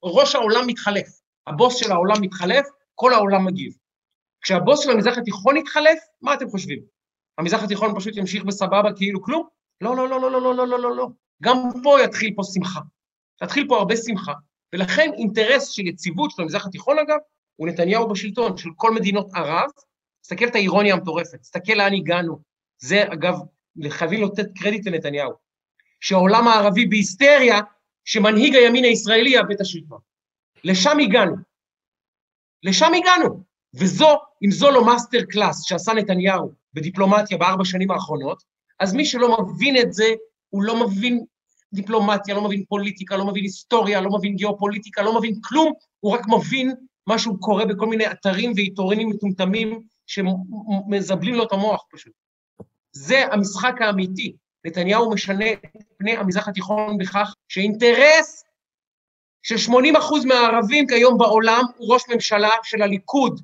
ראש 0.03 0.35
העולם 0.35 0.67
מתחלף. 0.67 1.07
הבוס 1.47 1.75
של 1.75 1.91
העולם 1.91 2.21
מתחלף, 2.21 2.67
כל 2.95 3.13
העולם 3.13 3.45
מגיב. 3.45 3.73
כשהבוס 4.41 4.83
של 4.83 4.91
המזרח 4.91 5.17
התיכון 5.17 5.57
יתחלף, 5.57 5.99
מה 6.21 6.33
אתם 6.33 6.49
חושבים? 6.49 6.79
המזרח 7.37 7.63
התיכון 7.63 7.95
פשוט 7.95 8.17
ימשיך 8.17 8.43
בסבבה 8.43 8.89
כאילו 8.95 9.21
כלום? 9.21 9.47
לא, 9.81 9.95
לא, 9.95 10.09
לא, 10.09 10.21
לא, 10.21 10.31
לא, 10.31 10.41
לא, 10.41 10.55
לא, 10.55 10.67
לא, 10.67 10.79
לא, 10.79 10.95
לא. 10.95 11.07
גם 11.43 11.55
פה 11.83 12.01
יתחיל 12.03 12.33
פה 12.35 12.41
שמחה. 12.53 12.79
תתחיל 13.39 13.67
פה 13.67 13.77
הרבה 13.77 13.95
שמחה. 13.97 14.33
ולכן 14.73 15.11
אינטרס 15.17 15.69
של 15.69 15.87
יציבות 15.87 16.31
של 16.31 16.41
המזרח 16.41 16.65
התיכון, 16.65 16.99
אגב, 16.99 17.17
הוא 17.55 17.67
נתניהו 17.67 18.09
בשלטון, 18.09 18.57
של 18.57 18.69
כל 18.75 18.93
מדינות 18.93 19.27
ערב. 19.35 19.69
תסתכל 20.21 20.45
את 20.45 20.55
האירוניה 20.55 20.93
המטורפת, 20.93 21.39
תסתכל 21.41 21.73
לאן 21.73 21.93
הגענו. 21.93 22.39
זה, 22.81 23.03
אגב, 23.13 23.35
חייבים 23.89 24.23
לתת 24.23 24.45
קרדיט 24.55 24.87
לנתניהו. 24.87 25.42
שהעולם 26.03 26.47
הערבי 26.47 26.85
בהיסטריה, 26.85 27.59
שמנהיג 28.05 28.55
הימין 28.55 28.83
הישראלי 28.83 29.29
יאבד 29.29 29.51
את 29.51 29.61
השלטון. 29.61 29.99
לשם 30.63 30.99
הגענו. 30.99 31.35
לשם 32.63 32.91
הגענו. 32.93 33.43
וזו, 33.73 34.09
אם 34.45 34.51
זו 34.51 34.71
לא 34.71 34.85
master 34.85 35.21
class 35.29 35.63
שעשה 35.63 35.93
נתניהו 35.93 36.51
בדיפלומטיה 36.73 37.37
בארבע 37.37 37.65
שנים 37.65 37.91
האחרונות, 37.91 38.43
אז 38.79 38.93
מי 38.93 39.05
שלא 39.05 39.37
מבין 39.37 39.77
את 39.77 39.93
זה, 39.93 40.05
הוא 40.49 40.63
לא 40.63 40.85
מבין 40.85 41.25
דיפלומטיה, 41.73 42.35
לא 42.35 42.41
מבין 42.43 42.63
פוליטיקה, 42.69 43.17
לא 43.17 43.25
מבין 43.25 43.43
היסטוריה, 43.43 44.01
לא 44.01 44.09
מבין 44.09 44.35
גיאופוליטיקה, 44.35 45.01
לא 45.01 45.17
מבין 45.17 45.35
כלום, 45.43 45.73
הוא 45.99 46.13
רק 46.13 46.21
מבין 46.27 46.75
מה 47.07 47.19
שהוא 47.19 47.37
קורא 47.39 47.65
בכל 47.65 47.85
מיני 47.85 48.11
אתרים 48.11 48.51
ועיתונים 48.55 49.09
מטומטמים 49.09 49.81
שמזבלים 50.07 51.35
לו 51.35 51.43
את 51.43 51.51
המוח 51.51 51.83
פשוט. 51.91 52.13
זה 52.91 53.25
המשחק 53.31 53.81
האמיתי. 53.81 54.35
נתניהו 54.65 55.11
משנה 55.11 55.51
את 55.53 55.83
פני 55.97 56.17
המזרח 56.17 56.47
התיכון 56.47 56.97
בכך 56.97 57.35
שאינטרס 57.47 58.43
ש-80% 59.43 60.27
מהערבים 60.27 60.87
כיום 60.87 61.17
בעולם 61.17 61.63
הוא 61.77 61.93
ראש 61.93 62.03
ממשלה 62.09 62.49
של 62.63 62.81
הליכוד, 62.81 63.41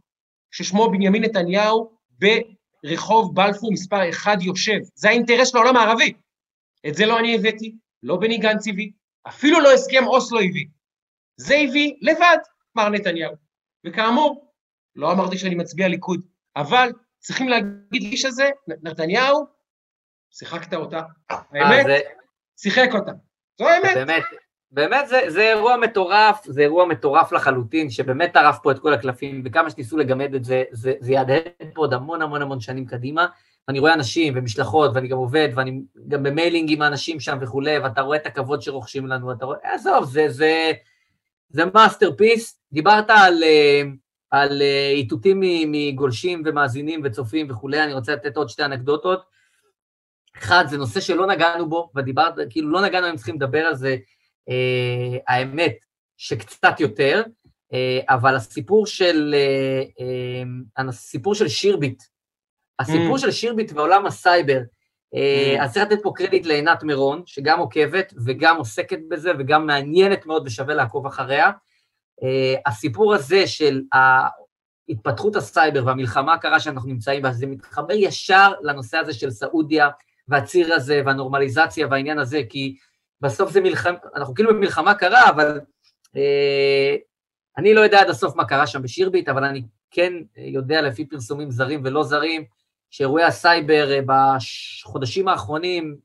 ששמו 0.51 0.91
בנימין 0.91 1.23
נתניהו, 1.23 1.91
ברחוב 2.19 3.35
בלפור 3.35 3.71
מספר 3.71 4.09
1 4.09 4.41
יושב. 4.41 4.79
זה 4.95 5.09
האינטרס 5.09 5.49
של 5.49 5.57
העולם 5.57 5.77
הערבי. 5.77 6.13
את 6.87 6.95
זה 6.95 7.05
לא 7.05 7.19
אני 7.19 7.35
הבאתי, 7.35 7.75
לא 8.03 8.17
בני 8.17 8.37
גנץ 8.37 8.67
הביא, 8.67 8.91
אפילו 9.27 9.59
לא 9.59 9.73
הסכם 9.73 10.07
אוסלו 10.07 10.39
הביא. 10.39 10.65
זה 11.37 11.55
הביא 11.55 11.93
לבד, 12.01 12.37
מר 12.75 12.89
נתניהו. 12.89 13.33
וכאמור, 13.85 14.53
לא 14.95 15.11
אמרתי 15.11 15.37
שאני 15.37 15.55
מצביע 15.55 15.87
ליכוד, 15.87 16.21
אבל 16.55 16.91
צריכים 17.19 17.49
להגיד 17.49 18.03
לאיש 18.03 18.25
הזה, 18.25 18.49
נתניהו, 18.67 19.45
שיחקת 20.31 20.73
אותה. 20.73 21.01
האמת, 21.29 21.85
זה, 21.85 21.99
שיחק 22.57 22.89
אותה. 22.93 23.11
זו 23.59 23.67
האמת. 23.67 23.95
באמת, 23.95 24.23
באמת 24.71 25.07
זה, 25.07 25.21
זה 25.27 25.41
אירוע 25.41 25.77
מטורף, 25.77 26.45
זה 26.45 26.61
אירוע 26.61 26.85
מטורף 26.85 27.31
לחלוטין, 27.31 27.89
שבאמת 27.89 28.33
טרף 28.33 28.59
פה 28.63 28.71
את 28.71 28.79
כל 28.79 28.93
הקלפים, 28.93 29.41
וכמה 29.45 29.69
שניסו 29.69 29.97
לגמד 29.97 30.35
את 30.35 30.43
זה, 30.43 30.63
זה, 30.71 30.93
זה 30.99 31.11
יהדהד 31.11 31.41
פה 31.73 31.81
עוד 31.81 31.93
המון 31.93 32.21
המון 32.21 32.41
המון 32.41 32.59
שנים 32.59 32.85
קדימה. 32.85 33.27
ואני 33.67 33.79
רואה 33.79 33.93
אנשים 33.93 34.33
ומשלחות, 34.35 34.91
ואני 34.93 35.07
גם 35.07 35.17
עובד, 35.17 35.49
ואני 35.55 35.81
גם 36.07 36.23
במיילינג 36.23 36.71
עם 36.71 36.81
האנשים 36.81 37.19
שם 37.19 37.37
וכולי, 37.41 37.79
ואתה 37.79 38.01
רואה 38.01 38.17
את 38.17 38.25
הכבוד 38.25 38.61
שרוכשים 38.61 39.07
לנו, 39.07 39.31
אתה 39.31 39.45
רואה, 39.45 39.57
עזוב, 39.63 40.05
זה, 40.05 40.25
זה, 40.29 40.71
זה 41.49 41.63
masterpiece. 41.73 42.61
דיברת 42.71 43.09
על, 43.09 43.43
על 44.31 44.61
איתותים 44.93 45.41
מגולשים 45.67 46.43
ומאזינים 46.45 47.01
וצופים 47.03 47.47
וכולי, 47.49 47.83
אני 47.83 47.93
רוצה 47.93 48.13
לתת 48.13 48.37
עוד 48.37 48.49
שתי 48.49 48.65
אנקדוטות. 48.65 49.38
אחד, 50.39 50.65
זה 50.67 50.77
נושא 50.77 50.99
שלא 50.99 51.27
נגענו 51.27 51.69
בו, 51.69 51.91
ודיברת, 51.95 52.33
כאילו 52.49 52.69
לא 52.69 52.81
נגענו, 52.81 53.07
הם 53.07 53.15
צריכים 53.15 53.35
לדבר 53.35 53.59
על 53.59 53.75
זה, 53.75 53.97
אה, 54.49 55.17
האמת, 55.27 55.75
שקצת 56.17 56.79
יותר, 56.79 57.23
אה, 57.73 57.99
אבל 58.09 58.35
הסיפור 58.35 58.85
של, 58.85 59.35
אה, 59.37 59.83
אה, 60.79 60.89
הסיפור 60.89 61.35
של 61.35 61.47
שירביט, 61.47 62.03
הסיפור 62.79 63.15
mm. 63.15 63.19
של 63.19 63.31
שירביט 63.31 63.71
ועולם 63.75 64.05
הסייבר, 64.05 64.59
אממ. 65.15 65.61
אז 65.61 65.73
צריך 65.73 65.85
לתת 65.85 66.03
פה 66.03 66.11
קרדיט 66.15 66.45
לעינת 66.45 66.83
מירון, 66.83 67.21
שגם 67.25 67.59
עוקבת 67.59 68.13
וגם 68.25 68.57
עוסקת 68.57 68.99
בזה 69.09 69.31
וגם 69.39 69.65
מעניינת 69.65 70.25
מאוד 70.25 70.43
ושווה 70.45 70.73
לעקוב 70.73 71.05
אחריה. 71.05 71.51
הסיפור 72.65 73.13
הזה 73.13 73.47
של 73.47 73.81
התפתחות 74.89 75.35
הסייבר 75.35 75.85
והמלחמה 75.85 76.33
הקרה 76.33 76.59
שאנחנו 76.59 76.89
נמצאים 76.89 77.21
בה, 77.21 77.31
זה 77.31 77.47
מתחבר 77.47 77.93
ישר 77.93 78.51
לנושא 78.61 78.97
הזה 78.97 79.13
של 79.13 79.31
סעודיה 79.31 79.89
והציר 80.29 80.73
הזה 80.73 81.01
והנורמליזציה 81.05 81.87
והעניין 81.91 82.19
הזה, 82.19 82.41
כי 82.49 82.75
בסוף 83.21 83.51
זה 83.51 83.61
מלחמה, 83.61 83.97
אנחנו 84.15 84.33
כאילו 84.33 84.53
במלחמה 84.53 84.93
קרה, 84.93 85.29
אבל 85.29 85.59
אה, 86.15 86.95
אני 87.57 87.73
לא 87.73 87.81
יודע 87.81 88.01
עד 88.01 88.09
הסוף 88.09 88.35
מה 88.35 88.45
קרה 88.45 88.67
שם 88.67 88.81
בשירביט, 88.81 89.29
אבל 89.29 89.43
אני 89.43 89.61
כן 89.91 90.13
יודע 90.37 90.81
לפי 90.81 91.05
פרסומים 91.05 91.51
זרים 91.51 91.81
ולא 91.83 92.03
זרים, 92.03 92.43
שאירועי 92.91 93.23
הסייבר 93.23 93.99
בחודשים 94.05 95.27
האחרונים 95.27 95.95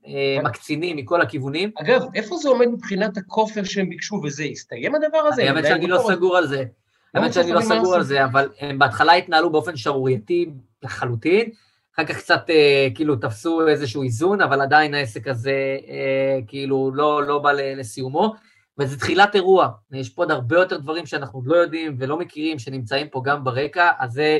מקצינים 0.44 0.96
מכל 0.96 1.20
הכיוונים. 1.20 1.70
אגב, 1.80 2.02
איפה 2.14 2.36
זה 2.36 2.48
עומד 2.48 2.66
מבחינת 2.66 3.16
הכופר 3.16 3.64
שהם 3.64 3.88
ביקשו 3.88 4.20
וזה? 4.24 4.44
הסתיים 4.44 4.94
הדבר 4.94 5.18
הזה? 5.18 5.42
האמת 5.42 5.64
שאני 5.64 5.86
לא 5.86 6.04
סגור 6.08 6.36
על 6.36 6.46
זה. 6.46 6.64
האמת 7.14 7.32
שאני 7.32 7.52
לא 7.52 7.60
סגור 7.60 7.94
על 7.94 8.02
זה, 8.02 8.24
אבל 8.24 8.48
הם 8.60 8.78
בהתחלה 8.78 9.12
התנהלו 9.12 9.52
באופן 9.52 9.76
שערורייתי 9.76 10.50
לחלוטין, 10.82 11.50
אחר 11.94 12.04
כך 12.04 12.18
קצת 12.18 12.50
כאילו 12.94 13.16
תפסו 13.16 13.68
איזשהו 13.68 14.02
איזון, 14.02 14.40
אבל 14.40 14.60
עדיין 14.60 14.94
העסק 14.94 15.28
הזה 15.28 15.78
כאילו 16.46 16.92
לא 16.94 17.38
בא 17.38 17.52
לסיומו. 17.52 18.34
וזה 18.78 18.98
תחילת 18.98 19.34
אירוע, 19.34 19.68
יש 19.92 20.08
פה 20.08 20.22
עוד 20.22 20.30
הרבה 20.30 20.56
יותר 20.56 20.78
דברים 20.78 21.06
שאנחנו 21.06 21.42
לא 21.44 21.56
יודעים 21.56 21.96
ולא 21.98 22.18
מכירים, 22.18 22.58
שנמצאים 22.58 23.08
פה 23.08 23.22
גם 23.24 23.44
ברקע, 23.44 23.90
אז 23.98 24.12
זה, 24.12 24.38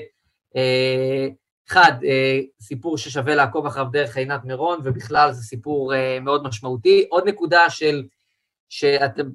אה, 0.57 1.29
אחד, 1.69 1.93
אה, 2.05 2.41
סיפור 2.61 2.99
ששווה 2.99 3.35
לעקוב 3.35 3.67
אחריו 3.67 3.87
דרך 3.93 4.17
עינת 4.17 4.45
מירון, 4.45 4.81
ובכלל 4.85 5.33
זה 5.33 5.43
סיפור 5.43 5.95
אה, 5.95 6.21
מאוד 6.21 6.45
משמעותי. 6.45 7.07
עוד 7.11 7.29
נקודה 7.29 7.71
של, 7.71 8.05
שאתם 8.69 9.27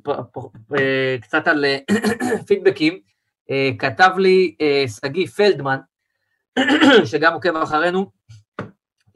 אה, 0.79 1.15
קצת 1.21 1.47
על 1.47 1.65
פידבקים, 2.47 2.99
אה, 3.51 3.69
כתב 3.79 4.11
לי 4.17 4.55
שגיא 4.87 5.25
אה, 5.25 5.31
פלדמן, 5.31 5.77
שגם 7.05 7.33
עוקב 7.33 7.55
אחרינו, 7.55 8.11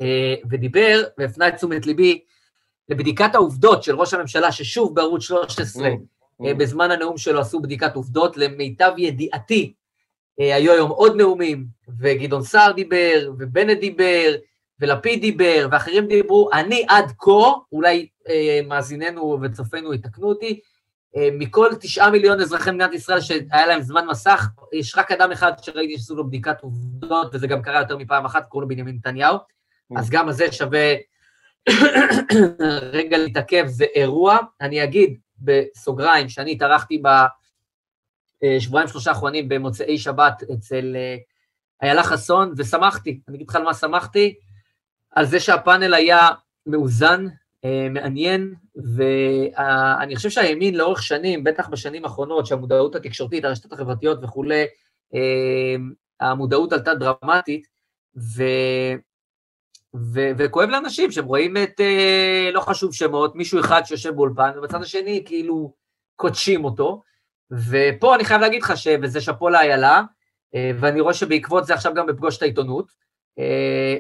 אה, 0.02 0.36
ודיבר 0.50 1.04
והפנה 1.18 1.48
את 1.48 1.56
תשומת 1.56 1.86
ליבי 1.86 2.24
לבדיקת 2.90 3.36
העובדות 3.36 3.84
של 3.84 3.96
ראש 3.96 4.14
הממשלה, 4.14 4.52
ששוב 4.52 4.96
בערוץ 4.96 5.24
13, 5.24 5.90
Mm. 6.42 6.46
אה, 6.46 6.54
בזמן 6.54 6.92
הנאום 6.92 7.18
שלו 7.18 7.40
עשו 7.40 7.60
בדיקת 7.60 7.96
עובדות, 7.96 8.38
למיטב 8.38 8.92
ידיעתי, 8.98 9.74
אה, 10.40 10.56
היו 10.56 10.72
היום 10.72 10.92
עוד 10.92 11.16
נאומים, 11.16 11.66
וגדעון 12.00 12.44
סער 12.44 12.72
דיבר, 12.72 13.32
ובנט 13.40 13.80
דיבר, 13.80 14.36
ולפיד 14.80 15.22
דיבר, 15.22 15.68
ואחרים 15.72 16.08
דיברו, 16.08 16.50
אני 16.54 16.86
עד 16.90 17.12
כה, 17.18 17.52
אולי 17.72 18.08
אה, 18.30 18.60
מאזיננו 18.68 19.38
וצופינו 19.42 19.94
יתקנו 19.94 20.28
אותי, 20.28 20.60
מכל 21.16 21.70
תשעה 21.80 22.12
מיליון 22.12 22.42
אזרחי 22.42 22.72
מדינת 22.72 22.94
ישראל 22.94 23.22
שהיה 23.22 23.68
להם 23.68 23.82
זמן 23.82 24.08
מסך, 24.08 24.48
יש 24.74 24.98
רק 24.98 25.12
אדם 25.12 25.32
אחד 25.32 25.52
שראיתי 25.62 25.98
שעשו 25.98 26.16
לו 26.16 26.28
בדיקת 26.28 26.62
עובדות, 26.62 27.36
וזה 27.36 27.48
גם 27.48 27.62
קרה 27.62 27.80
יותר 27.80 27.98
מפעם 27.98 28.26
אחת, 28.26 28.48
קוראים 28.48 28.70
לו 28.70 28.76
בנימין 28.76 28.96
נתניהו, 28.96 29.38
אז 29.98 30.10
גם 30.10 30.28
על 30.28 30.34
זה 30.34 30.52
שווה 30.52 30.94
רגע 32.98 33.18
להתעכב, 33.18 33.66
זה 33.68 33.86
אירוע. 33.96 34.38
אני 34.62 34.84
אגיד 34.84 35.20
בסוגריים 35.40 36.30
שאני 36.30 36.52
התארחתי 36.52 37.02
בשבועיים 38.44 38.88
שלושה 38.88 39.12
האחרונים 39.12 39.50
במוצאי 39.50 39.98
שבת 39.98 40.44
אצל 40.54 40.96
אה, 40.96 41.18
איילה 41.82 42.04
חסון, 42.04 42.54
ושמחתי. 42.58 43.20
אני 43.28 43.38
אגיד 43.38 43.50
לך 43.50 43.56
על 43.56 43.64
מה 43.64 43.74
שמחתי? 43.74 44.36
על 45.12 45.26
זה 45.26 45.40
שהפאנל 45.40 45.94
היה 45.94 46.30
מאוזן, 46.66 47.26
אה, 47.26 47.34
מעניין, 47.90 48.54
ואני 48.96 50.16
חושב 50.16 50.30
שהימין 50.30 50.76
לאורך 50.76 51.04
שנים, 51.04 51.44
בטח 51.44 51.70
בשנים 51.70 52.06
האחרונות, 52.06 52.46
שהמודעות 52.46 52.96
התקשורתית, 52.96 53.46
הרשתות 53.46 53.74
החברתיות 53.74 54.20
וכולי, 54.24 54.66
אה, 55.16 55.76
המודעות 56.20 56.74
עלתה 56.74 56.94
דרמטית, 56.96 57.68
ו... 58.18 58.44
ו- 59.96 60.32
וכואב 60.38 60.70
לאנשים 60.70 61.12
שהם 61.12 61.26
רואים 61.26 61.58
את, 61.58 61.80
אה, 61.82 62.50
לא 62.54 62.60
חשוב 62.60 62.94
שמות, 62.94 63.36
מישהו 63.36 63.60
אחד 63.60 63.82
שיושב 63.86 64.16
באולפן, 64.16 64.52
ובצד 64.58 64.82
השני 64.82 65.24
כאילו 65.26 65.74
קודשים 66.16 66.66
אותו. 66.66 67.02
ופה 67.52 68.16
אני 68.16 68.26
חייב 68.26 68.42
להגיד 68.42 68.64
לך, 68.64 68.78
ש- 68.78 68.88
וזה 69.02 69.22
שאפו 69.22 69.50
לאיילה, 69.50 70.02
אה, 70.56 70.72
ואני 70.80 71.02
רואה 71.02 71.14
שבעקבות 71.14 71.66
זה 71.66 71.74
עכשיו 71.74 71.94
גם 71.94 72.08
בפגוש 72.08 72.38
את 72.38 72.42
העיתונות, 72.42 72.86
אה, 72.88 72.94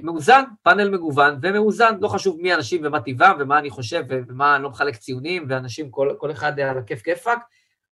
מאוזן, 0.03 0.43
פאנל 0.63 0.89
מגוון 0.89 1.39
ומאוזן, 1.41 1.95
לא 2.01 2.07
חשוב 2.07 2.41
מי 2.41 2.51
האנשים 2.51 2.81
ומה 2.85 3.01
טבעם 3.01 3.37
ומה 3.39 3.59
אני 3.59 3.69
חושב 3.69 4.03
ומה 4.09 4.55
אני 4.55 4.63
לא 4.63 4.69
מחלק 4.69 4.95
ציונים, 4.95 5.45
ואנשים, 5.49 5.91
כל, 5.91 6.15
כל 6.17 6.31
אחד 6.31 6.59
על 6.59 6.77
הכיף 6.77 7.01
כיפאק, 7.01 7.39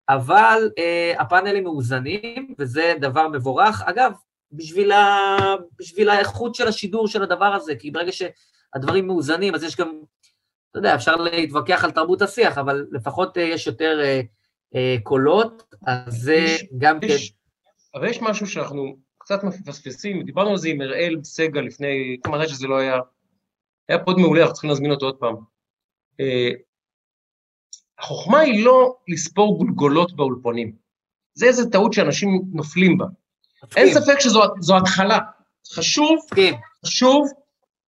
אבל 0.09 0.69
אה, 0.77 1.13
הפאנלים 1.21 1.63
מאוזנים, 1.63 2.53
וזה 2.59 2.93
דבר 2.99 3.27
מבורך. 3.27 3.81
אגב, 3.85 4.11
בשביל, 4.51 4.91
ה... 4.91 5.37
בשביל 5.79 6.09
האיכות 6.09 6.55
של 6.55 6.67
השידור 6.67 7.07
של 7.07 7.23
הדבר 7.23 7.45
הזה, 7.53 7.75
כי 7.75 7.91
ברגע 7.91 8.11
שהדברים 8.11 9.07
מאוזנים, 9.07 9.55
אז 9.55 9.63
יש 9.63 9.75
גם, 9.75 10.01
אתה 10.71 10.79
יודע, 10.79 10.95
אפשר 10.95 11.15
להתווכח 11.15 11.83
על 11.83 11.91
תרבות 11.91 12.21
השיח, 12.21 12.57
אבל 12.57 12.85
לפחות 12.91 13.37
אה, 13.37 13.43
יש 13.43 13.67
יותר 13.67 13.99
אה, 14.03 14.21
אה, 14.75 14.95
קולות, 15.03 15.63
אז 15.87 16.13
זה 16.13 16.33
יש- 16.33 16.65
גם 16.77 16.99
כן... 16.99 17.07
יש, 17.07 17.33
אבל 17.95 18.07
יש 18.07 18.21
משהו 18.21 18.47
שאנחנו 18.47 18.97
קצת 19.29 19.43
מפספסים, 19.43 20.23
דיברנו 20.23 20.49
על 20.49 20.57
זה 20.57 20.69
עם 20.69 20.81
אראל 20.81 21.19
סגל 21.23 21.61
לפני, 21.61 22.17
כמובן 22.23 22.47
שזה 22.47 22.67
לא 22.67 22.77
היה, 22.77 22.97
היה 23.89 24.03
פוד 24.05 24.17
מעולה, 24.17 24.41
אנחנו 24.41 24.53
צריכים 24.53 24.69
להזמין 24.69 24.91
אותו 24.91 25.05
עוד 25.05 25.15
פעם. 25.15 25.35
אה, 26.19 26.49
החוכמה 27.99 28.39
היא 28.39 28.65
לא 28.65 28.95
לספור 29.07 29.57
גולגולות 29.57 30.15
באולפנים. 30.15 30.75
זה 31.33 31.45
איזה 31.45 31.69
טעות 31.69 31.93
שאנשים 31.93 32.41
נופלים 32.53 32.97
בה. 32.97 33.05
אין 33.75 33.93
ספק 33.93 34.19
שזו 34.19 34.77
התחלה. 34.77 35.19
חשוב. 35.73 36.25
חשוב 36.85 37.29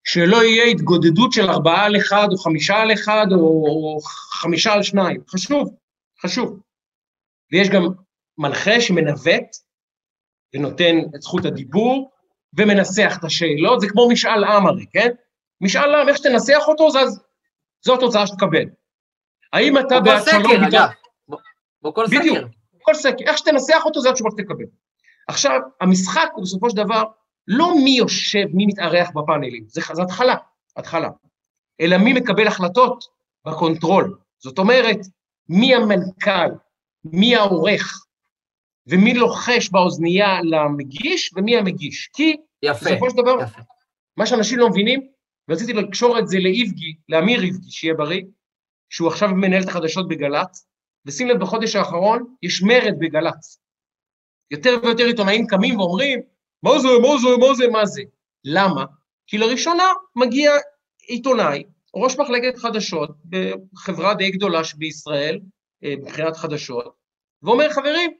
שלא 0.03 0.43
יהיה 0.43 0.63
התגודדות 0.63 1.31
של 1.31 1.49
ארבעה 1.49 1.85
על 1.85 1.97
אחד, 1.97 2.27
או 2.31 2.37
חמישה 2.37 2.75
על 2.75 2.93
אחד, 2.93 3.27
או 3.31 3.99
חמישה 4.31 4.73
על 4.73 4.83
שניים. 4.83 5.21
חשוב, 5.29 5.75
חשוב. 6.21 6.59
ויש 7.51 7.69
גם 7.69 7.83
מנחה 8.37 8.81
שמנווט 8.81 9.66
ונותן 10.55 10.97
את 11.15 11.21
זכות 11.21 11.45
הדיבור 11.45 12.11
ומנסח 12.57 13.17
את 13.19 13.23
השאלות, 13.23 13.81
זה 13.81 13.89
כמו 13.89 14.09
משאל 14.09 14.43
עם 14.43 14.67
הרי, 14.67 14.85
כן? 14.91 15.09
משאל 15.61 15.95
עם, 15.95 16.09
איך 16.09 16.17
שתנסח 16.17 16.63
אותו, 16.67 16.91
זה, 16.91 16.99
זו 17.85 17.93
התוצאה 17.93 18.27
שתקבל. 18.27 18.65
האם 19.53 19.77
אתה 19.77 19.87
כמו 19.89 19.97
כל 19.97 20.03
בעד 20.03 20.23
שלום 20.25 20.43
סקר. 20.43 20.67
אגב. 20.67 20.89
כמו 21.81 21.93
כל 21.93 22.05
בדיוק. 22.05 22.37
סקר. 22.37 22.47
כל 22.81 22.93
סקר, 22.93 23.25
איך 23.27 23.37
שתנסח 23.37 23.81
אותו, 23.85 24.01
זה 24.01 24.09
התשובה 24.09 24.29
שתקבל. 24.31 24.65
עכשיו, 25.27 25.59
המשחק 25.81 26.29
הוא 26.33 26.43
בסופו 26.43 26.69
של 26.69 26.77
דבר 26.77 27.03
לא 27.47 27.75
מי 27.83 27.91
יושב, 27.91 28.45
מי 28.53 28.65
מתארח 28.65 29.09
בפאנלים, 29.09 29.65
זה, 29.67 29.81
זה 29.93 30.01
התחלה, 30.01 30.35
התחלה, 30.77 31.09
אלא 31.81 31.97
מי 31.97 32.13
מקבל 32.13 32.47
החלטות 32.47 33.03
ב 33.47 33.55
control. 33.55 34.17
זאת 34.39 34.59
אומרת, 34.59 34.97
מי 35.49 35.75
המנכ"ל, 35.75 36.49
מי 37.03 37.35
העורך, 37.35 38.06
ומי 38.87 39.13
לוחש 39.13 39.69
באוזנייה 39.69 40.39
למגיש, 40.43 41.31
ומי 41.35 41.57
המגיש. 41.57 42.09
כי 42.13 42.35
יפה, 42.63 42.85
בסופו 42.85 43.09
של 43.09 43.17
דבר, 43.17 43.37
יפה. 43.43 43.61
מה 44.17 44.25
שאנשים 44.25 44.59
לא 44.59 44.69
מבינים, 44.69 45.07
ורציתי 45.49 45.73
לקשור 45.73 46.19
את 46.19 46.27
זה 46.27 46.39
לאיבגי, 46.39 46.95
לאמיר 47.09 47.41
איבגי, 47.41 47.71
שיהיה 47.71 47.93
בריא, 47.93 48.21
שהוא 48.89 49.07
עכשיו 49.07 49.29
מנהל 49.29 49.63
את 49.63 49.67
החדשות 49.67 50.07
בגל"צ, 50.07 50.67
ושים 51.05 51.27
לב, 51.27 51.39
בחודש 51.39 51.75
האחרון 51.75 52.35
יש 52.43 52.63
מרד 52.63 52.93
בגל"צ. 52.99 53.59
יותר 54.51 54.75
ויותר 54.83 55.03
עיתונאים 55.03 55.47
קמים 55.47 55.79
ואומרים, 55.79 56.19
מה 56.63 56.79
זה, 56.79 56.87
מה 57.01 57.17
זה, 57.17 57.27
מה 57.39 57.55
זה, 57.55 57.67
מה 57.67 57.85
זה? 57.85 58.01
למה? 58.43 58.85
כי 59.27 59.37
לראשונה 59.37 59.83
מגיע 60.15 60.51
עיתונאי, 61.07 61.63
ראש 61.95 62.19
מחלקת 62.19 62.57
חדשות 62.57 63.09
בחברה 63.25 64.13
די 64.13 64.31
גדולה 64.31 64.61
בישראל, 64.77 65.39
אה, 65.83 65.93
מבחינת 65.97 66.37
חדשות, 66.37 66.95
ואומר, 67.43 67.69
חברים, 67.69 68.11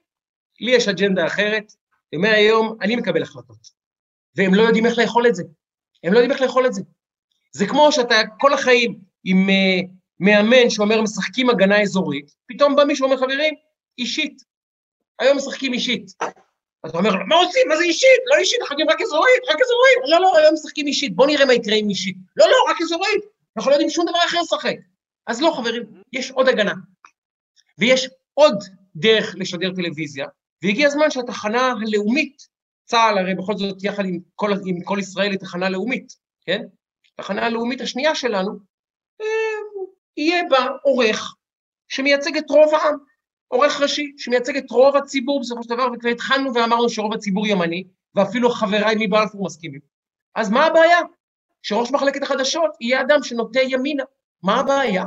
לי 0.60 0.72
יש 0.72 0.88
אג'נדה 0.88 1.26
אחרת, 1.26 1.74
ומהיום 2.16 2.78
אני 2.82 2.96
מקבל 2.96 3.22
החלטות. 3.22 3.78
והם 4.36 4.54
לא 4.54 4.62
יודעים 4.62 4.86
איך 4.86 4.98
לאכול 4.98 5.28
את 5.28 5.36
זה. 5.36 5.44
הם 6.04 6.14
לא 6.14 6.18
יודעים 6.18 6.32
איך 6.32 6.42
לאכול 6.42 6.66
את 6.66 6.74
זה. 6.74 6.82
זה 7.52 7.68
כמו 7.68 7.92
שאתה 7.92 8.16
כל 8.40 8.54
החיים 8.54 9.00
עם 9.24 9.48
uh, 9.50 9.88
מאמן 10.20 10.70
שאומר 10.70 11.02
משחקים 11.02 11.50
הגנה 11.50 11.82
אזורית, 11.82 12.36
פתאום 12.48 12.76
בא 12.76 12.84
מישהו 12.84 13.06
ואומר, 13.06 13.22
חברים, 13.22 13.54
אישית. 13.98 14.44
היום 15.20 15.38
משחקים 15.38 15.74
אישית. 15.74 16.12
אתה 16.86 16.98
אומר, 16.98 17.12
מה 17.28 17.36
עושים? 17.36 17.68
מה 17.68 17.78
זה 17.78 17.84
אישית? 17.84 18.20
לא 18.26 18.36
אישית, 18.40 18.60
יודעים 18.72 18.90
רק 18.90 19.02
אזורית, 19.02 19.42
רק 19.50 19.58
אזורית. 19.62 20.12
לא, 20.12 20.20
לא, 20.22 20.38
היום 20.38 20.54
משחקים 20.54 20.88
אישית, 20.88 21.16
בואו 21.16 21.28
נראה 21.28 21.46
מה 21.46 21.54
יקרה 21.54 21.76
עם 21.76 21.90
אישית. 21.90 22.18
לא, 22.38 22.46
לא, 22.48 22.56
רק 22.70 22.82
אזורית. 22.82 23.22
אנחנו 23.58 23.72
לא 23.72 23.76
יודעים 23.76 23.90
שום 23.90 24.06
דבר 24.10 24.20
אחר 24.26 24.42
לשחק. 24.42 24.76
אז 25.28 25.42
לא, 25.42 25.54
חברים, 25.58 25.84
יש 26.14 26.32
עוד 26.32 26.50
הגנה. 26.50 26.74
ויש 27.78 28.10
עוד 28.34 28.64
דרך 28.96 29.36
לשדר 29.38 29.76
טלוויזיה, 29.76 30.26
והגיע 30.64 30.88
הזמן 30.88 31.12
שהתחנה 31.12 31.74
הלאומית, 31.82 32.48
צה"ל 32.86 33.18
הרי 33.18 33.36
בכל 33.36 33.58
זאת 33.58 33.84
יחד 33.84 34.06
עם 34.06 34.20
כל, 34.36 34.52
עם 34.66 34.84
כל 34.84 34.98
ישראל 35.00 35.32
היא 35.32 35.40
תחנה 35.40 35.70
לאומית, 35.70 36.14
כן? 36.46 36.64
התחנה 37.20 37.46
הלאומית 37.46 37.82
השנייה 37.82 38.16
שלנו, 38.16 38.52
אה, 39.22 39.26
יהיה 40.18 40.44
בה 40.50 40.68
עורך 40.84 41.36
שמייצג 41.88 42.38
את 42.38 42.50
רוב 42.50 42.74
העם, 42.74 42.98
עורך 43.48 43.82
ראשי 43.82 44.14
שמייצג 44.18 44.58
את 44.58 44.72
רוב 44.72 44.96
הציבור 44.96 45.40
בסופו 45.40 45.64
של 45.64 45.70
דבר, 45.70 45.88
וכבר 45.94 46.10
התחלנו 46.10 46.54
ואמרנו 46.54 46.90
שרוב 46.90 47.14
הציבור 47.14 47.48
ימני, 47.48 47.84
ואפילו 48.16 48.50
חבריי 48.50 48.96
מבלפור 49.00 49.46
מסכימים. 49.46 49.80
אז 50.36 50.50
מה 50.50 50.66
הבעיה? 50.66 50.98
שראש 51.62 51.92
מחלקת 51.92 52.24
החדשות 52.24 52.72
יהיה 52.82 53.02
אדם 53.02 53.24
שנוטה 53.24 53.60
ימינה. 53.64 54.04
מה 54.44 54.60
הבעיה? 54.60 55.06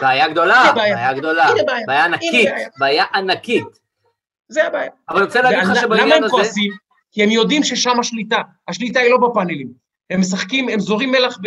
בעיה 0.00 0.28
גדולה, 0.28 0.72
בעיה. 0.74 1.12
גדולה, 1.12 1.46
בעיה. 1.86 2.04
ענקית. 2.04 2.48
בעיה 2.78 3.04
ענקית. 3.14 3.85
זה 4.48 4.66
הבעיה. 4.66 4.90
אבל 5.08 5.16
אני 5.16 5.26
רוצה 5.26 5.42
להגיד 5.42 5.58
לך 5.58 5.80
שבעניין 5.80 6.12
הם 6.12 6.24
הזה... 6.24 6.30
כועסים? 6.30 6.72
כי 7.12 7.22
הם 7.22 7.30
יודעים 7.30 7.62
ששם 7.62 8.00
השליטה. 8.00 8.42
השליטה 8.68 9.00
היא 9.00 9.10
לא 9.10 9.28
בפאנלים. 9.28 9.72
הם 10.10 10.20
משחקים, 10.20 10.68
הם 10.68 10.80
זורים 10.80 11.12
מלח 11.12 11.38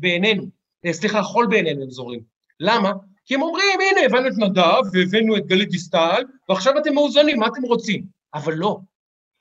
בעינינו. 0.00 0.46
אה, 0.86 0.92
סליחה, 0.92 1.22
חול 1.22 1.46
בעינינו 1.46 1.82
הם 1.82 1.90
זורים. 1.90 2.20
למה? 2.60 2.92
כי 3.24 3.34
הם 3.34 3.42
אומרים, 3.42 3.78
הנה, 3.80 4.06
הבאנו 4.06 4.28
את 4.28 4.38
נדב, 4.38 4.82
והבאנו 4.92 5.36
את 5.36 5.46
גלית 5.46 5.68
דיסטל, 5.68 6.22
ועכשיו 6.48 6.78
אתם 6.78 6.94
מאוזנים, 6.94 7.38
מה 7.38 7.46
אתם 7.46 7.62
רוצים? 7.62 8.06
אבל 8.34 8.54
לא. 8.54 8.78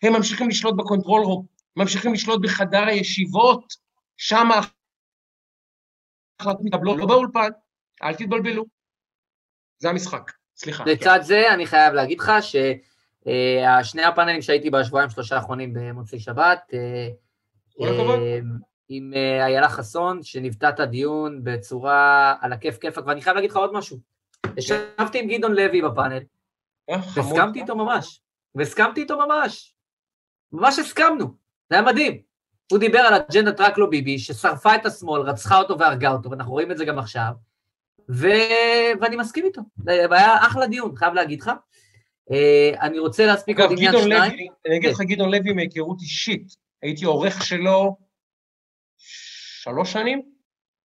הם 0.03 0.13
ממשיכים 0.13 0.49
לשלוט 0.49 0.75
ב 0.75 0.81
control 0.81 1.23
room, 1.23 1.45
ממשיכים 1.75 2.13
לשלוט 2.13 2.41
בחדר 2.41 2.87
הישיבות, 2.87 3.73
שם 4.17 4.47
ההחלטות 4.51 4.75
מתקבלות, 6.65 6.97
לא 6.97 7.05
באולפן, 7.05 7.49
אל 8.03 8.15
תתבלבלו. 8.15 8.65
זה 9.77 9.89
המשחק. 9.89 10.31
סליחה. 10.55 10.83
לצד 10.87 11.19
זה, 11.21 11.53
אני 11.53 11.65
חייב 11.65 11.93
להגיד 11.93 12.19
לך 12.19 12.31
ששני 12.41 14.03
הפאנלים 14.03 14.41
שהייתי 14.41 14.69
בשבועיים 14.69 15.09
שלושה 15.09 15.35
האחרונים 15.35 15.73
במוצאי 15.73 16.19
שבת, 16.19 16.73
אה. 16.73 17.09
אה, 17.81 18.39
עם 18.89 19.13
אה, 19.15 19.45
איילה 19.45 19.69
חסון, 19.69 20.23
שניווטה 20.23 20.69
את 20.69 20.79
הדיון 20.79 21.39
בצורה 21.43 22.35
על 22.41 22.53
הכיף 22.53 22.77
כיפאק, 22.77 23.07
ואני 23.07 23.21
חייב 23.21 23.35
להגיד 23.35 23.51
לך 23.51 23.57
עוד 23.57 23.73
משהו. 23.73 23.97
ישבתי 24.57 25.19
עם 25.19 25.27
גדעון 25.27 25.53
לוי 25.53 25.81
בפאנל, 25.81 26.19
אה. 26.89 26.95
והסכמתי 27.15 27.61
איתו 27.61 27.75
ממש. 27.75 28.21
והסכמתי 28.55 29.01
איתו 29.01 29.17
ממש. 29.17 29.75
ממש 30.51 30.79
הסכמנו, 30.79 31.25
זה 31.69 31.75
היה 31.75 31.81
מדהים. 31.81 32.21
הוא 32.71 32.79
דיבר 32.79 32.99
על 32.99 33.13
אג'נדת 33.13 33.61
רק 33.61 33.77
לא 33.77 33.89
ביבי, 33.89 34.19
ששרפה 34.19 34.75
את 34.75 34.85
השמאל, 34.85 35.21
רצחה 35.21 35.57
אותו 35.57 35.79
והרגה 35.79 36.11
אותו, 36.11 36.31
ואנחנו 36.31 36.51
רואים 36.51 36.71
את 36.71 36.77
זה 36.77 36.85
גם 36.85 36.99
עכשיו, 36.99 37.31
ו... 38.09 38.27
ואני 39.01 39.15
מסכים 39.15 39.45
איתו. 39.45 39.61
היה 39.87 40.37
אחלה 40.37 40.67
דיון, 40.67 40.95
חייב 40.95 41.13
להגיד 41.13 41.41
לך. 41.41 41.51
אה, 42.31 42.71
אני 42.81 42.99
רוצה 42.99 43.25
להספיק 43.25 43.59
עוד 43.59 43.71
עניין 43.71 43.93
שניים. 44.01 44.49
אני 44.67 44.77
אגיד 44.77 44.89
לך, 44.89 44.97
כן. 44.97 45.03
גדעון 45.03 45.31
לוי 45.31 45.53
מהיכרות 45.53 46.01
אישית, 46.01 46.55
הייתי 46.81 47.05
עורך 47.05 47.45
שלו 47.45 47.97
שלוש 48.97 49.91
שנים, 49.91 50.21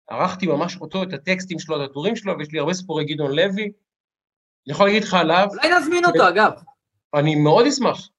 ערכתי 0.10 0.48
ממש 0.48 0.78
אותו, 0.82 1.04
את 1.04 1.14
הטקסטים 1.14 1.60
שלו, 1.60 1.84
את 1.84 1.90
הטורים 1.90 2.16
שלו, 2.16 2.38
ויש 2.38 2.52
לי 2.52 2.60
הרבה 2.60 2.74
סיפורי 2.74 3.06
גדעון 3.06 3.32
לוי. 3.32 3.64
אני 3.64 4.74
יכול 4.74 4.86
להגיד 4.86 5.04
לך 5.04 5.14
עליו... 5.14 5.48
אולי 5.52 5.80
נזמין 5.80 6.06
אותו, 6.06 6.28
אגב. 6.30 6.52
אני 7.14 7.36
מאוד 7.36 7.66
אשמח. 7.66 8.10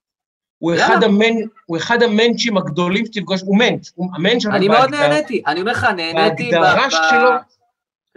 הוא 0.59 0.75
אחד, 0.75 1.03
המנ... 1.03 1.35
הוא 1.67 1.77
אחד 1.77 2.03
המנצ'ים 2.03 2.57
הגדולים 2.57 3.07
שתפגוש, 3.07 3.43
הוא 3.43 3.59
מנץ', 3.59 3.93
הוא 3.95 4.11
המנץ' 4.15 4.47
אני 4.47 4.69
מאוד 4.69 4.91
נהניתי, 4.91 5.43
אני 5.47 5.61
אומר 5.61 5.73
לך, 5.73 5.85
נהניתי. 5.85 6.51
בהגדרה 6.51 6.91
שלו, 6.91 7.31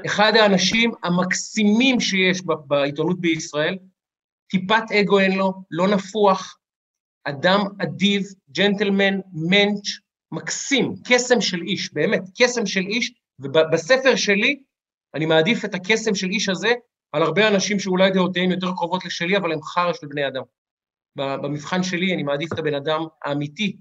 אחד 0.05 0.35
האנשים 0.35 0.91
המקסימים 1.03 1.99
שיש 1.99 2.41
בעיתונות 2.67 3.21
בישראל, 3.21 3.77
טיפת 4.49 4.83
אגו 5.01 5.19
אין 5.19 5.37
לו, 5.37 5.53
לא 5.71 5.87
נפוח, 5.87 6.59
אדם 7.23 7.59
אדיב, 7.81 8.23
ג'נטלמן, 8.51 9.19
מענץ', 9.33 9.87
מקסים, 10.31 10.95
קסם 11.07 11.41
של 11.41 11.61
איש, 11.61 11.93
באמת, 11.93 12.21
קסם 12.41 12.65
של 12.65 12.81
איש, 12.81 13.13
ובספר 13.39 14.15
שלי 14.15 14.63
אני 15.15 15.25
מעדיף 15.25 15.65
את 15.65 15.73
הקסם 15.73 16.15
של 16.15 16.27
איש 16.27 16.49
הזה 16.49 16.69
על 17.11 17.23
הרבה 17.23 17.47
אנשים 17.47 17.79
שאולי 17.79 18.11
דעותיהם 18.11 18.51
יותר 18.51 18.71
קרובות 18.77 19.05
לשלי, 19.05 19.37
אבל 19.37 19.51
הם 19.51 19.61
חרא 19.61 19.93
של 19.93 20.07
בני 20.07 20.27
אדם. 20.27 20.43
במבחן 21.15 21.83
שלי 21.83 22.13
אני 22.13 22.23
מעדיף 22.23 22.53
את 22.53 22.59
הבן 22.59 22.73
אדם 22.73 23.01
האמיתי, 23.23 23.77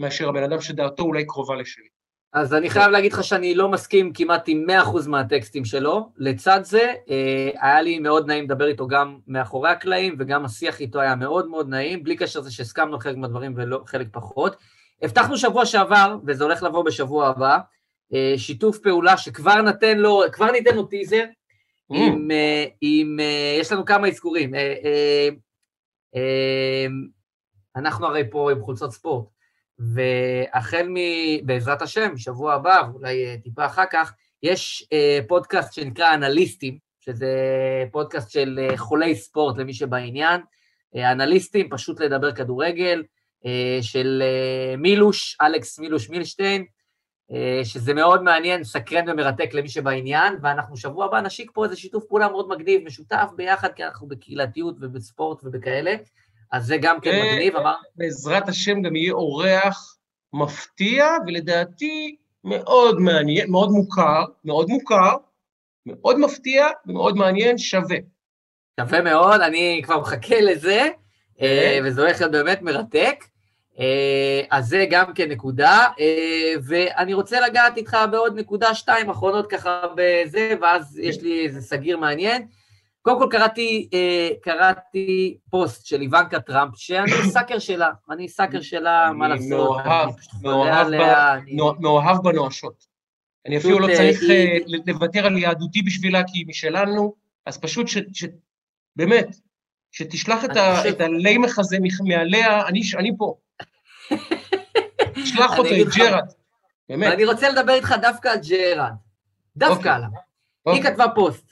מאשר 0.00 0.28
הבן 0.28 0.42
אדם 0.42 0.60
שדעתו 0.60 1.02
אולי 1.02 1.26
קרובה 1.26 1.56
לשלי. 1.56 1.88
אז 2.32 2.54
אני 2.54 2.70
חייב 2.70 2.90
להגיד 2.90 3.12
לך 3.12 3.24
שאני 3.24 3.54
לא 3.54 3.68
מסכים 3.68 4.12
כמעט 4.12 4.44
עם 4.46 4.66
100% 5.04 5.08
מהטקסטים 5.08 5.64
שלו. 5.64 6.08
לצד 6.16 6.60
זה, 6.62 6.92
אה, 7.10 7.50
היה 7.60 7.82
לי 7.82 7.98
מאוד 7.98 8.26
נעים 8.26 8.44
לדבר 8.44 8.66
איתו 8.66 8.86
גם 8.86 9.18
מאחורי 9.26 9.70
הקלעים, 9.70 10.16
וגם 10.18 10.44
השיח 10.44 10.80
איתו 10.80 11.00
היה 11.00 11.14
מאוד 11.14 11.48
מאוד 11.48 11.68
נעים, 11.68 12.04
בלי 12.04 12.16
קשר 12.16 12.40
לזה 12.40 12.52
שהסכמנו 12.52 12.98
חלק 12.98 13.16
מהדברים 13.16 13.54
וחלק 13.82 14.08
פחות. 14.12 14.56
הבטחנו 15.02 15.36
שבוע 15.36 15.66
שעבר, 15.66 16.16
וזה 16.26 16.44
הולך 16.44 16.62
לבוא 16.62 16.84
בשבוע 16.84 17.28
הבא, 17.28 17.58
אה, 18.14 18.34
שיתוף 18.36 18.78
פעולה 18.78 19.16
שכבר 19.16 19.62
נתן 19.62 19.98
לו, 19.98 20.22
כבר 20.32 20.50
ניתן 20.50 20.76
לו 20.76 20.82
טיזר, 20.84 21.24
mm. 21.92 21.96
עם, 21.96 22.30
אה, 22.30 22.64
עם, 22.80 23.16
יש 23.60 23.72
לנו 23.72 23.84
כמה 23.84 24.08
אזכורים. 24.08 24.50
אנחנו 27.76 28.06
הרי 28.06 28.30
פה 28.30 28.52
עם 28.52 28.60
חולצות 28.60 28.92
ספורט. 28.92 29.39
והחל 29.80 30.86
מ... 30.88 30.96
בעזרת 31.46 31.82
השם, 31.82 32.16
שבוע 32.16 32.54
הבא, 32.54 32.82
ואולי 32.92 33.26
אה, 33.26 33.36
טיפה 33.42 33.66
אחר 33.66 33.84
כך, 33.90 34.12
יש 34.42 34.88
אה, 34.92 35.18
פודקאסט 35.28 35.72
שנקרא 35.72 36.14
אנליסטים, 36.14 36.78
שזה 37.00 37.34
פודקאסט 37.92 38.30
של 38.30 38.60
אה, 38.62 38.76
חולי 38.76 39.14
ספורט 39.14 39.58
למי 39.58 39.74
שבעניין. 39.74 40.40
אנליסטים, 40.96 41.68
פשוט 41.70 42.00
לדבר 42.00 42.32
כדורגל, 42.32 43.02
של 43.80 44.22
מילוש, 44.78 45.36
אלכס 45.42 45.78
מילוש 45.78 46.10
מילשטיין, 46.10 46.64
שזה 47.64 47.94
מאוד 47.94 48.22
מעניין, 48.22 48.64
סקרן 48.64 49.08
ומרתק 49.08 49.54
למי 49.54 49.68
שבעניין, 49.68 50.34
ואנחנו 50.42 50.76
שבוע 50.76 51.04
הבא 51.04 51.20
נשיק 51.20 51.50
פה 51.54 51.64
איזה 51.64 51.76
שיתוף 51.76 52.04
פעולה 52.08 52.28
מאוד 52.28 52.48
מגניב, 52.48 52.82
משותף 52.84 53.30
ביחד, 53.36 53.72
כי 53.72 53.84
אנחנו 53.84 54.08
בקהילתיות 54.08 54.76
ובספורט 54.80 55.44
ובכאלה. 55.44 55.96
אז 56.52 56.66
זה 56.66 56.76
גם 56.76 57.00
כן 57.00 57.22
מגניב, 57.22 57.56
אמר... 57.56 57.74
בעזרת 57.96 58.48
השם 58.48 58.82
גם 58.82 58.96
יהיה 58.96 59.12
אורח 59.12 59.96
מפתיע, 60.32 61.06
ולדעתי 61.26 62.16
מאוד 62.44 63.00
מעניין, 63.00 63.50
מאוד 63.50 63.70
מוכר, 63.70 64.24
מאוד 64.44 64.68
מוכר, 64.68 65.16
מאוד 65.86 66.18
מפתיע 66.18 66.66
ומאוד 66.86 67.16
מעניין, 67.16 67.58
שווה. 67.58 67.96
שווה 68.80 69.00
מאוד, 69.00 69.40
אני 69.40 69.80
כבר 69.84 70.00
מחכה 70.00 70.40
לזה, 70.40 70.88
אה, 71.40 71.78
כן. 71.80 71.82
וזה 71.84 72.00
הולך 72.00 72.20
להיות 72.20 72.32
באמת 72.32 72.62
מרתק. 72.62 73.24
אה, 73.80 74.42
אז 74.50 74.68
זה 74.68 74.86
גם 74.90 75.14
כן 75.14 75.28
נקודה, 75.28 75.86
אה, 76.00 76.52
ואני 76.62 77.14
רוצה 77.14 77.40
לגעת 77.40 77.76
איתך 77.76 77.96
בעוד 78.10 78.38
נקודה 78.38 78.74
שתיים 78.74 79.10
אחרונות 79.10 79.50
ככה 79.50 79.82
בזה, 79.94 80.54
ואז 80.60 80.98
יש 80.98 81.22
לי 81.22 81.46
איזה 81.46 81.60
סגיר 81.60 81.96
מעניין. 81.96 82.46
קודם 83.18 83.30
כל 83.30 83.36
קראתי, 83.38 83.88
אה, 83.94 84.28
קראתי 84.42 85.38
פוסט 85.50 85.86
של 85.86 86.00
איוונקה 86.00 86.40
טראמפ, 86.40 86.72
שאני 86.76 87.10
sucker 87.32 87.58
שלה, 87.58 87.90
אני 88.10 88.28
sucker 88.28 88.60
שלה, 88.60 89.10
מה 89.14 89.28
לעשות, 89.28 89.48
מאוהב, 89.50 90.10
מאוהב, 90.42 90.88
מאוהב 91.80 92.16
בנואשות. 92.22 92.86
אני 93.46 93.56
אפילו 93.56 93.78
לא 93.78 93.86
צריך 93.96 94.20
אה, 94.30 94.34
אה, 94.34 94.56
לוותר 94.86 95.26
על 95.26 95.38
יהדותי 95.38 95.82
בשבילה, 95.82 96.22
כי 96.26 96.38
היא 96.38 96.46
משלנו, 96.48 97.14
אז 97.46 97.58
פשוט 97.58 97.88
ש... 97.88 97.96
באמת, 98.96 99.36
שתשלח 99.92 100.44
את 100.88 101.00
הלימך 101.00 101.58
הזה 101.58 101.76
מעליה, 102.04 102.68
אני 102.68 103.12
פה. 103.18 103.34
תשלח 105.14 105.58
אותו 105.58 105.68
עם 105.68 105.86
ג'רד, 105.96 106.26
באמת. 106.88 107.12
אני 107.12 107.24
רוצה 107.24 107.48
לדבר 107.48 107.72
איתך 107.72 107.94
דווקא 108.02 108.28
על 108.28 108.38
ג'רד, 108.48 108.92
דווקא 109.56 109.76
אוקיי. 109.76 109.92
עליו. 109.92 110.08
היא 110.66 110.78
אוקיי. 110.78 110.90
כתבה 110.90 111.06
פוסט. 111.14 111.49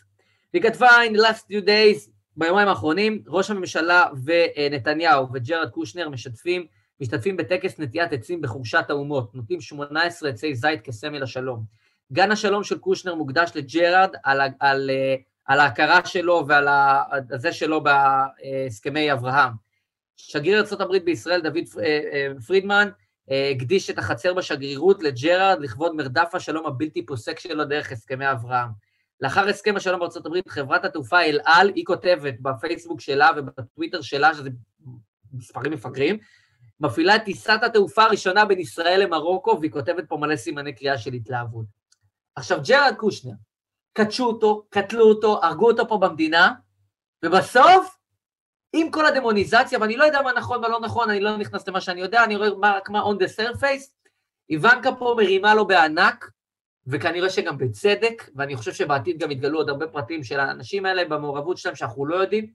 והיא 0.55 0.63
כתבה 0.63 0.91
in 1.11 1.17
the 1.17 1.21
last 1.21 1.43
few 1.51 1.67
days, 1.67 2.11
ביומיים 2.37 2.69
האחרונים, 2.69 3.23
ראש 3.27 3.51
הממשלה 3.51 4.07
ונתניהו 4.25 5.27
וג'רד 5.33 5.71
קושנר 5.71 6.09
משתפים, 6.09 6.67
משתתפים 7.01 7.37
בטקס 7.37 7.79
נטיעת 7.79 8.13
עצים 8.13 8.41
בחורשת 8.41 8.85
האומות, 8.89 9.35
נוטעים 9.35 9.61
18 9.61 10.31
עצי 10.31 10.55
זית 10.55 10.81
כסמל 10.81 11.23
השלום. 11.23 11.65
גן 12.13 12.31
השלום 12.31 12.65
של 12.65 12.79
קושנר 12.79 13.15
מוקדש 13.15 13.51
לג'רד 13.55 14.11
על, 14.25 14.41
על, 14.41 14.51
על, 14.61 14.91
על 15.45 15.61
ההכרה 15.61 16.07
שלו 16.07 16.45
ועל 16.49 16.69
זה 17.37 17.53
שלו 17.53 17.81
בהסכמי 17.83 19.13
אברהם. 19.13 19.53
שגריר 20.17 20.65
ארה"ב 20.73 20.97
בישראל, 20.97 21.41
דוד 21.41 21.57
אה, 21.79 22.01
אה, 22.13 22.29
פרידמן, 22.47 22.89
אה, 23.31 23.51
הקדיש 23.57 23.91
את 23.91 23.99
החצר 23.99 24.35
בשגרירות 24.35 25.03
לג'רארד 25.03 25.61
לכבוד 25.61 25.95
מרדף 25.95 26.35
השלום 26.35 26.67
הבלתי 26.67 27.07
פוסק 27.07 27.39
שלו 27.39 27.65
דרך 27.65 27.93
הסכמי 27.93 28.31
אברהם. 28.31 28.69
לאחר 29.21 29.49
הסכם 29.49 29.77
השלום 29.77 30.01
בארצות 30.01 30.27
הברית, 30.27 30.49
חברת 30.49 30.85
התעופה 30.85 31.23
אל 31.23 31.41
על, 31.45 31.73
היא 31.75 31.85
כותבת 31.85 32.35
בפייסבוק 32.41 33.01
שלה 33.01 33.31
ובטוויטר 33.37 34.03
שלה, 34.03 34.35
שזה 34.35 34.51
מספרים 35.33 35.73
מפגרים, 35.73 36.19
מפעילה 36.81 37.17
את 37.17 37.25
טיסת 37.25 37.61
התעופה 37.63 38.03
הראשונה 38.03 38.45
בין 38.45 38.59
ישראל 38.59 39.01
למרוקו, 39.03 39.59
והיא 39.61 39.73
כותבת 39.73 40.09
פה 40.09 40.17
מלא 40.17 40.37
סימני 40.37 40.73
קריאה 40.73 40.99
של 40.99 41.13
התלהבות. 41.13 41.67
עכשיו, 42.35 42.61
ג'רד 42.69 42.95
קושנר, 42.97 43.33
קדשו 43.93 44.25
אותו, 44.25 44.67
קטלו 44.71 45.09
אותו, 45.09 45.45
הרגו 45.45 45.71
אותו 45.71 45.89
פה 45.89 45.99
במדינה, 45.99 46.53
ובסוף, 47.25 47.99
עם 48.73 48.91
כל 48.91 49.07
הדמוניזציה, 49.07 49.79
ואני 49.81 49.97
לא 49.97 50.05
יודע 50.05 50.23
מה 50.23 50.33
נכון 50.33 50.59
ומה 50.59 50.69
לא 50.69 50.81
נכון, 50.81 51.11
אני 51.11 51.21
לא 51.21 51.37
נכנס 51.37 51.69
למה 51.69 51.81
שאני 51.81 52.01
יודע, 52.01 52.25
אני 52.25 52.37
רואה 52.37 52.77
רק 52.77 52.91
מה 52.91 53.03
on 53.03 53.15
the 53.15 53.39
surface, 53.39 54.11
איוונקה 54.51 54.95
פה 54.99 55.15
מרימה 55.17 55.55
לו 55.55 55.67
בענק, 55.67 56.31
וכנראה 56.91 57.31
שגם 57.31 57.59
בצדק, 57.59 58.31
ואני 58.37 58.57
חושב 58.57 58.73
שבעתיד 58.73 59.19
גם 59.19 59.31
יתגלו 59.31 59.59
עוד 59.59 59.69
הרבה 59.69 59.87
פרטים 59.87 60.25
של 60.25 60.41
האנשים 60.41 60.87
האלה 60.87 61.05
במעורבות 61.05 61.59
שלהם 61.59 61.77
שאנחנו 61.77 62.07
לא 62.07 62.17
יודעים, 62.17 62.53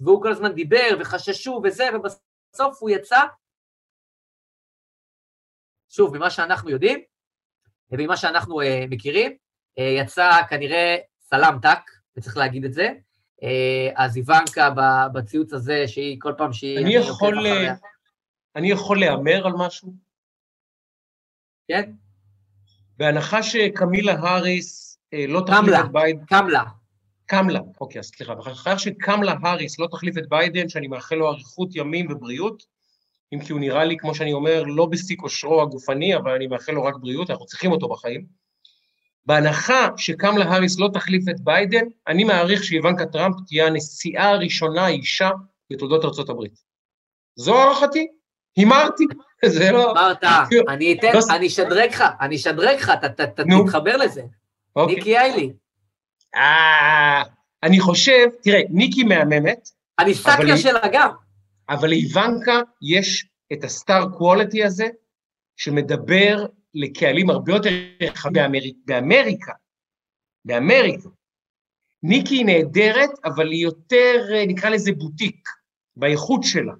והוא 0.00 0.22
כל 0.22 0.32
הזמן 0.32 0.52
דיבר 0.52 0.96
וחששו 1.00 1.60
וזה, 1.64 1.84
ובסוף 1.94 2.78
הוא 2.82 2.90
יצא, 2.90 3.20
שוב, 5.88 6.16
ממה 6.16 6.30
שאנחנו 6.30 6.70
יודעים, 6.70 7.00
וממה 7.90 8.16
שאנחנו 8.16 8.60
uh, 8.60 8.64
מכירים, 8.90 9.32
אה, 9.32 9.82
יצא 9.82 10.30
כנראה 10.50 10.96
slam 11.20 11.60
dunk, 11.62 11.90
וצריך 12.16 12.36
להגיד 12.36 12.64
את 12.64 12.72
זה, 12.72 12.88
אה, 13.42 13.46
אז 13.94 14.16
איוונקה 14.16 14.70
בציוץ 15.12 15.52
הזה, 15.52 15.88
שהיא 15.88 16.16
כל 16.20 16.34
פעם 16.38 16.52
שהיא... 16.52 16.78
אני 16.78 16.94
יכול, 16.94 17.46
אני 18.56 18.70
יכול 18.70 19.00
להמר 19.00 19.46
על 19.46 19.52
משהו? 19.58 19.94
כן. 21.68 21.92
בהנחה 22.96 23.42
שקמילה 23.42 24.12
האריס 24.12 24.98
אה, 25.14 25.24
לא 25.28 25.42
תחליף 25.46 25.74
את 25.84 25.92
ביידן... 25.92 26.24
קמלה. 26.24 26.62
קמלה, 27.26 27.60
אוקיי, 27.80 27.98
אז 27.98 28.04
סליחה. 28.04 28.34
בהנחה 28.34 28.78
שקמלה 28.78 29.34
האריס 29.42 29.78
לא 29.78 29.86
תחליף 29.90 30.18
את 30.18 30.28
ביידן, 30.28 30.68
שאני 30.68 30.88
מאחל 30.88 31.14
לו 31.16 31.28
אריכות 31.28 31.76
ימים 31.76 32.12
ובריאות, 32.12 32.62
אם 33.34 33.40
כי 33.40 33.52
הוא 33.52 33.60
נראה 33.60 33.84
לי, 33.84 33.96
כמו 33.96 34.14
שאני 34.14 34.32
אומר, 34.32 34.62
לא 34.62 34.86
בשיא 34.86 35.16
כושרו 35.16 35.62
הגופני, 35.62 36.16
אבל 36.16 36.30
אני 36.30 36.46
מאחל 36.46 36.72
לו 36.72 36.84
רק 36.84 36.94
בריאות, 37.00 37.30
אנחנו 37.30 37.46
צריכים 37.46 37.72
אותו 37.72 37.88
בחיים. 37.88 38.26
בהנחה 39.26 39.88
שקמלה 39.96 40.44
האריס 40.44 40.78
לא 40.78 40.88
תחליף 40.94 41.28
את 41.28 41.40
ביידן, 41.40 41.84
אני 42.08 42.24
מעריך 42.24 42.64
שאיוונקה 42.64 43.06
טראמפ 43.06 43.36
תהיה 43.46 43.66
הנשיאה 43.66 44.28
הראשונה 44.28 44.88
אישה 44.88 45.30
בתולדות 45.72 46.04
ארצות 46.04 46.28
הברית. 46.28 46.62
זו 47.36 47.56
הערכתי, 47.58 48.06
הימרתי. 48.56 49.04
זה 49.58 49.72
לא... 49.72 49.90
אמרת, 49.90 50.24
אני 50.72 50.92
אתן, 50.92 51.12
לא 51.14 51.20
אני 51.36 51.46
אשדרג 51.46 51.90
לך, 51.90 52.04
אני 52.20 52.36
אשדרג 52.36 52.76
לך, 52.76 52.92
אתה 52.94 53.26
תתחבר 53.26 53.96
לזה. 53.96 54.22
אוקיי. 54.76 54.94
ניקי 54.94 55.18
איילי. 55.18 55.52
אה, 56.34 57.22
אני 57.62 57.80
חושב, 57.80 58.26
תראה, 58.42 58.60
ניקי 58.70 59.04
מהממת. 59.04 59.68
אני 59.98 60.14
סאקר 60.14 60.56
של 60.56 60.76
הגב. 60.76 61.10
אבל 61.68 61.88
לאיוונקה 61.88 62.60
יש 62.82 63.28
את 63.52 63.64
הסטאר 63.64 64.08
קוולטי 64.18 64.64
הזה, 64.64 64.88
שמדבר 65.56 66.46
לקהלים 66.74 67.30
הרבה 67.30 67.52
יותר 67.52 67.70
רחבים 68.02 68.32
באמריק, 68.42 68.76
באמריקה, 68.84 69.52
באמריקה. 70.44 71.08
ניקי 72.02 72.34
היא 72.34 72.46
נהדרת, 72.46 73.10
אבל 73.24 73.50
היא 73.50 73.62
יותר, 73.62 74.26
נקרא 74.46 74.70
לזה 74.70 74.92
בוטיק, 74.92 75.48
באיכות 75.96 76.42
שלה. 76.42 76.72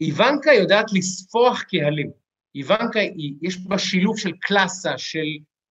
איוונקה 0.00 0.52
יודעת 0.52 0.92
לספוח 0.92 1.62
קהלים. 1.62 2.10
איוונקה, 2.54 3.00
יש 3.42 3.58
בה 3.58 3.78
שילוב 3.78 4.18
של 4.18 4.32
קלאסה, 4.40 4.98
של 4.98 5.26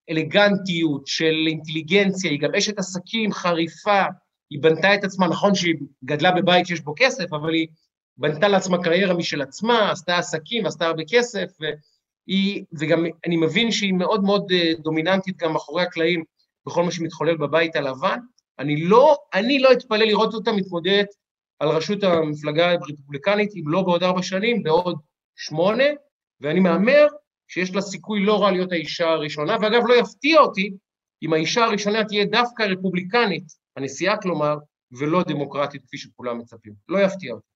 אלגנטיות, 0.10 1.08
של 1.08 1.36
אינטליגנציה, 1.48 2.32
היא 2.32 2.40
גם 2.40 2.56
אשת 2.56 2.80
עסקים 2.80 3.32
חריפה, 3.32 4.04
היא 4.50 4.60
בנתה 4.62 4.96
את 4.96 5.04
עצמה, 5.04 5.28
נכון 5.28 5.56
שהיא 5.56 5.76
גדלה 6.06 6.32
בבית 6.32 6.68
שיש 6.68 6.82
בו 6.82 6.94
כסף, 6.98 7.34
אבל 7.34 7.54
היא 7.54 7.68
בנתה 8.18 8.48
לעצמה 8.48 8.84
קריירה 8.84 9.14
משל 9.14 9.42
עצמה, 9.42 9.92
עשתה 9.92 10.18
עסקים, 10.18 10.66
עשתה 10.66 10.86
הרבה 10.86 11.04
כסף, 11.10 11.46
והיא, 11.60 12.64
וגם 12.80 13.06
אני 13.26 13.38
מבין 13.38 13.72
שהיא 13.72 13.94
מאוד 13.94 14.24
מאוד 14.24 14.52
אה, 14.52 14.72
דומיננטית 14.80 15.38
גם 15.38 15.54
מאחורי 15.54 15.84
הקלעים 15.84 16.24
בכל 16.66 16.84
מה 16.84 16.92
שמתחולל 16.92 17.38
בבית 17.38 17.76
הלבן. 17.76 18.20
אני 18.60 18.82
לא, 18.82 19.16
אני 19.34 19.60
לא 19.60 19.72
אתפלא 19.72 20.06
לראות 20.06 20.34
אותה 20.34 20.52
מתמודדת 20.52 21.08
על 21.60 21.70
ראשות 21.70 22.04
המפלגה 22.04 22.72
הרפובליקנית, 22.72 23.52
אם 23.56 23.64
לא 23.68 23.82
בעוד 23.82 24.04
ארבע 24.04 24.22
שנים, 24.22 24.64
בעוד 24.64 25.00
שמונה, 25.36 25.84
ואני 26.42 26.60
מהמר 26.60 27.08
שיש 27.48 27.76
לה 27.76 27.82
סיכוי 27.82 28.20
לא 28.26 28.42
רע 28.42 28.52
להיות 28.52 28.72
האישה 28.72 29.10
הראשונה, 29.10 29.58
ואגב, 29.62 29.82
לא 29.88 29.94
יפתיע 29.94 30.40
אותי 30.40 30.72
אם 31.24 31.34
האישה 31.34 31.64
הראשונה 31.64 32.06
תהיה 32.06 32.26
דווקא 32.26 32.64
רפובליקנית, 32.64 33.44
הנשיאה 33.78 34.18
כלומר, 34.18 34.58
ולא 34.92 35.24
דמוקרטית 35.24 35.82
כפי 35.88 35.98
שכולם 35.98 36.40
מצפים. 36.40 36.74
לא 36.90 37.00
יפתיע 37.00 37.34
אותי. 37.34 37.48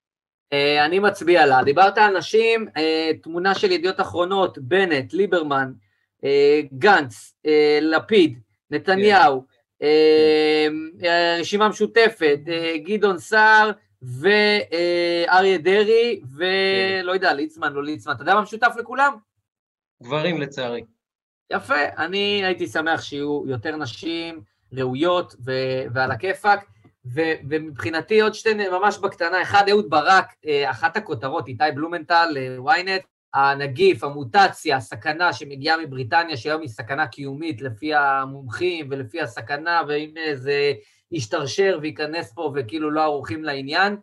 אה, 0.53 0.85
אני 0.85 0.99
מצביע 0.99 1.45
לה. 1.45 1.63
דיברת 1.63 1.97
על 1.97 2.17
נשים, 2.17 2.67
אה, 2.77 3.11
תמונה 3.23 3.55
של 3.55 3.71
ידיעות 3.71 4.01
אחרונות, 4.01 4.57
בנט, 4.57 5.13
ליברמן, 5.13 5.71
אה, 6.23 6.61
גנץ, 6.77 7.33
לפיד, 7.81 8.39
נתניהו, 8.71 9.45
רשימה 11.39 11.69
משותפת, 11.69 12.39
גדעון 12.85 13.19
סער 13.19 13.71
ואריה 14.03 15.57
דרעי, 15.57 16.21
ולא 16.37 17.11
יודע, 17.11 17.33
ליצמן, 17.33 17.73
לא 17.73 17.83
ליצמן. 17.83 18.13
אתה 18.13 18.21
יודע 18.21 18.35
מה 18.35 18.41
משותף 18.41 18.73
לכולם? 18.79 19.13
גברים 20.03 20.41
לצערי. 20.41 20.83
יפה, 21.53 21.75
אני 21.97 22.45
הייתי 22.45 22.67
שמח 22.67 23.01
שיהיו 23.01 23.43
יותר 23.47 23.75
נשים 23.75 24.41
ראויות 24.73 25.35
ו- 25.45 25.83
ועל 25.93 26.11
הכיפאק. 26.11 26.65
ו- 27.05 27.33
ומבחינתי 27.49 28.21
עוד 28.21 28.33
שתי, 28.33 28.53
ממש 28.53 28.97
בקטנה, 28.97 29.41
אחד, 29.41 29.69
אהוד 29.69 29.89
ברק, 29.89 30.33
אה, 30.45 30.71
אחת 30.71 30.97
הכותרות, 30.97 31.47
איתי 31.47 31.63
בלומנטל, 31.75 32.37
אה, 32.37 32.75
ynet, 32.75 33.03
הנגיף, 33.33 34.03
המוטציה, 34.03 34.77
הסכנה 34.77 35.33
שמגיעה 35.33 35.77
מבריטניה, 35.77 36.37
שהיום 36.37 36.61
היא 36.61 36.69
סכנה 36.69 37.07
קיומית 37.07 37.61
לפי 37.61 37.93
המומחים 37.93 38.87
ולפי 38.91 39.21
הסכנה, 39.21 39.81
ואם 39.87 40.13
זה 40.33 40.73
ישתרשר 41.13 41.79
וייכנס 41.81 42.33
פה 42.33 42.53
וכאילו 42.55 42.91
לא 42.91 43.03
ערוכים 43.03 43.43
לעניין. 43.43 43.97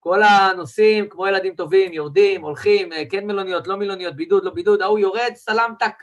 כל 0.00 0.22
הנושאים, 0.22 1.08
כמו 1.08 1.26
ילדים 1.26 1.54
טובים, 1.54 1.92
יורדים, 1.92 2.42
הולכים, 2.42 2.92
אה, 2.92 3.02
כן 3.10 3.26
מלוניות, 3.26 3.66
לא 3.66 3.76
מלוניות, 3.76 4.16
בידוד, 4.16 4.44
לא 4.44 4.50
בידוד, 4.50 4.82
ההוא 4.82 4.98
יורד, 4.98 5.32
סלם 5.34 5.74
טק. 5.78 5.94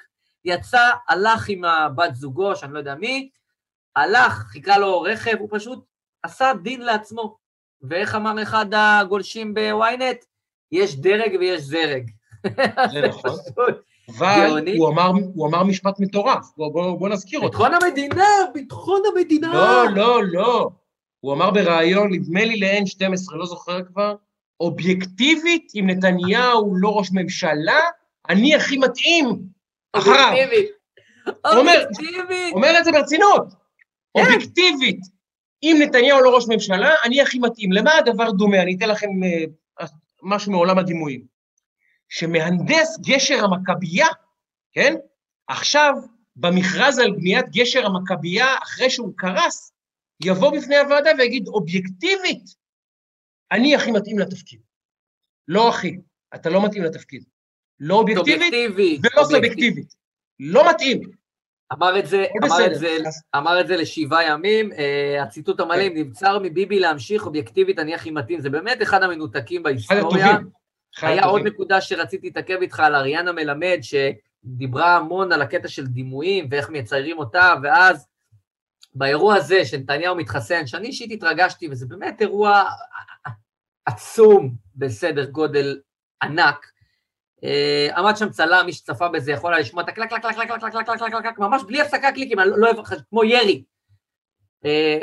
יצא, 0.45 0.89
הלך 1.07 1.49
עם 1.49 1.65
הבת 1.65 2.15
זוגו, 2.15 2.55
שאני 2.55 2.73
לא 2.73 2.79
יודע 2.79 2.95
מי, 2.95 3.29
הלך, 3.95 4.33
חיכה 4.33 4.77
לו 4.77 5.01
רכב, 5.01 5.35
הוא 5.39 5.49
פשוט 5.51 5.85
עשה 6.23 6.51
דין 6.63 6.81
לעצמו. 6.81 7.37
ואיך 7.81 8.15
אמר 8.15 8.43
אחד 8.43 8.65
הגולשים 8.71 9.53
בוויינט? 9.53 10.25
יש 10.71 10.95
דרג 10.95 11.35
ויש 11.39 11.61
זרג. 11.61 12.09
זה 12.91 13.01
נכון. 13.07 13.31
אבל 14.17 14.67
הוא 14.77 14.89
אמר, 14.89 15.11
הוא 15.33 15.47
אמר 15.47 15.63
משפט 15.63 15.99
מטורף, 15.99 16.45
בוא, 16.57 16.73
בוא, 16.73 16.99
בוא 16.99 17.09
נזכיר 17.09 17.39
אותו. 17.39 17.57
ביטחון 17.57 17.83
המדינה, 17.83 18.25
ביטחון 18.53 19.01
המדינה. 19.13 19.53
לא, 19.53 19.85
לא, 19.95 20.23
לא. 20.23 20.69
הוא 21.19 21.33
אמר 21.33 21.51
בריאיון, 21.51 22.13
נדמה 22.13 22.45
לי 22.45 22.59
ל-N12, 22.59 23.35
לא 23.35 23.45
זוכר 23.45 23.83
כבר, 23.83 24.15
אובייקטיבית, 24.59 25.71
אם 25.75 25.83
נתניהו 25.87 26.75
לא 26.75 26.89
ראש 26.89 27.09
ממשלה, 27.13 27.79
אני 28.29 28.55
הכי 28.55 28.77
מתאים 28.77 29.25
אחריו. 29.93 30.29
אובייקטיבית. 30.29 30.69
אובייקטיבית. 31.45 32.53
אומר 32.53 32.79
את 32.79 32.85
זה 32.85 32.91
ברצינות. 32.91 33.47
כן. 33.53 34.19
אובייקטיבית. 34.19 34.99
אם 35.63 35.77
נתניהו 35.81 36.21
לא 36.21 36.35
ראש 36.35 36.45
ממשלה, 36.49 36.89
אני 37.03 37.21
הכי 37.21 37.39
מתאים. 37.39 37.71
למה 37.71 37.91
הדבר 37.97 38.31
דומה? 38.31 38.61
אני 38.61 38.75
אתן 38.77 38.89
לכם 38.89 39.07
uh, 39.07 39.85
משהו 40.23 40.51
מעולם 40.51 40.77
הדימויים. 40.77 41.38
שמהנדס 42.09 42.99
גשר 43.05 43.45
המכבייה, 43.45 44.07
כן? 44.71 44.95
עכשיו, 45.47 45.93
במכרז 46.35 46.99
על 46.99 47.11
בניית 47.11 47.45
גשר 47.49 47.85
המכבייה, 47.85 48.47
אחרי 48.63 48.89
שהוא 48.89 49.13
קרס, 49.15 49.73
יבוא 50.23 50.57
בפני 50.57 50.77
הוועדה 50.77 51.09
ויגיד, 51.17 51.47
אובייקטיבית, 51.47 52.55
אני 53.51 53.75
הכי 53.75 53.91
מתאים 53.91 54.19
לתפקיד. 54.19 54.59
לא 55.47 55.69
אחי, 55.69 55.97
אתה 56.35 56.49
לא 56.49 56.65
מתאים 56.65 56.83
לתפקיד. 56.83 57.23
לא 57.79 57.95
אובייקטיבית 57.95 59.01
ולא 59.03 59.23
סובייקטיבית. 59.23 59.95
לא 60.39 60.69
מתאים. 60.69 61.01
אמר 61.73 61.99
את 61.99 62.07
זה, 62.07 62.25
אמר 62.43 62.65
את 62.65 62.79
זה, 62.79 62.97
אמר 63.35 63.61
את 63.61 63.67
זה 63.67 63.77
לשבעה 63.77 64.23
ימים, 64.23 64.71
uh, 64.71 64.75
הציטוט 65.23 65.59
המלא, 65.59 65.81
אם 65.81 65.89
כן. 65.89 65.99
נבצר 65.99 66.39
מביבי 66.39 66.79
להמשיך 66.79 67.25
אובייקטיבית, 67.25 67.79
אני 67.79 67.95
הכי 67.95 68.11
מתאים, 68.11 68.41
זה 68.41 68.49
באמת 68.49 68.81
אחד 68.81 69.03
המנותקים 69.03 69.63
בהיסטוריה. 69.63 70.37
היה 71.01 71.25
עוד 71.25 71.41
נקודה 71.41 71.81
שרציתי 71.81 72.27
להתעכב 72.27 72.57
איתך 72.61 72.79
על 72.79 72.95
אריאנה 72.95 73.31
מלמד, 73.31 73.79
שדיברה 73.81 74.95
המון 74.95 75.31
על 75.31 75.41
הקטע 75.41 75.67
של 75.67 75.85
דימויים 75.85 76.47
ואיך 76.51 76.69
מציירים 76.69 77.17
אותה, 77.17 77.53
ואז 77.63 78.07
באירוע 78.95 79.35
הזה 79.35 79.65
שנתניהו 79.65 80.15
מתחסן, 80.15 80.67
שאני 80.67 80.87
אישית 80.87 81.11
התרגשתי, 81.11 81.67
וזה 81.71 81.85
באמת 81.85 82.21
אירוע 82.21 82.63
עצום 83.85 84.55
בסדר 84.75 85.25
גודל 85.25 85.79
ענק, 86.23 86.71
עמד 87.95 88.17
שם 88.17 88.29
צלם, 88.29 88.65
מי 88.65 88.73
שצפה 88.73 89.07
בזה 89.07 89.31
יכול 89.31 89.53
היה 89.53 89.61
לשמוע 89.61 89.83
את 89.83 89.89
הקלק, 89.89 90.09
קלק, 90.09 90.21
קלק, 90.21 90.35
קלק, 90.35 90.47
קלק, 90.47 90.85
קלק, 90.85 91.11
קלק, 91.11 91.23
קלק, 91.23 91.39
ממש 91.39 91.63
בלי 91.63 91.81
הפסקה 91.81 92.11
קליקים, 92.11 92.39
לא 92.39 92.71
אוהב, 92.71 92.85
כמו 93.09 93.23
ירי. 93.23 93.63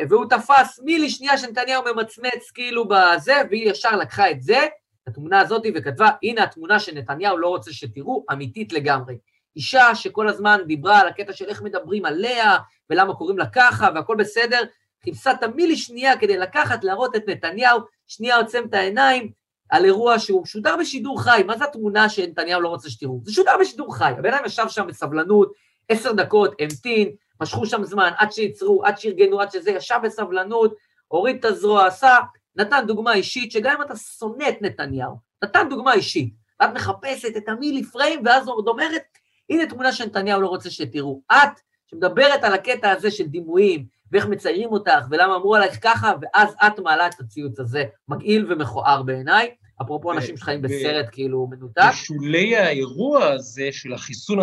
והוא 0.08 0.24
תפס 0.30 0.80
מילי 0.84 1.10
שנייה 1.10 1.38
שנתניהו 1.38 1.82
ממצמץ 1.84 2.50
כאילו 2.54 2.88
בזה, 2.88 3.34
והיא 3.50 3.70
ישר 3.70 3.96
לקחה 3.96 4.30
את 4.30 4.42
זה, 4.42 4.66
התמונה 5.06 5.40
הזאת, 5.40 5.62
וכתבה, 5.74 6.08
הנה 6.22 6.42
התמונה 6.42 6.80
שנתניהו 6.80 7.38
לא 7.38 7.48
רוצה 7.48 7.72
שתראו, 7.72 8.24
אמיתית 8.32 8.72
לגמרי. 8.72 9.18
אישה 9.56 9.94
שכל 9.94 10.28
הזמן 10.28 10.60
דיברה 10.66 11.00
על 11.00 11.08
הקטע 11.08 11.32
של 11.32 11.44
איך 11.44 11.62
מדברים 11.62 12.04
עליה, 12.04 12.56
ולמה 12.90 13.14
קוראים 13.14 13.38
לה 13.38 13.46
ככה, 13.46 13.88
והכל 13.94 14.16
בסדר, 14.18 14.60
חיפשה 15.04 15.32
את 15.32 15.42
המילי 15.42 15.76
שנייה 15.76 16.16
כדי 16.18 16.36
לקחת, 16.36 16.84
להראות 16.84 17.16
את 17.16 17.28
נתניהו, 17.28 17.80
שנייה 18.06 18.36
עוצם 18.36 18.64
את 18.68 18.74
העיניים, 18.74 19.32
על 19.68 19.84
אירוע 19.84 20.18
שהוא 20.18 20.46
שודר 20.46 20.76
בשידור 20.80 21.22
חי, 21.22 21.42
מה 21.46 21.58
זה 21.58 21.64
התמונה 21.64 22.08
שנתניהו 22.08 22.60
לא 22.60 22.68
רוצה 22.68 22.90
שתראו? 22.90 23.20
זה 23.24 23.32
שודר 23.32 23.56
בשידור 23.60 23.96
חי, 23.96 24.12
הבן 24.18 24.34
אדם 24.34 24.44
ישב 24.44 24.64
שם 24.68 24.86
בסבלנות, 24.86 25.52
עשר 25.88 26.12
דקות, 26.12 26.54
המתין, 26.60 27.10
משכו 27.40 27.66
שם 27.66 27.84
זמן, 27.84 28.10
עד 28.18 28.32
שיצרו, 28.32 28.84
עד 28.84 28.98
שארגנו, 28.98 29.40
עד 29.40 29.50
שזה, 29.50 29.70
ישב 29.70 29.98
בסבלנות, 30.02 30.74
הוריד 31.08 31.36
את 31.36 31.44
הזרוע, 31.44 31.86
עשה, 31.86 32.16
נתן 32.56 32.84
דוגמה 32.86 33.14
אישית, 33.14 33.52
שגם 33.52 33.76
אם 33.76 33.82
אתה 33.82 33.96
שונא 33.96 34.48
את 34.48 34.62
נתניהו, 34.62 35.16
נתן 35.44 35.66
דוגמה 35.70 35.94
אישית, 35.94 36.34
ואת 36.60 36.70
מחפשת 36.74 37.36
את 37.36 37.48
המילי 37.48 37.84
פריים, 37.84 38.22
ואז 38.24 38.48
עוד 38.48 38.68
אומרת, 38.68 39.02
הנה 39.50 39.66
תמונה 39.66 39.92
שנתניהו 39.92 40.40
לא 40.40 40.48
רוצה 40.48 40.70
שתראו. 40.70 41.20
את, 41.32 41.60
שמדברת 41.86 42.44
על 42.44 42.54
הקטע 42.54 42.90
הזה 42.90 43.10
של 43.10 43.26
דימויים, 43.26 43.86
ואיך 44.12 44.26
מציירים 44.26 44.68
אותך, 44.68 45.06
ולמה 45.10 45.36
אמרו 45.36 45.54
עלייך 45.54 45.78
ככה, 45.82 46.12
ואז 46.20 46.54
את 46.66 46.78
מעלה 46.78 47.06
את 47.06 47.20
הציוץ 47.20 47.60
הזה, 47.60 47.84
מגעיל 48.08 48.52
ומכוער 48.52 49.02
בעיניי. 49.02 49.54
אפרופו 49.82 50.12
אנשים 50.12 50.36
שחיים 50.36 50.62
בסרט 50.62 51.06
כאילו 51.12 51.46
מנותק. 51.50 51.82
בשולי 51.90 52.56
האירוע 52.56 53.26
הזה 53.26 53.68
של 53.72 53.92
החיסון 53.92 54.38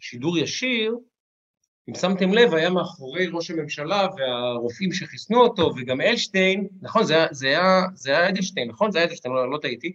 השידור 0.00 0.38
ישיר, 0.38 0.96
אם 1.88 1.94
שמתם 1.94 2.32
לב, 2.32 2.54
היה 2.54 2.70
מאחורי 2.70 3.26
ראש 3.32 3.50
הממשלה 3.50 4.08
והרופאים 4.16 4.92
שחיסנו 4.92 5.40
אותו, 5.40 5.72
וגם 5.76 6.00
אלשטיין, 6.00 6.66
נכון, 6.82 7.04
זה, 7.04 7.26
זה, 7.30 7.46
היה, 7.46 7.82
זה 7.94 8.10
היה 8.10 8.28
אדלשטיין, 8.28 8.68
נכון? 8.68 8.90
זה 8.90 8.98
היה 8.98 9.06
אדלשטיין, 9.06 9.34
לא, 9.34 9.50
לא 9.50 9.58
טעיתי. 9.58 9.92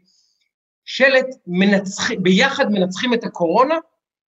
שלט, 0.85 1.25
מנצח, 1.47 2.11
ביחד 2.11 2.71
מנצחים 2.71 3.13
את 3.13 3.23
הקורונה, 3.23 3.75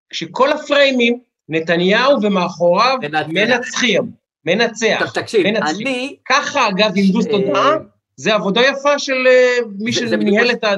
כשכל 0.09 0.51
הפריימים, 0.51 1.19
נתניהו 1.49 2.21
ומאחוריו 2.21 2.97
מנצחים. 3.27 4.11
מנצח. 4.45 4.97
טוב, 4.99 5.09
תקשיב, 5.09 5.47
מנצחים. 5.47 5.87
אני... 5.87 6.17
ככה, 6.29 6.69
אגב, 6.69 6.91
הנדוס 6.95 7.27
תודעה, 7.27 7.77
זה 8.15 8.33
עבודה 8.33 8.61
יפה 8.61 8.99
של 8.99 9.27
אה, 9.27 9.57
מי 9.79 9.91
זה, 9.91 9.99
שניהל 9.99 10.47
זה 10.47 10.53
את 10.53 10.63
ה... 10.63 10.75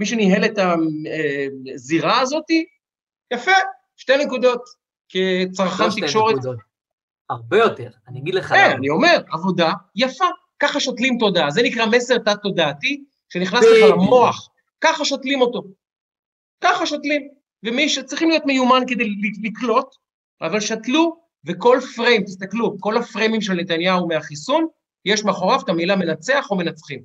מי 0.00 0.06
שניהל 0.06 0.44
את 0.44 0.58
הזירה 1.74 2.20
הזאת, 2.20 2.44
יפה, 3.32 3.52
שתי 3.96 4.16
נקודות, 4.16 4.81
כצרכן 5.12 5.84
תקשורת. 6.00 6.34
הרבה 7.30 7.58
יותר, 7.58 7.90
אני 8.08 8.20
אגיד 8.20 8.34
לך... 8.34 8.48
כן, 8.48 8.70
אני 8.78 8.88
אומר, 8.88 9.20
עבודה 9.32 9.72
יפה, 9.96 10.24
ככה 10.58 10.80
שותלים 10.80 11.16
תודעה, 11.18 11.50
זה 11.50 11.62
נקרא 11.62 11.86
מסר 11.86 12.18
תת-תודעתי, 12.18 13.04
שנכנס 13.28 13.64
לך 13.64 13.90
למוח, 13.90 14.48
ככה 14.80 15.04
שותלים 15.04 15.40
אותו. 15.40 15.62
ככה 16.64 16.86
שותלים. 16.86 17.28
ומי 17.62 17.88
שצריכים 17.88 18.28
להיות 18.28 18.46
מיומן 18.46 18.82
כדי 18.88 19.14
לקלוט, 19.42 19.94
אבל 20.40 20.60
שתלו, 20.60 21.16
וכל 21.46 21.78
פריים, 21.96 22.24
תסתכלו, 22.24 22.76
כל 22.80 22.96
הפריימים 22.96 23.40
של 23.40 23.52
נתניהו 23.52 24.08
מהחיסון, 24.08 24.66
יש 25.04 25.24
מאחוריו 25.24 25.60
את 25.60 25.68
המילה 25.68 25.96
מנצח 25.96 26.46
או 26.50 26.56
מנצחים. 26.56 27.02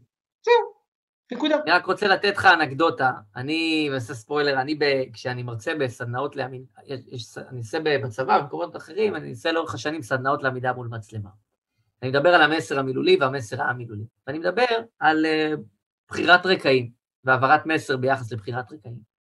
נקודה. 1.32 1.56
אני 1.64 1.72
רק 1.72 1.86
רוצה 1.86 2.08
לתת 2.08 2.34
לך 2.38 2.46
אנקדוטה. 2.46 3.12
אני, 3.36 3.90
ועושה 3.92 4.14
ספוילר, 4.14 4.62
אני, 4.62 4.76
ב, 4.76 4.84
כשאני 5.14 5.44
מרצה 5.44 5.76
בסדנאות 5.76 6.36
לעמידה, 6.36 6.66
אני 7.50 7.60
עושה 7.60 7.80
בצבא, 7.84 8.40
במקומות 8.40 8.76
אחרים, 8.76 9.16
אני 9.16 9.30
עושה 9.30 9.52
לאורך 9.52 9.74
השנים 9.74 10.02
סדנאות 10.02 10.44
לעמידה 10.44 10.74
מול 10.74 10.88
מצלמה. 10.88 11.30
אני 12.02 12.10
מדבר 12.10 12.30
על 12.30 12.42
המסר 12.42 12.80
המילולי 12.80 13.18
והמסר 13.20 13.62
המילולי. 13.62 14.04
ואני 14.28 14.40
מדבר 14.40 14.66
על 15.00 15.26
uh, 15.26 15.60
בחירת 16.10 16.46
רקעים 16.46 16.92
והעברת 17.24 17.66
מסר 17.66 17.98
ביחס 17.98 18.32
לבחירת 18.32 18.72
רקעים. 18.72 19.18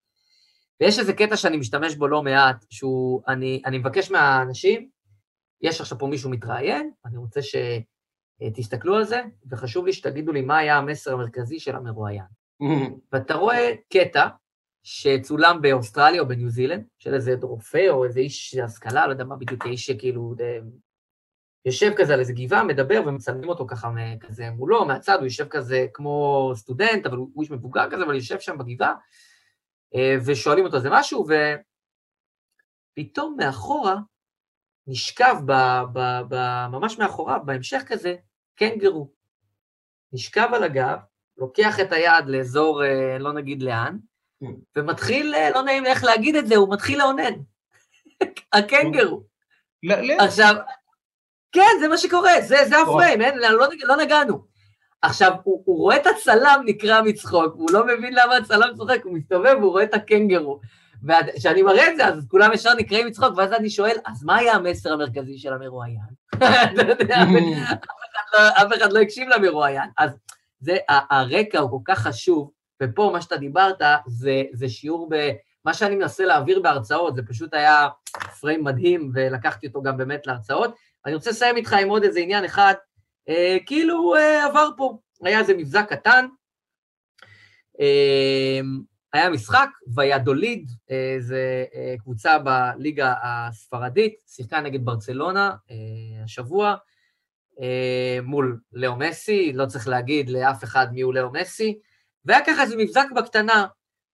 ויש 0.82 1.00
איזה 1.00 1.14
קטע 1.14 1.38
שאני 1.38 1.58
משתמש 1.58 1.96
בו 1.96 2.08
לא 2.08 2.24
מעט, 2.24 2.66
שהוא, 2.70 3.22
אני, 3.28 3.62
אני 3.66 3.78
מבקש 3.78 4.12
מהאנשים, 4.12 4.90
יש 5.62 5.82
עכשיו 5.82 5.98
פה 5.98 6.08
מישהו 6.08 6.30
מתראיין, 6.30 6.92
אני 7.06 7.18
רוצה 7.18 7.42
שתסתכלו 8.44 8.96
על 8.96 9.04
זה, 9.04 9.22
וחשוב 9.50 9.86
לי 9.86 9.94
שתגידו 9.94 10.32
לי 10.32 10.42
מה 10.42 10.58
היה 10.58 10.78
המסר 10.78 11.14
המרכזי 11.14 11.60
של 11.60 11.76
המרואיין. 11.76 12.26
ואתה 13.12 13.34
רואה 13.34 13.74
קטע 13.94 14.28
שצולם 14.84 15.62
באוסטרליה 15.62 16.22
או 16.22 16.28
בניו 16.28 16.50
זילנד, 16.50 16.84
של 16.98 17.14
איזה 17.14 17.36
רופא 17.42 17.90
או 17.90 18.06
איזה 18.06 18.20
איש 18.20 18.56
השכלה, 18.56 19.08
לא 19.08 19.12
יודע 19.12 19.24
מה 19.24 19.36
בדיוק, 19.36 19.66
איש 19.66 19.86
שכאילו 19.86 20.36
אה, 20.40 20.60
יושב 21.66 21.92
כזה 21.96 22.14
על 22.14 22.20
איזה 22.20 22.34
גבעה, 22.34 22.64
מדבר 22.64 23.02
ומצלמים 23.06 23.50
אותו 23.50 23.68
ככה 23.68 23.92
כזה 24.20 24.50
מולו, 24.52 24.86
מהצד, 24.86 25.16
הוא 25.18 25.24
יושב 25.24 25.48
כזה 25.48 25.86
כמו 25.94 26.52
סטודנט, 26.56 27.06
אבל 27.06 27.18
הוא 27.18 27.42
איש 27.42 27.52
מבוגר 27.52 27.92
כזה, 27.92 28.04
אבל 28.04 28.16
יושב 28.16 28.40
שם 28.40 28.58
בגבעה, 28.58 28.94
אה, 29.96 30.16
ושואלים 30.26 30.66
אותו 30.66 30.78
איזה 30.78 30.90
משהו, 30.92 31.26
ופתאום 32.98 33.36
מאחורה 33.38 33.96
נשכב, 34.88 35.36
ב, 35.46 35.52
ב, 35.94 36.00
ב, 36.30 36.36
ממש 36.72 37.00
מאחוריו, 37.00 37.40
בהמשך 37.46 37.84
כזה, 37.88 38.16
קנגרו. 38.58 39.10
נשכב 40.14 40.50
על 40.54 40.64
הגב, 40.64 40.98
לוקח 41.38 41.80
את 41.80 41.92
היד 41.92 42.26
לאזור, 42.28 42.84
אה, 42.84 43.18
לא 43.20 43.34
נגיד 43.34 43.64
לאן, 43.64 43.98
ומתחיל, 44.76 45.36
אה, 45.36 45.50
לא 45.50 45.62
נעים 45.62 45.84
לי 45.84 45.90
איך 45.90 46.04
להגיד 46.04 46.36
את 46.36 46.48
זה, 46.48 46.56
הוא 46.56 46.74
מתחיל 46.74 47.00
לאונן. 47.00 47.34
הקנגרו. 48.54 49.24
עכשיו, 50.20 50.56
כן, 51.52 51.72
זה 51.80 51.88
מה 51.88 51.98
שקורה, 51.98 52.42
זה, 52.42 52.58
זה 52.66 52.82
הפריים, 52.82 53.22
אין, 53.22 53.38
לא, 53.38 53.68
לא 53.84 53.96
נגענו. 53.96 54.46
עכשיו, 55.02 55.32
הוא, 55.44 55.64
הוא 55.66 55.78
רואה 55.78 55.98
את 55.98 56.08
הצלם 56.08 56.62
נקרע 56.66 57.02
מצחוק, 57.02 57.54
הוא 57.56 57.72
לא 57.72 57.86
מבין 57.86 58.14
למה 58.14 58.36
הצלם 58.36 58.76
צוחק, 58.78 59.00
הוא 59.04 59.14
מסתובב 59.14 59.56
והוא 59.60 59.72
רואה 59.72 59.84
את 59.84 59.94
הקנגרו. 59.94 60.60
וכשאני 61.04 61.62
מראה 61.62 61.92
את 61.92 61.98
זה, 61.98 62.08
אז 62.08 62.26
כולם 62.30 62.54
ישר 62.54 62.74
נקראים 62.74 63.08
מצחוק, 63.08 63.34
ואז 63.38 63.54
אני 63.54 63.70
שואל, 63.70 63.98
אז 64.06 64.24
מה 64.24 64.36
היה 64.36 64.54
המסר 64.54 64.94
המרכזי 64.94 65.38
של 65.38 65.54
המרואיין? 65.54 65.98
לא, 68.34 68.50
אף 68.50 68.74
אחד 68.78 68.92
לא 68.92 69.00
הקשיב 69.00 69.30
למרואיין. 69.30 69.90
אז 69.98 70.12
זה, 70.60 70.78
הרקע 70.90 71.60
הוא 71.60 71.70
כל 71.72 71.94
כך 71.94 72.00
חשוב, 72.00 72.52
ופה 72.84 73.10
מה 73.14 73.22
שאתה 73.22 73.38
דיברת, 73.38 73.82
זה, 74.08 74.44
זה 74.54 74.70
שיעור 74.70 75.08
ב... 75.12 75.32
מה 75.66 75.74
שאני 75.74 75.96
מנסה 75.96 76.26
להעביר 76.26 76.62
בהרצאות, 76.62 77.16
זה 77.16 77.22
פשוט 77.28 77.54
היה 77.54 77.88
פריים 78.40 78.64
מדהים, 78.64 79.12
ולקחתי 79.14 79.68
אותו 79.68 79.82
גם 79.82 79.98
באמת 79.98 80.28
להרצאות. 80.28 80.76
אני 81.06 81.16
רוצה 81.16 81.30
לסיים 81.30 81.56
איתך 81.56 81.74
עם 81.74 81.90
עוד 81.90 82.04
איזה 82.04 82.20
עניין 82.20 82.46
אחד, 82.46 82.74
אה, 83.30 83.58
כאילו 83.66 84.16
אה, 84.16 84.46
עבר 84.46 84.70
פה, 84.78 84.98
היה 85.24 85.40
איזה 85.40 85.54
מבזק 85.54 85.86
קטן, 85.90 86.28
אה, 87.80 88.60
היה 89.14 89.30
משחק, 89.30 89.70
ויאדוליד, 89.96 90.72
אה, 90.92 91.16
זה 91.20 91.66
אה, 91.76 91.96
קבוצה 92.00 92.38
בליגה 92.40 93.14
הספרדית, 93.24 94.16
שיחקה 94.28 94.62
נגד 94.62 94.86
ברצלונה 94.86 95.56
אה, 95.72 96.24
השבוע, 96.24 96.76
מול 98.24 98.60
לאו 98.74 98.96
מסי, 98.96 99.54
לא 99.54 99.66
צריך 99.66 99.88
להגיד 99.88 100.30
לאף 100.30 100.64
אחד 100.64 100.88
מי 100.94 101.02
הוא 101.02 101.14
לאו 101.14 101.32
מסי, 101.32 101.80
והיה 102.26 102.46
ככה 102.46 102.64
איזה 102.64 102.76
מבזק 102.78 103.06
בקטנה, 103.16 103.66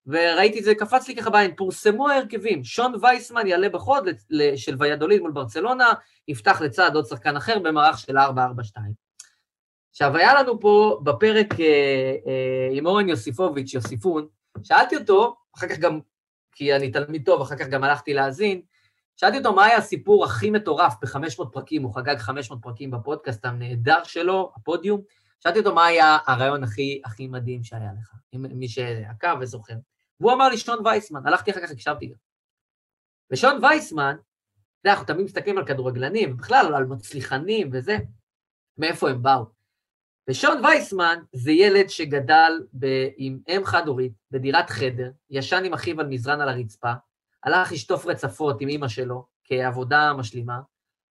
וראיתי 0.08 0.60
את 0.60 0.64
זה, 0.64 0.76
קפץ 0.76 1.08
לי 1.08 1.16
ככה 1.16 1.30
בעין, 1.30 1.56
פורסמו 1.56 2.10
ההרכבים, 2.10 2.64
שון 2.64 2.94
וייסמן 3.02 3.48
יעלה 3.48 3.70
בחוד 3.70 4.08
של 4.56 4.76
ויאדוליד 4.80 5.22
מול 5.22 5.32
ברצלונה, 5.32 5.92
יפתח 6.28 6.62
לצד 6.62 6.92
עוד 6.96 7.06
שחקן 7.06 7.36
אחר 7.36 7.60
במערך 7.60 7.98
של 7.98 8.18
4-4-2. 8.18 8.22
עכשיו, 9.90 10.18
היה 10.18 10.34
לנו 10.34 10.60
פה 10.60 11.02
בפרק 11.04 11.60
אה, 11.60 11.66
אה, 12.28 12.70
עם 12.72 12.86
אורן 12.86 13.10
יוסיפוביץ', 13.10 13.74
יוסיפון, 13.74 14.28
שאלתי 14.64 14.96
אותו, 14.96 15.36
אחר 15.58 15.68
כך 15.68 15.78
גם, 15.80 16.00
כי 16.52 16.76
אני 16.76 16.92
תלמיד 16.92 17.26
טוב, 17.26 17.42
אחר 17.42 17.56
כך 17.56 17.68
גם 17.68 17.84
הלכתי 17.84 18.14
להאזין, 18.14 18.62
שאלתי 19.16 19.38
אותו 19.38 19.54
מה 19.54 19.66
היה 19.66 19.78
הסיפור 19.78 20.26
הכי 20.26 20.50
מטורף 20.50 20.94
ב-500 21.02 21.46
פרקים, 21.52 21.84
הוא 21.84 21.96
חגג 21.96 22.18
500 22.18 22.62
פרקים 22.62 22.92
בפודקאסט 22.92 23.46
הנהדר 23.46 24.04
שלו, 24.04 24.52
הפודיום, 24.56 25.02
שאלתי 25.40 25.60
אותו 25.60 25.76
מה 25.76 25.86
היה 25.86 26.18
הרעיון 26.28 26.64
הכי, 26.64 27.02
הכי 27.06 27.28
מדהים 27.28 27.64
שהיה 27.64 27.92
לך, 28.02 28.14
מי 28.34 28.68
שעקב 28.68 29.38
וזוכר. 29.42 29.76
והוא 30.20 30.34
אמר 30.34 30.50
לי 30.50 30.58
שון 30.58 30.86
וייסמן, 30.86 31.28
הלכתי 31.28 31.52
אחר 31.52 31.62
כך, 31.62 31.72
הקשבתי 31.72 32.06
גם. 32.06 32.16
ושון 33.32 33.64
וייסמן, 33.64 34.16
אתה 34.16 34.90
יודע, 34.90 34.94
אנחנו 34.94 35.14
תמיד 35.14 35.26
מסתכלים 35.26 35.58
על 35.58 35.66
כדורגלנים, 35.66 36.38
בכלל 36.38 36.76
על 36.76 36.86
מצליחנים 36.86 37.70
וזה, 37.74 37.98
מאיפה 38.78 39.10
הם 39.10 39.24
באו. 39.24 39.46
ושון 40.30 40.66
וייסמן 40.66 41.20
זה 41.34 41.52
ילד 41.52 41.90
שגדל 41.90 42.52
ב- 42.80 43.08
עם 43.18 43.40
אם 43.48 43.62
חד-הורית, 43.66 44.14
בדירת 44.32 44.70
חדר, 44.70 45.12
ישן 45.30 45.64
עם 45.66 45.74
אחיו 45.74 46.00
על 46.00 46.08
מזרן 46.08 46.42
על 46.42 46.50
הרצפה, 46.50 46.94
הלך 47.44 47.72
לשטוף 47.72 48.06
רצפות 48.06 48.62
עם 48.62 48.70
אימא 48.70 48.88
שלו 48.88 49.26
כעבודה 49.44 50.14
משלימה, 50.14 50.60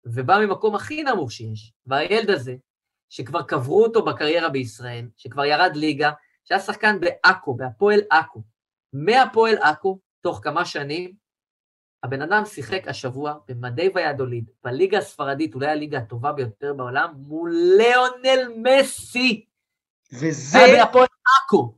ובא 0.04 0.38
ממקום 0.38 0.74
הכי 0.74 1.02
נמוך 1.02 1.32
שיש. 1.32 1.72
והילד 1.86 2.30
הזה, 2.30 2.56
שכבר 3.08 3.42
קברו 3.42 3.82
אותו 3.82 4.04
בקריירה 4.04 4.48
בישראל, 4.48 5.08
שכבר 5.16 5.44
ירד 5.44 5.72
ליגה, 5.74 6.12
שהיה 6.44 6.60
שחקן 6.60 7.00
בעכו, 7.00 7.54
בהפועל 7.54 8.00
עכו, 8.10 8.42
מהפועל 8.92 9.56
עכו, 9.58 9.98
תוך 10.20 10.40
כמה 10.42 10.64
שנים, 10.64 11.12
הבן 12.02 12.22
אדם 12.22 12.44
שיחק 12.44 12.88
השבוע 12.88 13.34
במדי 13.48 13.90
ויאדוליד, 13.94 14.50
בליגה 14.64 14.98
הספרדית, 14.98 15.54
אולי 15.54 15.66
הליגה 15.66 15.98
הטובה 15.98 16.32
ביותר 16.32 16.74
בעולם, 16.74 17.12
מול 17.16 17.56
ליאונל 17.76 18.52
מסי. 18.56 19.46
וזה... 20.12 20.58
היה 20.58 20.84
בהפועל 20.84 21.06
עכו. 21.44 21.74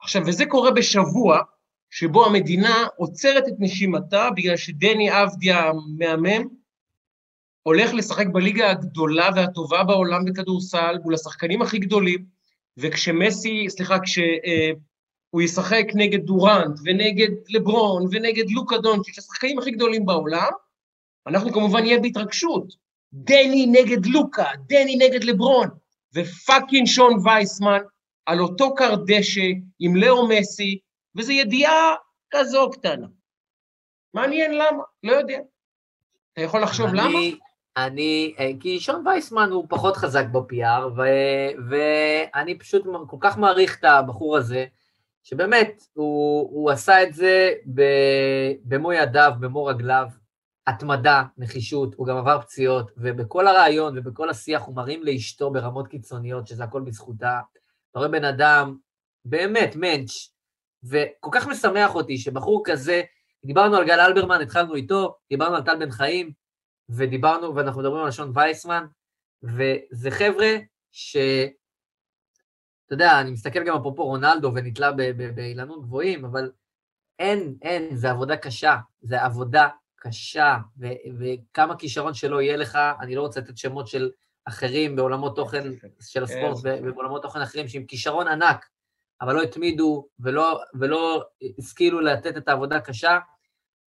עכשיו, 0.00 0.22
וזה 0.26 0.44
קורה 0.46 0.70
בשבוע 0.70 1.42
שבו 1.90 2.26
המדינה 2.26 2.86
עוצרת 2.96 3.48
את 3.48 3.54
נשימתה 3.58 4.28
בגלל 4.36 4.56
שדני 4.56 5.22
אבדיה 5.22 5.64
המהמם 5.68 6.48
הולך 7.62 7.94
לשחק 7.94 8.26
בליגה 8.26 8.70
הגדולה 8.70 9.28
והטובה 9.36 9.84
בעולם 9.84 10.24
בכדורסל 10.24 10.96
מול 11.04 11.14
השחקנים 11.14 11.62
הכי 11.62 11.78
גדולים, 11.78 12.24
וכשמסי, 12.76 13.66
סליחה, 13.68 13.98
כש... 13.98 14.18
אה, 14.18 14.70
ישחק 15.40 15.86
נגד 15.94 16.20
דורנט 16.20 16.78
ונגד 16.84 17.28
לברון 17.48 18.04
ונגד 18.10 18.50
לוקה 18.50 18.78
דונצ'יץ', 18.78 19.18
השחקנים 19.18 19.58
הכי 19.58 19.70
גדולים 19.70 20.06
בעולם, 20.06 20.50
אנחנו 21.26 21.52
כמובן 21.52 21.80
נהיה 21.80 22.00
בהתרגשות. 22.00 22.74
דני 23.12 23.66
נגד 23.66 24.06
לוקה, 24.06 24.46
דני 24.66 24.96
נגד 24.96 25.24
לברון, 25.24 25.68
ופאקינג 26.14 26.86
שון 26.86 27.18
וייסמן 27.24 27.78
על 28.26 28.40
אותו 28.40 28.74
קר 28.74 28.94
דשא 29.06 29.50
עם 29.78 29.96
לאו 29.96 30.28
מסי, 30.28 30.78
וזו 31.16 31.32
ידיעה 31.32 31.94
כזו 32.30 32.70
קטנה. 32.70 33.06
מעניין 34.14 34.54
למה, 34.54 34.82
לא 35.02 35.12
יודע. 35.12 35.38
אתה 36.32 36.40
יכול 36.40 36.62
לחשוב 36.62 36.86
אני, 36.86 36.98
למה? 36.98 37.18
אני, 37.86 38.34
כי 38.60 38.80
שון 38.80 39.06
וייסמן 39.06 39.50
הוא 39.50 39.66
פחות 39.68 39.96
חזק 39.96 40.24
ב-PR, 40.32 41.00
ואני 41.70 42.58
פשוט 42.58 42.86
כל 43.06 43.16
כך 43.20 43.38
מעריך 43.38 43.78
את 43.78 43.84
הבחור 43.84 44.36
הזה, 44.36 44.66
שבאמת, 45.22 45.82
הוא, 45.94 46.48
הוא 46.50 46.70
עשה 46.70 47.02
את 47.02 47.14
זה 47.14 47.52
במו 48.64 48.92
ידיו, 48.92 49.32
במו 49.40 49.64
רגליו, 49.64 50.06
התמדה, 50.66 51.22
נחישות, 51.38 51.94
הוא 51.94 52.06
גם 52.06 52.16
עבר 52.16 52.40
פציעות, 52.40 52.90
ובכל 52.96 53.46
הרעיון 53.46 53.98
ובכל 53.98 54.30
השיח 54.30 54.62
הוא 54.62 54.74
מרים 54.74 55.02
לאשתו 55.02 55.50
ברמות 55.50 55.88
קיצוניות, 55.88 56.46
שזה 56.46 56.64
הכל 56.64 56.80
בזכותה. 56.80 57.40
אתה 57.90 57.98
רואה 57.98 58.08
בן 58.10 58.24
אדם, 58.24 58.76
באמת, 59.24 59.76
מענץ', 59.76 60.10
וכל 60.84 61.30
כך 61.32 61.46
משמח 61.46 61.94
אותי 61.94 62.18
שבחור 62.18 62.62
כזה, 62.64 63.02
דיברנו 63.44 63.76
על 63.76 63.86
גל 63.86 64.00
אלברמן, 64.00 64.40
התחלנו 64.40 64.74
איתו, 64.74 65.16
דיברנו 65.30 65.56
על 65.56 65.62
טל 65.62 65.78
בן 65.78 65.90
חיים, 65.90 66.32
ודיברנו, 66.88 67.54
ואנחנו 67.54 67.80
מדברים 67.80 68.04
על 68.04 68.10
שון 68.10 68.32
וייסמן, 68.34 68.86
וזה 69.42 70.10
חבר'ה 70.10 70.56
ש... 70.92 71.16
אתה 72.86 72.94
יודע, 72.94 73.20
אני 73.20 73.30
מסתכל 73.30 73.64
גם 73.64 73.76
אפרופו 73.76 74.04
רונלדו 74.04 74.52
ונתלה 74.54 74.92
באילנות 75.34 75.82
גבוהים, 75.82 76.24
אבל 76.24 76.50
אין, 77.18 77.54
אין, 77.62 77.96
זה 77.96 78.10
עבודה 78.10 78.36
קשה, 78.36 78.76
זה 79.00 79.22
עבודה 79.24 79.68
קשה, 79.96 80.56
ו- 80.78 80.86
וכמה 81.18 81.76
כישרון 81.76 82.14
שלא 82.14 82.42
יהיה 82.42 82.56
לך, 82.56 82.78
אני 83.00 83.14
לא 83.14 83.22
רוצה 83.22 83.40
לתת 83.40 83.58
שמות 83.58 83.86
של 83.86 84.10
אחרים 84.44 84.96
בעולמות 84.96 85.36
תוכן 85.36 85.64
של 86.00 86.22
הספורט 86.22 86.56
ובעולמות 86.62 87.22
תוכן 87.22 87.40
אחרים 87.40 87.68
שעם 87.68 87.84
כישרון 87.84 88.28
ענק, 88.28 88.68
אבל 89.20 89.34
לא 89.34 89.42
התמידו 89.42 90.06
ולא, 90.20 90.60
ולא 90.74 91.24
השכילו 91.58 92.00
לתת 92.00 92.36
את 92.36 92.48
העבודה 92.48 92.76
הקשה, 92.76 93.18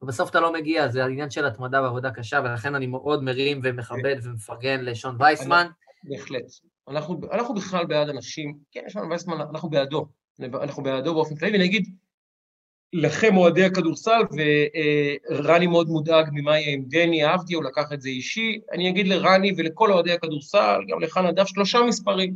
ובסוף 0.01 0.29
אתה 0.29 0.39
לא 0.39 0.53
מגיע, 0.53 0.87
זה 0.87 1.03
העניין 1.03 1.29
של 1.29 1.45
התמדה 1.45 1.81
ועבודה 1.81 2.11
קשה, 2.11 2.39
ולכן 2.43 2.75
אני 2.75 2.87
מאוד 2.87 3.23
מרים 3.23 3.61
ומכבד 3.63 4.15
ומפרגן 4.23 4.81
לשון 4.81 5.15
וייסמן. 5.19 5.67
בהחלט. 6.03 6.43
אנחנו, 6.87 7.21
אנחנו 7.31 7.55
בכלל 7.55 7.85
בעד 7.85 8.09
אנשים, 8.09 8.57
כן, 8.71 8.83
שון 8.87 9.09
וייסמן, 9.09 9.41
אנחנו 9.41 9.69
בעדו, 9.69 10.05
אנחנו 10.39 10.83
בעדו 10.83 11.13
באופן 11.13 11.35
כללי, 11.35 11.51
ואני 11.51 11.65
אגיד 11.65 11.95
לכם 12.93 13.37
אוהדי 13.37 13.63
הכדורסל, 13.63 14.21
ורני 15.29 15.67
מאוד 15.67 15.87
מודאג 15.87 16.29
ממה 16.31 16.59
יהיה 16.59 16.73
עם 16.73 16.83
דני 16.87 17.25
אהבתי, 17.25 17.53
הוא 17.53 17.63
לקח 17.63 17.93
את 17.93 18.01
זה 18.01 18.09
אישי, 18.09 18.61
אני 18.71 18.89
אגיד 18.89 19.07
לרני 19.07 19.53
ולכל 19.57 19.91
אוהדי 19.91 20.11
הכדורסל, 20.11 20.79
גם 20.87 20.99
לך 20.99 21.17
נדב, 21.17 21.45
שלושה 21.45 21.79
מספרים, 21.81 22.35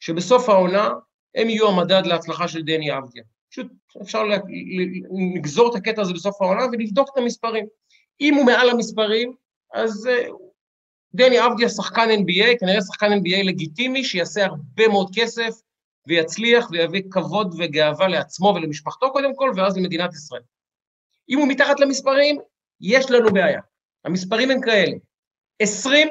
שבסוף 0.00 0.48
העונה 0.48 0.90
הם 1.36 1.48
יהיו 1.48 1.68
המדד 1.68 2.06
להצלחה 2.06 2.48
של 2.48 2.62
דני 2.62 2.98
אבדיה. 2.98 3.22
פשוט 3.50 3.72
אפשר 4.02 4.22
לגזור 5.34 5.70
את 5.70 5.74
הקטע 5.74 6.02
הזה 6.02 6.12
בסוף 6.12 6.42
העונה 6.42 6.62
ולבדוק 6.72 7.08
את 7.12 7.18
המספרים. 7.18 7.66
אם 8.20 8.34
הוא 8.34 8.46
מעל 8.46 8.70
המספרים, 8.70 9.34
אז 9.74 10.06
אה, 10.06 10.28
דני 11.14 11.46
אבדיה 11.46 11.68
שחקן 11.68 12.08
NBA, 12.10 12.58
כנראה 12.60 12.80
שחקן 12.80 13.12
NBA 13.12 13.44
לגיטימי, 13.44 14.04
שיעשה 14.04 14.44
הרבה 14.44 14.88
מאוד 14.88 15.10
כסף 15.14 15.54
ויצליח 16.06 16.70
ויביא 16.70 17.02
כבוד 17.10 17.54
וגאווה 17.58 18.08
לעצמו 18.08 18.52
ולמשפחתו 18.56 19.12
קודם 19.12 19.36
כל, 19.36 19.52
ואז 19.56 19.76
למדינת 19.76 20.14
ישראל. 20.14 20.42
אם 21.28 21.38
הוא 21.38 21.48
מתחת 21.48 21.80
למספרים, 21.80 22.38
יש 22.80 23.10
לנו 23.10 23.32
בעיה. 23.32 23.60
המספרים 24.04 24.50
הם 24.50 24.60
כאלה, 24.60 24.96
20, 25.62 26.08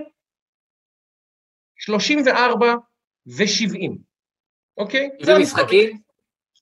34 1.78 2.76
ו-70, 3.28 3.92
אוקיי? 4.78 5.10
זה 5.22 5.40
משחקים? 5.40 6.00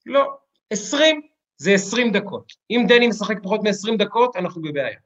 לא, 0.06 0.38
20 0.70 1.22
זה 1.58 1.74
20 1.74 2.12
דקות. 2.12 2.54
אם 2.72 2.86
דני 2.88 3.08
משחק 3.08 3.38
פחות 3.44 3.62
מ-20 3.64 3.98
דקות, 3.98 4.36
אנחנו 4.36 4.62
בבעיה. 4.62 5.00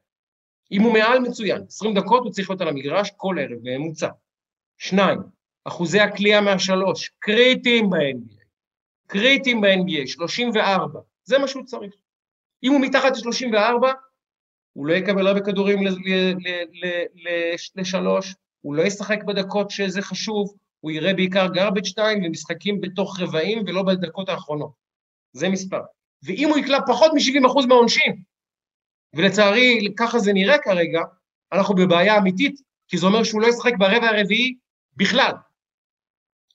אם 0.72 0.82
הוא 0.82 0.92
מעל, 0.92 1.18
מצוין. 1.18 1.62
20 1.68 1.94
דקות 1.94 2.24
הוא 2.24 2.32
צריך 2.32 2.50
להיות 2.50 2.60
על 2.60 2.68
המגרש 2.68 3.10
כל 3.16 3.36
ערב, 3.40 3.58
בממוצע. 3.62 4.08
שניים, 4.78 5.18
אחוזי 5.64 6.00
הקליעה 6.00 6.40
מהשלוש, 6.40 7.10
קריטיים 7.18 7.90
ב-NBA. 7.90 8.44
קריטיים 9.06 9.60
ב-NBA, 9.60 10.06
34. 10.06 11.00
זה 11.24 11.38
מה 11.38 11.48
שהוא 11.48 11.64
צריך. 11.64 11.94
אם 12.62 12.72
הוא 12.72 12.80
מתחת 12.80 13.12
ל-34, 13.16 13.86
הוא 14.72 14.86
לא 14.86 14.94
יקבל 14.94 15.26
הרבה 15.26 15.40
כדורים 15.40 15.78
לשלוש, 17.76 18.34
הוא 18.60 18.74
לא 18.74 18.82
ישחק 18.82 19.24
בדקות 19.24 19.70
שזה 19.70 20.02
חשוב, 20.02 20.54
הוא 20.80 20.90
יראה 20.90 21.14
בעיקר 21.14 21.46
garbage 21.46 21.92
time 21.98 22.26
ומשחקים 22.26 22.80
בתוך 22.80 23.20
רבעים 23.20 23.62
ולא 23.66 23.82
בדקות 23.82 24.28
האחרונות. 24.28 24.72
זה 25.32 25.48
מספר. 25.48 25.80
ואם 26.22 26.48
הוא 26.48 26.58
יקלע 26.58 26.78
פחות 26.86 27.10
מ-70% 27.14 27.66
מהעונשין, 27.66 28.22
ולצערי 29.14 29.94
ככה 29.96 30.18
זה 30.18 30.32
נראה 30.32 30.58
כרגע, 30.58 31.00
אנחנו 31.52 31.74
בבעיה 31.74 32.18
אמיתית, 32.18 32.60
כי 32.88 32.98
זה 32.98 33.06
אומר 33.06 33.24
שהוא 33.24 33.40
לא 33.40 33.46
ישחק 33.46 33.72
ברבע 33.78 34.08
הרביעי 34.08 34.54
בכלל. 34.96 35.32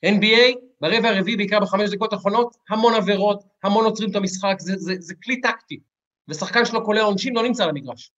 NBA, 0.06 0.58
ברבע 0.82 1.10
הרביעי, 1.10 1.38
בעיקר 1.38 1.60
בחמש 1.60 1.90
דקות 1.90 2.14
האחרונות, 2.14 2.56
המון 2.70 2.94
עבירות, 2.94 3.44
המון 3.64 3.86
עוצרים 3.86 4.12
את 4.12 4.16
המשחק, 4.16 4.56
זה, 4.60 4.74
זה, 4.78 4.94
זה 5.00 5.14
כלי 5.24 5.42
טקטי. 5.42 5.80
ושחקן 6.28 6.66
שלו 6.66 6.86
קולע 6.86 7.02
עונשין 7.02 7.36
לא 7.36 7.44
נמצא 7.44 7.64
על 7.64 7.70
המגרש. 7.70 8.12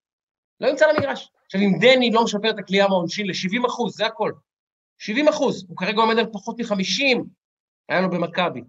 לא 0.60 0.70
נמצא 0.70 0.86
על 0.86 0.96
המגרש. 0.96 1.32
עכשיו, 1.46 1.62
אם 1.62 1.80
דני 1.80 2.12
לא 2.12 2.24
משפר 2.24 2.50
את 2.50 2.60
הקליעה 2.60 2.88
מהעונשין 2.88 3.28
ל-70 3.28 3.68
אחוז, 3.68 3.96
זה 3.96 4.06
הכל. 4.06 4.32
70 4.98 5.28
אחוז, 5.28 5.66
הוא 5.70 5.78
כרגע 5.78 6.02
עומד 6.02 6.18
על 6.20 6.26
פחות 6.32 6.60
מ-50, 6.60 7.24
היה 7.90 8.02
לו 8.02 8.10
במכבי. 8.10 8.62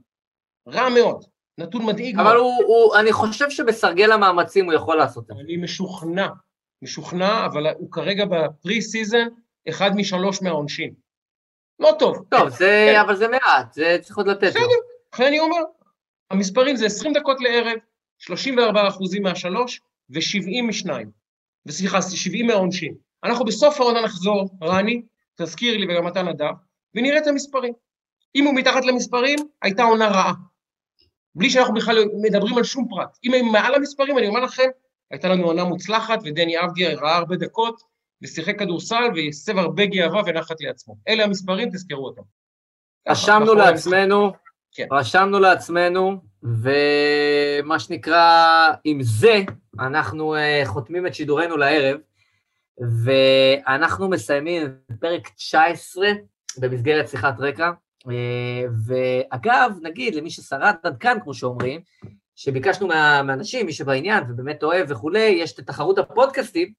רע 0.68 0.88
מאוד. 0.88 1.24
נתון 1.58 1.86
מדאיג. 1.86 2.18
אבל 2.18 2.36
הוא, 2.36 2.64
הוא, 2.66 2.96
אני 2.96 3.12
חושב 3.12 3.50
שבסרגל 3.50 4.12
המאמצים 4.12 4.64
הוא 4.64 4.74
יכול 4.74 4.96
לעשות 4.96 5.30
את 5.30 5.36
זה. 5.36 5.42
אני 5.42 5.56
משוכנע, 5.56 6.28
משוכנע, 6.82 7.46
אבל 7.46 7.66
הוא 7.78 7.92
כרגע 7.92 8.24
ב 8.24 8.39
pre 8.39 8.82
season 8.82 9.26
אחד 9.68 9.90
משלוש 9.96 10.42
מהעונשין. 10.42 10.94
לא 11.78 11.96
טוב. 11.98 12.24
טוב, 12.28 12.48
זה, 12.48 12.92
כן. 12.94 13.00
אבל 13.00 13.16
זה 13.16 13.28
מעט, 13.28 13.72
זה 13.72 13.98
צריך 14.02 14.16
עוד 14.16 14.26
לתת. 14.26 14.42
בסדר, 14.42 14.62
לכן 15.14 15.24
אני 15.24 15.40
אומר, 15.40 15.60
המספרים 16.30 16.76
זה 16.76 16.86
20 16.86 17.12
דקות 17.12 17.40
לערב, 17.40 17.78
34 18.18 18.88
אחוזים 18.88 19.22
מהשלוש 19.22 19.80
ו-70 20.10 20.62
משניים. 20.68 21.10
וסליחה, 21.66 22.02
70 22.02 22.46
מהעונשין. 22.46 22.94
אנחנו 23.24 23.44
בסוף 23.44 23.80
העונה 23.80 24.00
נחזור, 24.00 24.48
רני, 24.62 25.02
תזכיר 25.36 25.76
לי 25.78 25.86
וגם 25.94 26.08
אתה 26.08 26.22
נדב, 26.22 26.54
ונראה 26.94 27.18
את 27.18 27.26
המספרים. 27.26 27.72
אם 28.34 28.44
הוא 28.44 28.54
מתחת 28.54 28.84
למספרים, 28.84 29.38
הייתה 29.62 29.82
עונה 29.82 30.08
רעה. 30.08 30.32
בלי 31.34 31.50
שאנחנו 31.50 31.74
בכלל 31.74 32.04
מדברים 32.22 32.58
על 32.58 32.64
שום 32.64 32.88
פרט. 32.88 33.18
אם 33.24 33.34
הם 33.34 33.52
מעל 33.52 33.74
המספרים, 33.74 34.18
אני 34.18 34.28
אומר 34.28 34.40
לכם, 34.40 34.68
הייתה 35.10 35.28
לנו 35.28 35.44
עונה 35.44 35.64
מוצלחת, 35.64 36.18
ודני 36.24 36.60
אבדיה 36.60 36.94
ראה 36.94 37.16
הרבה 37.16 37.36
דקות, 37.36 37.82
ושיחק 38.22 38.58
כדורסל, 38.58 39.04
והסב 39.16 39.58
הרבה 39.58 39.86
גאווה 39.86 40.22
ונחת 40.26 40.60
לעצמו. 40.60 40.96
אלה 41.08 41.24
המספרים, 41.24 41.70
תזכרו 41.70 42.06
אותם. 42.06 42.22
רשמנו 43.08 43.54
לעצמנו, 43.54 44.32
כן. 44.72 44.86
רשמנו 44.92 45.40
לעצמנו, 45.40 46.20
ומה 46.42 47.78
שנקרא, 47.78 48.70
עם 48.84 48.98
זה 49.02 49.40
אנחנו 49.80 50.36
uh, 50.36 50.66
חותמים 50.66 51.06
את 51.06 51.14
שידורנו 51.14 51.56
לערב, 51.56 51.98
ואנחנו 53.04 54.08
מסיימים 54.08 54.66
פרק 55.00 55.28
19 55.28 56.08
במסגרת 56.58 57.08
שיחת 57.08 57.34
רקע. 57.38 57.70
אה, 58.10 58.64
ואגב, 58.86 59.70
נגיד 59.82 60.14
למי 60.14 60.30
ששרד 60.30 60.74
עד 60.82 60.96
כאן, 61.00 61.18
כמו 61.22 61.34
שאומרים, 61.34 61.80
שביקשנו 62.36 62.86
מה, 62.86 63.22
מהאנשים, 63.22 63.66
מי 63.66 63.72
שבעניין 63.72 64.24
ובאמת 64.28 64.62
אוהב 64.62 64.86
וכולי, 64.90 65.20
יש 65.20 65.52
את 65.52 65.60
תחרות 65.60 65.98
הפודקאסטים, 65.98 66.72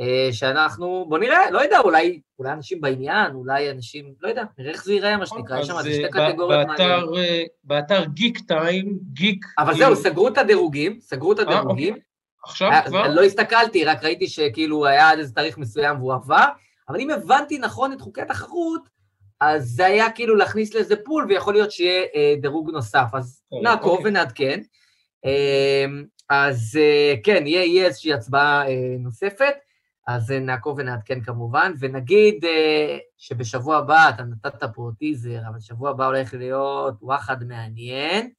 אה, 0.00 0.28
שאנחנו, 0.32 1.06
בוא 1.08 1.18
נראה, 1.18 1.50
לא 1.50 1.58
יודע, 1.58 1.78
אולי, 1.80 2.20
אולי 2.38 2.52
אנשים 2.52 2.80
בעניין, 2.80 3.34
אולי 3.34 3.70
אנשים, 3.70 4.14
לא 4.20 4.28
יודע, 4.28 4.44
נראה 4.58 4.72
איך 4.72 4.84
זה 4.84 4.92
ייראה, 4.92 5.16
מה 5.16 5.26
שנקרא, 5.26 5.60
יש 5.60 5.66
שם 5.66 5.74
שתי 5.80 6.04
אה, 6.04 6.10
קטגוריות 6.10 6.66
מעניינות. 6.66 7.14
באתר 7.64 8.04
גיק 8.04 8.38
טיים, 8.38 8.98
גיק... 9.12 9.44
אבל 9.58 9.74
זהו, 9.74 9.96
סגרו 9.96 10.28
את 10.28 10.38
הדירוגים, 10.38 11.00
סגרו 11.00 11.32
את 11.32 11.38
הדירוגים. 11.38 11.96
עכשיו 12.48 12.70
כבר? 12.86 13.08
לא 13.08 13.22
הסתכלתי, 13.22 13.84
רק 13.84 14.04
ראיתי 14.04 14.26
שכאילו 14.26 14.86
היה 14.86 15.10
עד 15.10 15.18
איזה 15.18 15.34
תאריך 15.34 15.58
מסוים 15.58 15.96
והוא 15.98 16.14
עבר, 16.14 16.44
אבל 16.88 17.00
אם 17.00 17.10
הבנתי 17.10 17.58
נכון 17.58 17.92
את 17.92 18.00
חוקי 18.00 18.20
התחרות, 18.20 18.88
אז 19.40 19.68
זה 19.68 19.86
היה 19.86 20.10
כאילו 20.10 20.36
להכניס 20.36 20.74
לאיזה 20.74 20.96
פול, 21.04 21.26
ויכול 21.28 21.54
להיות 21.54 21.72
שיהיה 21.72 22.02
אה, 22.14 22.34
דירוג 22.40 22.70
נוסף. 22.70 23.06
אז 23.12 23.42
אוקיי. 23.52 23.70
נעקוב 23.70 23.96
אוקיי. 23.96 24.10
ונעדכן. 24.10 24.60
אה, 25.24 25.84
אז 26.30 26.78
אה, 26.80 27.14
כן, 27.24 27.46
יהיה, 27.46 27.64
יהיה 27.64 27.86
איזושהי 27.86 28.12
הצבעה 28.12 28.68
אה, 28.68 28.96
נוספת, 28.98 29.54
אז 30.06 30.30
אה, 30.30 30.38
נעקוב 30.38 30.78
ונעדכן 30.78 31.20
כמובן, 31.20 31.72
ונגיד 31.78 32.44
אה, 32.44 32.98
שבשבוע 33.16 33.76
הבא, 33.76 34.08
אתה 34.08 34.22
נתת 34.22 34.64
פה 34.74 34.90
טיזר, 34.98 35.40
אבל 35.48 35.60
שבוע 35.60 35.90
הבא 35.90 36.06
הולך 36.06 36.34
להיות 36.34 36.94
וואחד 37.02 37.44
מעניין, 37.44 38.30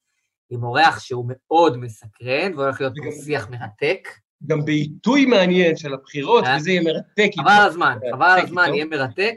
עם 0.50 0.64
אורח 0.64 0.98
שהוא 0.98 1.24
מאוד 1.28 1.76
מסקרן, 1.76 2.52
והולך 2.56 2.80
להיות 2.80 2.94
פה 3.04 3.12
שיח 3.24 3.50
מרתק. 3.50 4.08
גם 4.46 4.64
בעיתוי 4.64 5.26
מעניין 5.26 5.76
של 5.76 5.94
הבחירות, 5.94 6.44
אה? 6.44 6.56
וזה 6.56 6.70
יהיה 6.70 6.82
מרתק. 6.82 7.30
חבל 7.40 7.50
על 7.50 7.66
הזמן, 7.66 7.98
חבל 8.12 8.26
על 8.26 8.40
הזמן, 8.40 8.74
יהיה 8.74 8.84
מרתק. 8.84 9.34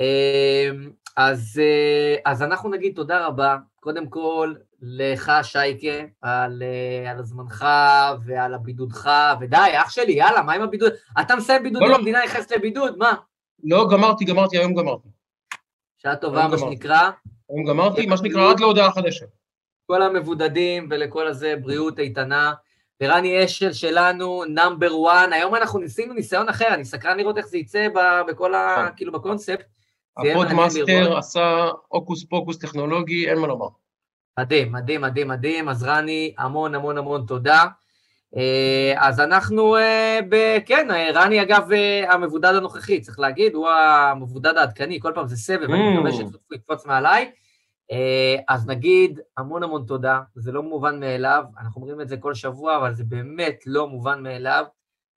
אמ, 0.00 0.90
אז, 1.16 1.60
אה, 1.62 2.32
אז 2.32 2.42
אנחנו 2.42 2.70
נגיד 2.70 2.94
תודה 2.94 3.26
רבה, 3.26 3.56
קודם 3.80 4.06
כל 4.08 4.54
לך, 4.82 5.32
שייקה, 5.42 6.06
על, 6.22 6.62
אה, 6.62 7.10
על 7.10 7.18
הזמנך 7.18 7.66
ועל 8.24 8.54
הבידודך, 8.54 9.10
ודי, 9.40 9.56
אח 9.82 9.90
שלי, 9.90 10.12
יאללה, 10.12 10.42
מה 10.42 10.52
עם 10.52 10.62
הבידוד? 10.62 10.92
אתה 11.20 11.36
מסיים 11.36 11.62
בידוד, 11.62 11.82
לא, 11.82 11.88
לא. 11.88 11.94
המדינה 11.94 12.24
נכנסת 12.24 12.50
לבידוד, 12.50 12.98
מה? 12.98 13.14
לא, 13.64 13.88
גמרתי, 13.90 14.24
גמרתי, 14.24 14.58
היום 14.58 14.74
גמרתי. 14.74 15.08
שעה 15.96 16.16
טובה, 16.16 16.48
מה 16.48 16.58
שנקרא. 16.58 17.10
היום 17.48 17.64
גמרתי, 17.64 18.06
מה 18.06 18.16
שנקרא, 18.16 18.50
עד 18.50 18.60
להודעה 18.60 18.92
חדשה. 18.92 19.26
כל 19.86 20.02
המבודדים 20.02 20.86
ולכל 20.90 21.26
הזה, 21.26 21.54
בריאות 21.62 21.98
איתנה. 21.98 22.52
ורני 23.02 23.44
אשל 23.44 23.72
שלנו, 23.72 24.44
number 24.44 24.98
one, 24.98 25.32
היום 25.32 25.54
אנחנו 25.54 25.78
ניסינו 25.78 26.14
ניסיון 26.14 26.48
אחר, 26.48 26.74
אני 26.74 26.84
סקרן 26.84 27.16
לראות 27.16 27.38
איך 27.38 27.46
זה 27.46 27.58
יצא 27.58 27.88
בכל 28.28 28.54
ה... 28.54 28.76
נכון. 28.78 28.92
כאילו 28.96 29.12
בקונספט. 29.12 29.66
הפודמאסטר 30.16 31.18
עשה 31.18 31.68
הוקוס 31.88 32.24
פוקוס 32.24 32.58
טכנולוגי, 32.58 33.28
אין 33.30 33.38
מה 33.38 33.46
לומר. 33.46 33.68
מדהים, 34.38 34.72
מדהים, 34.72 35.00
מדהים, 35.00 35.28
מדהים. 35.28 35.68
אז 35.68 35.82
רני, 35.82 36.34
המון 36.38 36.74
המון 36.74 36.98
המון 36.98 37.24
תודה. 37.26 37.64
אה, 38.36 38.94
אז 38.96 39.20
אנחנו, 39.20 39.76
אה, 39.76 40.18
כן, 40.66 40.90
אה, 40.90 41.10
רני 41.14 41.42
אגב 41.42 41.68
המבודד 42.08 42.54
הנוכחי, 42.54 43.00
צריך 43.00 43.18
להגיד, 43.18 43.54
הוא 43.54 43.68
המבודד 43.68 44.56
העדכני, 44.56 45.00
כל 45.00 45.12
פעם 45.14 45.28
זה 45.28 45.36
סבב, 45.36 45.70
אני 45.70 45.94
מקווה 45.94 46.10
mm. 46.10 46.54
יקפוץ 46.54 46.86
מעליי. 46.86 47.30
אז 48.48 48.66
נגיד 48.66 49.20
המון 49.36 49.62
המון 49.62 49.84
תודה, 49.86 50.20
זה 50.34 50.52
לא 50.52 50.62
מובן 50.62 51.00
מאליו, 51.00 51.44
אנחנו 51.60 51.80
אומרים 51.80 52.00
את 52.00 52.08
זה 52.08 52.16
כל 52.16 52.34
שבוע, 52.34 52.76
אבל 52.76 52.94
זה 52.94 53.04
באמת 53.04 53.62
לא 53.66 53.88
מובן 53.88 54.22
מאליו. 54.22 54.64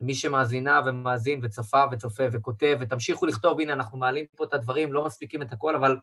מי 0.01 0.15
שמאזינה 0.15 0.81
ומאזין 0.85 1.39
וצפה 1.43 1.83
וצופה 1.91 2.23
וכותב, 2.31 2.77
ותמשיכו 2.79 3.25
לכתוב, 3.25 3.59
הנה, 3.59 3.73
אנחנו 3.73 3.97
מעלים 3.97 4.25
פה 4.35 4.43
את 4.43 4.53
הדברים, 4.53 4.93
לא 4.93 5.05
מספיקים 5.05 5.41
את 5.41 5.53
הכל, 5.53 5.75
אבל 5.75 5.97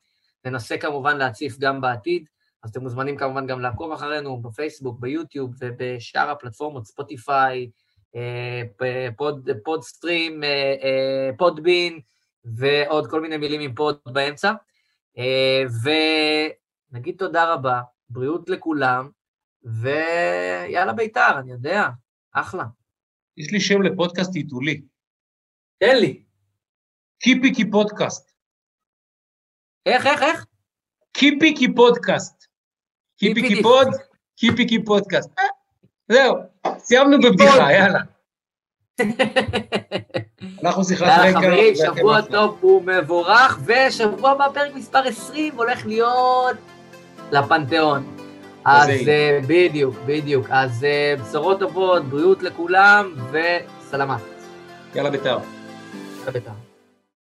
ננסה 0.45 0.79
כמובן 0.79 1.17
להציף 1.17 1.59
גם 1.59 1.81
בעתיד. 1.81 2.25
אז 2.63 2.71
אתם 2.71 2.81
מוזמנים 2.81 3.17
כמובן 3.17 3.47
גם 3.47 3.61
לעקוב 3.61 3.93
אחרינו 3.93 4.43
בפייסבוק, 4.43 5.01
ביוטיוב 5.01 5.55
ובשאר 5.59 6.31
הפלטפורמות, 6.31 6.87
ספוטיפיי, 6.87 7.71
אה, 8.17 8.63
פוד, 9.17 9.51
Podstream, 9.65 10.41
Podbean, 11.39 12.01
ועוד 12.45 13.11
כל 13.11 13.21
מיני 13.21 13.37
מילים 13.37 13.61
עם 13.61 13.75
פוד 13.75 13.99
באמצע. 14.07 14.53
ונגיד 16.93 17.17
תודה 17.19 17.55
רבה, 17.55 17.81
בריאות 18.09 18.49
לכולם, 18.49 19.11
ויאללה 19.63 20.93
בית"ר, 20.93 21.39
אני 21.39 21.53
יודע, 21.53 21.89
אחלה. 22.33 22.65
יש 23.37 23.53
לי 23.53 23.61
שם 23.61 23.83
לפודקאסט 23.83 24.35
עיתולי. 24.35 24.83
תן 25.79 25.97
לי. 25.97 26.23
קיפי 27.19 27.71
קיפודקאסט. 27.71 28.31
איך, 29.87 30.07
איך, 30.07 30.23
איך? 30.23 30.47
קיפי 31.13 31.75
קיפודקאסט. 31.75 32.47
קיפי 33.19 33.63
קיפוד, 33.63 33.89
קיפי 34.37 34.85
קיפודקאסט. 34.85 35.31
אה, 35.39 35.45
זהו, 36.09 36.37
סיימנו 36.79 37.17
בבדיחה, 37.19 37.73
יאללה. 37.73 38.01
אנחנו 40.65 40.85
שיחת 40.85 41.07
רקע. 41.07 41.41
חברים, 41.41 41.75
שבוע 41.75 42.21
טוב 42.21 42.65
ומבורך, 42.65 43.59
ושבוע 43.65 44.31
הבא 44.31 44.49
פרק 44.55 44.75
מספר 44.75 44.99
20 44.99 45.53
הולך 45.57 45.87
להיות 45.87 46.57
לפנתיאון. 47.33 48.17
אז 48.65 48.89
אה, 48.89 49.39
בדיוק, 49.47 49.95
בדיוק. 50.07 50.47
אז 50.51 50.85
אה, 50.85 51.15
בשורות 51.23 51.59
טובות, 51.59 52.05
בריאות 52.05 52.43
לכולם, 52.43 53.15
וסלמת. 53.31 54.21
יאללה 54.95 55.11
בית"ר. 55.11 55.39
יאללה 56.19 56.33
בית"ר. 56.33 56.64